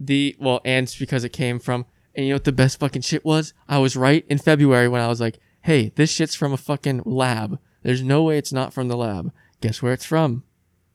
the 0.00 0.36
well, 0.38 0.60
and 0.64 0.84
it's 0.84 0.96
because 0.96 1.24
it 1.24 1.30
came 1.30 1.58
from. 1.58 1.86
And 2.16 2.24
you 2.26 2.30
know 2.32 2.36
what 2.36 2.44
the 2.44 2.52
best 2.52 2.78
fucking 2.78 3.02
shit 3.02 3.24
was? 3.24 3.54
I 3.68 3.78
was 3.78 3.96
right 3.96 4.24
in 4.28 4.38
February 4.38 4.88
when 4.88 5.00
I 5.00 5.08
was 5.08 5.20
like, 5.20 5.38
"Hey, 5.64 5.92
this 5.96 6.10
shit's 6.10 6.34
from 6.34 6.52
a 6.52 6.56
fucking 6.56 7.02
lab. 7.04 7.58
There's 7.82 8.02
no 8.02 8.22
way 8.22 8.38
it's 8.38 8.52
not 8.52 8.72
from 8.72 8.88
the 8.88 8.96
lab. 8.96 9.32
Guess 9.60 9.82
where 9.82 9.92
it's 9.92 10.04
from? 10.04 10.42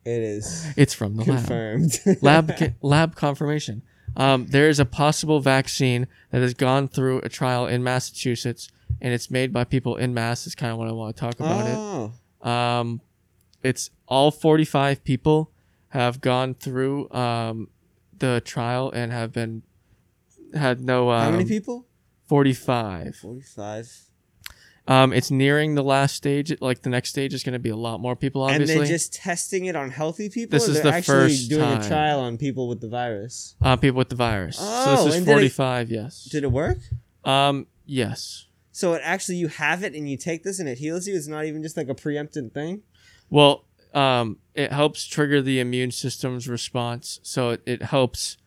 It 0.05 0.22
is 0.22 0.65
It's 0.78 0.93
from 0.93 1.17
the 1.17 1.24
lab. 1.24 1.38
confirmed. 1.39 1.99
lab 2.22 2.57
ca- 2.57 2.74
lab 2.82 3.15
confirmation. 3.15 3.82
Um, 4.17 4.47
there 4.47 4.67
is 4.70 4.80
a 4.80 4.86
possible 4.86 5.39
vaccine 5.39 6.07
that 6.32 6.41
has 6.41 6.53
gone 6.55 6.88
through 6.88 7.20
a 7.20 7.30
trial 7.30 7.67
in 7.67 7.84
Massachusetts, 7.84 8.70
and 9.01 9.13
it's 9.13 9.30
made 9.30 9.53
by 9.53 9.63
people 9.65 9.95
in 9.97 10.13
Mass. 10.13 10.47
Is 10.47 10.55
kind 10.55 10.72
of 10.72 10.78
what 10.80 10.88
I 10.88 10.91
want 10.91 11.15
to 11.15 11.20
talk 11.20 11.39
about 11.39 11.67
it. 11.67 11.76
oh, 11.78 12.49
Um, 12.49 13.01
it's 13.61 13.91
all 14.07 14.32
45 14.32 15.03
people 15.03 15.51
have 15.89 16.22
gone 16.22 16.53
through 16.55 17.09
um, 17.11 17.70
the 18.17 18.41
trial 18.45 18.89
and 18.91 19.11
have 19.11 19.32
been 19.34 19.63
had 20.53 20.82
no 20.82 21.11
um, 21.11 21.22
how 21.26 21.32
many 21.32 21.45
people? 21.45 21.86
45. 22.28 23.15
Forty-five. 23.15 24.09
Um, 24.90 25.14
it's 25.14 25.30
nearing 25.30 25.76
the 25.76 25.84
last 25.84 26.16
stage. 26.16 26.52
Like 26.62 26.82
the 26.82 26.90
next 26.90 27.12
stage 27.12 27.34
is 27.34 27.44
going 27.44 27.54
to 27.54 27.60
be 27.60 27.70
a 27.70 27.76
lot 27.76 28.00
more 28.00 28.16
people. 28.16 28.42
Obviously, 28.42 28.74
And 28.74 28.82
they're 28.82 28.88
just 28.92 29.14
testing 29.14 29.66
it 29.66 29.76
on 29.76 29.92
healthy 29.92 30.30
people. 30.30 30.58
This 30.58 30.68
or 30.68 30.72
is 30.72 30.82
they're 30.82 30.92
the 30.92 30.98
actually 30.98 31.30
first 31.30 31.50
doing 31.50 31.62
time. 31.62 31.82
a 31.82 31.88
trial 31.88 32.20
on 32.22 32.38
people 32.38 32.68
with 32.68 32.82
the 32.82 32.88
virus. 32.90 33.56
uh, 33.62 33.76
people 33.76 33.98
with 34.00 34.10
the 34.10 34.16
virus. 34.16 34.58
so 34.58 34.64
Oh, 34.66 35.06
this 35.06 35.14
is 35.14 35.16
and 35.18 35.26
did 35.28 35.32
it- 35.32 35.52
45. 35.54 35.92
yes. 35.92 36.24
Did 36.26 36.44
it 36.44 36.52
work? 36.52 36.80
um. 37.24 37.68
Yes. 37.86 38.46
So 38.72 38.94
it 38.94 39.02
actually 39.04 39.38
you 39.38 39.48
have 39.48 39.84
it 39.84 39.94
and 39.94 40.10
you 40.10 40.16
take 40.18 40.44
this 40.44 40.60
and 40.60 40.68
it 40.70 40.78
heals 40.80 41.08
you. 41.08 41.16
It's 41.16 41.28
not 41.28 41.46
even 41.46 41.62
just 41.64 41.76
like 41.78 41.90
a 41.90 41.96
preemptive 41.96 42.52
thing. 42.54 42.82
Well, 43.30 43.66
um, 43.94 44.38
it 44.56 44.72
helps 44.72 45.06
trigger 45.06 45.42
the 45.42 45.60
immune 45.60 45.92
system's 45.92 46.48
response. 46.48 47.20
So 47.24 47.50
it, 47.52 47.62
it 47.66 47.82
helps. 47.84 48.38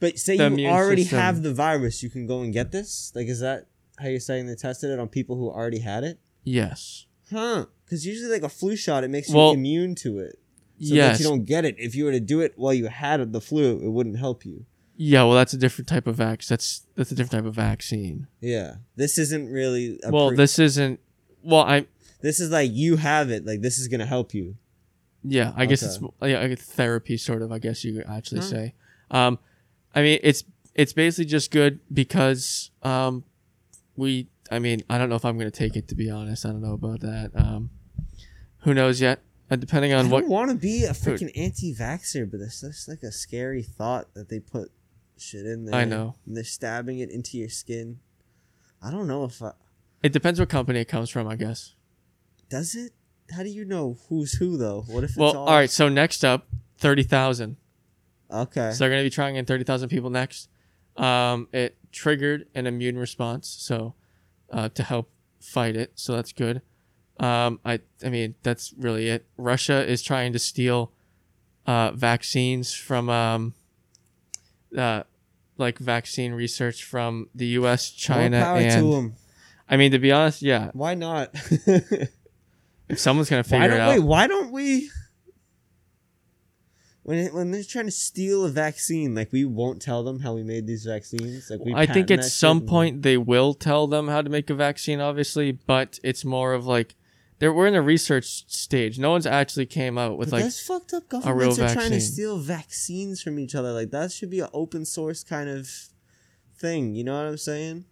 But 0.00 0.18
say 0.18 0.36
you 0.36 0.66
already 0.68 1.02
system. 1.02 1.18
have 1.18 1.42
the 1.42 1.52
virus, 1.52 2.02
you 2.02 2.08
can 2.10 2.26
go 2.26 2.40
and 2.42 2.52
get 2.52 2.72
this. 2.72 3.12
Like, 3.14 3.26
is 3.26 3.40
that 3.40 3.66
how 3.98 4.08
you're 4.08 4.20
saying 4.20 4.46
they 4.46 4.54
tested 4.54 4.90
it 4.90 4.98
on 4.98 5.08
people 5.08 5.36
who 5.36 5.48
already 5.48 5.80
had 5.80 6.04
it? 6.04 6.18
Yes. 6.42 7.06
Huh? 7.30 7.66
Because 7.84 8.06
usually, 8.06 8.30
like 8.30 8.42
a 8.42 8.48
flu 8.48 8.76
shot, 8.76 9.04
it 9.04 9.08
makes 9.08 9.28
you 9.28 9.36
Well, 9.36 9.52
immune 9.52 9.94
to 9.96 10.18
it. 10.18 10.38
So 10.80 10.94
yes. 10.94 11.18
that 11.18 11.24
you 11.24 11.28
don't 11.30 11.44
get 11.44 11.64
it. 11.64 11.76
If 11.78 11.94
you 11.94 12.04
were 12.04 12.10
to 12.12 12.20
do 12.20 12.40
it 12.40 12.52
while 12.56 12.74
you 12.74 12.86
had 12.88 13.32
the 13.32 13.40
flu, 13.40 13.78
it 13.84 13.88
wouldn't 13.90 14.18
help 14.18 14.44
you. 14.44 14.66
Yeah. 14.96 15.22
Well, 15.24 15.34
that's 15.34 15.52
a 15.52 15.56
different 15.56 15.88
type 15.88 16.06
of 16.06 16.16
vax. 16.16 16.48
That's 16.48 16.86
that's 16.96 17.10
a 17.12 17.14
different 17.14 17.42
type 17.42 17.48
of 17.48 17.54
vaccine. 17.54 18.26
Yeah. 18.40 18.76
This 18.96 19.16
isn't 19.18 19.48
really. 19.48 19.98
A 20.04 20.10
well, 20.10 20.28
pre- 20.28 20.36
this 20.36 20.58
isn't. 20.58 21.00
Well, 21.42 21.62
I 21.62 21.86
this 22.20 22.40
is 22.40 22.50
like 22.50 22.70
you 22.72 22.96
have 22.96 23.30
it. 23.30 23.46
Like 23.46 23.60
this 23.60 23.78
is 23.78 23.88
gonna 23.88 24.06
help 24.06 24.34
you. 24.34 24.56
yeah. 25.22 25.52
I 25.56 25.66
guess 25.66 25.82
it's 25.82 25.98
yeah, 26.22 26.54
therapy 26.56 27.16
sort 27.16 27.42
of. 27.42 27.52
I 27.52 27.58
guess 27.58 27.84
you 27.84 27.94
could 27.94 28.06
actually 28.08 28.40
Huh. 28.40 28.46
say. 28.46 28.74
Um, 29.10 29.38
I 29.94 30.02
mean, 30.02 30.18
it's 30.22 30.44
it's 30.74 30.92
basically 30.92 31.26
just 31.26 31.50
good 31.52 31.78
because 31.92 32.70
um, 32.82 33.22
we. 33.96 34.28
I 34.50 34.58
mean, 34.58 34.82
I 34.90 34.98
don't 34.98 35.08
know 35.08 35.16
if 35.16 35.24
I'm 35.24 35.38
gonna 35.38 35.50
take 35.50 35.76
it 35.76 35.88
to 35.88 35.94
be 35.94 36.10
honest. 36.10 36.44
I 36.44 36.50
don't 36.50 36.62
know 36.62 36.74
about 36.74 37.00
that. 37.00 37.30
Um, 37.34 37.70
who 38.58 38.74
knows 38.74 39.00
yet? 39.00 39.22
Uh, 39.50 39.56
depending 39.56 39.92
I 39.92 39.98
on 39.98 40.10
what 40.10 40.22
don't 40.22 40.30
want 40.30 40.50
to 40.50 40.56
be 40.56 40.84
a 40.84 40.90
freaking 40.90 41.30
anti-vaxxer, 41.36 42.30
but 42.30 42.40
it's 42.40 42.62
just 42.62 42.88
like 42.88 43.02
a 43.02 43.12
scary 43.12 43.62
thought 43.62 44.12
that 44.14 44.28
they 44.28 44.40
put 44.40 44.70
shit 45.18 45.44
in 45.46 45.66
there. 45.66 45.74
I 45.74 45.84
know. 45.84 46.14
And 46.26 46.36
they're 46.36 46.44
stabbing 46.44 46.98
it 46.98 47.10
into 47.10 47.36
your 47.38 47.50
skin. 47.50 48.00
I 48.82 48.90
don't 48.90 49.06
know 49.06 49.24
if 49.24 49.42
I, 49.42 49.52
it 50.02 50.12
depends 50.12 50.40
what 50.40 50.48
company 50.48 50.80
it 50.80 50.88
comes 50.88 51.10
from. 51.10 51.26
I 51.28 51.36
guess. 51.36 51.74
does 52.48 52.74
it. 52.74 52.92
How 53.34 53.42
do 53.42 53.48
you 53.48 53.64
know 53.64 53.98
who's 54.08 54.34
who 54.34 54.56
though? 54.56 54.84
What 54.88 55.04
if 55.04 55.10
it's 55.10 55.18
Well, 55.18 55.36
all, 55.36 55.48
all 55.48 55.54
right. 55.54 55.70
So 55.70 55.88
next 55.88 56.24
up, 56.24 56.46
thirty 56.78 57.02
thousand. 57.02 57.56
Okay. 58.30 58.70
So 58.72 58.78
they're 58.78 58.88
going 58.88 59.00
to 59.00 59.06
be 59.06 59.10
trying 59.10 59.36
in 59.36 59.44
30,000 59.44 59.88
people 59.88 60.10
next. 60.10 60.48
Um, 60.96 61.48
it 61.52 61.76
triggered 61.94 62.46
an 62.54 62.66
immune 62.66 62.98
response, 62.98 63.48
so 63.48 63.94
uh, 64.50 64.68
to 64.70 64.82
help 64.82 65.10
fight 65.40 65.76
it. 65.76 65.92
So 65.94 66.14
that's 66.14 66.32
good. 66.32 66.60
Um, 67.20 67.60
I 67.64 67.80
I 68.04 68.08
mean 68.10 68.34
that's 68.42 68.74
really 68.76 69.08
it. 69.08 69.24
Russia 69.38 69.86
is 69.88 70.02
trying 70.02 70.32
to 70.32 70.38
steal 70.38 70.92
uh, 71.66 71.92
vaccines 71.92 72.74
from 72.74 73.08
um, 73.08 73.54
uh, 74.76 75.04
like 75.56 75.78
vaccine 75.78 76.32
research 76.32 76.82
from 76.84 77.28
the 77.34 77.46
U.S., 77.62 77.90
China, 77.90 78.38
More 78.38 78.46
power 78.46 78.58
to 78.60 78.66
and 78.66 78.94
'em. 78.94 79.14
I 79.70 79.76
mean 79.76 79.92
to 79.92 79.98
be 80.00 80.10
honest, 80.12 80.42
yeah. 80.42 80.70
Why 80.72 80.94
not? 80.94 81.30
If 81.32 82.10
someone's 82.98 83.30
gonna 83.30 83.44
figure 83.44 83.68
don't 83.68 83.76
it 83.76 83.80
out, 83.80 83.90
wait? 83.90 84.00
Why 84.00 84.26
don't 84.26 84.50
we? 84.50 84.90
When 87.04 87.18
it, 87.18 87.34
when 87.34 87.50
they're 87.50 87.62
trying 87.62 87.84
to 87.84 87.90
steal 87.90 88.46
a 88.46 88.48
vaccine, 88.48 89.14
like 89.14 89.30
we 89.30 89.44
won't 89.44 89.82
tell 89.82 90.02
them 90.02 90.20
how 90.20 90.32
we 90.32 90.42
made 90.42 90.66
these 90.66 90.86
vaccines. 90.86 91.50
Like 91.50 91.60
we 91.60 91.74
I 91.74 91.84
think 91.84 92.10
at 92.10 92.24
some 92.24 92.62
point 92.62 93.02
they 93.02 93.18
will 93.18 93.52
tell 93.52 93.86
them 93.86 94.08
how 94.08 94.22
to 94.22 94.30
make 94.30 94.48
a 94.48 94.54
vaccine, 94.54 95.00
obviously, 95.00 95.52
but 95.52 96.00
it's 96.02 96.24
more 96.24 96.54
of 96.54 96.66
like 96.66 96.94
they're 97.40 97.52
we're 97.52 97.66
in 97.66 97.74
a 97.74 97.82
research 97.82 98.50
stage. 98.50 98.98
No 98.98 99.10
one's 99.10 99.26
actually 99.26 99.66
came 99.66 99.98
out 99.98 100.16
with 100.16 100.30
But 100.30 100.36
like 100.36 100.44
that's 100.44 100.66
fucked 100.66 100.94
up. 100.94 101.08
Governments 101.10 101.58
are 101.58 101.74
trying 101.74 101.90
to 101.90 102.00
steal 102.00 102.38
vaccines 102.38 103.20
from 103.20 103.38
each 103.38 103.54
other. 103.54 103.72
Like 103.72 103.90
that 103.90 104.10
should 104.10 104.30
be 104.30 104.40
an 104.40 104.48
open 104.54 104.86
source 104.86 105.22
kind 105.22 105.50
of 105.50 105.68
thing. 106.56 106.94
You 106.94 107.04
know 107.04 107.16
what 107.16 107.28
I'm 107.28 107.36
saying? 107.36 107.84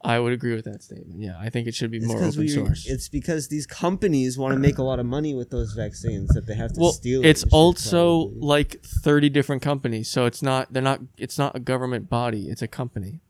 I 0.00 0.20
would 0.20 0.32
agree 0.32 0.54
with 0.54 0.64
that 0.66 0.82
statement. 0.84 1.20
Yeah, 1.20 1.36
I 1.40 1.50
think 1.50 1.66
it 1.66 1.74
should 1.74 1.90
be 1.90 1.96
It's 1.96 2.06
more 2.06 2.22
open 2.22 2.38
we- 2.38 2.48
source. 2.48 2.86
It's 2.86 3.08
because 3.08 3.48
these 3.48 3.66
companies 3.66 4.38
want 4.38 4.52
to 4.54 4.58
make 4.60 4.78
a 4.78 4.82
lot 4.84 5.00
of 5.00 5.06
money 5.06 5.34
with 5.34 5.50
those 5.50 5.72
vaccines 5.72 6.28
that 6.34 6.46
they 6.46 6.54
have 6.54 6.72
to 6.74 6.80
well, 6.80 6.92
steal. 6.92 7.20
it 7.22 7.26
it's 7.26 7.44
also 7.50 8.26
probably. 8.28 8.40
like 8.46 8.80
thirty 8.84 9.28
different 9.28 9.60
companies, 9.60 10.08
so 10.08 10.24
it's 10.24 10.40
not 10.40 10.72
they're 10.72 10.82
not 10.82 11.00
it's 11.16 11.36
not 11.36 11.56
a 11.56 11.60
government 11.60 12.08
body. 12.08 12.48
It's 12.48 12.62
a 12.62 12.68
company. 12.68 13.20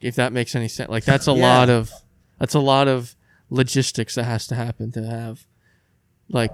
If 0.00 0.14
that 0.16 0.32
makes 0.32 0.54
any 0.56 0.68
sense, 0.68 0.88
like 0.90 1.04
that's 1.04 1.28
a 1.28 1.32
Yeah. 1.32 1.42
lot 1.58 1.70
of 1.70 1.92
that's 2.38 2.54
a 2.54 2.60
lot 2.60 2.88
of 2.88 3.14
logistics 3.50 4.14
that 4.16 4.24
has 4.24 4.46
to 4.48 4.54
happen 4.54 4.90
to 4.92 5.04
have 5.06 5.46
like 6.28 6.50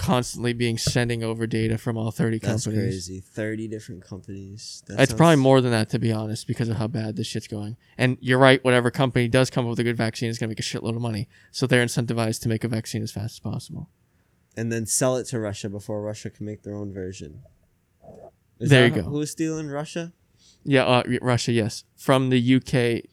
constantly 0.00 0.52
being 0.54 0.78
sending 0.78 1.22
over 1.22 1.46
data 1.46 1.76
from 1.76 1.96
all 1.98 2.10
30 2.10 2.38
That's 2.38 2.64
companies. 2.64 2.94
crazy. 3.06 3.20
Thirty 3.20 3.68
different 3.68 4.02
companies. 4.02 4.82
That 4.86 4.98
It's 4.98 5.12
probably 5.12 5.36
more 5.36 5.60
than 5.60 5.72
that, 5.72 5.90
to 5.90 5.98
be 5.98 6.10
honest, 6.10 6.46
because 6.46 6.68
of 6.70 6.76
how 6.78 6.86
bad 6.86 7.16
this 7.16 7.26
shit's 7.26 7.46
going. 7.46 7.76
And 7.98 8.16
you're 8.20 8.38
right, 8.38 8.64
whatever 8.64 8.90
company 8.90 9.28
does 9.28 9.50
come 9.50 9.66
up 9.66 9.70
with 9.70 9.78
a 9.78 9.84
good 9.84 9.96
vaccine 9.98 10.30
is 10.30 10.38
going 10.38 10.48
to 10.48 10.52
make 10.52 10.58
a 10.60 10.62
shitload 10.62 10.96
of 10.96 11.02
money. 11.02 11.28
So 11.50 11.66
they're 11.66 11.84
incentivized 11.84 12.40
to 12.42 12.48
make 12.48 12.64
a 12.64 12.68
vaccine 12.68 13.02
as 13.02 13.12
fast 13.12 13.34
as 13.34 13.40
possible. 13.40 13.90
and 14.56 14.72
then 14.72 14.84
sell 14.86 15.16
it 15.16 15.24
to 15.28 15.38
Russia 15.38 15.68
before 15.68 16.02
Russia 16.02 16.28
can 16.30 16.44
make 16.46 16.62
their 16.62 16.74
own 16.74 16.92
version. 16.92 17.42
Is 18.58 18.68
There 18.70 18.88
that 18.88 18.96
you 18.96 19.02
go. 19.02 19.08
Who's 19.08 19.30
stealing 19.30 19.68
Russia? 19.68 20.12
Yeah, 20.64 20.84
uh, 20.84 21.02
y- 21.06 21.18
Russia, 21.22 21.52
yes. 21.52 21.84
From 21.96 22.30
the 22.30 22.40
UK, 22.56 23.04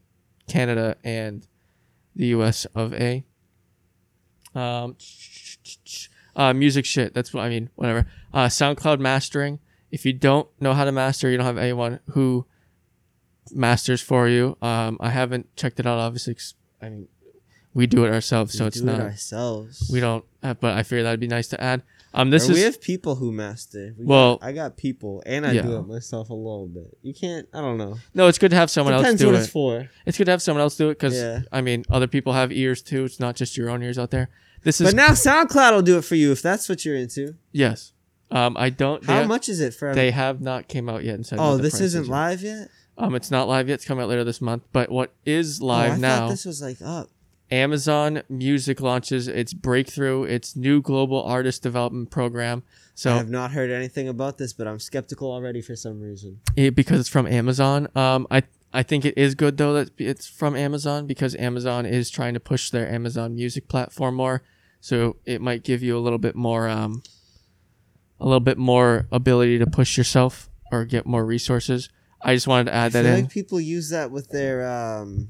Canada, 0.47 0.95
and 1.03 1.45
the 2.15 2.27
US 2.27 2.65
of 2.73 2.93
A. 2.93 3.23
Um, 4.55 4.95
Uh, 6.37 6.53
music 6.53 6.85
shit. 6.85 7.13
That's 7.13 7.33
what 7.33 7.41
I 7.43 7.49
mean. 7.49 7.69
Whatever. 7.75 8.07
Uh, 8.33 8.45
SoundCloud 8.45 8.99
mastering. 8.99 9.59
If 9.91 10.05
you 10.05 10.13
don't 10.13 10.47
know 10.61 10.73
how 10.73 10.85
to 10.85 10.91
master, 10.93 11.29
you 11.29 11.35
don't 11.37 11.45
have 11.45 11.57
anyone 11.57 11.99
who 12.11 12.45
masters 13.51 14.01
for 14.01 14.27
you. 14.27 14.57
Um, 14.61 14.97
I 14.99 15.09
haven't 15.09 15.53
checked 15.55 15.79
it 15.79 15.85
out. 15.85 15.97
Obviously, 15.99 16.35
'cause, 16.35 16.53
I 16.81 16.89
mean, 16.89 17.07
we 17.73 17.87
do 17.87 18.05
it 18.05 18.09
ourselves, 18.13 18.57
so 18.57 18.65
it's 18.65 18.79
do 18.79 18.85
not. 18.85 18.99
it 18.99 19.03
ourselves. 19.03 19.89
we 19.91 19.99
don't. 19.99 20.23
Uh, 20.43 20.53
but 20.53 20.75
I 20.77 20.83
figured 20.83 21.05
that'd 21.05 21.19
be 21.19 21.27
nice 21.27 21.47
to 21.49 21.61
add. 21.61 21.83
Um, 22.13 22.29
this 22.31 22.47
Or 22.47 22.51
is 22.53 22.57
we 22.57 22.63
have 22.63 22.81
people 22.81 23.15
who 23.15 23.31
master. 23.31 23.93
We 23.97 24.05
Well- 24.05 24.37
got, 24.37 24.47
I 24.47 24.51
got 24.51 24.77
people, 24.77 25.21
and 25.25 25.45
I 25.45 25.51
Yeah. 25.51 25.61
do 25.61 25.77
it 25.77 25.87
myself 25.87 26.29
a 26.29 26.33
little 26.33 26.67
bit. 26.67 26.97
You 27.03 27.13
can't. 27.13 27.47
I 27.53 27.61
don't 27.61 27.77
know. 27.77 27.97
no. 28.13 28.27
It's 28.27 28.37
good 28.39 28.49
to 28.51 28.55
have 28.57 28.69
someone 28.71 28.93
Depends 28.95 29.21
else 29.21 29.27
do 29.27 29.27
what 29.33 29.35
it. 29.35 29.43
it's 29.43 29.49
for. 29.51 29.89
It's 30.05 30.17
good 30.17 30.25
to 30.25 30.31
have 30.31 30.41
someone 30.41 30.61
else 30.61 30.75
do 30.77 30.89
it 30.89 30.97
because 30.99 31.15
Yeah. 31.15 31.41
I 31.51 31.61
mean, 31.61 31.85
other 31.89 32.07
people 32.07 32.33
have 32.33 32.51
ears 32.51 32.81
too. 32.81 33.03
It's 33.05 33.19
not 33.19 33.35
just 33.35 33.55
your 33.57 33.69
own 33.69 33.83
ears 33.83 33.97
out 33.99 34.11
there. 34.11 34.29
This 34.63 34.81
is 34.81 34.87
But 34.89 34.95
now 34.95 35.09
SoundCloud 35.09 35.71
will 35.73 35.81
do 35.81 35.97
it 35.97 36.03
for 36.03 36.15
you 36.15 36.31
if 36.31 36.41
that's 36.41 36.67
what 36.69 36.85
you're 36.85 36.95
into. 36.95 37.35
yes. 37.51 37.93
Um, 38.29 38.57
I 38.57 38.69
don't. 38.69 39.05
How 39.05 39.21
they, 39.21 39.25
much 39.27 39.47
is 39.47 39.61
it 39.61 39.73
for? 39.73 39.95
They 39.95 40.11
have 40.11 40.41
not 40.41 40.67
came 40.67 40.89
out 40.89 41.05
yet 41.05 41.15
and 41.15 41.25
said. 41.25 41.39
oh, 41.39 41.51
what 41.51 41.57
the 41.57 41.63
this 41.63 41.75
price 41.75 41.81
isn't 41.83 42.01
is 42.01 42.07
yet. 42.09 42.13
live 42.13 42.41
yet. 42.41 42.69
Um, 42.97 43.15
it's 43.15 43.31
not 43.31 43.47
live 43.47 43.69
yet. 43.69 43.75
It's 43.75 43.85
coming 43.85 44.03
out 44.03 44.09
later 44.09 44.25
this 44.25 44.41
month. 44.41 44.63
But 44.73 44.91
what 44.91 45.13
is 45.25 45.61
live 45.61 45.91
oh, 45.91 45.93
I 45.93 45.97
now? 45.97 46.17
thought 46.19 46.29
this 46.31 46.43
was 46.43 46.61
like 46.61 46.81
up. 46.83 47.09
Amazon 47.51 48.23
Music 48.27 48.81
launches 48.81 49.29
its 49.29 49.53
breakthrough, 49.53 50.23
its 50.23 50.57
new 50.57 50.81
global 50.81 51.23
artist 51.23 51.63
development 51.63 52.09
program. 52.11 52.63
So 52.95 53.11
I 53.11 53.13
So 53.13 53.17
have 53.19 53.29
not 53.29 53.51
heard 53.51 53.71
anything 53.71 54.09
about 54.09 54.37
this, 54.37 54.51
but 54.51 54.67
I'm 54.67 54.79
skeptical 54.79 55.31
already 55.31 55.61
for 55.61 55.77
some 55.77 56.01
reason. 56.01 56.41
it, 56.57 56.75
because 56.75 56.99
it's 56.99 57.07
from 57.09 57.27
Amazon, 57.27 57.87
um, 57.95 58.27
I 58.29 58.43
I 58.73 58.83
think 58.83 59.05
it 59.05 59.17
is 59.17 59.33
good 59.35 59.57
though 59.57 59.73
that 59.73 59.91
it's 59.97 60.27
from 60.27 60.55
Amazon 60.55 61.07
because 61.07 61.35
Amazon 61.35 61.85
is 61.85 62.09
trying 62.09 62.33
to 62.33 62.39
push 62.39 62.69
their 62.69 62.87
Amazon 62.89 63.33
Music 63.35 63.67
platform 63.67 64.15
more. 64.15 64.43
So 64.79 65.17
it 65.25 65.41
might 65.41 65.63
give 65.63 65.81
you 65.81 65.97
a 65.97 65.99
little 66.01 66.19
bit 66.19 66.35
more, 66.35 66.67
um, 66.69 67.01
a 68.19 68.25
little 68.25 68.39
bit 68.41 68.57
more 68.57 69.07
ability 69.11 69.57
to 69.59 69.65
push 69.65 69.97
yourself 69.97 70.49
or 70.71 70.85
get 70.85 71.05
more 71.05 71.25
resources. 71.25 71.89
I 72.21 72.33
just 72.35 72.47
wanted 72.47 72.65
to 72.65 72.73
add 72.73 72.85
I 72.87 72.89
that 72.89 73.03
feel 73.03 73.13
in. 73.15 73.21
like 73.23 73.31
people 73.31 73.59
use 73.61 73.89
that 73.89 74.11
with 74.11 74.29
their 74.29 74.67
um, 74.69 75.29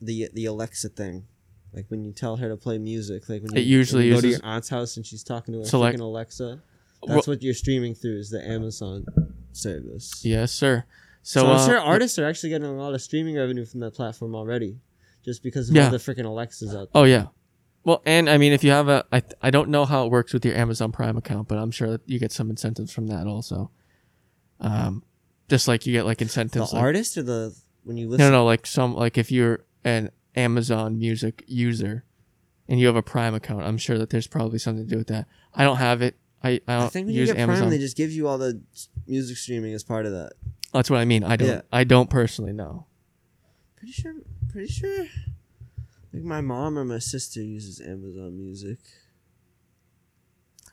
the 0.00 0.28
the 0.32 0.46
Alexa 0.46 0.90
thing. 0.90 1.26
Like 1.74 1.86
when 1.88 2.04
you 2.04 2.12
tell 2.12 2.36
her 2.36 2.48
to 2.48 2.56
play 2.56 2.78
music, 2.78 3.28
like 3.28 3.42
when 3.42 3.56
It 3.56 3.60
you, 3.64 3.78
usually 3.78 4.02
when 4.04 4.08
you 4.08 4.14
go 4.14 4.20
to 4.20 4.28
your 4.28 4.40
aunt's 4.44 4.68
house 4.68 4.96
and 4.96 5.06
she's 5.06 5.24
talking 5.24 5.54
to 5.54 5.60
like- 5.76 5.94
freaking 5.94 6.00
Alexa. 6.00 6.62
Well- 7.02 7.16
That's 7.16 7.26
what 7.26 7.42
you're 7.42 7.54
streaming 7.54 7.94
through 7.94 8.18
is 8.18 8.30
the 8.30 8.46
Amazon 8.46 9.06
service. 9.52 10.20
yes, 10.24 10.52
sir. 10.52 10.84
So, 11.22 11.40
So, 11.42 11.46
I'm 11.50 11.56
uh, 11.56 11.66
sure 11.66 11.78
artists 11.78 12.18
are 12.18 12.26
actually 12.26 12.50
getting 12.50 12.66
a 12.66 12.72
lot 12.76 12.94
of 12.94 13.02
streaming 13.02 13.36
revenue 13.36 13.64
from 13.64 13.80
that 13.80 13.94
platform 13.94 14.34
already, 14.34 14.78
just 15.24 15.42
because 15.42 15.68
of 15.70 15.76
Yeah. 15.76 15.84
all 15.86 15.90
the 15.90 15.98
freaking 15.98 16.24
Alexas 16.24 16.70
out 16.74 16.92
there. 16.92 17.02
Oh 17.02 17.04
yeah. 17.04 17.26
Well, 17.84 18.00
and 18.06 18.28
I 18.30 18.38
mean, 18.38 18.52
if 18.52 18.62
you 18.62 18.70
have 18.70 18.88
a, 18.88 19.04
I, 19.12 19.22
I 19.42 19.50
don't 19.50 19.68
know 19.68 19.84
how 19.84 20.04
it 20.06 20.10
works 20.12 20.32
with 20.32 20.44
your 20.44 20.54
Amazon 20.56 20.92
Prime 20.92 21.16
account, 21.16 21.48
but 21.48 21.58
I'm 21.58 21.70
sure 21.72 21.90
that 21.90 22.02
you 22.06 22.18
get 22.20 22.30
some 22.32 22.48
incentives 22.50 22.92
from 22.92 23.08
that 23.08 23.26
also. 23.26 23.70
Um, 24.60 25.02
just 25.48 25.66
like 25.68 25.86
you 25.86 25.92
get 25.92 26.06
like 26.06 26.18
The 26.18 26.24
incentives. 26.24 26.72
like, 26.72 26.82
artist 26.82 27.16
or 27.18 27.22
the 27.22 27.54
when 27.84 27.96
you 27.96 28.08
listen. 28.08 28.26
no, 28.26 28.30
no, 28.30 28.44
like 28.44 28.66
some 28.66 28.94
like 28.94 29.18
if 29.18 29.32
you're 29.32 29.64
an 29.84 30.10
Amazon 30.36 30.98
Music 30.98 31.42
user, 31.48 32.04
and 32.68 32.78
you 32.78 32.86
have 32.86 32.94
a 32.96 33.02
Prime 33.02 33.34
account, 33.34 33.64
I'm 33.64 33.76
sure 33.78 33.98
that 33.98 34.10
there's 34.10 34.28
probably 34.28 34.58
something 34.58 34.84
to 34.84 34.90
do 34.90 34.98
with 34.98 35.08
that. 35.08 35.26
I 35.54 35.64
don't 35.64 35.76
have 35.78 36.00
it. 36.02 36.16
I, 36.44 36.50
I 36.50 36.74
don't 36.74 36.82
I 36.84 36.88
think 36.88 37.06
when 37.06 37.14
you 37.14 37.20
use 37.22 37.30
get 37.30 37.38
Amazon. 37.38 37.62
Prime, 37.64 37.70
they 37.70 37.78
just 37.78 37.96
give 37.96 38.10
you 38.12 38.28
all 38.28 38.38
the 38.38 38.60
music 39.06 39.36
streaming 39.36 39.74
as 39.74 39.82
part 39.82 40.06
of 40.06 40.12
that. 40.12 40.32
That's 40.72 40.90
what 40.90 41.00
I 41.00 41.04
mean. 41.04 41.24
I 41.24 41.36
don't. 41.36 41.48
Yeah. 41.48 41.60
I 41.72 41.84
don't 41.84 42.08
personally 42.10 42.52
know. 42.52 42.86
Pretty 43.76 43.92
sure. 43.92 44.14
Pretty 44.50 44.68
sure. 44.72 45.06
Like 46.12 46.22
my 46.22 46.40
mom 46.40 46.78
or 46.78 46.84
my 46.84 46.98
sister 46.98 47.40
uses 47.42 47.80
Amazon 47.80 48.36
Music. 48.38 48.78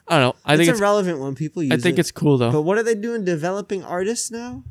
I 0.08 0.20
don't 0.20 0.22
know. 0.22 0.36
I 0.44 0.54
it's 0.54 0.60
think 0.60 0.70
it's. 0.72 0.80
relevant 0.82 1.20
one. 1.20 1.36
People 1.36 1.64
use 1.64 1.72
I 1.72 1.78
think 1.78 1.98
it. 1.98 2.02
it's 2.02 2.12
cool 2.12 2.38
though. 2.38 2.52
But 2.52 2.62
what 2.64 2.78
are 2.78 2.84
they 2.84 2.96
doing? 2.96 3.24
Developing 3.26 3.84
artists 3.84 4.32
now? 4.32 4.64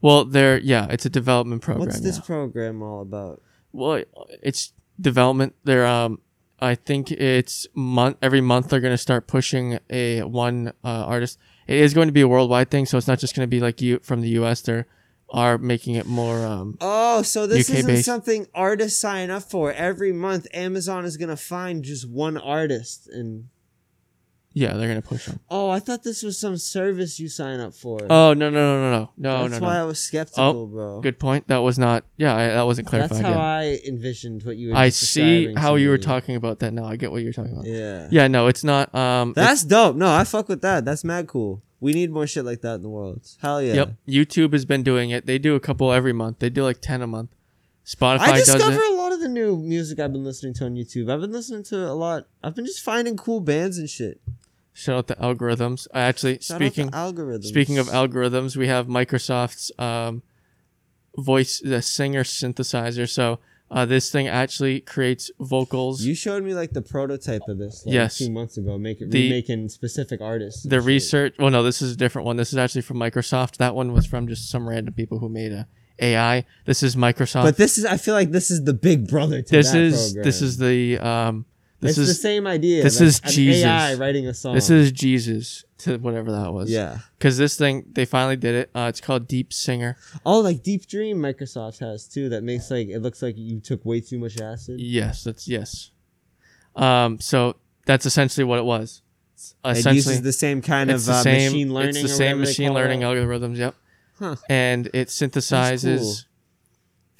well, 0.00 0.24
they're 0.24 0.58
yeah. 0.58 0.86
It's 0.90 1.04
a 1.06 1.10
development 1.10 1.62
program. 1.62 1.86
What's 1.86 2.00
this 2.00 2.18
now. 2.18 2.24
program 2.24 2.82
all 2.82 3.02
about? 3.02 3.42
well 3.72 4.02
it's 4.42 4.72
development 4.98 5.54
they're 5.64 5.86
um 5.86 6.18
i 6.58 6.74
think 6.74 7.10
it's 7.12 7.66
month 7.74 8.16
every 8.22 8.40
month 8.40 8.70
they're 8.70 8.80
going 8.80 8.94
to 8.94 8.96
start 8.96 9.26
pushing 9.26 9.78
a 9.90 10.22
one 10.22 10.68
uh, 10.82 11.04
artist 11.04 11.38
it 11.68 11.76
is 11.78 11.94
going 11.94 12.08
to 12.08 12.12
be 12.12 12.22
a 12.22 12.28
worldwide 12.28 12.70
thing 12.70 12.86
so 12.86 12.98
it's 12.98 13.06
not 13.06 13.18
just 13.20 13.36
going 13.36 13.44
to 13.46 13.50
be 13.50 13.60
like 13.60 13.80
you 13.80 13.98
from 14.00 14.20
the 14.22 14.30
us 14.30 14.60
they 14.62 14.84
are 15.30 15.58
making 15.58 15.94
it 15.94 16.06
more 16.06 16.44
um 16.44 16.76
Oh, 16.80 17.20
so 17.22 17.46
this 17.46 17.68
UK 17.68 17.76
isn't 17.76 17.86
based. 17.86 18.04
something 18.06 18.46
artists 18.54 18.98
sign 18.98 19.30
up 19.30 19.42
for. 19.42 19.70
Every 19.72 20.12
month, 20.12 20.46
Amazon 20.54 21.04
is 21.04 21.16
gonna 21.18 21.36
find 21.36 21.84
just 21.84 22.08
one 22.08 22.36
artist, 22.38 23.08
and 23.08 23.48
yeah 24.54 24.72
they're 24.72 24.88
going 24.88 25.00
to 25.00 25.06
push 25.06 25.26
them 25.26 25.38
oh, 25.50 25.68
I 25.70 25.78
thought 25.78 26.02
this 26.02 26.22
was 26.22 26.38
some 26.38 26.56
service 26.56 27.20
you 27.20 27.28
sign 27.28 27.60
up 27.60 27.74
for. 27.74 28.00
oh 28.08 28.32
no 28.34 28.48
no 28.50 28.50
no 28.50 28.90
no 28.90 28.90
no 28.90 29.10
no 29.16 29.48
That's 29.48 29.60
no 29.60 29.66
why 29.66 29.74
no 29.74 29.82
I 29.82 29.84
was 29.84 29.98
skeptical, 30.00 30.66
bro. 30.66 31.00
good 31.00 31.18
point 31.18 31.46
that 31.48 31.58
was 31.58 31.78
not 31.78 32.04
yeah 32.16 32.34
I, 32.34 32.46
that 32.48 32.62
wasn't 32.66 32.88
clarified. 32.88 33.18
That's 33.18 33.22
how 33.22 33.30
yet. 33.30 33.38
I 33.38 33.80
envisioned 33.86 34.42
what 34.44 34.56
you 34.56 34.70
were. 34.70 34.76
i 34.76 34.88
see 34.88 35.54
how 35.54 35.74
you 35.76 35.90
were 35.90 35.98
talking 35.98 36.34
about 36.36 36.58
that 36.60 36.72
now 36.72 36.86
i 36.86 36.96
get 36.96 37.10
what 37.12 37.22
you're 37.22 37.32
talking 37.32 37.52
about 37.52 37.66
Yeah. 37.66 38.08
yeah 38.10 38.26
no 38.28 38.46
it's 38.48 38.64
not 38.64 38.92
um 38.94 39.32
That's 39.34 39.62
dope. 39.64 39.96
No, 39.96 40.08
I 40.10 40.24
fuck 40.24 40.48
with 40.48 40.62
that. 40.62 40.84
That's 40.84 41.04
mad 41.04 41.26
cool. 41.28 41.62
We 41.80 41.92
need 41.92 42.10
more 42.10 42.26
shit 42.26 42.44
like 42.44 42.60
that 42.62 42.76
in 42.76 42.82
the 42.82 42.88
world. 42.88 43.20
Hell 43.40 43.62
yeah. 43.62 43.74
Yep, 43.74 43.88
YouTube 44.08 44.52
has 44.52 44.64
been 44.64 44.82
doing 44.82 45.10
it. 45.10 45.26
They 45.26 45.38
do 45.38 45.54
a 45.54 45.60
couple 45.60 45.92
every 45.92 46.12
month. 46.12 46.40
They 46.40 46.50
do 46.50 46.64
like 46.64 46.80
ten 46.80 47.02
a 47.02 47.06
month. 47.06 47.30
Spotify 47.86 48.18
I 48.20 48.38
does 48.38 48.46
discover 48.46 48.72
it. 48.72 48.78
A 49.20 49.24
of 49.24 49.32
the 49.34 49.40
new 49.40 49.56
music 49.56 49.98
I've 49.98 50.12
been 50.12 50.24
listening 50.24 50.54
to 50.54 50.64
on 50.66 50.74
YouTube. 50.74 51.10
I've 51.12 51.20
been 51.20 51.32
listening 51.32 51.62
to 51.64 51.86
a 51.86 51.94
lot. 51.94 52.26
I've 52.42 52.54
been 52.54 52.66
just 52.66 52.82
finding 52.82 53.16
cool 53.16 53.40
bands 53.40 53.78
and 53.78 53.88
shit. 53.88 54.20
Shout 54.72 54.96
out 54.96 55.08
to 55.08 55.14
algorithms. 55.16 55.88
I 55.92 56.00
actually 56.02 56.34
Shout 56.40 56.56
speaking 56.58 56.90
algorithms. 56.90 57.44
speaking 57.46 57.78
of 57.78 57.88
algorithms, 57.88 58.56
we 58.56 58.68
have 58.68 58.86
Microsoft's 58.86 59.72
um, 59.78 60.22
voice 61.16 61.60
the 61.64 61.82
singer 61.82 62.22
synthesizer. 62.22 63.08
So 63.08 63.40
uh, 63.70 63.84
this 63.84 64.10
thing 64.10 64.28
actually 64.28 64.80
creates 64.80 65.30
vocals. 65.40 66.02
You 66.02 66.14
showed 66.14 66.42
me 66.44 66.54
like 66.54 66.70
the 66.72 66.80
prototype 66.82 67.42
of 67.48 67.58
this 67.58 67.84
like, 67.84 67.92
Yes. 67.92 68.18
two 68.18 68.30
months 68.30 68.56
ago, 68.56 68.78
make 68.78 69.00
it 69.00 69.10
The- 69.10 69.24
remaking 69.24 69.68
specific 69.68 70.20
artists. 70.20 70.62
the 70.62 70.76
shit. 70.76 70.84
research. 70.84 71.34
Well, 71.38 71.50
no, 71.50 71.62
this 71.62 71.82
is 71.82 71.92
a 71.92 71.96
different 71.96 72.24
one. 72.26 72.36
This 72.36 72.52
is 72.52 72.58
actually 72.58 72.82
from 72.82 72.98
Microsoft. 72.98 73.56
That 73.56 73.74
one 73.74 73.92
was 73.92 74.06
from 74.06 74.28
just 74.28 74.48
some 74.48 74.68
random 74.68 74.94
people 74.94 75.18
who 75.18 75.28
made 75.28 75.52
a 75.52 75.66
AI. 75.98 76.44
This 76.64 76.82
is 76.82 76.96
Microsoft. 76.96 77.42
But 77.44 77.56
this 77.56 77.78
is 77.78 77.84
I 77.84 77.96
feel 77.96 78.14
like 78.14 78.30
this 78.30 78.50
is 78.50 78.64
the 78.64 78.74
big 78.74 79.08
brother 79.08 79.42
to 79.42 79.50
this 79.56 79.72
that 79.72 79.80
is 79.80 80.06
program. 80.12 80.24
this 80.24 80.42
is 80.42 80.56
the 80.58 80.98
um 80.98 81.44
this 81.80 81.90
it's 81.90 81.98
is 81.98 82.08
the 82.08 82.14
same 82.22 82.46
idea. 82.46 82.82
this 82.82 83.00
is 83.00 83.20
Jesus. 83.20 83.64
AI 83.64 83.94
writing 83.94 84.26
a 84.26 84.34
song. 84.34 84.54
this 84.54 84.68
is 84.68 84.90
Jesus 84.90 85.64
to 85.78 85.96
whatever 85.98 86.32
that 86.32 86.52
was. 86.52 86.68
yeah. 86.70 86.98
Because 87.16 87.38
this 87.38 87.56
thing, 87.56 87.84
they 87.92 88.04
finally 88.04 88.34
did 88.36 88.56
it. 88.56 88.70
Uh, 88.74 88.86
it's 88.88 89.00
called 89.00 89.28
Deep 89.28 89.52
Singer. 89.52 89.96
Oh, 90.26 90.40
like 90.40 90.64
Deep 90.64 90.88
Dream 90.88 91.18
Microsoft 91.18 91.78
has 91.78 92.08
too. 92.08 92.28
That 92.30 92.42
makes 92.42 92.70
like 92.70 92.88
it 92.88 92.98
looks 92.98 93.22
like 93.22 93.36
you 93.38 93.60
took 93.60 93.84
way 93.84 94.00
too 94.00 94.18
much 94.18 94.40
acid. 94.40 94.80
Yes, 94.80 95.22
that's 95.22 95.46
yes. 95.46 95.92
Um, 96.74 97.20
so 97.20 97.56
that's 97.86 98.06
essentially 98.06 98.44
what 98.44 98.58
it 98.58 98.64
was. 98.64 99.02
It's 99.34 99.54
It 99.64 99.68
essentially, 99.70 99.94
uses 99.96 100.22
the 100.22 100.32
same 100.32 100.62
kind 100.62 100.90
of 100.90 101.08
uh, 101.08 101.22
same. 101.22 101.52
machine 101.52 101.74
learning. 101.74 101.90
it's 101.90 102.02
the 102.02 102.08
same 102.08 102.40
machine 102.40 102.74
learning 102.74 103.00
algorithms. 103.00 103.56
Yep. 103.56 103.74
Huh. 104.18 104.36
And 104.48 104.88
it 104.94 105.08
synthesizes. 105.08 105.98
cool. 106.00 106.14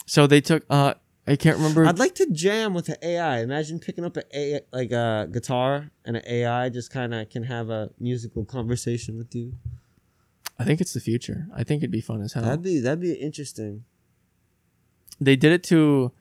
So 0.07 0.27
they 0.27 0.41
took. 0.41 0.65
Uh, 0.71 0.95
I 1.27 1.37
can't 1.37 1.57
remember. 1.59 1.85
I'd 1.87 1.99
like 1.99 2.15
to 2.17 2.27
jam 2.31 2.73
with 2.75 2.89
an 2.89 2.97
AI. 3.03 3.41
Imagine 3.41 3.79
picking 3.79 4.05
up 4.05 4.17
a, 4.17 4.23
a 4.35 4.61
like 4.73 4.91
a 4.93 5.29
guitar 5.31 5.91
and 6.05 6.17
an 6.17 6.23
AI 6.27 6.71
just 6.71 6.91
kind 6.91 7.13
of 7.15 7.29
can 7.29 7.43
have 7.45 7.69
a 7.71 7.91
musical 8.01 8.45
conversation 8.45 9.19
with 9.19 9.35
you. 9.35 9.53
I 10.59 10.65
think 10.65 10.81
it's 10.81 10.95
the 10.95 11.01
future. 11.01 11.47
I 11.55 11.63
think 11.65 11.83
it'd 11.83 11.91
be 11.91 12.01
fun 12.01 12.23
as 12.23 12.33
hell. 12.33 12.43
That'd 12.45 12.63
be 12.63 12.81
that'd 12.81 13.01
be 13.01 13.13
interesting. 13.13 13.85
they 15.21 15.37
did 15.37 15.53
it 15.53 15.63
to. 15.65 16.13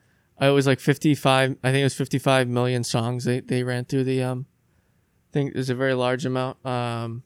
uh, 0.41 0.47
It 0.47 0.51
was 0.51 0.67
like 0.67 0.79
fifty-five. 0.81 1.55
I 1.63 1.71
think 1.71 1.79
it 1.81 1.85
was 1.85 1.95
fifty-five 1.95 2.47
million 2.49 2.83
songs. 2.83 3.23
They 3.23 3.39
they 3.39 3.63
ran 3.63 3.85
through 3.85 4.03
the 4.03 4.21
um. 4.23 4.45
Thing 5.31 5.49
is 5.49 5.69
a 5.69 5.75
very 5.75 5.93
large 5.93 6.25
amount. 6.25 6.63
Um. 6.65 7.23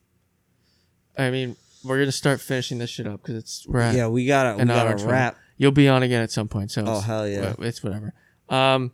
I 1.18 1.30
mean, 1.32 1.56
we're 1.84 2.00
gonna 2.00 2.12
start 2.12 2.40
finishing 2.42 2.78
this 2.78 2.90
shit 2.90 3.08
up 3.08 3.22
because 3.22 3.36
it's 3.36 3.66
we're 3.68 3.80
at 3.82 3.96
Yeah, 3.96 4.08
we 4.08 4.26
gotta 4.26 4.56
we 4.56 4.62
an 4.62 4.70
hour 4.70 4.78
gotta 4.78 4.90
and 4.92 5.00
twelve. 5.00 5.12
wrap. 5.12 5.38
You'll 5.58 5.72
be 5.72 5.88
on 5.88 6.04
again 6.04 6.22
at 6.22 6.32
some 6.32 6.48
point. 6.48 6.72
So 6.72 6.82
Oh 6.82 6.84
it's- 6.84 7.04
hell 7.06 7.28
yeah! 7.28 7.54
wha- 7.58 7.66
it's 7.66 7.84
whatever. 7.84 8.14
Um, 8.50 8.92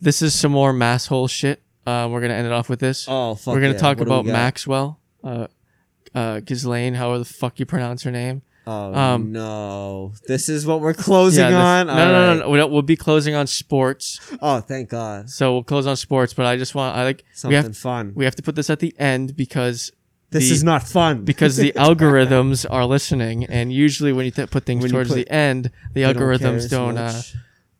this 0.00 0.22
is 0.22 0.34
some 0.38 0.52
more 0.52 0.72
mass 0.72 1.06
hole 1.06 1.28
shit. 1.28 1.62
Uh, 1.86 2.08
we're 2.10 2.20
gonna 2.20 2.34
end 2.34 2.46
it 2.46 2.52
off 2.52 2.68
with 2.68 2.80
this. 2.80 3.06
Oh 3.08 3.34
fuck. 3.34 3.54
we're 3.54 3.60
gonna 3.60 3.72
yeah. 3.74 3.78
talk 3.78 3.98
What 3.98 4.04
do 4.06 4.10
we 4.10 4.16
about 4.16 4.26
got? 4.26 4.32
Maxwell. 4.32 5.00
Uh, 5.22 5.46
uh, 6.14 6.40
Ghislaine, 6.40 6.94
however 6.94 7.18
the 7.20 7.24
fuck 7.24 7.58
you 7.60 7.66
pronounce 7.66 8.02
her 8.02 8.10
name. 8.10 8.42
Oh 8.66 8.94
Um, 8.94 9.32
no! 9.32 10.12
This 10.28 10.48
is 10.48 10.66
what 10.66 10.80
we're 10.80 10.92
closing 10.94 11.44
this- 11.46 11.54
on. 11.54 11.86
No, 11.86 11.94
no, 11.94 12.34
no, 12.34 12.40
no, 12.40 12.50
We'll, 12.50 12.70
we'll 12.70 12.82
be 12.82 12.94
closing 12.96 13.34
on 13.34 13.46
sports. 13.46 14.20
Oh, 14.42 14.60
thank 14.60 14.90
God! 14.90 15.30
So 15.30 15.52
we'll 15.54 15.64
close 15.64 15.86
on 15.86 15.96
sports. 15.96 16.34
But 16.34 16.46
I 16.46 16.56
just 16.56 16.74
want 16.74 16.96
I 16.96 17.04
like 17.04 17.24
Something 17.32 17.58
we 17.58 17.64
have 17.64 17.76
fun. 17.76 18.12
we 18.14 18.24
have 18.26 18.36
to 18.36 18.42
put 18.42 18.54
this 18.56 18.68
at 18.68 18.78
the 18.80 18.94
end 18.98 19.34
because 19.36 19.90
this 20.30 20.48
the- 20.48 20.54
is 20.54 20.64
not 20.64 20.86
fun 20.86 21.24
because 21.30 21.56
the 21.56 21.72
algorithms 21.76 22.64
are 22.70 22.86
listening, 22.86 23.44
and 23.46 23.72
usually 23.72 24.12
when 24.12 24.24
you 24.24 24.30
th- 24.30 24.50
put 24.50 24.64
things 24.64 24.82
When 24.82 24.90
towards 24.92 25.10
put- 25.10 25.16
the 25.16 25.30
end, 25.30 25.64
the 25.92 26.02
They 26.02 26.12
don't 26.12 26.16
algorithms 26.16 26.70
don't 26.70 26.96
uh, 26.98 27.22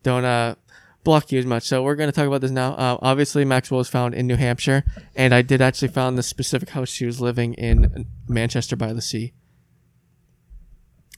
don't 0.03 0.25
uh 0.25 0.55
block 1.03 1.33
you 1.33 1.39
as 1.39 1.47
much. 1.47 1.63
So 1.63 1.83
we're 1.83 1.95
going 1.97 2.09
to 2.09 2.13
talk 2.15 2.27
about 2.27 2.43
this 2.43 2.51
now. 2.51 2.73
Uh, 2.75 2.99
obviously, 3.01 3.45
Maxwell 3.47 3.79
was 3.79 3.89
found 3.89 4.15
in 4.15 4.27
New 4.27 4.37
Hampshire, 4.37 4.85
and 5.17 5.35
I 5.35 5.41
did 5.43 5.63
actually 5.63 5.89
found 5.89 6.19
the 6.19 6.23
specific 6.23 6.71
house 6.71 6.91
she 6.91 7.07
was 7.07 7.21
living 7.23 7.55
in 7.55 8.07
Manchester 8.29 8.77
by 8.77 8.93
the 8.93 9.01
Sea. 9.01 9.33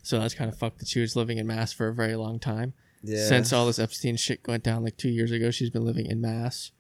So 0.05 0.19
that's 0.19 0.35
kind 0.35 0.51
of 0.51 0.59
fucked 0.59 0.79
that 0.81 0.89
she 0.89 1.01
was 1.01 1.15
living 1.17 1.39
in 1.39 1.47
Mass 1.47 1.73
for 1.73 1.89
a 1.89 1.95
very 1.95 2.17
long 2.17 2.39
time. 2.39 2.75
Yeah. 3.03 3.27
Since 3.27 3.53
all 3.53 3.67
this 3.67 3.79
Epstein 3.79 4.17
shit 4.17 4.47
went 4.47 4.63
down 4.65 4.85
like 4.85 4.97
two 4.97 5.09
years 5.09 5.31
ago, 5.33 5.51
she's 5.51 5.71
been 5.71 5.85
living 5.85 6.07
in 6.07 6.21
Mass 6.21 6.71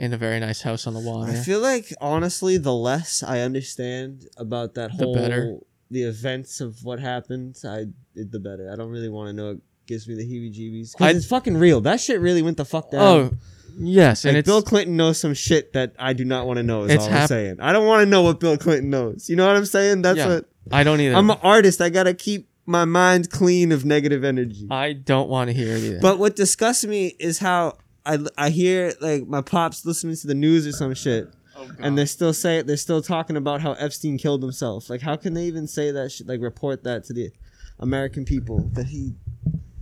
in 0.00 0.12
a 0.12 0.16
very 0.16 0.40
nice 0.40 0.62
house 0.62 0.86
on 0.86 0.94
the 0.94 1.00
water. 1.00 1.30
I 1.30 1.34
feel 1.36 1.60
like 1.60 1.92
honestly, 2.00 2.56
the 2.56 2.72
less 2.74 3.22
I 3.22 3.40
understand 3.40 4.26
about 4.36 4.74
that 4.74 4.96
The 4.96 5.04
whole 5.04 5.14
better. 5.14 5.56
the 5.90 6.02
events 6.04 6.60
of 6.60 6.82
what 6.84 6.98
happened, 7.00 7.56
I 7.64 7.86
the 8.14 8.38
better. 8.40 8.70
I 8.72 8.76
don't 8.76 8.90
really 8.90 9.08
want 9.10 9.28
to 9.28 9.32
know. 9.32 9.50
It 9.52 9.60
gives 9.86 10.08
me 10.08 10.14
the 10.14 10.24
heebie-jeebies 10.24 10.96
because 10.96 11.16
it's 11.16 11.26
fucking 11.26 11.56
real. 11.56 11.80
That 11.80 12.00
shit 12.00 12.20
really 12.20 12.42
went 12.42 12.56
the 12.56 12.64
fuck 12.64 12.90
down. 12.90 13.00
oh, 13.02 13.30
yes, 13.78 14.24
and 14.24 14.34
Like 14.34 14.40
it's 14.40 14.46
Bill 14.48 14.62
Clinton 14.62 14.96
knows 14.96 15.18
some 15.20 15.34
shit 15.34 15.72
that 15.74 15.94
I 15.98 16.12
do 16.12 16.24
not 16.24 16.46
want 16.46 16.56
to 16.58 16.62
know. 16.62 16.84
Is 16.84 16.92
It's 16.92 17.02
all 17.04 17.08
I'm 17.08 17.14
hap- 17.14 17.28
saying. 17.28 17.56
I 17.60 17.72
don't 17.72 17.86
want 17.86 18.02
to 18.02 18.06
know 18.06 18.22
what 18.22 18.40
Bill 18.40 18.56
Clinton 18.56 18.90
knows. 18.90 19.28
You 19.28 19.36
know 19.36 19.46
what 19.46 19.56
I'm 19.56 19.66
saying? 19.66 20.02
That's 20.02 20.18
Yeah. 20.18 20.28
what 20.28 20.48
I 20.72 20.82
don't 20.84 21.00
either. 21.00 21.14
I'm 21.16 21.28
an 21.30 21.38
artist. 21.42 21.80
I 21.80 21.88
gotta 21.90 22.14
keep 22.14 22.48
my 22.66 22.84
mind 22.84 23.30
clean 23.30 23.72
of 23.72 23.84
negative 23.84 24.22
energy. 24.22 24.66
I 24.70 24.92
don't 24.92 25.28
want 25.28 25.48
to 25.48 25.54
hear 25.54 25.74
it 25.76 25.82
either. 25.82 26.00
But 26.00 26.18
what 26.18 26.36
disgusts 26.36 26.84
me 26.84 27.16
is 27.18 27.38
how 27.38 27.78
I, 28.04 28.18
I 28.36 28.50
hear 28.50 28.92
like 29.00 29.26
my 29.26 29.42
pops 29.42 29.84
listening 29.84 30.16
to 30.16 30.26
the 30.26 30.34
news 30.34 30.66
or 30.66 30.72
some 30.72 30.94
shit, 30.94 31.28
oh, 31.56 31.68
and 31.78 31.96
they're 31.96 32.06
still 32.06 32.32
saying 32.32 32.66
they're 32.66 32.76
still 32.76 33.02
talking 33.02 33.36
about 33.36 33.60
how 33.60 33.72
Epstein 33.72 34.18
killed 34.18 34.42
himself. 34.42 34.88
Like, 34.88 35.00
how 35.02 35.16
can 35.16 35.34
they 35.34 35.44
even 35.44 35.66
say 35.66 35.90
that 35.90 36.10
shit? 36.12 36.26
Like, 36.26 36.40
report 36.40 36.84
that 36.84 37.04
to 37.04 37.12
the 37.12 37.30
American 37.78 38.24
people 38.24 38.60
that 38.72 38.86
he. 38.86 39.14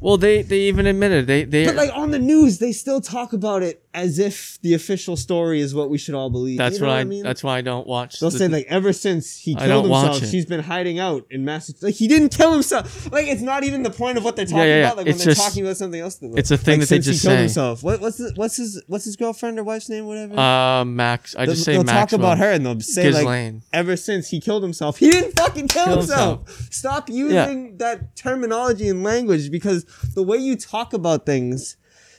well, 0.00 0.16
they 0.16 0.42
they 0.42 0.60
even 0.60 0.86
admitted 0.86 1.26
they 1.26 1.44
they 1.44 1.66
But 1.66 1.76
like 1.76 1.90
on 1.94 2.10
the 2.10 2.18
news, 2.18 2.58
they 2.58 2.72
still 2.72 3.00
talk 3.00 3.32
about 3.32 3.62
it 3.62 3.84
as 3.94 4.18
if 4.18 4.58
the 4.62 4.74
official 4.74 5.16
story 5.16 5.60
is 5.60 5.74
what 5.74 5.88
we 5.90 5.96
should 5.98 6.14
all 6.14 6.28
believe. 6.30 6.58
that's 6.58 6.76
You 6.76 6.82
know 6.82 6.88
what 6.88 6.98
I, 6.98 7.04
mean? 7.04 7.22
that's 7.22 7.42
why 7.42 7.56
I 7.58 7.60
don't 7.62 7.86
watch. 7.86 8.20
They'll 8.20 8.30
the- 8.30 8.38
say 8.38 8.48
like 8.48 8.66
ever 8.68 8.92
since 8.92 9.36
he 9.38 9.54
killed 9.54 9.86
himself, 9.86 10.26
she's 10.28 10.44
been 10.46 10.60
hiding 10.60 10.98
out 10.98 11.26
in 11.30 11.44
Massachusetts. 11.44 11.82
Like 11.82 11.94
he 11.94 12.06
didn't 12.06 12.28
kill 12.30 12.52
himself. 12.52 13.10
Like 13.10 13.26
it's 13.26 13.40
not 13.40 13.64
even 13.64 13.82
the 13.82 13.90
point 13.90 14.18
of 14.18 14.24
what 14.24 14.36
they're 14.36 14.44
talking 14.44 14.58
yeah, 14.58 14.64
yeah. 14.66 14.84
about. 14.86 14.96
Like 14.98 15.06
It's 15.06 15.18
when 15.18 15.26
they're 15.26 15.34
just- 15.34 15.48
talking 15.48 15.64
about 15.64 15.76
something 15.78 16.00
else. 16.00 16.18
it's 16.22 16.50
a 16.50 16.56
thing 16.58 16.80
like, 16.80 16.88
that 16.88 16.94
they 16.94 16.96
he 16.96 17.02
just 17.02 17.22
killed 17.22 17.32
say. 17.36 17.40
himself. 17.40 17.82
What, 17.82 18.00
what's 18.02 18.18
his, 18.18 18.34
what's 18.36 18.56
his 18.56 18.82
what's 18.88 19.04
his 19.06 19.16
girlfriend 19.16 19.58
or 19.58 19.64
wife's 19.64 19.88
name? 19.88 20.06
Whatever. 20.06 20.38
uh, 20.38 20.84
Max. 20.84 21.34
I 21.34 21.46
they'll 21.46 21.54
just 21.54 21.64
say 21.64 21.72
they'll 21.72 21.84
talk 21.84 22.12
about 22.12 22.36
her 22.38 22.50
and 22.52 22.66
they'll 22.66 22.80
say 22.80 23.10
like 23.10 23.54
ever 23.72 23.96
since 23.96 24.28
he 24.28 24.38
killed 24.40 24.62
himself, 24.62 24.98
he 24.98 25.10
didn't 25.10 25.32
fucking 25.38 25.68
kill, 25.68 25.84
Kill 25.86 25.96
himself. 25.96 26.68
Stop 26.70 27.08
using 27.08 27.78
that 27.78 28.14
terminology 28.16 28.88
and 28.88 29.02
language 29.02 29.50
because 29.50 29.84
the 30.14 30.22
way 30.22 30.36
you 30.36 30.56
talk 30.56 30.92
about 30.92 31.24
things, 31.24 31.76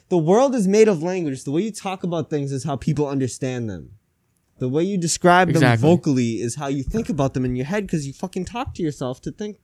the 0.09 0.17
world 0.17 0.55
is 0.55 0.67
made 0.67 0.87
of 0.87 1.01
language. 1.01 1.43
The 1.43 1.51
way 1.51 1.61
you 1.61 1.71
talk 1.71 2.03
about 2.03 2.29
things 2.29 2.51
is 2.51 2.63
how 2.63 2.75
people 2.75 3.07
understand 3.07 3.69
them. 3.69 3.91
The 4.57 4.67
way 4.67 4.83
you 4.83 4.97
describe 4.97 5.53
them 5.53 5.77
vocally 5.77 6.41
is 6.41 6.55
how 6.55 6.67
you 6.67 6.83
think 6.83 7.09
about 7.09 7.33
them 7.33 7.45
in 7.45 7.55
your 7.55 7.65
head 7.65 7.85
because 7.87 8.05
you 8.05 8.11
fucking 8.11 8.45
talk 8.45 8.73
to 8.75 8.83
yourself 8.83 9.21
to 9.21 9.31
think 9.31 9.57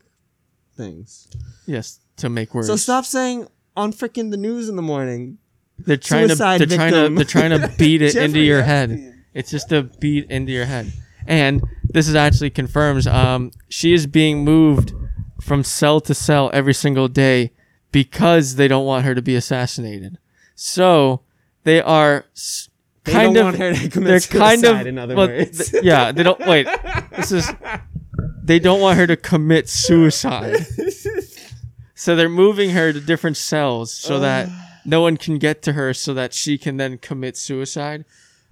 things. 0.76 1.28
Yes, 1.66 2.00
to 2.18 2.30
make 2.30 2.54
words. 2.54 2.68
So 2.68 2.78
stop 2.78 3.04
saying 3.06 3.48
on 3.76 3.92
freaking 3.92 4.32
the 4.32 4.38
news 4.38 4.70
in 4.70 4.76
the 4.78 4.82
morning. 4.82 5.38
They're 5.80 5.98
trying 5.98 6.30
to 6.30 6.36
they're 6.36 6.58
trying 6.68 6.92
to 6.92 7.10
victim. 7.10 7.16
they're 7.16 7.26
trying 7.26 7.50
to 7.60 7.74
beat 7.78 8.02
it 8.02 8.16
into 8.16 8.40
your 8.40 8.64
head. 8.64 9.14
It's 9.34 9.52
just 9.52 9.72
a 9.74 9.84
beat 9.84 10.30
into 10.32 10.54
your 10.54 10.66
head. 10.66 10.94
And 11.28 11.62
this 11.84 12.08
is 12.08 12.16
actually 12.16 12.52
confirms 12.52 13.08
um 13.08 13.52
she 13.68 13.94
is 13.94 14.08
being 14.08 14.46
moved 14.46 14.94
from 15.42 15.64
cell 15.64 16.00
to 16.02 16.14
cell 16.14 16.50
every 16.54 16.74
single 16.74 17.10
day 17.10 17.52
because 17.92 18.56
they 18.56 18.70
don't 18.70 18.86
want 18.86 19.06
her 19.06 19.14
to 19.14 19.22
be 19.22 19.36
assassinated. 19.36 20.18
So 20.56 21.22
they 21.64 21.82
are 21.82 22.26
s- 22.36 22.69
They 23.03 23.11
kind 23.11 23.38
of 23.38 23.44
want 23.45 23.57
her 23.57 23.73
to 23.73 23.90
commit 23.90 24.07
they're 24.07 24.40
kind 24.40 24.64
of 24.65 24.88
in 24.88 24.98
other 24.98 25.15
well, 25.15 25.27
words. 25.27 25.69
th- 25.69 25.84
yeah, 25.84 26.11
they 26.11 26.23
don't 26.23 26.40
wait. 26.48 26.68
This 27.15 27.32
is 27.32 27.52
they 28.44 28.60
don't 28.60 28.80
want 28.82 28.98
her 28.98 29.07
to 29.07 29.15
commit 29.18 29.69
suicide. 29.69 30.65
So 31.98 32.15
they're 32.15 32.30
moving 32.30 32.72
her 32.72 32.91
to 32.91 32.99
different 32.99 33.38
cells 33.38 33.94
so 33.94 34.19
that 34.19 34.49
no 34.86 35.02
one 35.02 35.18
can 35.18 35.38
get 35.40 35.61
to 35.64 35.73
her 35.73 35.94
so 35.94 36.14
that 36.14 36.34
she 36.34 36.57
can 36.57 36.77
then 36.77 36.98
commit 36.98 37.38
suicide. 37.38 38.06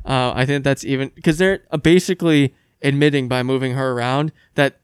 Uh, 0.05 0.31
I 0.33 0.45
think 0.45 0.63
that's 0.63 0.83
even 0.83 1.11
because 1.13 1.37
they're 1.37 1.61
uh, 1.71 1.77
basically 1.77 2.55
admitting 2.81 3.27
by 3.27 3.43
moving 3.43 3.73
her 3.73 3.91
around 3.91 4.31
that 4.55 4.79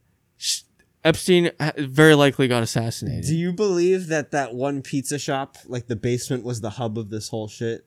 Epstein 1.04 1.52
very 1.78 2.14
likely 2.14 2.48
got 2.48 2.62
assassinated. 2.62 3.26
Do 3.26 3.36
you 3.36 3.54
believe 3.54 4.08
that 4.08 4.32
that 4.32 4.54
one 4.54 4.82
pizza 4.82 5.18
shop, 5.18 5.58
like 5.66 5.88
the 5.88 5.96
basement, 5.96 6.44
was 6.44 6.62
the 6.62 6.72
hub 6.72 6.98
of 6.98 7.10
this 7.10 7.30
whole 7.30 7.48
shit? 7.48 7.86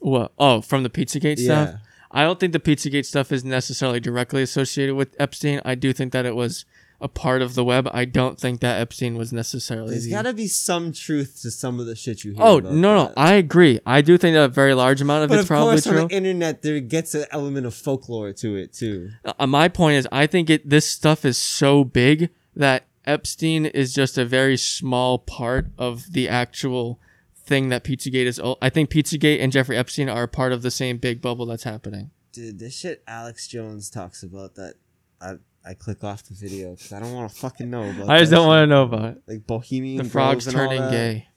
What? 0.00 0.32
Oh, 0.38 0.60
from 0.60 0.82
the 0.82 0.90
Pizzagate 0.90 1.38
stuff? 1.38 1.74
I 2.10 2.22
don't 2.24 2.38
think 2.38 2.52
the 2.52 2.60
Pizzagate 2.60 3.06
stuff 3.06 3.32
is 3.32 3.44
necessarily 3.44 3.98
directly 3.98 4.42
associated 4.42 4.94
with 4.94 5.16
Epstein. 5.18 5.60
I 5.64 5.74
do 5.74 5.92
think 5.92 6.12
that 6.12 6.26
it 6.26 6.36
was 6.36 6.64
a 7.02 7.08
part 7.08 7.42
of 7.42 7.54
the 7.54 7.64
web. 7.64 7.88
I 7.92 8.04
don't 8.04 8.38
think 8.38 8.60
that 8.60 8.80
Epstein 8.80 9.16
was 9.16 9.32
necessarily. 9.32 9.90
There's 9.90 10.04
the- 10.04 10.10
got 10.10 10.22
to 10.22 10.32
be 10.32 10.46
some 10.46 10.92
truth 10.92 11.40
to 11.42 11.50
some 11.50 11.80
of 11.80 11.86
the 11.86 11.96
shit 11.96 12.24
you 12.24 12.32
hear. 12.32 12.42
oh 12.42 12.58
no, 12.60 12.70
no. 12.70 13.12
I 13.16 13.34
agree. 13.34 13.80
I 13.84 14.00
do 14.02 14.16
think 14.16 14.34
that 14.34 14.44
a 14.44 14.48
very 14.48 14.74
large 14.74 15.00
amount 15.00 15.24
of 15.24 15.28
But 15.28 15.34
it's 15.36 15.42
of 15.42 15.48
probably 15.48 15.72
course, 15.74 15.84
true. 15.84 15.98
on 16.02 16.08
the 16.08 16.14
internet, 16.14 16.62
there 16.62 16.80
gets 16.80 17.14
an 17.14 17.26
element 17.30 17.66
of 17.66 17.74
folklore 17.74 18.32
to 18.34 18.56
it 18.56 18.72
too. 18.72 19.10
Uh, 19.38 19.46
my 19.46 19.68
point 19.68 19.96
is, 19.96 20.08
I 20.12 20.26
think 20.26 20.48
it 20.48 20.68
this 20.68 20.88
stuff 20.88 21.24
is 21.24 21.36
so 21.36 21.84
big 21.84 22.30
that 22.56 22.86
Epstein 23.04 23.66
is 23.66 23.92
just 23.92 24.16
a 24.16 24.24
very 24.24 24.56
small 24.56 25.18
part 25.18 25.66
of 25.76 26.12
the 26.12 26.28
actual 26.28 27.00
thing 27.34 27.68
that 27.70 27.82
Pizzagate 27.82 28.26
is. 28.26 28.40
I 28.62 28.70
think 28.70 28.90
Pizzagate 28.90 29.40
and 29.42 29.50
Jeffrey 29.50 29.76
Epstein 29.76 30.08
are 30.08 30.28
part 30.28 30.52
of 30.52 30.62
the 30.62 30.70
same 30.70 30.98
big 30.98 31.20
bubble 31.20 31.46
that's 31.46 31.64
happening. 31.64 32.10
Dude, 32.32 32.60
this 32.60 32.78
shit 32.78 33.02
Alex 33.08 33.48
Jones 33.48 33.90
talks 33.90 34.22
about 34.22 34.54
that. 34.54 34.74
I 35.20 35.34
I 35.64 35.74
click 35.74 36.02
off 36.02 36.24
the 36.24 36.34
video 36.34 36.72
because 36.72 36.92
I 36.92 37.00
don't 37.00 37.12
want 37.12 37.30
to 37.30 37.36
fucking 37.36 37.70
know 37.70 37.88
about. 37.88 38.08
I 38.10 38.18
just 38.18 38.32
don't 38.32 38.46
want 38.46 38.62
to 38.62 38.66
know 38.66 38.82
about 38.82 39.04
it. 39.16 39.22
like 39.28 39.46
Bohemian. 39.46 39.98
The 39.98 40.02
Grove 40.04 40.12
frogs 40.12 40.46
and 40.48 40.56
all 40.56 40.66
turning 40.66 40.82
that. 40.82 40.90
gay. 40.90 41.28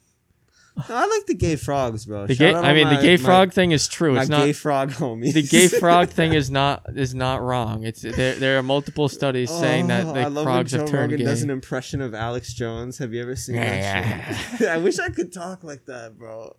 No, 0.89 0.95
I 0.95 1.06
like 1.06 1.26
the 1.26 1.35
gay 1.35 1.56
frogs, 1.56 2.06
bro. 2.06 2.27
The 2.27 2.34
Shout 2.35 2.39
gay. 2.39 2.53
out 2.53 2.65
I 2.65 2.69
all 2.69 2.76
mean, 2.76 2.89
the 2.89 2.95
my- 2.95 3.02
gay 3.02 3.15
my- 3.18 3.23
frog 3.23 3.53
thing 3.53 3.72
is 3.72 3.88
true. 3.88 4.14
My 4.15 4.22
It's 4.22 4.30
not. 4.30 4.43
gay 4.45 4.52
frog 4.52 4.91
homies. 4.91 5.34
the 5.34 5.41
gay 5.43 5.68
frog 5.80 6.10
thing 6.10 6.34
is 6.34 6.52
not 6.52 6.84
is 6.97 7.15
not 7.15 7.41
wrong. 7.41 7.84
It's 7.85 8.02
there. 8.02 8.35
There 8.35 8.57
are 8.60 8.64
multiple 8.64 9.07
studies 9.07 9.49
saying 9.52 9.88
that 9.88 10.06
Oh, 10.06 10.14
the 10.14 10.19
I 10.22 10.26
love 10.26 10.43
frogs 10.43 10.73
when 10.73 10.81
have 10.81 10.89
Joe 10.89 10.91
turned 10.91 11.11
Rogan 11.14 11.19
gay. 11.26 11.31
does 11.31 11.43
an 11.43 11.49
impression 11.49 12.02
of 12.02 12.14
Alex 12.14 12.52
Jones. 12.53 12.97
Have 12.97 13.14
you 13.14 13.22
ever 13.22 13.35
seen 13.38 13.56
that 13.56 14.35
shit? 14.57 14.68
I 14.68 14.77
wish 14.77 14.99
I 14.99 15.10
could 15.10 15.31
talk 15.31 15.64
like 15.64 15.85
that, 15.85 16.18
bro. 16.18 16.57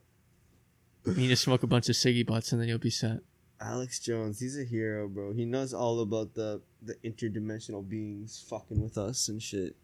You 1.04 1.14
need 1.14 1.28
to 1.28 1.36
smoke 1.36 1.62
a 1.62 1.66
bunch 1.66 1.88
of 1.90 1.94
ciggy 1.96 2.24
butts 2.26 2.52
and 2.52 2.60
then 2.60 2.68
you'll 2.68 2.78
be 2.78 2.88
set. 2.90 3.18
Alex 3.60 3.98
Jones, 4.00 4.38
he's 4.40 4.58
a 4.58 4.64
hero, 4.64 5.08
bro. 5.08 5.32
He 5.32 5.44
knows 5.44 5.72
all 5.72 6.00
about 6.00 6.34
the 6.34 6.60
the 6.82 6.94
interdimensional 7.04 7.88
beings 7.88 8.44
fucking 8.48 8.82
with 8.82 8.98
us 8.98 9.28
and 9.28 9.42
shit. 9.42 9.74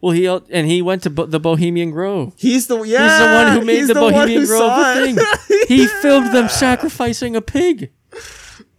Well, 0.00 0.12
he 0.12 0.26
and 0.26 0.66
he 0.66 0.82
went 0.82 1.02
to 1.04 1.10
Bo- 1.10 1.26
the 1.26 1.40
Bohemian 1.40 1.90
Grove. 1.90 2.34
He's 2.36 2.66
the 2.66 2.82
yeah. 2.82 3.02
He's 3.08 3.18
the 3.26 3.34
one 3.34 3.52
who 3.60 3.66
made 3.66 3.76
he's 3.78 3.88
the 3.88 3.94
Bohemian 3.94 4.44
Grove 4.46 4.72
a 4.74 4.94
thing. 4.94 5.18
He 5.68 5.86
filmed 5.86 6.32
them 6.34 6.48
sacrificing 6.48 7.34
a 7.34 7.40
pig. 7.40 7.90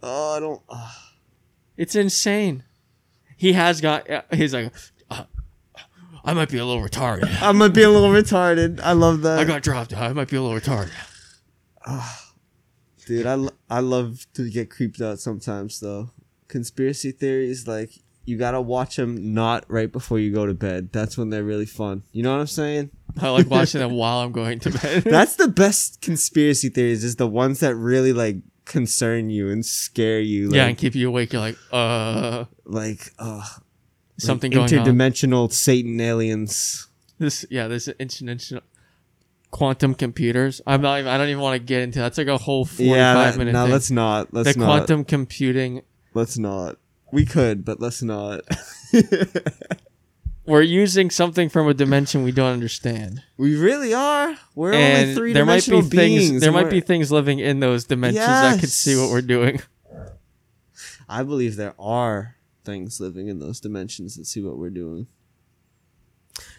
Oh, 0.02 0.36
I 0.36 0.40
don't. 0.40 0.62
Uh, 0.68 0.90
It's 1.76 1.94
insane. 1.94 2.64
He 3.36 3.52
has 3.52 3.80
got. 3.80 4.08
uh, 4.10 4.22
He's 4.32 4.54
like, 4.54 4.72
uh, 5.10 5.24
I 6.24 6.32
might 6.34 6.48
be 6.50 6.58
a 6.58 6.64
little 6.64 6.82
retarded. 6.82 7.28
I 7.42 7.52
might 7.52 7.74
be 7.74 7.82
a 7.82 7.90
little 7.90 8.10
retarded. 8.10 8.80
I 8.80 8.92
love 8.92 9.22
that. 9.22 9.38
I 9.38 9.44
got 9.44 9.62
dropped. 9.62 9.94
I 9.94 10.12
might 10.12 10.28
be 10.28 10.36
a 10.36 10.42
little 10.42 10.58
retarded. 10.58 10.90
Dude, 13.08 13.26
I, 13.26 13.34
lo- 13.34 13.50
I 13.70 13.80
love 13.80 14.26
to 14.34 14.50
get 14.50 14.70
creeped 14.70 15.00
out 15.00 15.18
sometimes 15.18 15.80
though. 15.80 16.10
Conspiracy 16.46 17.10
theories, 17.10 17.66
like 17.66 17.90
you 18.24 18.36
gotta 18.36 18.60
watch 18.60 18.96
them 18.96 19.32
not 19.34 19.64
right 19.68 19.90
before 19.90 20.18
you 20.18 20.32
go 20.32 20.46
to 20.46 20.54
bed. 20.54 20.92
That's 20.92 21.16
when 21.16 21.30
they're 21.30 21.42
really 21.44 21.66
fun. 21.66 22.02
You 22.12 22.22
know 22.22 22.32
what 22.32 22.40
I'm 22.40 22.46
saying? 22.46 22.90
I 23.20 23.30
like 23.30 23.48
watching 23.48 23.80
them 23.80 23.92
while 23.96 24.18
I'm 24.18 24.32
going 24.32 24.60
to 24.60 24.70
bed. 24.70 25.04
That's 25.04 25.36
the 25.36 25.48
best 25.48 26.00
conspiracy 26.02 26.68
theories. 26.68 27.02
Is 27.02 27.16
the 27.16 27.26
ones 27.26 27.60
that 27.60 27.74
really 27.74 28.12
like 28.12 28.36
concern 28.66 29.30
you 29.30 29.50
and 29.50 29.64
scare 29.64 30.20
you. 30.20 30.48
Like, 30.48 30.56
yeah, 30.56 30.66
and 30.66 30.78
keep 30.78 30.94
you 30.94 31.08
awake. 31.08 31.32
You're 31.32 31.40
like, 31.42 31.56
uh, 31.72 32.44
like 32.64 33.12
uh, 33.18 33.42
something 34.18 34.52
like 34.52 34.70
going 34.70 34.80
on. 34.80 34.86
interdimensional 34.86 35.52
Satan 35.52 36.00
aliens. 36.00 36.86
This, 37.18 37.44
yeah, 37.50 37.66
this 37.66 37.88
interdimensional 37.88 38.60
quantum 39.50 39.94
computers. 39.94 40.60
I'm 40.66 40.82
not. 40.82 41.00
Even, 41.00 41.10
I 41.12 41.18
don't 41.18 41.28
even 41.28 41.42
want 41.42 41.54
to 41.60 41.64
get 41.64 41.82
into. 41.82 41.98
That's 41.98 42.18
like 42.18 42.26
a 42.28 42.38
whole 42.38 42.64
45 42.64 42.86
Yeah, 42.96 43.14
that, 43.14 43.36
minute. 43.38 43.52
no, 43.52 43.64
thing. 43.64 43.72
let's 43.72 43.90
not. 43.90 44.32
Let's 44.34 44.52
the 44.54 44.60
not. 44.60 44.66
quantum 44.66 45.04
computing. 45.04 45.82
let's 46.14 46.38
not. 46.38 46.76
We 47.12 47.24
could, 47.24 47.64
but 47.64 47.80
let's 47.80 48.02
not. 48.02 48.42
We're 50.44 50.62
using 50.62 51.10
something 51.10 51.50
from 51.50 51.68
a 51.68 51.74
dimension 51.74 52.22
we 52.22 52.32
don't 52.32 52.52
understand. 52.54 53.22
we 53.36 53.54
really 53.56 53.92
are. 53.92 54.34
We're 54.54 54.72
only 54.72 55.14
three 55.14 55.32
there 55.34 55.44
might 55.44 55.56
be 55.66 55.70
dimensional 55.72 55.82
things 55.82 56.28
beings. 56.28 56.40
there 56.40 56.48
and 56.50 56.54
might 56.56 56.70
be 56.70 56.80
things 56.80 57.12
living 57.12 57.38
in 57.38 57.60
those 57.60 57.84
dimensions 57.84 58.24
that 58.24 58.58
could 58.58 58.70
see 58.70 58.96
what 58.96 59.10
we're 59.10 59.20
doing 59.20 59.60
I 61.08 61.22
believe 61.22 61.56
there 61.56 61.74
are 61.78 62.36
things 62.64 62.98
living 63.00 63.28
in 63.28 63.38
those 63.40 63.60
dimensions 63.60 64.16
that 64.16 64.26
see 64.26 64.42
what 64.42 64.58
we're 64.58 64.68
doing. 64.70 65.06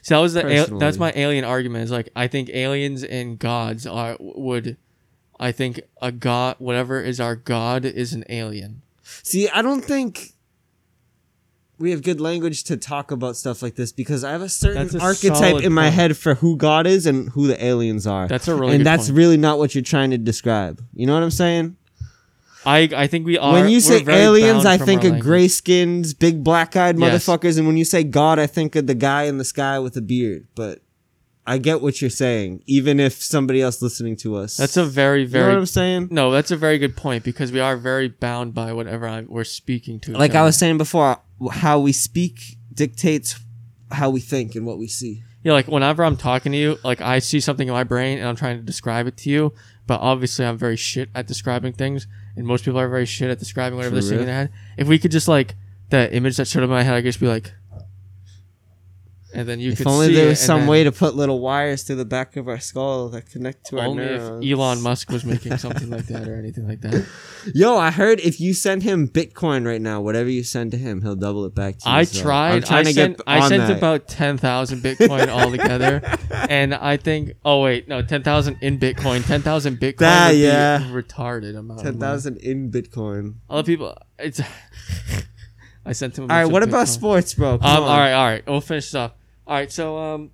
So 0.02 0.16
that 0.16 0.22
was 0.22 0.34
the 0.34 0.56
al- 0.56 0.78
that's 0.80 0.98
my 0.98 1.12
alien 1.16 1.46
argument. 1.46 1.84
Is 1.84 1.92
like 1.92 2.10
I 2.16 2.28
think 2.28 2.50
aliens 2.50 3.04
and 3.04 3.38
gods 3.38 3.86
are 3.86 4.18
would, 4.20 4.78
I 5.40 5.52
think 5.52 5.82
a 6.02 6.12
god 6.12 6.56
whatever 6.60 7.02
is 7.02 7.20
our 7.20 7.36
god 7.36 7.86
is 7.86 8.14
an 8.14 8.24
alien. 8.30 8.82
See, 9.24 9.50
I 9.50 9.62
don't 9.62 9.84
think 9.84 10.34
we 11.80 11.92
have 11.92 12.04
good 12.04 12.20
language 12.20 12.66
to 12.66 12.78
talk 12.78 13.10
about 13.10 13.38
stuff 13.38 13.62
like 13.62 13.76
this 13.76 13.92
because 13.92 14.24
I 14.24 14.32
have 14.32 14.42
a 14.42 14.50
certain 14.50 14.96
a 14.96 15.02
archetype 15.02 15.64
in 15.64 15.72
my 15.72 15.84
point. 15.84 15.94
head 15.96 16.18
for 16.18 16.36
who 16.36 16.58
God 16.58 16.86
is 16.86 17.06
and 17.06 17.30
who 17.30 17.48
the 17.48 17.64
aliens 17.64 18.06
are. 18.06 18.28
That's 18.28 18.48
a 18.50 18.56
really 18.56 18.76
and 18.76 18.86
that's 18.86 19.08
point. 19.08 19.18
really 19.18 19.38
not 19.38 19.58
what 19.58 19.74
you're 19.74 19.82
trying 19.82 20.12
to 20.12 20.18
describe. 20.18 20.84
You 20.94 21.08
know 21.08 21.14
what 21.14 21.24
I'm 21.24 21.32
saying? 21.32 21.78
I 22.66 22.90
I 22.96 23.08
think 23.08 23.26
we 23.26 23.38
are. 23.38 23.54
when 23.54 23.70
you 23.70 23.80
say 23.80 24.04
aliens, 24.08 24.66
I 24.66 24.78
think 24.78 25.04
of 25.04 25.20
gray 25.20 25.48
skins, 25.48 26.14
big 26.14 26.44
black 26.44 26.76
eyed 26.76 27.00
Yes. 27.00 27.26
motherfuckers. 27.26 27.58
And 27.58 27.68
when 27.68 27.78
you 27.78 27.86
say 27.86 28.04
God, 28.04 28.40
I 28.40 28.48
think 28.48 28.76
of 28.76 28.88
the 28.88 28.96
guy 28.96 29.24
in 29.24 29.38
the 29.38 29.46
sky 29.46 29.80
with 29.80 29.96
a 29.98 30.02
beard. 30.02 30.48
But 30.56 30.82
I 31.48 31.58
get 31.58 31.82
what 31.82 32.00
you're 32.02 32.10
saying, 32.12 32.62
even 32.68 33.00
if 33.00 33.24
somebody 33.24 33.62
else 33.62 33.82
listening 33.82 34.16
to 34.18 34.36
us. 34.36 34.58
That's 34.58 34.78
a 34.78 34.86
very 34.86 35.22
you 35.22 35.28
know 35.28 35.32
very 35.32 35.54
what 35.54 35.60
I'm 35.60 35.66
saying? 35.66 36.08
no. 36.12 36.32
That's 36.32 36.52
a 36.52 36.58
very 36.58 36.78
good 36.78 36.96
point 36.96 37.24
because 37.24 37.52
we 37.52 37.60
are 37.60 37.76
very 37.78 38.08
bound 38.08 38.54
by 38.54 38.74
whatever 38.74 39.08
I, 39.08 39.22
we're 39.22 39.44
speaking 39.46 40.00
to. 40.02 40.12
Like 40.12 40.36
I 40.36 40.44
was 40.44 40.58
saying 40.58 40.78
before, 40.78 41.18
how 41.52 41.80
we 41.80 41.92
speak 41.94 42.58
dictates 42.74 43.40
how 43.92 44.10
we 44.10 44.20
think 44.20 44.56
and 44.56 44.66
what 44.66 44.78
we 44.78 44.88
see. 44.88 45.24
Yeah, 45.44 45.54
like 45.54 45.68
whenever 45.68 46.04
I'm 46.04 46.18
talking 46.18 46.52
to 46.52 46.58
you, 46.58 46.78
like 46.84 47.00
I 47.02 47.20
see 47.20 47.40
something 47.40 47.68
in 47.68 47.74
my 47.74 47.86
brain 47.86 48.20
and 48.20 48.28
I'm 48.28 48.36
trying 48.36 48.58
to 48.58 48.64
describe 48.64 49.08
it 49.08 49.16
to 49.18 49.30
you, 49.30 49.54
but 49.88 50.02
obviously 50.02 50.46
I'm 50.46 50.58
very 50.58 50.76
shit 50.76 51.10
at 51.16 51.28
describing 51.28 51.74
things, 51.74 52.08
and 52.40 52.48
most 52.48 52.64
people 52.64 52.80
are 52.80 52.88
very 52.88 53.06
shit 53.06 53.30
at 53.30 53.38
describing 53.38 53.76
whatever 53.76 53.96
they're 53.96 54.02
seeing 54.02 54.22
in 54.22 54.26
their 54.26 54.36
head. 54.36 54.52
If 54.78 54.88
we 54.88 54.98
could 54.98 55.12
just 55.12 55.28
like 55.28 55.56
the 55.90 56.12
image 56.16 56.38
that 56.38 56.48
showed 56.48 56.64
up 56.64 56.68
in 56.68 56.70
my 56.70 56.84
head, 56.84 56.94
I 56.94 57.00
could 57.00 57.10
just 57.10 57.20
be 57.20 57.28
like, 57.28 57.54
and 59.34 59.48
then 59.48 59.60
you 59.60 59.72
if 59.72 59.78
could 59.78 59.88
only 59.88 60.14
there 60.14 60.28
was 60.30 60.40
some 60.40 60.66
way 60.66 60.84
to 60.84 60.92
put 60.92 61.16
little 61.16 61.40
wires 61.40 61.84
through 61.84 61.98
the 61.98 62.06
back 62.06 62.36
of 62.36 62.48
our 62.48 62.60
skull 62.60 63.10
that 63.10 63.30
connect 63.30 63.66
to 63.68 63.80
our 63.80 63.86
Only 63.88 64.06
neurons. 64.06 64.46
if 64.46 64.52
Elon 64.52 64.82
Musk 64.88 65.10
was 65.12 65.24
making 65.24 65.58
something 65.58 65.90
like 65.90 66.08
that 66.08 66.28
or 66.28 66.36
anything 66.38 66.68
like 66.68 66.82
that. 66.82 67.06
Yo, 67.54 67.78
I 67.78 67.92
heard 67.92 68.20
if 68.22 68.40
you 68.40 68.54
send 68.54 68.84
him 68.84 69.08
Bitcoin 69.08 69.66
right 69.68 69.82
now, 69.82 70.02
whatever 70.02 70.30
you 70.30 70.44
send 70.44 70.72
to 70.72 70.78
him, 70.78 71.02
he'll 71.02 71.16
double 71.16 71.46
it 71.46 71.54
back 71.54 71.78
to 71.80 71.90
you. 71.90 71.96
I 71.96 72.04
so 72.04 72.22
tried. 72.22 72.66
trying 72.66 72.80
I 72.80 72.84
to 72.90 72.94
sent. 72.94 73.18
get 73.18 73.24
I 73.28 73.48
sent 73.48 73.68
that. 73.68 73.78
about 73.78 74.08
ten 74.08 74.38
thousand 74.38 74.80
Bitcoin 74.82 75.28
altogether, 75.30 76.02
and 76.50 76.74
I 76.74 76.98
think. 76.98 77.34
Oh 77.46 77.62
wait, 77.62 77.88
no, 77.88 78.02
ten 78.02 78.24
thousand 78.24 78.58
in 78.62 78.80
Bitcoin. 78.80 79.26
Ten 79.26 79.42
thousand 79.42 79.78
Bitcoin. 79.78 79.98
That, 80.00 80.36
yeah. 80.36 80.80
retarded 80.92 81.56
amount. 81.58 81.82
ten 81.82 82.00
thousand 82.00 82.38
in 82.38 82.72
Bitcoin. 82.72 83.36
Other 83.50 83.64
people, 83.64 83.96
it's. 84.18 84.42
I 85.86 85.94
sent 85.94 86.18
him. 86.18 86.30
A 86.30 86.34
All 86.34 86.40
right, 86.44 86.52
what 86.52 86.62
of 86.62 86.70
about 86.70 86.88
Bitcoin. 86.88 86.90
sports, 86.90 87.34
bro? 87.34 87.54
Um. 87.54 87.60
All 87.64 87.80
right. 87.88 88.12
All 88.14 88.26
right. 88.28 88.44
We'll 88.48 88.62
finish 88.62 88.86
this 88.88 88.96
off. 88.96 89.14
All 89.50 89.56
right. 89.56 89.72
So 89.72 89.98
um. 89.98 90.32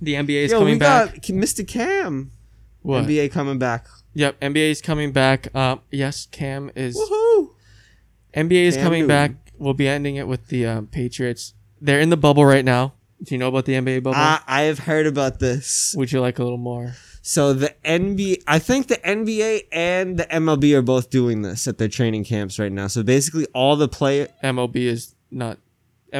The 0.00 0.14
NBA 0.14 0.44
is 0.46 0.50
Yo, 0.50 0.58
coming 0.58 0.74
we 0.74 0.78
back. 0.80 1.12
got 1.12 1.22
Mr. 1.22 1.66
Cam. 1.66 2.32
what? 2.82 3.04
NBA 3.04 3.30
coming 3.30 3.58
back. 3.58 3.86
Yep. 4.14 4.40
NBA 4.40 4.70
is 4.70 4.82
coming 4.82 5.12
back. 5.12 5.54
Um. 5.54 5.80
Yes. 5.90 6.26
Cam 6.32 6.70
is. 6.74 6.96
Woohoo! 6.96 7.50
NBA 8.34 8.64
is 8.64 8.74
Cam 8.74 8.84
coming 8.84 9.06
Newton. 9.06 9.08
back. 9.34 9.52
We'll 9.56 9.74
be 9.74 9.86
ending 9.86 10.16
it 10.16 10.26
with 10.26 10.48
the 10.48 10.66
um, 10.66 10.86
Patriots. 10.88 11.54
They're 11.80 12.00
in 12.00 12.08
the 12.10 12.16
bubble 12.16 12.44
right 12.44 12.64
now. 12.64 12.94
Do 13.22 13.34
you 13.34 13.38
know 13.38 13.48
about 13.48 13.66
the 13.66 13.74
NBA 13.74 14.02
bubble? 14.02 14.16
I, 14.16 14.40
I 14.46 14.62
have 14.62 14.80
heard 14.80 15.06
about 15.06 15.38
this. 15.38 15.94
Would 15.96 16.10
you 16.10 16.20
like 16.20 16.38
a 16.38 16.42
little 16.42 16.58
more? 16.58 16.94
So 17.22 17.52
the 17.52 17.72
NBA, 17.84 18.42
I 18.46 18.58
think 18.58 18.88
the 18.88 18.96
NBA 18.96 19.68
and 19.72 20.18
the 20.18 20.24
MLB 20.24 20.74
are 20.74 20.82
both 20.82 21.08
doing 21.08 21.42
this 21.42 21.66
at 21.68 21.78
their 21.78 21.88
training 21.88 22.24
camps 22.24 22.58
right 22.58 22.72
now. 22.72 22.88
So 22.88 23.02
basically, 23.02 23.46
all 23.54 23.76
the 23.76 23.88
play. 23.88 24.26
MLB 24.42 24.76
is 24.76 25.14
not. 25.30 25.58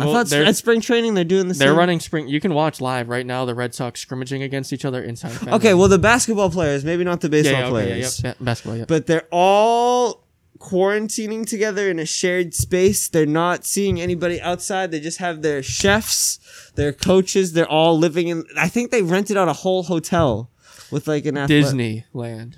I 0.02 0.06
thought 0.06 0.32
at 0.32 0.56
spring 0.56 0.80
training 0.80 1.14
they're 1.14 1.24
doing 1.24 1.48
the 1.48 1.54
same. 1.54 1.60
they're 1.60 1.68
same. 1.72 1.78
running 1.78 2.00
spring. 2.00 2.28
You 2.28 2.40
can 2.40 2.52
watch 2.54 2.80
live 2.80 3.08
right 3.08 3.24
now. 3.24 3.44
The 3.44 3.54
Red 3.54 3.74
Sox 3.74 4.00
scrimmaging 4.00 4.42
against 4.42 4.72
each 4.72 4.84
other 4.84 5.02
inside. 5.02 5.32
Fenway. 5.32 5.54
Okay, 5.54 5.74
well 5.74 5.88
the 5.88 5.98
basketball 5.98 6.50
players, 6.50 6.84
maybe 6.84 7.04
not 7.04 7.20
the 7.20 7.28
baseball 7.28 7.52
yeah, 7.52 7.66
okay, 7.66 7.88
yeah, 7.88 7.94
players, 7.94 8.22
yeah, 8.24 8.34
basketball. 8.40 8.76
Yeah. 8.78 8.84
but 8.88 9.06
they're 9.06 9.28
all 9.30 10.24
quarantining 10.58 11.46
together 11.46 11.90
in 11.90 11.98
a 11.98 12.06
shared 12.06 12.54
space. 12.54 13.08
They're 13.08 13.26
not 13.26 13.64
seeing 13.64 14.00
anybody 14.00 14.40
outside. 14.40 14.90
They 14.90 15.00
just 15.00 15.18
have 15.18 15.42
their 15.42 15.62
chefs, 15.62 16.72
their 16.74 16.92
coaches. 16.92 17.52
They're 17.52 17.68
all 17.68 17.98
living 17.98 18.28
in. 18.28 18.44
I 18.58 18.68
think 18.68 18.90
they 18.90 19.02
rented 19.02 19.36
out 19.36 19.48
a 19.48 19.52
whole 19.52 19.84
hotel 19.84 20.50
with 20.90 21.06
like 21.06 21.26
an 21.26 21.36
athlete- 21.36 21.64
Disneyland. 21.64 22.56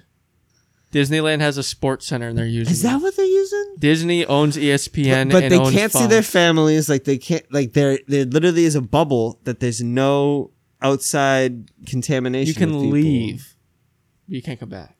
Disneyland 0.93 1.41
has 1.41 1.59
a 1.59 1.63
sports 1.63 2.07
center 2.07 2.29
and 2.29 2.39
they're 2.39 2.47
using. 2.47 2.73
Is 2.73 2.83
that 2.83 2.97
it. 2.97 3.03
what 3.03 3.17
they're 3.17 3.27
using? 3.27 3.56
Disney 3.79 4.25
owns 4.25 4.57
ESPN, 4.57 5.31
but 5.31 5.43
but 5.43 5.49
they 5.51 5.59
can't 5.71 5.93
see 5.93 6.07
their 6.07 6.23
families. 6.23 6.89
Like 6.89 7.05
they 7.05 7.19
can't. 7.19 7.45
Like 7.53 7.73
there, 7.73 7.99
there 8.07 8.25
literally 8.25 8.65
is 8.65 8.75
a 8.75 8.81
bubble 8.81 9.39
that 9.45 9.61
there's 9.61 9.83
no 9.83 10.51
outside 10.81 11.71
contamination. 11.87 12.49
You 12.49 12.55
can 12.55 12.91
leave. 12.91 13.55
You 14.29 14.43
can't 14.43 14.59
come 14.59 14.69
back. 14.71 14.97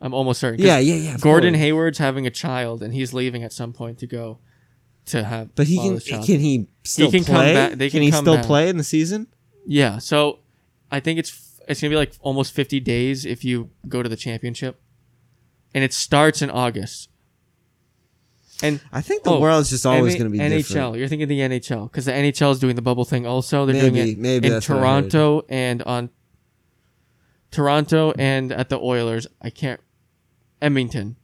I'm 0.00 0.14
almost 0.14 0.40
certain. 0.40 0.64
Yeah, 0.64 0.78
yeah, 0.78 0.94
yeah. 0.94 1.16
Gordon 1.18 1.54
course. 1.54 1.60
Hayward's 1.60 1.98
having 1.98 2.26
a 2.26 2.30
child 2.30 2.82
and 2.82 2.94
he's 2.94 3.12
leaving 3.12 3.42
at 3.42 3.52
some 3.52 3.72
point 3.72 3.98
to 3.98 4.06
go 4.06 4.38
to 5.06 5.24
have. 5.24 5.54
But 5.54 5.66
he 5.66 5.76
can. 5.78 5.98
Can 6.00 6.40
he 6.40 6.68
still 6.84 7.10
can 7.10 7.24
come 7.24 7.36
back- 7.36 7.72
they 7.74 7.90
can 7.90 8.02
he 8.02 8.10
come 8.10 8.24
still 8.24 8.36
back. 8.36 8.46
play 8.46 8.68
in 8.68 8.76
the 8.76 8.84
season? 8.84 9.26
Yeah, 9.66 9.98
so 9.98 10.38
I 10.90 11.00
think 11.00 11.18
it's 11.18 11.60
it's 11.68 11.80
gonna 11.80 11.90
be 11.90 11.96
like 11.96 12.12
almost 12.20 12.52
50 12.52 12.80
days 12.80 13.26
if 13.26 13.44
you 13.44 13.70
go 13.88 14.02
to 14.02 14.08
the 14.08 14.16
championship, 14.16 14.80
and 15.74 15.84
it 15.84 15.92
starts 15.92 16.42
in 16.42 16.50
August. 16.50 17.10
And 18.62 18.80
I 18.92 19.00
think 19.02 19.22
the 19.22 19.30
Oh, 19.30 19.40
world's 19.40 19.70
just 19.70 19.86
always 19.86 20.14
N- 20.14 20.18
going 20.20 20.32
to 20.32 20.36
be 20.38 20.42
NHL. 20.44 20.56
different. 20.66 20.96
You're 20.98 21.08
thinking 21.08 21.28
the 21.28 21.40
NHL 21.40 21.90
because 21.90 22.06
the 22.06 22.12
NHL 22.12 22.50
is 22.52 22.58
doing 22.58 22.74
the 22.76 22.82
bubble 22.82 23.04
thing 23.04 23.26
also. 23.26 23.64
They're 23.66 23.80
doing 23.80 23.96
it 23.96 24.18
maybe 24.18 24.48
in 24.48 24.52
that's 24.54 24.68
what 24.68 24.78
I 24.78 24.80
heard. 24.80 25.10
Toronto 25.10 25.44
and 25.48 25.82
on 25.84 26.10
Toronto 27.50 28.12
and 28.18 28.52
at 28.52 28.68
the 28.68 28.78
Oilers. 28.78 29.26
I 29.40 29.50
can't 29.50 29.80
Edmonton 30.60 31.16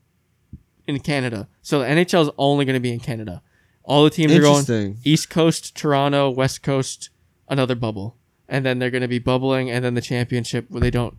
in 0.86 1.01
Canada. 1.01 1.48
So 1.62 1.81
the 1.81 1.86
NHL 1.86 2.23
is 2.23 2.31
only 2.39 2.65
going 2.65 2.74
to 2.74 2.81
be 2.81 2.93
in 2.93 3.01
Canada. 3.01 3.43
All 3.82 4.05
the 4.05 4.11
teams 4.11 4.32
are 4.32 4.40
going 4.40 4.98
East 5.05 5.28
Coast, 5.28 5.74
Toronto, 5.77 6.31
West 6.31 6.62
Coast, 6.62 7.11
another 7.48 7.74
bubble, 7.74 8.16
and 8.48 8.65
then 8.65 8.78
they're 8.78 8.90
going 8.90 9.02
to 9.02 9.09
be 9.09 9.19
bubbling, 9.19 9.70
and 9.70 9.85
then 9.85 9.94
the 9.94 10.01
championship. 10.01 10.70
Where 10.70 10.81
they 10.81 10.90
don't, 10.90 11.15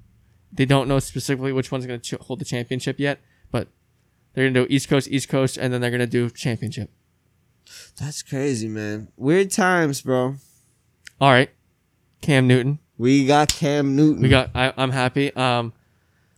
they 0.51 0.65
don't 0.65 0.87
know 0.87 0.97
specifically 0.99 1.51
which 1.51 1.71
one's 1.71 1.85
going 1.85 1.99
to 1.99 2.17
ch- 2.17 2.19
hold 2.21 2.39
the 2.39 2.45
championship 2.45 2.99
yet, 2.99 3.19
they're 4.35 4.45
going 4.45 4.53
to 4.53 4.65
do 4.65 4.73
East 4.73 4.89
Coast, 4.89 5.07
East 5.09 5.29
Coast, 5.29 5.57
and 5.57 5.73
then 5.73 5.81
they're 5.81 5.89
going 5.89 5.99
to 6.01 6.07
do 6.07 6.29
championship. 6.29 6.91
That's 7.99 8.21
crazy, 8.21 8.67
man. 8.67 9.07
Weird 9.17 9.49
times, 9.51 10.01
bro. 10.01 10.35
All 11.19 11.31
right, 11.31 11.49
Cam 12.21 12.47
Newton. 12.47 12.79
We 12.97 13.25
got 13.25 13.49
Cam 13.49 13.95
Newton. 13.95 14.21
We 14.21 14.29
got. 14.29 14.51
I, 14.53 14.73
I'm 14.77 14.91
happy. 14.91 15.33
Um, 15.35 15.73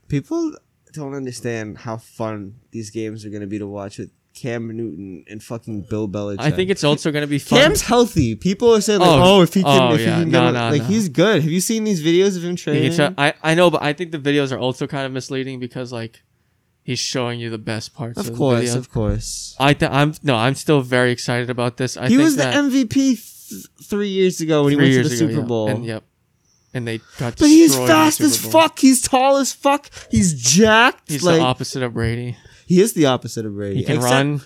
people 0.08 0.54
don't 0.94 1.14
understand 1.16 1.80
how 1.80 1.98
fun 1.98 2.56
these 2.72 2.90
games 2.90 3.26
are 3.26 3.30
going 3.30 3.42
to 3.42 3.48
be 3.48 3.60
to 3.60 3.68
watch 3.68 3.98
with 3.98 4.12
Cam 4.34 4.68
Newton 4.76 5.26
and 5.28 5.42
fucking 5.44 5.88
Bill 5.90 6.08
Belichick. 6.08 6.40
I 6.40 6.52
think 6.52 6.70
it's 6.70 6.84
also 6.84 7.12
going 7.12 7.24
to 7.24 7.28
be 7.28 7.40
fun. 7.40 7.60
Cam's 7.60 7.82
healthy. 7.82 8.36
People 8.36 8.74
are 8.76 8.82
saying 8.82 9.00
like, 9.00 9.10
Oh, 9.10 9.40
"Oh, 9.40 9.42
if 9.42 9.54
he 9.54 9.64
can, 9.64 9.92
oh, 9.92 9.96
if 9.96 10.02
yeah. 10.02 10.18
he 10.18 10.22
can 10.24 10.32
No, 10.32 10.46
get, 10.46 10.52
no, 10.60 10.70
like 10.70 10.82
no. 10.84 10.88
he's 10.88 11.10
good." 11.10 11.42
Have 11.42 11.52
you 11.52 11.62
seen 11.62 11.84
these 11.84 12.04
videos 12.04 12.38
of 12.38 12.44
him 12.44 12.56
training? 12.56 13.00
I 13.18 13.34
I 13.42 13.56
know, 13.56 13.72
but 13.72 13.82
I 13.82 13.94
think 13.94 14.12
the 14.12 14.20
videos 14.20 14.52
are 14.52 14.60
also 14.60 14.86
kind 14.86 15.06
of 15.06 15.12
misleading 15.12 15.60
because 15.60 15.92
like 15.92 16.22
he's 16.88 17.00
showing 17.00 17.40
you 17.40 17.52
the 17.52 17.58
best 17.60 17.94
parts. 17.94 18.18
Of, 18.18 18.30
of 18.30 18.38
course, 18.38 18.74
of 18.74 18.90
course. 18.90 19.56
I 19.60 19.74
th- 19.74 19.92
I'm 19.92 20.14
no, 20.24 20.36
I'm 20.36 20.56
still 20.56 20.82
very 20.82 21.12
excited 21.12 21.52
about 21.52 21.78
this. 21.78 21.98
I 21.98 22.08
he 22.08 22.18
was 22.18 22.38
the 22.38 22.44
MVP 22.44 22.90
th- 22.90 23.66
three 23.84 24.08
years 24.08 24.42
ago 24.42 24.64
when 24.64 24.72
he 24.72 24.78
went 24.78 24.94
to 24.94 25.04
the 25.04 25.08
ago, 25.08 25.16
Super 25.16 25.42
yeah. 25.42 25.42
Bowl. 25.42 25.68
And 25.68 25.86
yep, 25.86 26.04
and 26.74 26.88
they 26.88 27.00
got. 27.20 27.38
But 27.38 27.50
he's 27.50 27.72
destroyed 27.72 27.84
in 27.84 27.88
the 27.88 27.94
fast 27.94 28.22
as 28.22 28.38
fuck. 28.38 28.80
He's 28.80 29.02
tall 29.02 29.38
as 29.38 29.54
fuck. 29.54 29.92
He's 30.10 30.34
jacked. 30.34 31.12
He's 31.12 31.24
like 31.24 31.36
the 31.36 31.42
opposite 31.42 31.84
of 31.84 31.94
Brady. 31.94 32.38
he 32.66 32.82
is 32.82 32.94
the 32.94 33.06
opposite 33.06 33.46
of 33.46 33.54
Brady. 33.54 33.76
He 33.78 33.84
can 33.84 33.98
except, 33.98 34.12
run. 34.12 34.42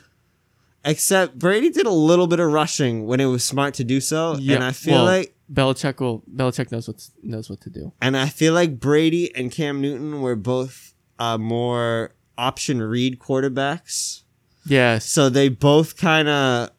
Except 0.83 1.37
Brady 1.37 1.69
did 1.69 1.85
a 1.85 1.91
little 1.91 2.25
bit 2.25 2.39
of 2.39 2.51
rushing 2.51 3.05
when 3.05 3.19
it 3.19 3.25
was 3.25 3.43
smart 3.43 3.75
to 3.75 3.83
do 3.83 4.01
so, 4.01 4.35
Yeah, 4.39 4.55
and 4.55 4.63
I 4.63 4.71
feel 4.71 4.95
well, 4.95 5.05
like 5.05 5.35
Belichick 5.53 5.99
will. 5.99 6.23
Belichick 6.23 6.71
knows 6.71 6.87
what 6.87 7.07
knows 7.21 7.51
what 7.51 7.61
to 7.61 7.69
do. 7.69 7.93
And 8.01 8.17
I 8.17 8.25
feel 8.29 8.55
like 8.55 8.79
Brady 8.79 9.33
and 9.35 9.51
Cam 9.51 9.79
Newton 9.79 10.21
were 10.21 10.35
both 10.35 10.95
uh, 11.19 11.37
more 11.37 12.15
option 12.37 12.81
read 12.81 13.19
quarterbacks. 13.19 14.23
Yes. 14.65 15.05
So 15.09 15.29
they 15.29 15.49
both 15.49 15.97
kind 15.97 16.27
of 16.29 16.69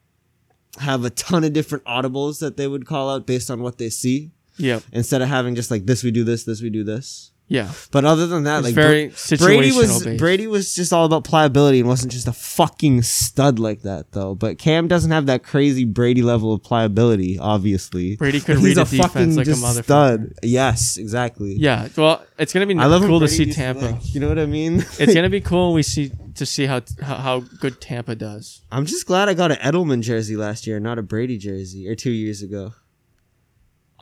have 0.78 1.04
a 1.04 1.10
ton 1.10 1.44
of 1.44 1.52
different 1.52 1.84
audibles 1.84 2.38
that 2.40 2.56
they 2.56 2.66
would 2.66 2.86
call 2.86 3.10
out 3.10 3.26
based 3.26 3.50
on 3.50 3.60
what 3.60 3.78
they 3.78 3.90
see 3.90 4.30
Yeah. 4.56 4.80
instead 4.92 5.20
of 5.20 5.28
having 5.28 5.54
just 5.54 5.70
like 5.70 5.84
this 5.86 6.02
we 6.02 6.10
do 6.10 6.24
this, 6.24 6.44
this 6.44 6.62
we 6.62 6.70
do 6.70 6.84
this. 6.84 7.31
Yeah. 7.48 7.70
But 7.90 8.04
other 8.06 8.26
than 8.26 8.44
that, 8.44 8.62
like 8.62 8.74
very 8.74 9.08
Bra- 9.08 9.36
Brady 9.38 9.72
was 9.72 10.02
based. 10.02 10.18
Brady 10.18 10.46
was 10.46 10.74
just 10.74 10.92
all 10.92 11.04
about 11.04 11.24
pliability 11.24 11.80
and 11.80 11.88
wasn't 11.88 12.12
just 12.12 12.26
a 12.26 12.32
fucking 12.32 13.02
stud 13.02 13.58
like 13.58 13.82
that 13.82 14.12
though. 14.12 14.34
But 14.34 14.58
Cam 14.58 14.88
doesn't 14.88 15.10
have 15.10 15.26
that 15.26 15.42
crazy 15.42 15.84
Brady 15.84 16.22
level 16.22 16.54
of 16.54 16.62
pliability, 16.62 17.38
obviously. 17.38 18.16
Brady 18.16 18.40
could 18.40 18.56
read 18.58 18.78
a 18.78 18.84
defense 18.84 19.36
like 19.36 19.46
a 19.48 19.50
motherfucker. 19.50 19.84
stud. 19.84 20.32
Yes, 20.42 20.96
exactly. 20.96 21.54
Yeah. 21.54 21.88
Well, 21.96 22.24
it's 22.38 22.52
gonna 22.54 22.66
be 22.66 22.76
I 22.76 22.86
love 22.86 23.02
cool 23.02 23.20
to 23.20 23.28
see 23.28 23.52
Tampa. 23.52 23.84
like, 23.86 24.14
you 24.14 24.20
know 24.20 24.28
what 24.28 24.38
I 24.38 24.46
mean? 24.46 24.80
it's 24.98 25.12
gonna 25.14 25.28
be 25.38 25.40
cool 25.42 25.68
when 25.68 25.76
we 25.76 25.82
see 25.82 26.10
to 26.36 26.46
see 26.46 26.64
how 26.64 26.80
how, 27.02 27.16
how 27.16 27.40
good 27.40 27.80
Tampa 27.80 28.14
does. 28.14 28.62
I'm 28.70 28.86
just 28.86 29.06
glad 29.06 29.28
I 29.28 29.34
got 29.34 29.50
an 29.52 29.58
Edelman 29.58 30.00
jersey 30.00 30.36
last 30.36 30.66
year, 30.66 30.80
not 30.80 30.98
a 30.98 31.02
Brady 31.02 31.36
jersey, 31.36 31.86
or 31.88 31.94
two 31.94 32.10
years 32.12 32.42
ago. 32.42 32.72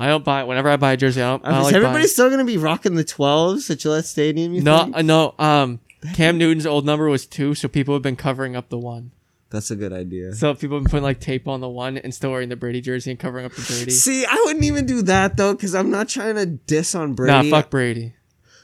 I 0.01 0.09
don't 0.09 0.25
buy 0.25 0.43
whenever 0.45 0.69
I 0.69 0.77
buy 0.77 0.93
a 0.93 0.97
jersey. 0.97 1.23
I 1.23 1.29
don't. 1.31 1.45
I 1.45 1.51
don't 1.51 1.59
is 1.61 1.65
like 1.67 1.75
everybody 1.75 1.99
buying- 2.01 2.09
still 2.09 2.31
gonna 2.31 2.45
be 2.45 2.57
rocking 2.57 2.95
the 2.95 3.05
12s 3.05 3.71
at 3.71 3.79
Gillette 3.81 4.07
Stadium? 4.07 4.55
You 4.55 4.63
No, 4.63 4.85
think? 4.85 4.97
uh, 4.97 5.03
no. 5.03 5.35
Um, 5.39 5.81
Cam 6.15 6.39
Newton's 6.39 6.67
old 6.67 6.87
number 6.87 7.09
was 7.09 7.27
two, 7.27 7.55
so 7.55 7.69
people 7.69 7.95
have 7.95 8.03
been 8.03 8.17
covering 8.17 8.57
up 8.57 8.71
the 8.71 8.79
one. 8.79 9.11
That's 9.51 9.71
a 9.71 9.77
good 9.77 9.93
idea. 9.93 10.33
So 10.33 10.55
people 10.55 10.77
have 10.77 10.85
been 10.85 10.91
putting 10.91 11.03
like 11.03 11.21
tape 11.21 11.47
on 11.49 11.61
the 11.61 11.69
one 11.69 11.99
and 11.99 12.15
still 12.15 12.31
wearing 12.31 12.49
the 12.49 12.57
Brady 12.57 12.81
jersey 12.81 13.11
and 13.11 13.19
covering 13.19 13.45
up 13.45 13.53
the 13.53 13.63
Brady. 13.63 13.91
See, 13.91 14.25
I 14.25 14.43
wouldn't 14.47 14.65
even 14.65 14.87
do 14.87 15.03
that 15.03 15.37
though, 15.37 15.53
because 15.55 15.75
I'm 15.75 15.91
not 15.91 16.09
trying 16.09 16.37
to 16.37 16.47
diss 16.47 16.95
on 16.95 17.15
Brady. 17.15 17.51
Nah, 17.51 17.57
fuck 17.59 17.69
Brady. 17.69 18.15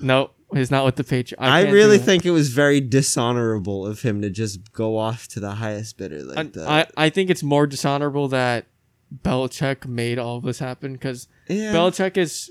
No, 0.01 0.31
he's 0.55 0.71
not 0.71 0.85
with 0.85 0.97
the 0.97 1.05
Patriots. 1.05 1.35
I, 1.39 1.65
can't 1.65 1.75
really 1.75 1.99
think 1.99 2.25
it 2.25 2.31
was 2.31 2.51
very 2.51 2.81
dishonorable 2.81 3.85
of 3.87 4.03
him 4.03 4.23
to 4.23 4.31
just 4.31 4.73
go 4.73 4.97
off 4.97 5.27
to 5.29 5.41
the 5.41 5.53
highest 5.57 5.97
bidder 5.99 6.23
like 6.23 6.39
I, 6.39 6.43
that. 6.45 6.69
I, 6.97 7.07
I 7.07 7.11
think 7.11 7.31
it's 7.31 7.43
more 7.43 7.67
dishonorable 7.67 8.29
that 8.29 8.67
Belichick 9.23 9.87
made 9.87 10.19
all 10.19 10.37
of 10.39 10.45
this 10.45 10.59
happen 10.59 10.93
because 10.95 11.29
yeah. 11.49 11.73
Belichick 11.73 12.17
is 12.17 12.51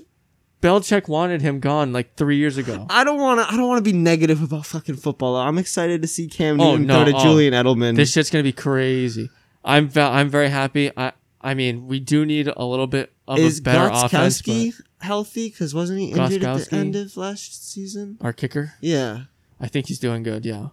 Belichick 0.62 1.06
wanted 1.08 1.42
him 1.42 1.60
gone 1.60 1.92
like 1.92 2.16
three 2.16 2.36
years 2.36 2.56
ago. 2.56 2.86
I 2.88 3.04
don't 3.04 3.20
want 3.20 3.40
to. 3.40 3.52
I 3.52 3.56
don't 3.56 3.68
want 3.68 3.84
to 3.84 3.90
be 3.90 3.96
negative 3.96 4.42
about 4.42 4.66
fucking 4.66 4.96
football. 4.96 5.36
I'm 5.36 5.58
excited 5.58 6.02
to 6.02 6.08
see 6.08 6.28
Cam 6.28 6.60
Oh, 6.60 6.72
Newton 6.72 6.86
no, 6.86 7.04
go 7.04 7.10
to 7.12 7.16
oh. 7.16 7.22
Julian 7.22 7.54
Edelman. 7.54 7.96
This 7.96 8.12
shit's 8.12 8.30
gonna 8.30 8.42
be 8.42 8.52
crazy. 8.52 9.30
I'm 9.64 9.90
I'm 9.94 10.28
very 10.28 10.48
happy. 10.48 10.90
I 10.96 11.12
I 11.40 11.54
mean 11.54 11.86
we 11.86 12.00
do 12.00 12.24
need 12.24 12.50
a 12.56 12.64
little 12.64 12.86
bit 12.86 13.12
of 13.28 13.38
Is 13.38 13.58
a 13.58 13.62
better 13.62 13.90
offense. 13.92 14.42
Gostkowski 14.42 14.80
healthy? 15.00 15.48
Because 15.50 15.74
wasn't 15.74 16.00
he 16.00 16.12
injured 16.12 16.42
at 16.44 16.70
the 16.70 16.76
end 16.76 16.96
of 16.96 17.16
last 17.16 17.70
season? 17.72 18.18
Our 18.20 18.32
kicker, 18.32 18.74
Yeah, 18.80 19.24
I 19.60 19.68
think 19.68 19.88
he's 19.88 19.98
doing 19.98 20.22
good. 20.22 20.46
Yeah, 20.46 20.68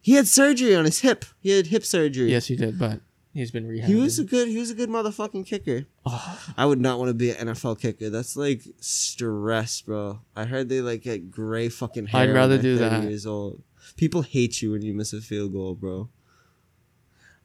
he 0.00 0.12
had 0.12 0.26
surgery 0.28 0.74
on 0.74 0.84
his 0.84 1.00
hip. 1.00 1.24
He 1.40 1.50
had 1.50 1.68
hip 1.68 1.84
surgery. 1.84 2.30
yes 2.30 2.46
he 2.46 2.56
did, 2.56 2.78
but 2.78 3.00
he's 3.34 3.50
been 3.50 3.66
rehabbed. 3.68 3.84
He 3.86 3.94
was 3.94 4.18
a 4.18 4.24
good. 4.24 4.48
He 4.48 4.58
was 4.58 4.70
a 4.70 4.74
good 4.74 4.88
motherfucking 4.90 5.46
kicker. 5.46 5.86
Oh, 6.06 6.52
I 6.56 6.66
would 6.66 6.80
not 6.80 6.98
want 6.98 7.08
to 7.10 7.14
be 7.14 7.30
an 7.30 7.48
NFL 7.48 7.80
kicker. 7.80 8.10
That's 8.10 8.36
like 8.36 8.62
stress, 8.80 9.80
bro. 9.82 10.20
I 10.36 10.44
heard 10.44 10.68
they 10.68 10.80
like 10.80 11.02
get 11.02 11.30
gray 11.30 11.68
fucking 11.68 12.06
hair. 12.06 12.22
I'd 12.22 12.34
rather 12.34 12.58
do 12.58 12.76
30 12.78 12.90
that. 12.90 13.08
Years 13.08 13.26
old. 13.26 13.62
People 13.96 14.22
hate 14.22 14.62
you 14.62 14.72
when 14.72 14.82
you 14.82 14.94
miss 14.94 15.12
a 15.12 15.20
field 15.20 15.52
goal, 15.52 15.74
bro. 15.74 16.08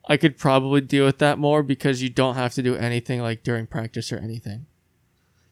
I 0.07 0.17
could 0.17 0.37
probably 0.37 0.81
deal 0.81 1.05
with 1.05 1.17
that 1.19 1.39
more 1.39 1.63
because 1.63 2.01
you 2.03 2.09
don't 2.09 2.35
have 2.35 2.53
to 2.55 2.61
do 2.61 2.75
anything 2.75 3.21
like 3.21 3.43
during 3.43 3.65
practice 3.65 4.11
or 4.11 4.17
anything. 4.17 4.67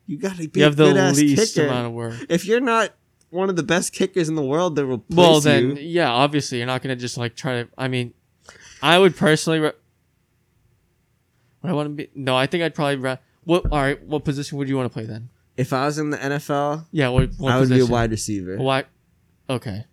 You 0.06 0.18
gotta 0.18 0.48
be 0.48 0.60
You 0.60 0.66
a 0.66 0.70
have 0.70 0.76
the 0.76 0.94
least 1.14 1.56
kicker. 1.56 1.68
amount 1.68 1.88
of 1.88 1.94
work. 1.94 2.16
if 2.30 2.46
you're 2.46 2.60
not 2.60 2.94
one 3.32 3.50
of 3.50 3.56
the 3.56 3.64
best 3.64 3.94
kickers 3.94 4.30
in 4.30 4.36
the 4.36 4.44
world, 4.44 4.76
that 4.76 4.86
will 4.86 4.98
replace 4.98 5.18
Well, 5.18 5.40
then, 5.42 5.78
you. 5.78 5.84
yeah, 5.84 6.12
obviously, 6.12 6.60
you're 6.60 6.68
not 6.68 6.84
gonna 6.84 6.96
just 6.96 7.18
like 7.18 7.36
try 7.36 7.64
to. 7.64 7.70
I 7.78 7.88
mean, 7.88 8.14
I 8.82 9.00
would 9.00 9.16
personally. 9.16 9.60
Re- 9.60 9.72
would 11.64 11.70
I 11.70 11.74
want 11.74 11.88
to 11.90 11.94
be? 11.96 12.10
No, 12.14 12.36
I 12.36 12.46
think 12.46 12.64
I'd 12.64 12.76
probably. 12.76 12.98
Re- 12.98 13.18
what? 13.46 13.66
All 13.72 13.80
right. 13.82 14.02
What 14.04 14.24
position 14.24 14.58
would 14.60 14.70
you 14.70 14.78
want 14.78 14.86
to 14.92 14.94
play 14.94 15.06
then? 15.06 15.30
If 15.58 15.74
I 15.74 15.86
was 15.86 15.98
in 15.98 16.10
the 16.12 16.18
NFL, 16.18 16.86
Yeah. 16.92 17.10
What? 17.10 17.30
what 17.38 17.52
I 17.52 17.58
would 17.58 17.64
position? 17.70 17.86
be 17.88 17.90
a 17.90 17.92
wide 17.92 18.12
receiver. 18.12 18.58
Why? 18.58 18.84
Okay. 19.50 19.86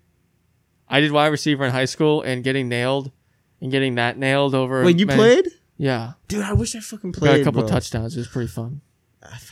I 0.88 1.00
did 1.00 1.12
wide 1.12 1.28
receiver 1.28 1.64
in 1.64 1.70
high 1.70 1.84
school, 1.84 2.22
and 2.22 2.42
getting 2.44 2.68
nailed, 2.68 3.12
and 3.60 3.70
getting 3.70 3.94
that 3.94 4.18
nailed 4.18 4.54
over. 4.54 4.84
Wait, 4.84 4.98
you 4.98 5.06
man- 5.06 5.16
played? 5.16 5.48
Yeah, 5.76 6.12
Dude, 6.28 6.42
I 6.42 6.52
wish 6.52 6.76
I 6.76 6.80
fucking 6.80 7.12
played. 7.12 7.28
got 7.30 7.40
a 7.40 7.44
couple 7.44 7.62
bro. 7.62 7.70
touchdowns. 7.70 8.14
It 8.14 8.20
was 8.20 8.28
pretty 8.28 8.48
fun. 8.48 8.82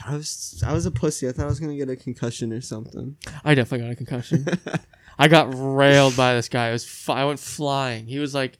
I 0.05 0.15
was 0.15 0.61
I 0.65 0.73
was 0.73 0.85
a 0.85 0.91
pussy. 0.91 1.27
I 1.27 1.31
thought 1.31 1.43
I 1.45 1.47
was 1.47 1.59
gonna 1.59 1.75
get 1.75 1.89
a 1.89 1.95
concussion 1.95 2.51
or 2.53 2.61
something. 2.61 3.15
I 3.43 3.55
definitely 3.55 3.85
got 3.87 3.93
a 3.93 3.95
concussion. 3.95 4.45
I 5.19 5.27
got 5.27 5.49
railed 5.55 6.15
by 6.15 6.35
this 6.35 6.47
guy. 6.49 6.67
I 6.67 6.71
was 6.71 6.85
f- 6.85 7.09
I 7.09 7.25
went 7.25 7.39
flying. 7.39 8.05
He 8.07 8.19
was 8.19 8.33
like, 8.35 8.57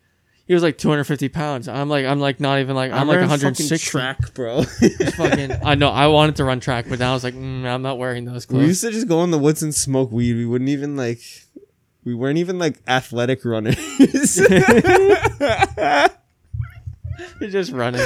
he 0.50 0.56
was 0.56 0.64
like 0.64 0.80
250 0.80 1.30
pounds. 1.30 1.68
I'm 1.68 1.90
like 1.90 2.08
I'm 2.08 2.20
like 2.20 2.40
not 2.40 2.60
even 2.60 2.76
like 2.76 2.92
I'm, 2.92 3.08
like 3.08 3.18
wearing 3.18 3.30
fucking 3.30 3.54
160. 3.54 3.88
track, 3.88 4.34
bro. 4.34 4.64
fucking 5.16 5.52
I 5.64 5.76
know 5.76 5.90
I 5.90 6.08
wanted 6.08 6.38
to 6.38 6.44
run 6.44 6.60
track, 6.60 6.88
but 6.90 6.98
now 6.98 7.12
I 7.12 7.14
was 7.14 7.24
like, 7.24 7.36
mm, 7.36 7.68
I'm 7.68 7.84
not 7.84 8.00
wearing 8.00 8.26
those 8.26 8.48
clothes. 8.48 8.62
we 8.62 8.68
used 8.70 8.82
to 8.82 8.90
just 8.90 9.08
go 9.08 9.24
in 9.24 9.30
the 9.30 9.38
woods 9.38 9.62
and 9.62 9.76
smoke 9.76 10.12
weed. 10.12 10.34
We 10.34 10.48
wouldn't 10.48 10.72
even 10.72 10.98
like. 10.98 11.22
We 12.04 12.16
weren't 12.16 12.40
even 12.40 12.58
like 12.58 12.80
athletic 12.88 13.46
runners. 13.46 13.78
You're 14.40 14.50
just 17.52 17.72
running. 17.72 18.02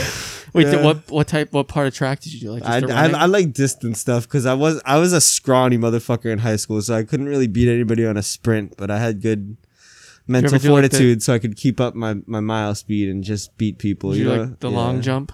Wait, 0.51 0.65
th- 0.65 0.83
what 0.83 1.09
what 1.09 1.29
type 1.29 1.53
what 1.53 1.69
part 1.69 1.87
of 1.87 1.95
track 1.95 2.19
did 2.19 2.33
you 2.33 2.41
do? 2.41 2.51
Like 2.51 2.63
just 2.63 2.91
I, 2.93 3.05
I. 3.05 3.21
I 3.21 3.25
like 3.25 3.53
distance 3.53 4.01
stuff 4.01 4.23
because 4.23 4.45
I 4.45 4.53
was 4.53 4.81
I 4.83 4.97
was 4.97 5.13
a 5.13 5.21
scrawny 5.21 5.77
motherfucker 5.77 6.25
in 6.25 6.39
high 6.39 6.57
school, 6.57 6.81
so 6.81 6.93
I 6.93 7.03
couldn't 7.03 7.27
really 7.27 7.47
beat 7.47 7.69
anybody 7.69 8.05
on 8.05 8.17
a 8.17 8.23
sprint. 8.23 8.75
But 8.75 8.91
I 8.91 8.97
had 8.97 9.21
good 9.21 9.55
mental 10.27 10.49
do, 10.49 10.53
like, 10.55 10.61
the- 10.61 10.67
fortitude, 10.69 11.23
so 11.23 11.33
I 11.33 11.39
could 11.39 11.55
keep 11.55 11.79
up 11.79 11.95
my, 11.95 12.15
my 12.25 12.39
mile 12.39 12.75
speed 12.75 13.09
and 13.09 13.23
just 13.23 13.57
beat 13.57 13.77
people. 13.77 14.15
You 14.15 14.23
you 14.23 14.29
know? 14.35 14.43
like 14.43 14.59
the 14.59 14.69
Yeah. 14.69 14.75
long 14.77 15.01
jump? 15.01 15.31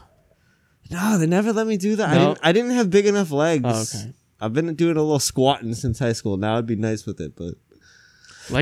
No, 0.91 1.17
they 1.19 1.27
never 1.27 1.53
let 1.53 1.67
me 1.67 1.77
do 1.77 1.95
that. 1.97 2.09
I 2.09 2.17
didn't. 2.17 2.39
I 2.43 2.51
didn't 2.51 2.71
have 2.71 2.89
big 2.89 3.05
enough 3.05 3.29
legs. 3.31 3.63
Oh, 3.65 3.81
okay. 3.99 4.13
I've 4.41 4.53
been 4.53 4.73
doing 4.75 4.97
a 4.97 5.01
little 5.01 5.19
squatting 5.19 5.73
since 5.75 5.99
high 5.99 6.13
school. 6.13 6.37
Now 6.37 6.57
I'd 6.57 6.65
be 6.65 6.75
nice 6.75 7.05
with 7.05 7.19
it, 7.21 7.35
but 7.35 7.53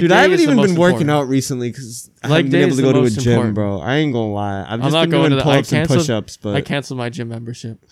dude, 0.01 0.11
I 0.11 0.23
haven't 0.23 0.39
even 0.41 0.57
been 0.57 0.75
working 0.75 1.01
important. 1.01 1.09
out 1.11 1.27
recently 1.29 1.69
because 1.71 2.09
I 2.23 2.27
Leg 2.27 2.37
haven't 2.45 2.51
been 2.51 2.67
able 2.67 2.75
to 2.75 2.81
go 2.81 2.91
to 2.93 3.03
a 3.03 3.09
gym, 3.09 3.31
important. 3.33 3.55
bro. 3.55 3.79
I 3.79 3.95
ain't 3.97 4.11
gonna 4.11 4.33
lie. 4.33 4.61
I've 4.63 4.67
I'm 4.71 4.81
just 4.81 4.93
not 4.93 5.01
been 5.03 5.09
going 5.11 5.29
doing 5.29 5.39
I 5.39 5.43
pull-ups 5.43 5.71
and 5.71 5.79
canceled- 5.87 5.99
push-ups, 5.99 6.37
but 6.37 6.55
I 6.55 6.61
canceled 6.61 6.97
my 6.97 7.09
gym 7.09 7.29
membership 7.29 7.85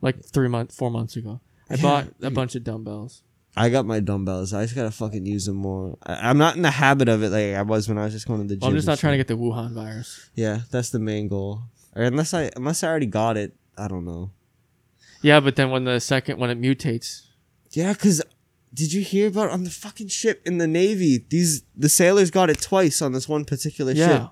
like 0.00 0.24
three 0.24 0.48
months, 0.48 0.76
four 0.76 0.90
months 0.90 1.16
ago. 1.16 1.40
I 1.70 1.74
Yeah. 1.74 1.82
bought 1.82 2.06
a 2.22 2.30
bunch 2.30 2.54
of 2.54 2.62
dumbbells. 2.62 3.22
I 3.56 3.68
got 3.68 3.86
my 3.86 4.00
dumbbells. 4.00 4.52
I 4.52 4.64
just 4.64 4.74
gotta 4.74 4.90
fucking 4.90 5.26
use 5.26 5.46
them 5.46 5.56
more. 5.56 5.96
I, 6.04 6.28
I'm 6.30 6.38
not 6.38 6.56
in 6.56 6.62
the 6.62 6.70
habit 6.70 7.08
of 7.08 7.22
it 7.22 7.30
like 7.30 7.54
I 7.54 7.62
was 7.62 7.88
when 7.88 7.98
I 7.98 8.04
was 8.04 8.12
just 8.12 8.26
going 8.26 8.40
to 8.42 8.46
the 8.48 8.54
gym. 8.56 8.60
Well, 8.62 8.70
I'm 8.70 8.76
just 8.76 8.86
not 8.88 8.98
trying 8.98 9.12
to 9.12 9.16
get 9.18 9.28
the 9.28 9.36
Wuhan 9.36 9.74
virus. 9.74 10.28
Yeah, 10.34 10.60
that's 10.70 10.90
the 10.90 10.98
main 10.98 11.28
goal. 11.28 11.62
Or 11.94 12.02
unless 12.02 12.34
I 12.34 12.50
unless 12.56 12.82
I 12.82 12.88
already 12.88 13.06
got 13.06 13.36
it, 13.36 13.54
I 13.78 13.86
don't 13.88 14.04
know. 14.04 14.30
Yeah, 15.22 15.40
but 15.40 15.56
then 15.56 15.70
when 15.70 15.84
the 15.84 16.00
second 16.00 16.38
when 16.38 16.50
it 16.50 16.60
mutates, 16.60 17.22
Yeah, 17.70 17.94
cause 17.94 18.22
did 18.72 18.92
you 18.92 19.02
hear 19.02 19.28
about 19.28 19.50
on 19.50 19.62
the 19.62 19.70
fucking 19.70 20.08
ship 20.08 20.42
in 20.44 20.58
the 20.58 20.66
navy? 20.66 21.24
These 21.28 21.62
the 21.76 21.88
sailors 21.88 22.30
got 22.32 22.50
it 22.50 22.60
twice 22.60 23.00
on 23.00 23.12
this 23.12 23.28
one 23.28 23.44
particular 23.44 23.92
Yeah. 23.92 24.08
ship, 24.08 24.28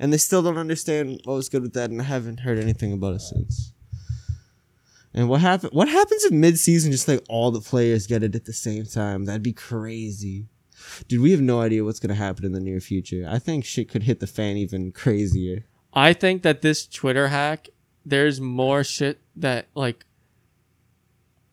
and 0.00 0.12
they 0.12 0.16
still 0.18 0.42
don't 0.42 0.58
understand 0.58 1.20
what 1.24 1.34
was 1.34 1.48
good 1.48 1.62
with 1.62 1.74
that, 1.74 1.90
and 1.90 2.00
I 2.00 2.04
haven't 2.04 2.40
heard 2.40 2.58
anything 2.58 2.92
about 2.92 3.14
it 3.14 3.20
since. 3.20 3.72
And 5.14 5.28
what 5.28 5.40
happened? 5.40 5.72
What 5.72 5.88
happens 5.88 6.24
if 6.24 6.32
mid-season 6.32 6.90
just 6.90 7.06
like 7.06 7.24
all 7.28 7.52
the 7.52 7.60
players 7.60 8.06
get 8.08 8.24
it 8.24 8.34
at 8.34 8.44
the 8.44 8.52
same 8.52 8.84
time? 8.84 9.24
That'd 9.24 9.42
be 9.42 9.52
crazy. 9.52 10.48
Dude, 11.06 11.22
we 11.22 11.30
have 11.30 11.40
no 11.40 11.60
idea 11.60 11.84
what's 11.84 12.00
gonna 12.00 12.14
happen 12.14 12.44
in 12.44 12.52
the 12.52 12.60
near 12.60 12.80
future. 12.80 13.26
I 13.28 13.38
think 13.38 13.64
shit 13.64 13.88
could 13.88 14.02
hit 14.02 14.20
the 14.20 14.26
fan 14.26 14.56
even 14.56 14.90
crazier. 14.90 15.64
I 15.92 16.12
think 16.12 16.42
that 16.42 16.62
this 16.62 16.86
Twitter 16.86 17.28
hack, 17.28 17.68
there's 18.04 18.40
more 18.40 18.82
shit 18.82 19.20
that 19.36 19.68
like. 19.74 20.04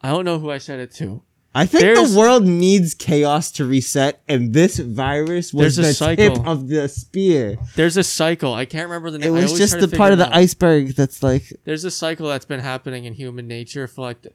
I 0.01 0.09
don't 0.09 0.25
know 0.25 0.39
who 0.39 0.49
I 0.49 0.57
said 0.57 0.79
it 0.79 0.91
to. 0.95 1.21
I 1.53 1.65
think 1.65 1.81
There's- 1.81 2.11
the 2.13 2.17
world 2.17 2.45
needs 2.45 2.93
chaos 2.93 3.51
to 3.53 3.65
reset, 3.65 4.21
and 4.27 4.53
this 4.53 4.77
virus 4.79 5.53
was 5.53 5.75
the 5.75 5.93
cycle. 5.93 6.35
tip 6.37 6.47
of 6.47 6.69
the 6.69 6.87
spear. 6.87 7.57
There's 7.75 7.97
a 7.97 8.03
cycle. 8.03 8.53
I 8.53 8.63
can't 8.65 8.87
remember 8.87 9.11
the 9.11 9.17
name. 9.19 9.35
I 9.35 9.41
was 9.41 9.57
just 9.57 9.77
the 9.79 9.89
part 9.89 10.13
of 10.13 10.17
the 10.17 10.27
out. 10.27 10.33
iceberg 10.33 10.95
that's 10.95 11.21
like, 11.21 11.51
There's 11.65 11.83
a 11.83 11.91
cycle 11.91 12.29
that's 12.29 12.45
been 12.45 12.61
happening 12.61 13.03
in 13.03 13.13
human 13.13 13.47
nature 13.47 13.87
for 13.87 14.01
like 14.01 14.25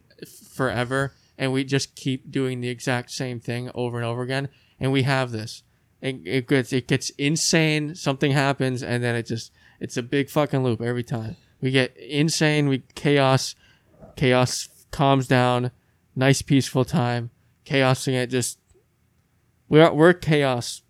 forever, 0.53 1.15
and 1.39 1.53
we 1.53 1.65
just 1.65 1.95
keep 1.95 2.31
doing 2.31 2.61
the 2.61 2.69
exact 2.69 3.11
same 3.11 3.41
thing 3.41 3.71
over 3.75 3.97
and 3.97 4.05
over 4.07 4.23
again. 4.23 4.49
And 4.79 4.93
we 4.93 5.03
have 5.05 5.31
this. 5.33 5.63
It, 6.03 6.21
it 6.27 6.47
gets 6.47 6.71
it 6.73 6.87
gets 6.87 7.09
insane. 7.11 7.95
Something 7.95 8.33
happens, 8.33 8.83
and 8.83 9.03
then 9.03 9.15
it 9.15 9.25
just 9.27 9.53
it's 9.81 9.97
a 9.97 10.03
big 10.03 10.29
fucking 10.29 10.63
loop 10.63 10.83
every 10.83 11.03
time. 11.03 11.37
We 11.63 11.71
get 11.71 11.97
insane. 11.97 12.69
We 12.69 12.83
chaos. 12.95 13.55
Chaos 14.17 14.69
calms 14.91 15.27
down. 15.27 15.71
Nice 16.17 16.41
peaceful 16.41 16.87
time. 16.87 17.31
Chaos 17.65 18.09
again. 18.09 18.31
Just 18.31 18.59
we're 19.69 19.93
we're 19.93 20.15
chaos 20.15 20.83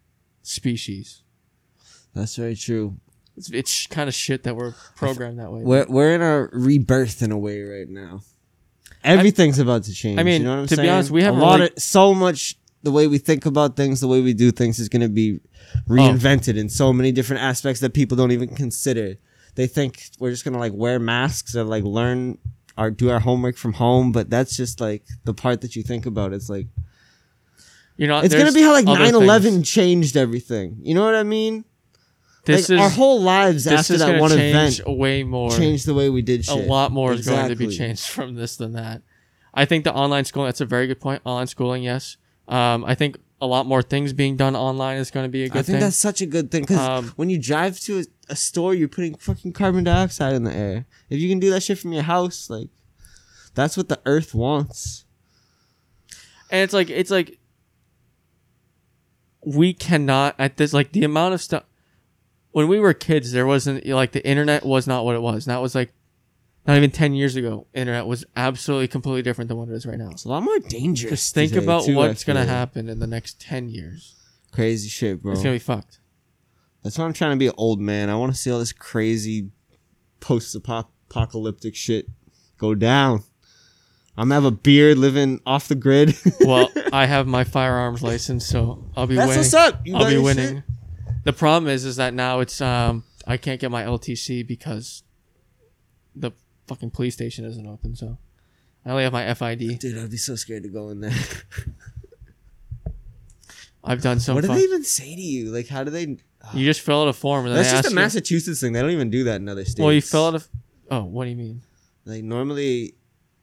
species. 0.42 1.22
that's 2.14 2.36
very 2.36 2.54
true. 2.54 2.98
It's, 3.36 3.50
it's 3.50 3.86
kind 3.88 4.08
of 4.08 4.14
shit 4.14 4.44
that 4.44 4.56
we're 4.56 4.72
programmed 4.94 5.40
that 5.40 5.50
way. 5.50 5.62
We're 5.62 5.86
we're 5.88 6.14
in 6.14 6.22
a 6.22 6.48
rebirth 6.52 7.22
in 7.22 7.32
a 7.32 7.38
way 7.38 7.60
right 7.62 7.88
now. 7.88 8.20
Everything's 9.02 9.58
about 9.58 9.84
to 9.84 9.92
change. 9.92 10.18
I 10.18 10.22
mean, 10.22 10.42
you 10.42 10.46
know 10.46 10.54
what 10.54 10.60
I'm 10.60 10.66
to 10.68 10.72
be 10.72 10.76
saying? 10.76 10.90
honest, 10.90 11.10
we 11.10 11.22
have 11.22 11.36
a 11.36 11.40
lot 11.40 11.60
really- 11.60 11.72
of 11.76 11.82
so 11.82 12.14
much. 12.14 12.56
The 12.82 12.92
way 12.92 13.08
we 13.08 13.18
think 13.18 13.46
about 13.46 13.74
things, 13.74 14.00
the 14.00 14.06
way 14.06 14.20
we 14.20 14.32
do 14.32 14.52
things, 14.52 14.78
is 14.78 14.88
going 14.88 15.02
to 15.02 15.08
be 15.08 15.40
reinvented 15.88 16.54
oh. 16.56 16.60
in 16.60 16.68
so 16.68 16.92
many 16.92 17.10
different 17.10 17.42
aspects 17.42 17.80
that 17.80 17.94
people 17.94 18.16
don't 18.16 18.30
even 18.30 18.54
consider. 18.54 19.16
They 19.56 19.66
think 19.66 20.04
we're 20.20 20.30
just 20.30 20.44
going 20.44 20.54
to 20.54 20.60
like 20.60 20.72
wear 20.72 21.00
masks 21.00 21.56
or 21.56 21.64
like 21.64 21.82
learn 21.82 22.38
or 22.76 22.90
do 22.90 23.10
our 23.10 23.20
homework 23.20 23.56
from 23.56 23.74
home, 23.74 24.12
but 24.12 24.30
that's 24.30 24.56
just 24.56 24.80
like 24.80 25.04
the 25.24 25.34
part 25.34 25.60
that 25.62 25.76
you 25.76 25.82
think 25.82 26.06
about. 26.06 26.32
It's 26.32 26.48
like 26.48 26.66
you 27.96 28.06
know, 28.06 28.18
it's 28.18 28.34
going 28.34 28.46
to 28.46 28.52
be 28.52 28.62
how 28.62 28.72
like 28.72 28.86
other 28.86 29.00
9/11 29.00 29.42
things. 29.42 29.70
changed 29.70 30.16
everything. 30.16 30.78
You 30.82 30.94
know 30.94 31.04
what 31.04 31.14
I 31.14 31.22
mean? 31.22 31.64
This 32.44 32.68
like 32.68 32.78
is 32.78 32.82
our 32.82 32.90
whole 32.90 33.20
lives 33.20 33.64
this 33.64 33.80
after 33.80 33.94
is 33.94 34.00
that 34.00 34.20
one 34.20 34.30
change 34.30 34.80
event 34.80 34.98
way 34.98 35.24
more. 35.24 35.50
changed 35.50 35.86
the 35.86 35.94
way 35.94 36.10
we 36.10 36.22
did 36.22 36.48
a 36.48 36.54
lot 36.54 36.92
more 36.92 37.12
is 37.12 37.26
going 37.26 37.48
to 37.48 37.56
be 37.56 37.68
changed 37.68 38.08
from 38.08 38.34
this 38.34 38.56
than 38.56 38.72
that. 38.72 39.02
I 39.52 39.64
think 39.64 39.84
the 39.84 39.92
online 39.92 40.24
schooling. 40.24 40.48
That's 40.48 40.60
a 40.60 40.66
very 40.66 40.86
good 40.86 41.00
point. 41.00 41.22
Online 41.24 41.46
schooling, 41.46 41.82
yes. 41.82 42.18
Um, 42.46 42.84
I 42.84 42.94
think 42.94 43.18
a 43.40 43.46
lot 43.46 43.66
more 43.66 43.82
things 43.82 44.12
being 44.12 44.36
done 44.36 44.56
online 44.56 44.96
is 44.96 45.10
going 45.10 45.24
to 45.26 45.30
be 45.30 45.44
a 45.44 45.48
good 45.48 45.52
thing. 45.52 45.58
I 45.58 45.62
think 45.62 45.74
thing. 45.74 45.80
that's 45.80 45.96
such 45.96 46.20
a 46.22 46.26
good 46.26 46.50
thing 46.50 46.62
because 46.62 46.78
Um, 46.78 47.12
when 47.16 47.28
you 47.28 47.38
drive 47.38 47.78
to 47.80 48.00
a, 48.00 48.04
a 48.30 48.36
store, 48.36 48.74
you're 48.74 48.88
putting 48.88 49.14
fucking 49.16 49.52
carbon 49.52 49.84
dioxide 49.84 50.34
in 50.34 50.44
the 50.44 50.54
air. 50.54 50.86
If 51.10 51.20
you 51.20 51.28
can 51.28 51.38
do 51.38 51.50
that 51.50 51.62
shit 51.62 51.78
from 51.78 51.92
your 51.92 52.02
house, 52.04 52.48
like 52.48 52.68
That's 53.54 53.76
what 53.76 53.88
the 53.88 54.00
earth 54.06 54.34
wants. 54.34 55.04
and 56.50 56.62
it's 56.62 56.72
like 56.72 56.88
it's 56.90 57.10
like 57.10 57.38
we 59.44 59.72
cannot 59.72 60.34
at 60.38 60.56
this 60.56 60.72
like 60.72 60.92
the 60.92 61.04
amount 61.04 61.34
of 61.34 61.40
stuff 61.42 61.64
when 62.52 62.66
we 62.68 62.80
were 62.80 62.92
kids 62.94 63.32
there 63.32 63.46
wasn't 63.46 63.84
like 63.86 64.12
the 64.12 64.26
internet 64.26 64.64
was 64.64 64.86
not 64.86 65.04
what 65.04 65.14
it 65.14 65.22
was 65.22 65.44
that 65.44 65.60
was 65.62 65.74
like 65.74 65.92
not 66.66 66.76
even 66.76 66.90
10 66.90 67.14
years 67.14 67.36
ago 67.36 67.66
internet 67.74 68.06
was 68.06 68.24
absolutely 68.36 68.88
completely 68.88 69.22
different 69.22 69.48
than 69.48 69.56
what 69.56 69.68
it 69.68 69.74
is 69.74 69.86
right 69.86 69.98
now 69.98 70.10
It's 70.10 70.24
a 70.24 70.28
lot 70.28 70.42
more 70.42 70.58
dangerous. 70.58 71.10
just 71.10 71.34
think 71.34 71.52
today, 71.52 71.64
about 71.64 71.84
too, 71.84 71.94
what's 71.94 72.24
gonna 72.24 72.44
happen 72.46 72.88
in 72.88 72.98
the 72.98 73.06
next 73.06 73.40
10 73.40 73.68
years 73.68 74.14
Crazy 74.52 74.88
shit, 74.88 75.22
bro. 75.22 75.32
it's 75.32 75.42
gonna 75.42 75.54
be 75.54 75.58
fucked 75.58 76.00
That's 76.82 76.96
why 76.98 77.04
I'm 77.04 77.12
trying 77.12 77.32
to 77.32 77.36
be 77.38 77.46
an 77.48 77.54
old 77.56 77.80
man. 77.80 78.08
I 78.10 78.14
want 78.16 78.32
to 78.32 78.38
see 78.38 78.50
all 78.50 78.58
this 78.58 78.72
crazy 78.72 79.50
post-apocalyptic 80.20 81.74
shit 81.74 82.06
go 82.58 82.74
down. 82.74 83.22
I'm 84.16 84.28
gonna 84.30 84.34
have 84.36 84.44
a 84.44 84.50
beard, 84.50 84.96
living 84.96 85.40
off 85.44 85.68
the 85.68 85.74
grid. 85.74 86.14
well 86.40 86.70
i 86.92 87.04
have 87.06 87.26
my 87.26 87.44
firearms 87.44 88.02
license 88.02 88.46
so 88.46 88.82
i'll 88.96 89.06
be 89.06 89.14
That's 89.16 89.28
winning 89.28 89.40
what's 89.40 89.54
up. 89.54 89.80
You 89.84 89.96
i'll 89.96 90.08
be 90.08 90.16
winning 90.18 90.54
shit? 90.56 90.64
the 91.24 91.32
problem 91.34 91.70
is 91.70 91.84
is 91.84 91.96
that 91.96 92.14
now 92.14 92.40
it's 92.40 92.60
um 92.60 93.04
i 93.26 93.36
can't 93.36 93.60
get 93.60 93.70
my 93.70 93.82
ltc 93.82 94.46
because 94.46 95.02
the 96.14 96.30
fucking 96.66 96.90
police 96.90 97.14
station 97.14 97.44
isn't 97.44 97.66
open 97.66 97.94
so 97.94 98.18
i 98.84 98.90
only 98.90 99.02
have 99.04 99.12
my 99.12 99.32
fid 99.34 99.58
Dude, 99.78 99.98
I'd 99.98 100.10
be 100.10 100.16
so 100.16 100.34
scared 100.36 100.62
to 100.64 100.68
go 100.68 100.88
in 100.90 101.00
there. 101.00 101.12
i've 103.84 104.02
done 104.02 104.18
some 104.20 104.34
what 104.34 104.40
do 104.42 104.48
fun- 104.48 104.56
they 104.56 104.64
even 104.64 104.82
say 104.84 105.14
to 105.14 105.20
you? 105.20 105.50
Like, 105.52 105.68
how 105.68 105.84
do 105.84 105.90
they? 105.90 106.16
you 106.54 106.64
just 106.64 106.80
fill 106.80 107.02
out 107.02 107.08
a 107.08 107.12
form 107.12 107.46
and 107.46 107.54
That's 107.56 107.70
just 107.70 107.86
a 107.86 107.90
you- 107.90 107.94
Massachusetts 107.94 108.60
thing. 108.60 108.72
They 108.72 108.80
don't 108.80 108.90
even 108.90 109.10
do 109.10 109.24
that 109.24 109.36
in 109.36 109.48
other 109.48 109.64
states. 109.64 109.80
well 109.80 109.92
you 109.92 110.00
fill 110.02 110.26
out 110.26 110.34
a 110.34 110.38
f- 110.38 110.48
oh 110.90 111.04
what 111.04 111.24
do 111.24 111.30
you 111.30 111.36
mean 111.36 111.62
Like 112.04 112.22
normally, 112.24 112.94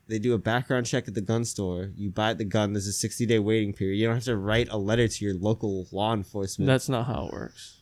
they 0.07 0.19
do 0.19 0.33
a 0.33 0.37
background 0.37 0.85
check 0.85 1.07
at 1.07 1.13
the 1.13 1.21
gun 1.21 1.43
store. 1.45 1.91
You 1.95 2.09
buy 2.11 2.33
the 2.33 2.45
gun. 2.45 2.73
There's 2.73 2.87
a 2.87 2.93
60 2.93 3.25
day 3.25 3.39
waiting 3.39 3.73
period. 3.73 3.97
You 3.97 4.05
don't 4.07 4.15
have 4.15 4.23
to 4.25 4.37
write 4.37 4.67
a 4.69 4.77
letter 4.77 5.07
to 5.07 5.25
your 5.25 5.33
local 5.35 5.87
law 5.91 6.13
enforcement. 6.13 6.67
that's 6.67 6.89
not 6.89 7.05
how 7.07 7.27
it 7.27 7.33
works 7.33 7.79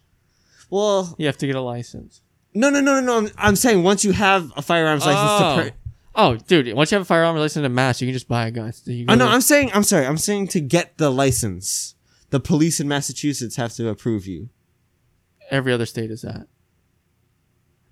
well, 0.69 1.15
you 1.19 1.25
have 1.25 1.37
to 1.37 1.47
get 1.47 1.55
a 1.57 1.61
license 1.61 2.21
no, 2.53 2.69
no, 2.69 2.81
no, 2.81 2.99
no, 2.99 3.01
no. 3.01 3.17
I'm, 3.17 3.31
I'm 3.37 3.55
saying 3.55 3.83
once 3.83 4.03
you 4.03 4.11
have 4.13 4.51
a 4.55 4.61
firearms 4.61 5.05
license 5.05 5.29
oh. 5.29 5.55
to. 5.55 5.71
Per- 5.71 5.77
oh 6.13 6.35
dude 6.35 6.73
once 6.73 6.91
you 6.91 6.95
have 6.95 7.03
a 7.03 7.05
firearm 7.05 7.37
license 7.37 7.65
in 7.65 7.73
mass 7.73 8.01
you 8.01 8.07
can 8.07 8.13
just 8.13 8.27
buy 8.27 8.45
a 8.47 8.51
gun 8.51 8.73
you 8.85 9.05
oh 9.07 9.15
no, 9.15 9.25
to- 9.25 9.31
I'm 9.31 9.41
saying. 9.41 9.71
I'm 9.73 9.83
sorry. 9.83 10.05
I'm 10.05 10.17
saying 10.17 10.47
to 10.49 10.59
get 10.59 10.97
the 10.97 11.09
license, 11.09 11.95
the 12.29 12.39
police 12.39 12.79
in 12.79 12.87
Massachusetts 12.87 13.55
have 13.55 13.73
to 13.73 13.87
approve 13.89 14.27
you. 14.27 14.49
every 15.49 15.71
other 15.73 15.85
state 15.85 16.11
is 16.11 16.21
that 16.21 16.47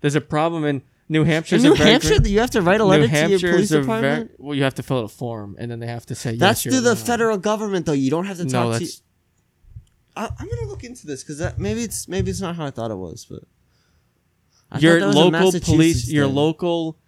there's 0.00 0.14
a 0.14 0.20
problem 0.20 0.64
in 0.64 0.82
new 1.08 1.24
hampshire 1.24 1.58
New 1.58 1.74
Hampshire, 1.74 2.16
you 2.26 2.40
have 2.40 2.50
to 2.50 2.62
write 2.62 2.80
a 2.80 2.84
letter 2.84 3.06
New 3.06 3.38
to 3.38 3.46
your 3.46 3.52
police 3.52 3.68
department. 3.68 4.28
very 4.28 4.28
well. 4.38 4.54
You 4.54 4.62
have 4.62 4.74
to 4.76 4.82
fill 4.82 4.98
out 4.98 5.04
a 5.04 5.08
form, 5.08 5.56
and 5.58 5.70
then 5.70 5.80
they 5.80 5.86
have 5.86 6.06
to 6.06 6.14
say 6.14 6.36
That's 6.36 6.64
yes. 6.64 6.72
through 6.72 6.82
the 6.82 6.90
allowed. 6.90 6.98
federal 6.98 7.38
government, 7.38 7.86
though. 7.86 7.92
You 7.92 8.10
don't 8.10 8.26
have 8.26 8.36
to 8.38 8.44
talk 8.44 8.72
No, 8.72 8.78
to. 8.78 8.86
I, 10.16 10.28
I'm 10.38 10.48
gonna 10.48 10.68
look 10.68 10.84
into 10.84 11.06
this 11.06 11.22
because 11.24 11.58
maybe 11.58 11.82
it's 11.82 12.06
maybe 12.08 12.30
it's 12.30 12.40
not 12.40 12.56
how 12.56 12.64
I 12.66 12.70
thought 12.70 12.90
it 12.90 12.96
was, 12.96 13.26
but 13.28 13.40
I 14.70 14.78
your 14.78 15.00
that 15.00 15.06
was 15.06 15.16
a 15.16 15.18
local 15.18 15.60
police. 15.60 16.10
Your 16.10 16.26
local 16.26 16.98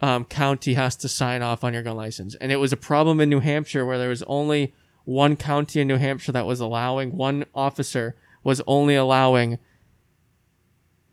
um, 0.00 0.24
county 0.24 0.74
has 0.74 0.96
to 0.96 1.08
sign 1.08 1.42
off 1.42 1.64
on 1.64 1.72
your 1.72 1.82
gun 1.82 1.96
license, 1.96 2.34
and 2.36 2.52
it 2.52 2.56
was 2.56 2.72
a 2.72 2.76
problem 2.76 3.20
in 3.20 3.28
New 3.28 3.40
Hampshire 3.40 3.84
where 3.84 3.98
there 3.98 4.08
was 4.08 4.22
only 4.24 4.74
one 5.04 5.36
county 5.36 5.80
in 5.80 5.88
New 5.88 5.96
Hampshire 5.96 6.32
that 6.32 6.46
was 6.46 6.60
allowing 6.60 7.16
one 7.16 7.44
officer 7.54 8.16
was 8.44 8.60
only 8.66 8.94
allowing 8.94 9.58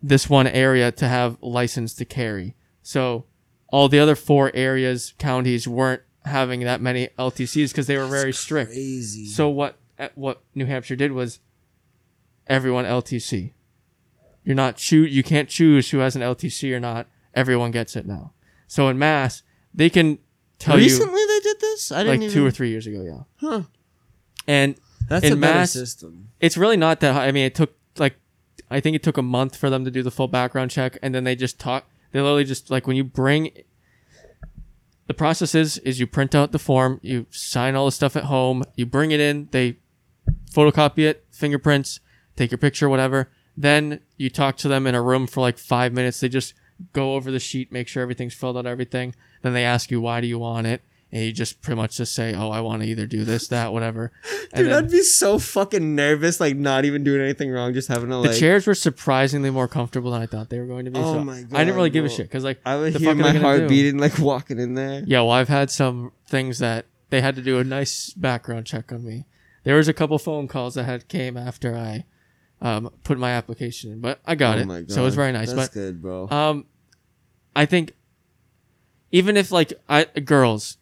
this 0.01 0.29
one 0.29 0.47
area 0.47 0.91
to 0.91 1.07
have 1.07 1.37
license 1.41 1.93
to 1.95 2.05
carry. 2.05 2.55
So 2.81 3.25
all 3.67 3.87
the 3.89 3.99
other 3.99 4.15
four 4.15 4.51
areas 4.53 5.13
counties 5.17 5.67
weren't 5.67 6.01
having 6.25 6.61
that 6.61 6.81
many 6.81 7.09
LTCs 7.17 7.69
because 7.69 7.87
they 7.87 7.97
were 7.97 8.07
very 8.07 8.33
strict. 8.33 8.71
crazy. 8.71 9.25
So 9.25 9.49
what 9.49 9.77
uh, 9.97 10.09
what 10.15 10.41
New 10.55 10.65
Hampshire 10.65 10.95
did 10.95 11.11
was 11.11 11.39
everyone 12.47 12.85
LTC. 12.85 13.53
You're 14.49 14.55
not 14.55 14.77
choo- 14.77 15.05
you 15.05 15.21
can't 15.21 15.47
choose 15.47 15.91
who 15.91 15.99
has 15.99 16.15
an 16.15 16.23
LTC 16.23 16.73
or 16.73 16.79
not. 16.79 17.05
Everyone 17.35 17.69
gets 17.69 17.95
it 17.95 18.07
now. 18.07 18.33
So 18.65 18.87
in 18.87 18.97
mass, 18.97 19.43
they 19.75 19.91
can 19.91 20.17
tell 20.57 20.75
you. 20.79 20.85
recently 20.85 21.21
they 21.27 21.39
did 21.41 21.59
this. 21.61 21.91
I 21.91 21.97
didn't 21.99 22.09
like 22.09 22.21
even, 22.23 22.33
two 22.33 22.43
or 22.47 22.49
three 22.49 22.69
years 22.71 22.87
ago, 22.87 23.03
yeah. 23.03 23.47
Huh. 23.47 23.61
And 24.47 24.73
That's 25.07 25.23
In 25.27 25.33
a 25.33 25.35
better 25.35 25.53
mass- 25.59 25.71
system. 25.73 26.29
it's 26.39 26.57
really 26.57 26.77
not 26.77 26.99
that 27.01 27.13
high. 27.13 27.27
I 27.27 27.31
mean, 27.31 27.45
it 27.45 27.53
took 27.53 27.75
like 27.99 28.15
I 28.71 28.79
think 28.79 28.95
it 28.95 29.03
took 29.03 29.17
a 29.17 29.21
month 29.21 29.55
for 29.55 29.69
them 29.69 29.85
to 29.85 29.91
do 29.91 30.01
the 30.01 30.09
full 30.09 30.27
background 30.27 30.71
check, 30.71 30.97
and 31.03 31.13
then 31.13 31.25
they 31.25 31.35
just 31.35 31.59
talk. 31.59 31.85
They 32.11 32.19
literally 32.19 32.43
just 32.43 32.71
like 32.71 32.87
when 32.87 32.95
you 32.97 33.03
bring. 33.03 33.51
The 35.05 35.13
process 35.13 35.53
is 35.53 35.77
is 35.79 35.99
you 35.99 36.07
print 36.07 36.33
out 36.33 36.51
the 36.53 36.59
form, 36.59 36.99
you 37.03 37.27
sign 37.29 37.75
all 37.75 37.85
the 37.85 37.91
stuff 37.91 38.15
at 38.15 38.23
home, 38.25 38.63
you 38.75 38.87
bring 38.87 39.11
it 39.11 39.19
in, 39.19 39.47
they 39.51 39.77
photocopy 40.51 40.99
it, 41.07 41.23
fingerprints, 41.31 41.99
take 42.35 42.49
your 42.51 42.57
picture, 42.59 42.89
whatever. 42.89 43.29
Then 43.57 43.99
you 44.17 44.29
talk 44.29 44.57
to 44.57 44.67
them 44.67 44.87
in 44.87 44.95
a 44.95 45.01
room 45.01 45.27
for 45.27 45.41
like 45.41 45.57
five 45.57 45.93
minutes. 45.93 46.19
They 46.19 46.29
just 46.29 46.53
go 46.93 47.15
over 47.15 47.29
the 47.31 47.39
sheet, 47.39 47.71
make 47.71 47.87
sure 47.87 48.01
everything's 48.01 48.33
filled 48.33 48.57
out, 48.57 48.65
everything. 48.65 49.13
Then 49.41 49.53
they 49.53 49.65
ask 49.65 49.91
you 49.91 49.99
why 50.01 50.21
do 50.21 50.27
you 50.27 50.39
want 50.39 50.65
it, 50.67 50.81
and 51.11 51.23
you 51.23 51.31
just 51.33 51.61
pretty 51.61 51.75
much 51.75 51.97
just 51.97 52.15
say, 52.15 52.33
oh, 52.33 52.49
I 52.51 52.61
want 52.61 52.83
to 52.83 52.87
either 52.87 53.05
do 53.05 53.25
this, 53.25 53.47
that, 53.49 53.73
whatever. 53.73 54.11
And 54.51 54.63
Dude, 54.63 54.71
then- 54.71 54.83
I'd 54.85 54.89
be 54.91 55.03
so 55.03 55.37
fucking 55.37 55.93
nervous, 55.95 56.39
like 56.39 56.55
not 56.55 56.83
even 56.83 57.03
doing 57.03 57.21
anything 57.21 57.51
wrong, 57.51 57.71
just 57.73 57.87
having 57.87 58.09
to 58.09 58.15
the 58.15 58.21
like. 58.29 58.39
chairs 58.39 58.65
were 58.65 58.73
surprisingly 58.73 59.51
more 59.51 59.67
comfortable 59.67 60.09
than 60.09 60.23
I 60.23 60.25
thought 60.25 60.49
they 60.49 60.57
were 60.59 60.65
going 60.65 60.85
to 60.85 60.91
be. 60.91 60.99
Oh 60.99 61.13
so 61.13 61.23
my 61.23 61.43
god! 61.43 61.55
I 61.55 61.63
didn't 61.65 61.75
really 61.75 61.91
give 61.91 62.03
a 62.03 62.09
shit 62.09 62.27
because 62.27 62.43
like 62.43 62.59
I 62.65 62.75
would 62.77 62.93
the 62.93 62.99
hear 62.99 63.13
my 63.13 63.33
heart 63.33 63.59
do? 63.59 63.67
beating, 63.69 63.99
like 63.99 64.17
walking 64.17 64.57
in 64.57 64.73
there. 64.73 65.03
yeah, 65.05 65.19
well, 65.21 65.29
I've 65.31 65.49
had 65.49 65.69
some 65.69 66.13
things 66.25 66.57
that 66.59 66.87
they 67.11 67.21
had 67.21 67.35
to 67.35 67.43
do 67.43 67.59
a 67.59 67.63
nice 67.63 68.11
background 68.13 68.65
check 68.65 68.91
on 68.91 69.03
me. 69.05 69.25
There 69.65 69.75
was 69.75 69.87
a 69.87 69.93
couple 69.93 70.17
phone 70.17 70.47
calls 70.47 70.73
that 70.73 70.85
had 70.85 71.07
came 71.09 71.37
after 71.37 71.75
I 71.77 72.05
um, 72.61 72.91
put 73.03 73.17
my 73.17 73.31
application 73.31 73.91
in, 73.91 74.01
but 74.01 74.19
I 74.25 74.35
got 74.35 74.57
oh 74.57 74.61
it, 74.61 74.65
my 74.65 74.81
god, 74.81 74.91
so 74.91 75.01
it 75.01 75.05
was 75.05 75.15
very 75.15 75.31
nice. 75.31 75.51
That's 75.51 75.69
but 75.69 75.73
good, 75.73 76.01
bro. 76.01 76.29
um, 76.29 76.65
I 77.55 77.65
think 77.65 77.93
even 79.11 79.37
if 79.37 79.51
like 79.51 79.73
I 79.87 80.05
girls, 80.05 80.77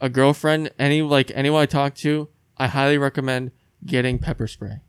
a 0.00 0.08
girlfriend, 0.08 0.70
any 0.78 1.02
like 1.02 1.30
anyone 1.34 1.62
I 1.62 1.66
talk 1.66 1.94
to, 1.96 2.28
I 2.56 2.68
highly 2.68 2.98
recommend 2.98 3.52
getting 3.84 4.18
pepper 4.18 4.46
spray. 4.46 4.80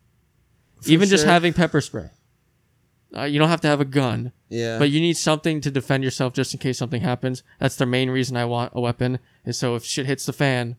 even 0.86 1.10
just 1.10 1.26
having 1.26 1.54
pepper 1.54 1.82
spray. 1.82 2.10
Uh, 3.16 3.24
you 3.24 3.38
don't 3.38 3.50
have 3.50 3.62
to 3.62 3.68
have 3.68 3.80
a 3.80 3.86
gun, 3.86 4.32
yeah, 4.50 4.80
but 4.80 4.90
you 4.90 5.00
need 5.00 5.16
something 5.16 5.62
to 5.62 5.70
defend 5.70 6.04
yourself 6.04 6.34
just 6.34 6.54
in 6.54 6.60
case 6.60 6.80
something 6.80 7.02
happens. 7.02 7.44
That's 7.60 7.76
the 7.76 7.86
main 7.86 8.10
reason 8.10 8.36
I 8.36 8.46
want 8.46 8.74
a 8.74 8.82
weapon. 8.82 9.20
Is 9.46 9.58
so 9.58 9.76
if 9.76 9.84
shit 9.84 10.08
hits 10.08 10.26
the 10.26 10.34
fan, 10.34 10.78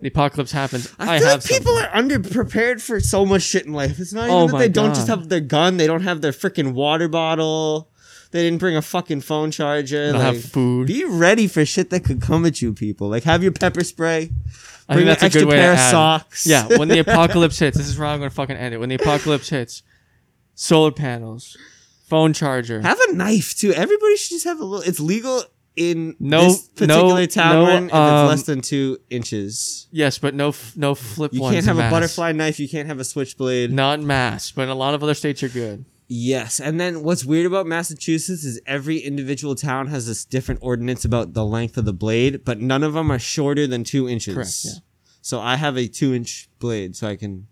the 0.00 0.08
apocalypse 0.08 0.52
happens. 0.52 0.92
I, 0.98 1.16
I 1.16 1.18
feel 1.18 1.28
have 1.28 1.40
like 1.40 1.48
people 1.48 1.76
something. 1.76 1.90
are 1.90 2.18
underprepared 2.20 2.82
for 2.82 3.00
so 3.00 3.24
much 3.24 3.42
shit 3.42 3.64
in 3.66 3.72
life. 3.72 3.98
It's 3.98 4.12
not 4.12 4.24
even 4.24 4.34
Oh 4.34 4.46
that 4.48 4.58
they 4.58 4.68
don't 4.68 4.94
just 4.94 5.08
have 5.08 5.28
their 5.28 5.40
gun; 5.40 5.78
they 5.78 5.86
don't 5.86 6.02
have 6.02 6.20
their 6.20 6.32
freaking 6.32 6.72
water 6.74 7.08
bottle. 7.08 7.90
They 8.32 8.42
didn't 8.42 8.58
bring 8.58 8.76
a 8.76 8.82
fucking 8.82 9.22
phone 9.22 9.50
charger. 9.50 10.12
Like, 10.12 10.22
have 10.22 10.44
food. 10.44 10.88
Be 10.88 11.04
ready 11.04 11.46
for 11.46 11.64
shit 11.64 11.90
that 11.90 12.00
could 12.04 12.20
come 12.20 12.44
at 12.44 12.60
you, 12.60 12.74
people. 12.74 13.08
Like 13.08 13.22
have 13.24 13.42
your 13.42 13.52
pepper 13.52 13.84
spray. 13.84 14.30
I 14.88 14.94
Bring 14.94 14.98
think 14.98 15.00
an 15.00 15.06
that's 15.06 15.22
a 15.22 15.26
extra 15.26 15.42
good 15.42 15.48
way 15.48 15.56
pair 15.56 15.72
of 15.72 15.78
socks. 15.78 16.46
Yeah, 16.46 16.66
when 16.76 16.88
the 16.88 16.98
apocalypse 17.06 17.58
hits, 17.58 17.76
this 17.76 17.88
is 17.88 17.98
where 17.98 18.08
I'm 18.08 18.18
going 18.18 18.30
to 18.30 18.34
fucking 18.34 18.56
end 18.56 18.74
it. 18.74 18.78
When 18.78 18.88
the 18.88 18.94
apocalypse 18.96 19.48
hits, 19.48 19.82
solar 20.54 20.92
panels, 20.92 21.56
phone 22.06 22.32
charger. 22.32 22.82
Have 22.82 23.00
a 23.08 23.12
knife 23.14 23.56
too. 23.56 23.72
Everybody 23.72 24.16
should 24.16 24.34
just 24.34 24.44
have 24.44 24.60
a 24.60 24.64
little. 24.64 24.86
It's 24.86 25.00
legal 25.00 25.42
in 25.76 26.16
No- 26.18 26.44
this 26.44 26.68
particular 26.68 27.20
no- 27.20 27.26
town 27.26 27.54
no, 27.54 27.62
we're 27.64 27.86
if 27.86 27.94
um, 27.94 28.24
it's 28.24 28.30
less 28.30 28.42
than 28.44 28.60
two 28.62 28.98
inches. 29.10 29.86
yes, 29.92 30.18
but 30.18 30.34
no, 30.34 30.54
no 30.74 30.94
flip 30.94 31.32
You 31.34 31.40
can't 31.40 31.64
have 31.66 31.78
in 31.78 31.84
a 31.86 31.90
butterfly 31.90 32.32
knife. 32.32 32.58
You 32.58 32.68
can't 32.68 32.88
have 32.88 32.98
a 32.98 33.04
switchblade. 33.04 33.72
Not 33.72 34.00
mass, 34.00 34.50
but 34.52 34.62
in 34.62 34.68
a 34.70 34.74
lot 34.74 34.94
of 34.94 35.02
other 35.02 35.14
states 35.14 35.42
are 35.42 35.48
good. 35.48 35.84
Yes, 36.08 36.60
and 36.60 36.78
then 36.80 37.02
what's 37.02 37.24
weird 37.24 37.46
about 37.46 37.66
Massachusetts 37.66 38.44
is 38.44 38.60
every 38.64 38.98
individual 38.98 39.54
town 39.56 39.88
has 39.88 40.06
this 40.06 40.24
different 40.24 40.60
ordinance 40.62 41.04
about 41.04 41.34
the 41.34 41.44
length 41.44 41.76
of 41.76 41.84
the 41.84 41.92
blade, 41.92 42.44
but 42.44 42.60
none 42.60 42.82
of 42.84 42.92
them 42.94 43.10
are 43.10 43.18
shorter 43.18 43.66
than 43.66 43.82
two 43.82 44.08
inches. 44.08 44.34
Correct, 44.34 44.56
yeah. 44.64 44.72
So 45.20 45.40
I 45.40 45.56
have 45.56 45.76
a 45.76 45.88
two-inch 45.88 46.48
blade, 46.60 46.94
so 46.94 47.08
I 47.08 47.16
can. 47.16 47.48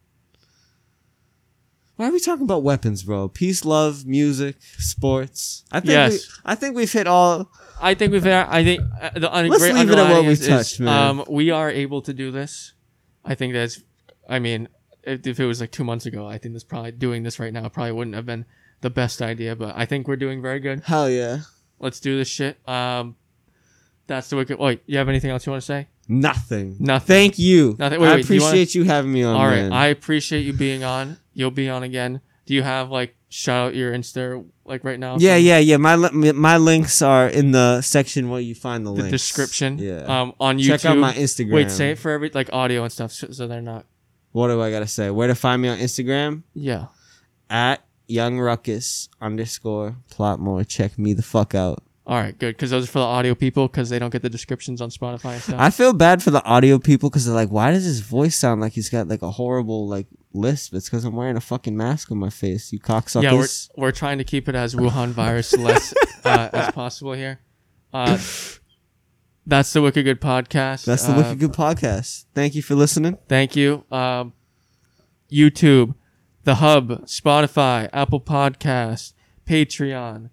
Why 1.96 2.09
are 2.09 2.12
we 2.12 2.20
talking 2.20 2.44
about 2.44 2.62
weapons, 2.62 3.02
bro? 3.05 3.28
Peace, 3.28 3.64
love, 3.64 4.05
music, 4.06 4.56
sports. 4.78 5.64
I 5.70 5.80
think 5.80 5.90
Yes. 5.90 6.12
we, 6.12 6.18
I 6.44 6.55
think 6.55 6.76
we've 6.76 6.92
hit 6.92 7.06
all. 7.06 7.51
I 7.80 7.94
think 7.94 8.12
we've. 8.12 8.26
I 8.26 8.62
think 8.64 8.80
uh, 9.01 9.10
the 9.16 9.32
un- 9.34 9.48
Let's 9.48 9.62
great 9.62 9.74
leave 9.74 9.90
it 9.90 9.92
at 9.92 9.96
what 9.96 10.01
underlying 10.02 10.26
we 10.26 10.32
is- 10.32 10.48
is, 10.48 10.80
man. 10.80 11.09
Um, 11.20 11.24
we 11.28 11.51
are 11.51 11.70
able 11.70 12.02
to 12.02 12.12
do 12.12 12.30
this. 12.30 12.72
I 13.24 13.34
think 13.34 13.52
that's. 13.52 13.82
I 14.28 14.38
mean, 14.38 14.68
if, 15.02 15.26
if 15.26 15.40
it 15.40 15.46
was 15.46 15.60
like 15.60 15.70
two 15.70 15.84
months 15.84 16.06
ago, 16.06 16.26
I 16.26 16.38
think 16.38 16.55
this 16.55 16.64
probably 16.64 16.92
doing 16.92 17.22
this 17.22 17.38
right 17.38 17.52
now 17.52 17.68
probably 17.68 17.92
wouldn't 17.92 18.16
have 18.16 18.26
been 18.26 18.44
the 18.80 18.90
best 18.90 19.20
idea. 19.22 19.55
But 19.56 19.74
I 19.76 19.86
think 19.86 20.09
we're 20.09 20.16
doing 20.16 20.40
very 20.40 20.60
good. 20.60 20.82
Hell 20.84 21.10
yeah. 21.10 21.38
Let's 21.78 22.01
do 22.01 22.16
this 22.16 22.28
shit. 22.28 22.56
Um, 22.68 23.16
that's 24.06 24.28
the 24.30 24.36
wicked. 24.36 24.59
Wait, 24.59 24.82
you 24.86 24.98
have 24.98 25.09
anything 25.09 25.30
else 25.30 25.44
you 25.46 25.52
want 25.52 25.62
to 25.62 25.66
say? 25.66 25.88
Nothing. 26.09 26.76
Nothing. 26.78 27.06
Thank 27.06 27.38
you. 27.38 27.76
Nothing. 27.78 28.01
Wait, 28.01 28.09
I 28.09 28.14
wait, 28.16 28.26
do 28.26 28.34
you 28.34 28.40
wanna- 28.40 28.51
appreciate 28.51 28.74
you 28.74 28.84
having 28.84 29.12
me 29.12 29.22
on. 29.24 29.34
All 29.36 29.46
right, 29.46 29.62
man. 29.62 29.72
I 29.72 29.86
appreciate 29.86 30.44
you 30.44 30.52
being 30.52 30.84
on. 30.84 31.18
You'll 31.32 31.51
be 31.51 31.68
on 31.68 31.82
again. 31.82 32.20
Do 32.46 32.55
you 32.55 32.62
have 32.62 32.90
like 32.90 33.16
shout 33.35 33.66
out 33.69 33.74
your 33.74 33.93
Insta 33.93 34.44
like 34.65 34.85
right 34.85 34.98
now? 34.98 35.16
Yeah, 35.19 35.35
yeah, 35.36 35.59
yeah. 35.59 35.77
My 35.77 35.97
my 35.97 36.56
links 36.56 37.02
are 37.02 37.28
in 37.28 37.51
the 37.51 37.81
section 37.82 38.31
where 38.31 38.40
you 38.40 38.55
find 38.55 38.86
the, 38.86 38.90
The 38.93 39.02
links. 39.02 39.11
description. 39.11 39.78
Yeah. 39.78 40.05
Um, 40.06 40.35
on 40.39 40.59
YouTube. 40.59 40.66
Check 40.81 40.85
out 40.85 40.98
my 40.98 41.12
Instagram. 41.12 41.52
Wait, 41.55 41.70
say 41.70 41.90
it 41.90 41.98
for 41.98 42.12
every 42.12 42.31
like 42.32 42.48
audio 42.52 42.85
and 42.85 42.93
stuff, 42.93 43.11
so, 43.12 43.31
so 43.31 43.47
they're 43.48 43.61
not. 43.61 43.86
What 44.31 44.48
do 44.48 44.62
I 44.62 44.70
gotta 44.70 44.86
say? 44.86 45.11
Where 45.11 45.27
to 45.28 45.35
find 45.35 45.61
me 45.61 45.69
on 45.69 45.78
Instagram? 45.78 46.43
Yeah. 46.55 46.86
At 47.51 47.85
young 48.06 48.39
ruckus 48.39 49.09
underscore 49.20 49.97
plot 50.11 50.39
more. 50.39 50.62
Check 50.65 50.98
me 50.98 51.12
the 51.12 51.23
fuck 51.23 51.55
out. 51.55 51.82
All 52.06 52.16
right, 52.19 52.39
good. 52.39 52.55
Because 52.55 52.70
those 52.70 52.85
are 52.85 52.93
for 52.93 52.98
the 52.98 53.05
audio 53.05 53.35
people 53.35 53.66
because 53.66 53.89
they 53.89 53.98
don't 53.98 54.11
get 54.11 54.20
the 54.23 54.28
descriptions 54.28 54.81
on 54.82 54.90
Spotify 54.90 55.35
and 55.35 55.43
stuff. 55.43 55.56
I 55.59 55.70
feel 55.70 55.93
bad 55.94 56.23
for 56.23 56.31
the 56.31 56.44
audio 56.44 56.78
people 56.78 57.09
because 57.09 57.24
they're 57.24 57.35
like, 57.35 57.48
why 57.48 57.70
does 57.70 57.85
his 57.85 58.01
voice 58.01 58.36
sound 58.36 58.61
like 58.61 58.74
he's 58.74 58.90
got 58.90 59.09
like 59.09 59.23
a 59.23 59.31
horrible 59.31 59.89
like 59.89 60.06
lisp? 60.35 60.74
It's 60.74 60.89
because 60.90 61.05
I'm 61.05 61.15
wearing 61.16 61.36
a 61.36 61.40
fucking 61.40 61.77
mask 61.77 62.11
on 62.11 62.19
my 62.19 62.31
face. 62.31 62.73
You 62.73 62.81
cocksuckers. 62.81 63.23
yeah, 63.23 63.35
we're 63.35 63.82
we're 63.86 63.93
trying 63.93 64.19
to 64.19 64.24
keep 64.24 64.48
it 64.48 64.55
as 64.55 64.74
Wuhan 64.74 65.09
virus 65.11 65.52
less 65.56 65.94
uh, 66.24 66.48
as 66.52 66.73
possible 66.73 67.12
here. 67.12 67.40
Uh, 67.93 68.19
that's 69.47 69.73
the 69.73 69.82
Wicked 69.82 70.05
Good 70.05 70.20
podcast. 70.20 70.85
That's 70.85 71.05
the 71.06 71.12
Uh, 71.12 71.16
Wicked 71.19 71.39
Good 71.39 71.52
podcast. 71.52 72.24
Thank 72.35 72.55
you 72.55 72.62
for 72.62 72.74
listening. 72.74 73.19
Thank 73.28 73.55
you. 73.56 73.85
Um, 73.90 74.32
YouTube, 75.31 75.94
the 76.44 76.56
Hub, 76.56 77.06
Spotify, 77.06 77.89
Apple 77.93 78.20
Podcast, 78.20 79.12
Patreon. 79.47 80.31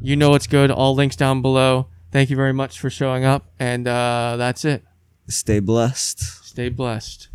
You 0.00 0.16
know 0.16 0.30
what's 0.30 0.46
good. 0.46 0.70
All 0.70 0.94
links 0.94 1.16
down 1.16 1.42
below. 1.42 1.88
Thank 2.12 2.30
you 2.30 2.36
very 2.36 2.52
much 2.52 2.78
for 2.78 2.88
showing 2.88 3.24
up, 3.24 3.52
and 3.58 3.86
uh, 3.86 4.36
that's 4.38 4.64
it. 4.64 4.84
Stay 5.28 5.58
blessed. 5.58 6.20
Stay 6.46 6.68
blessed. 6.68 7.28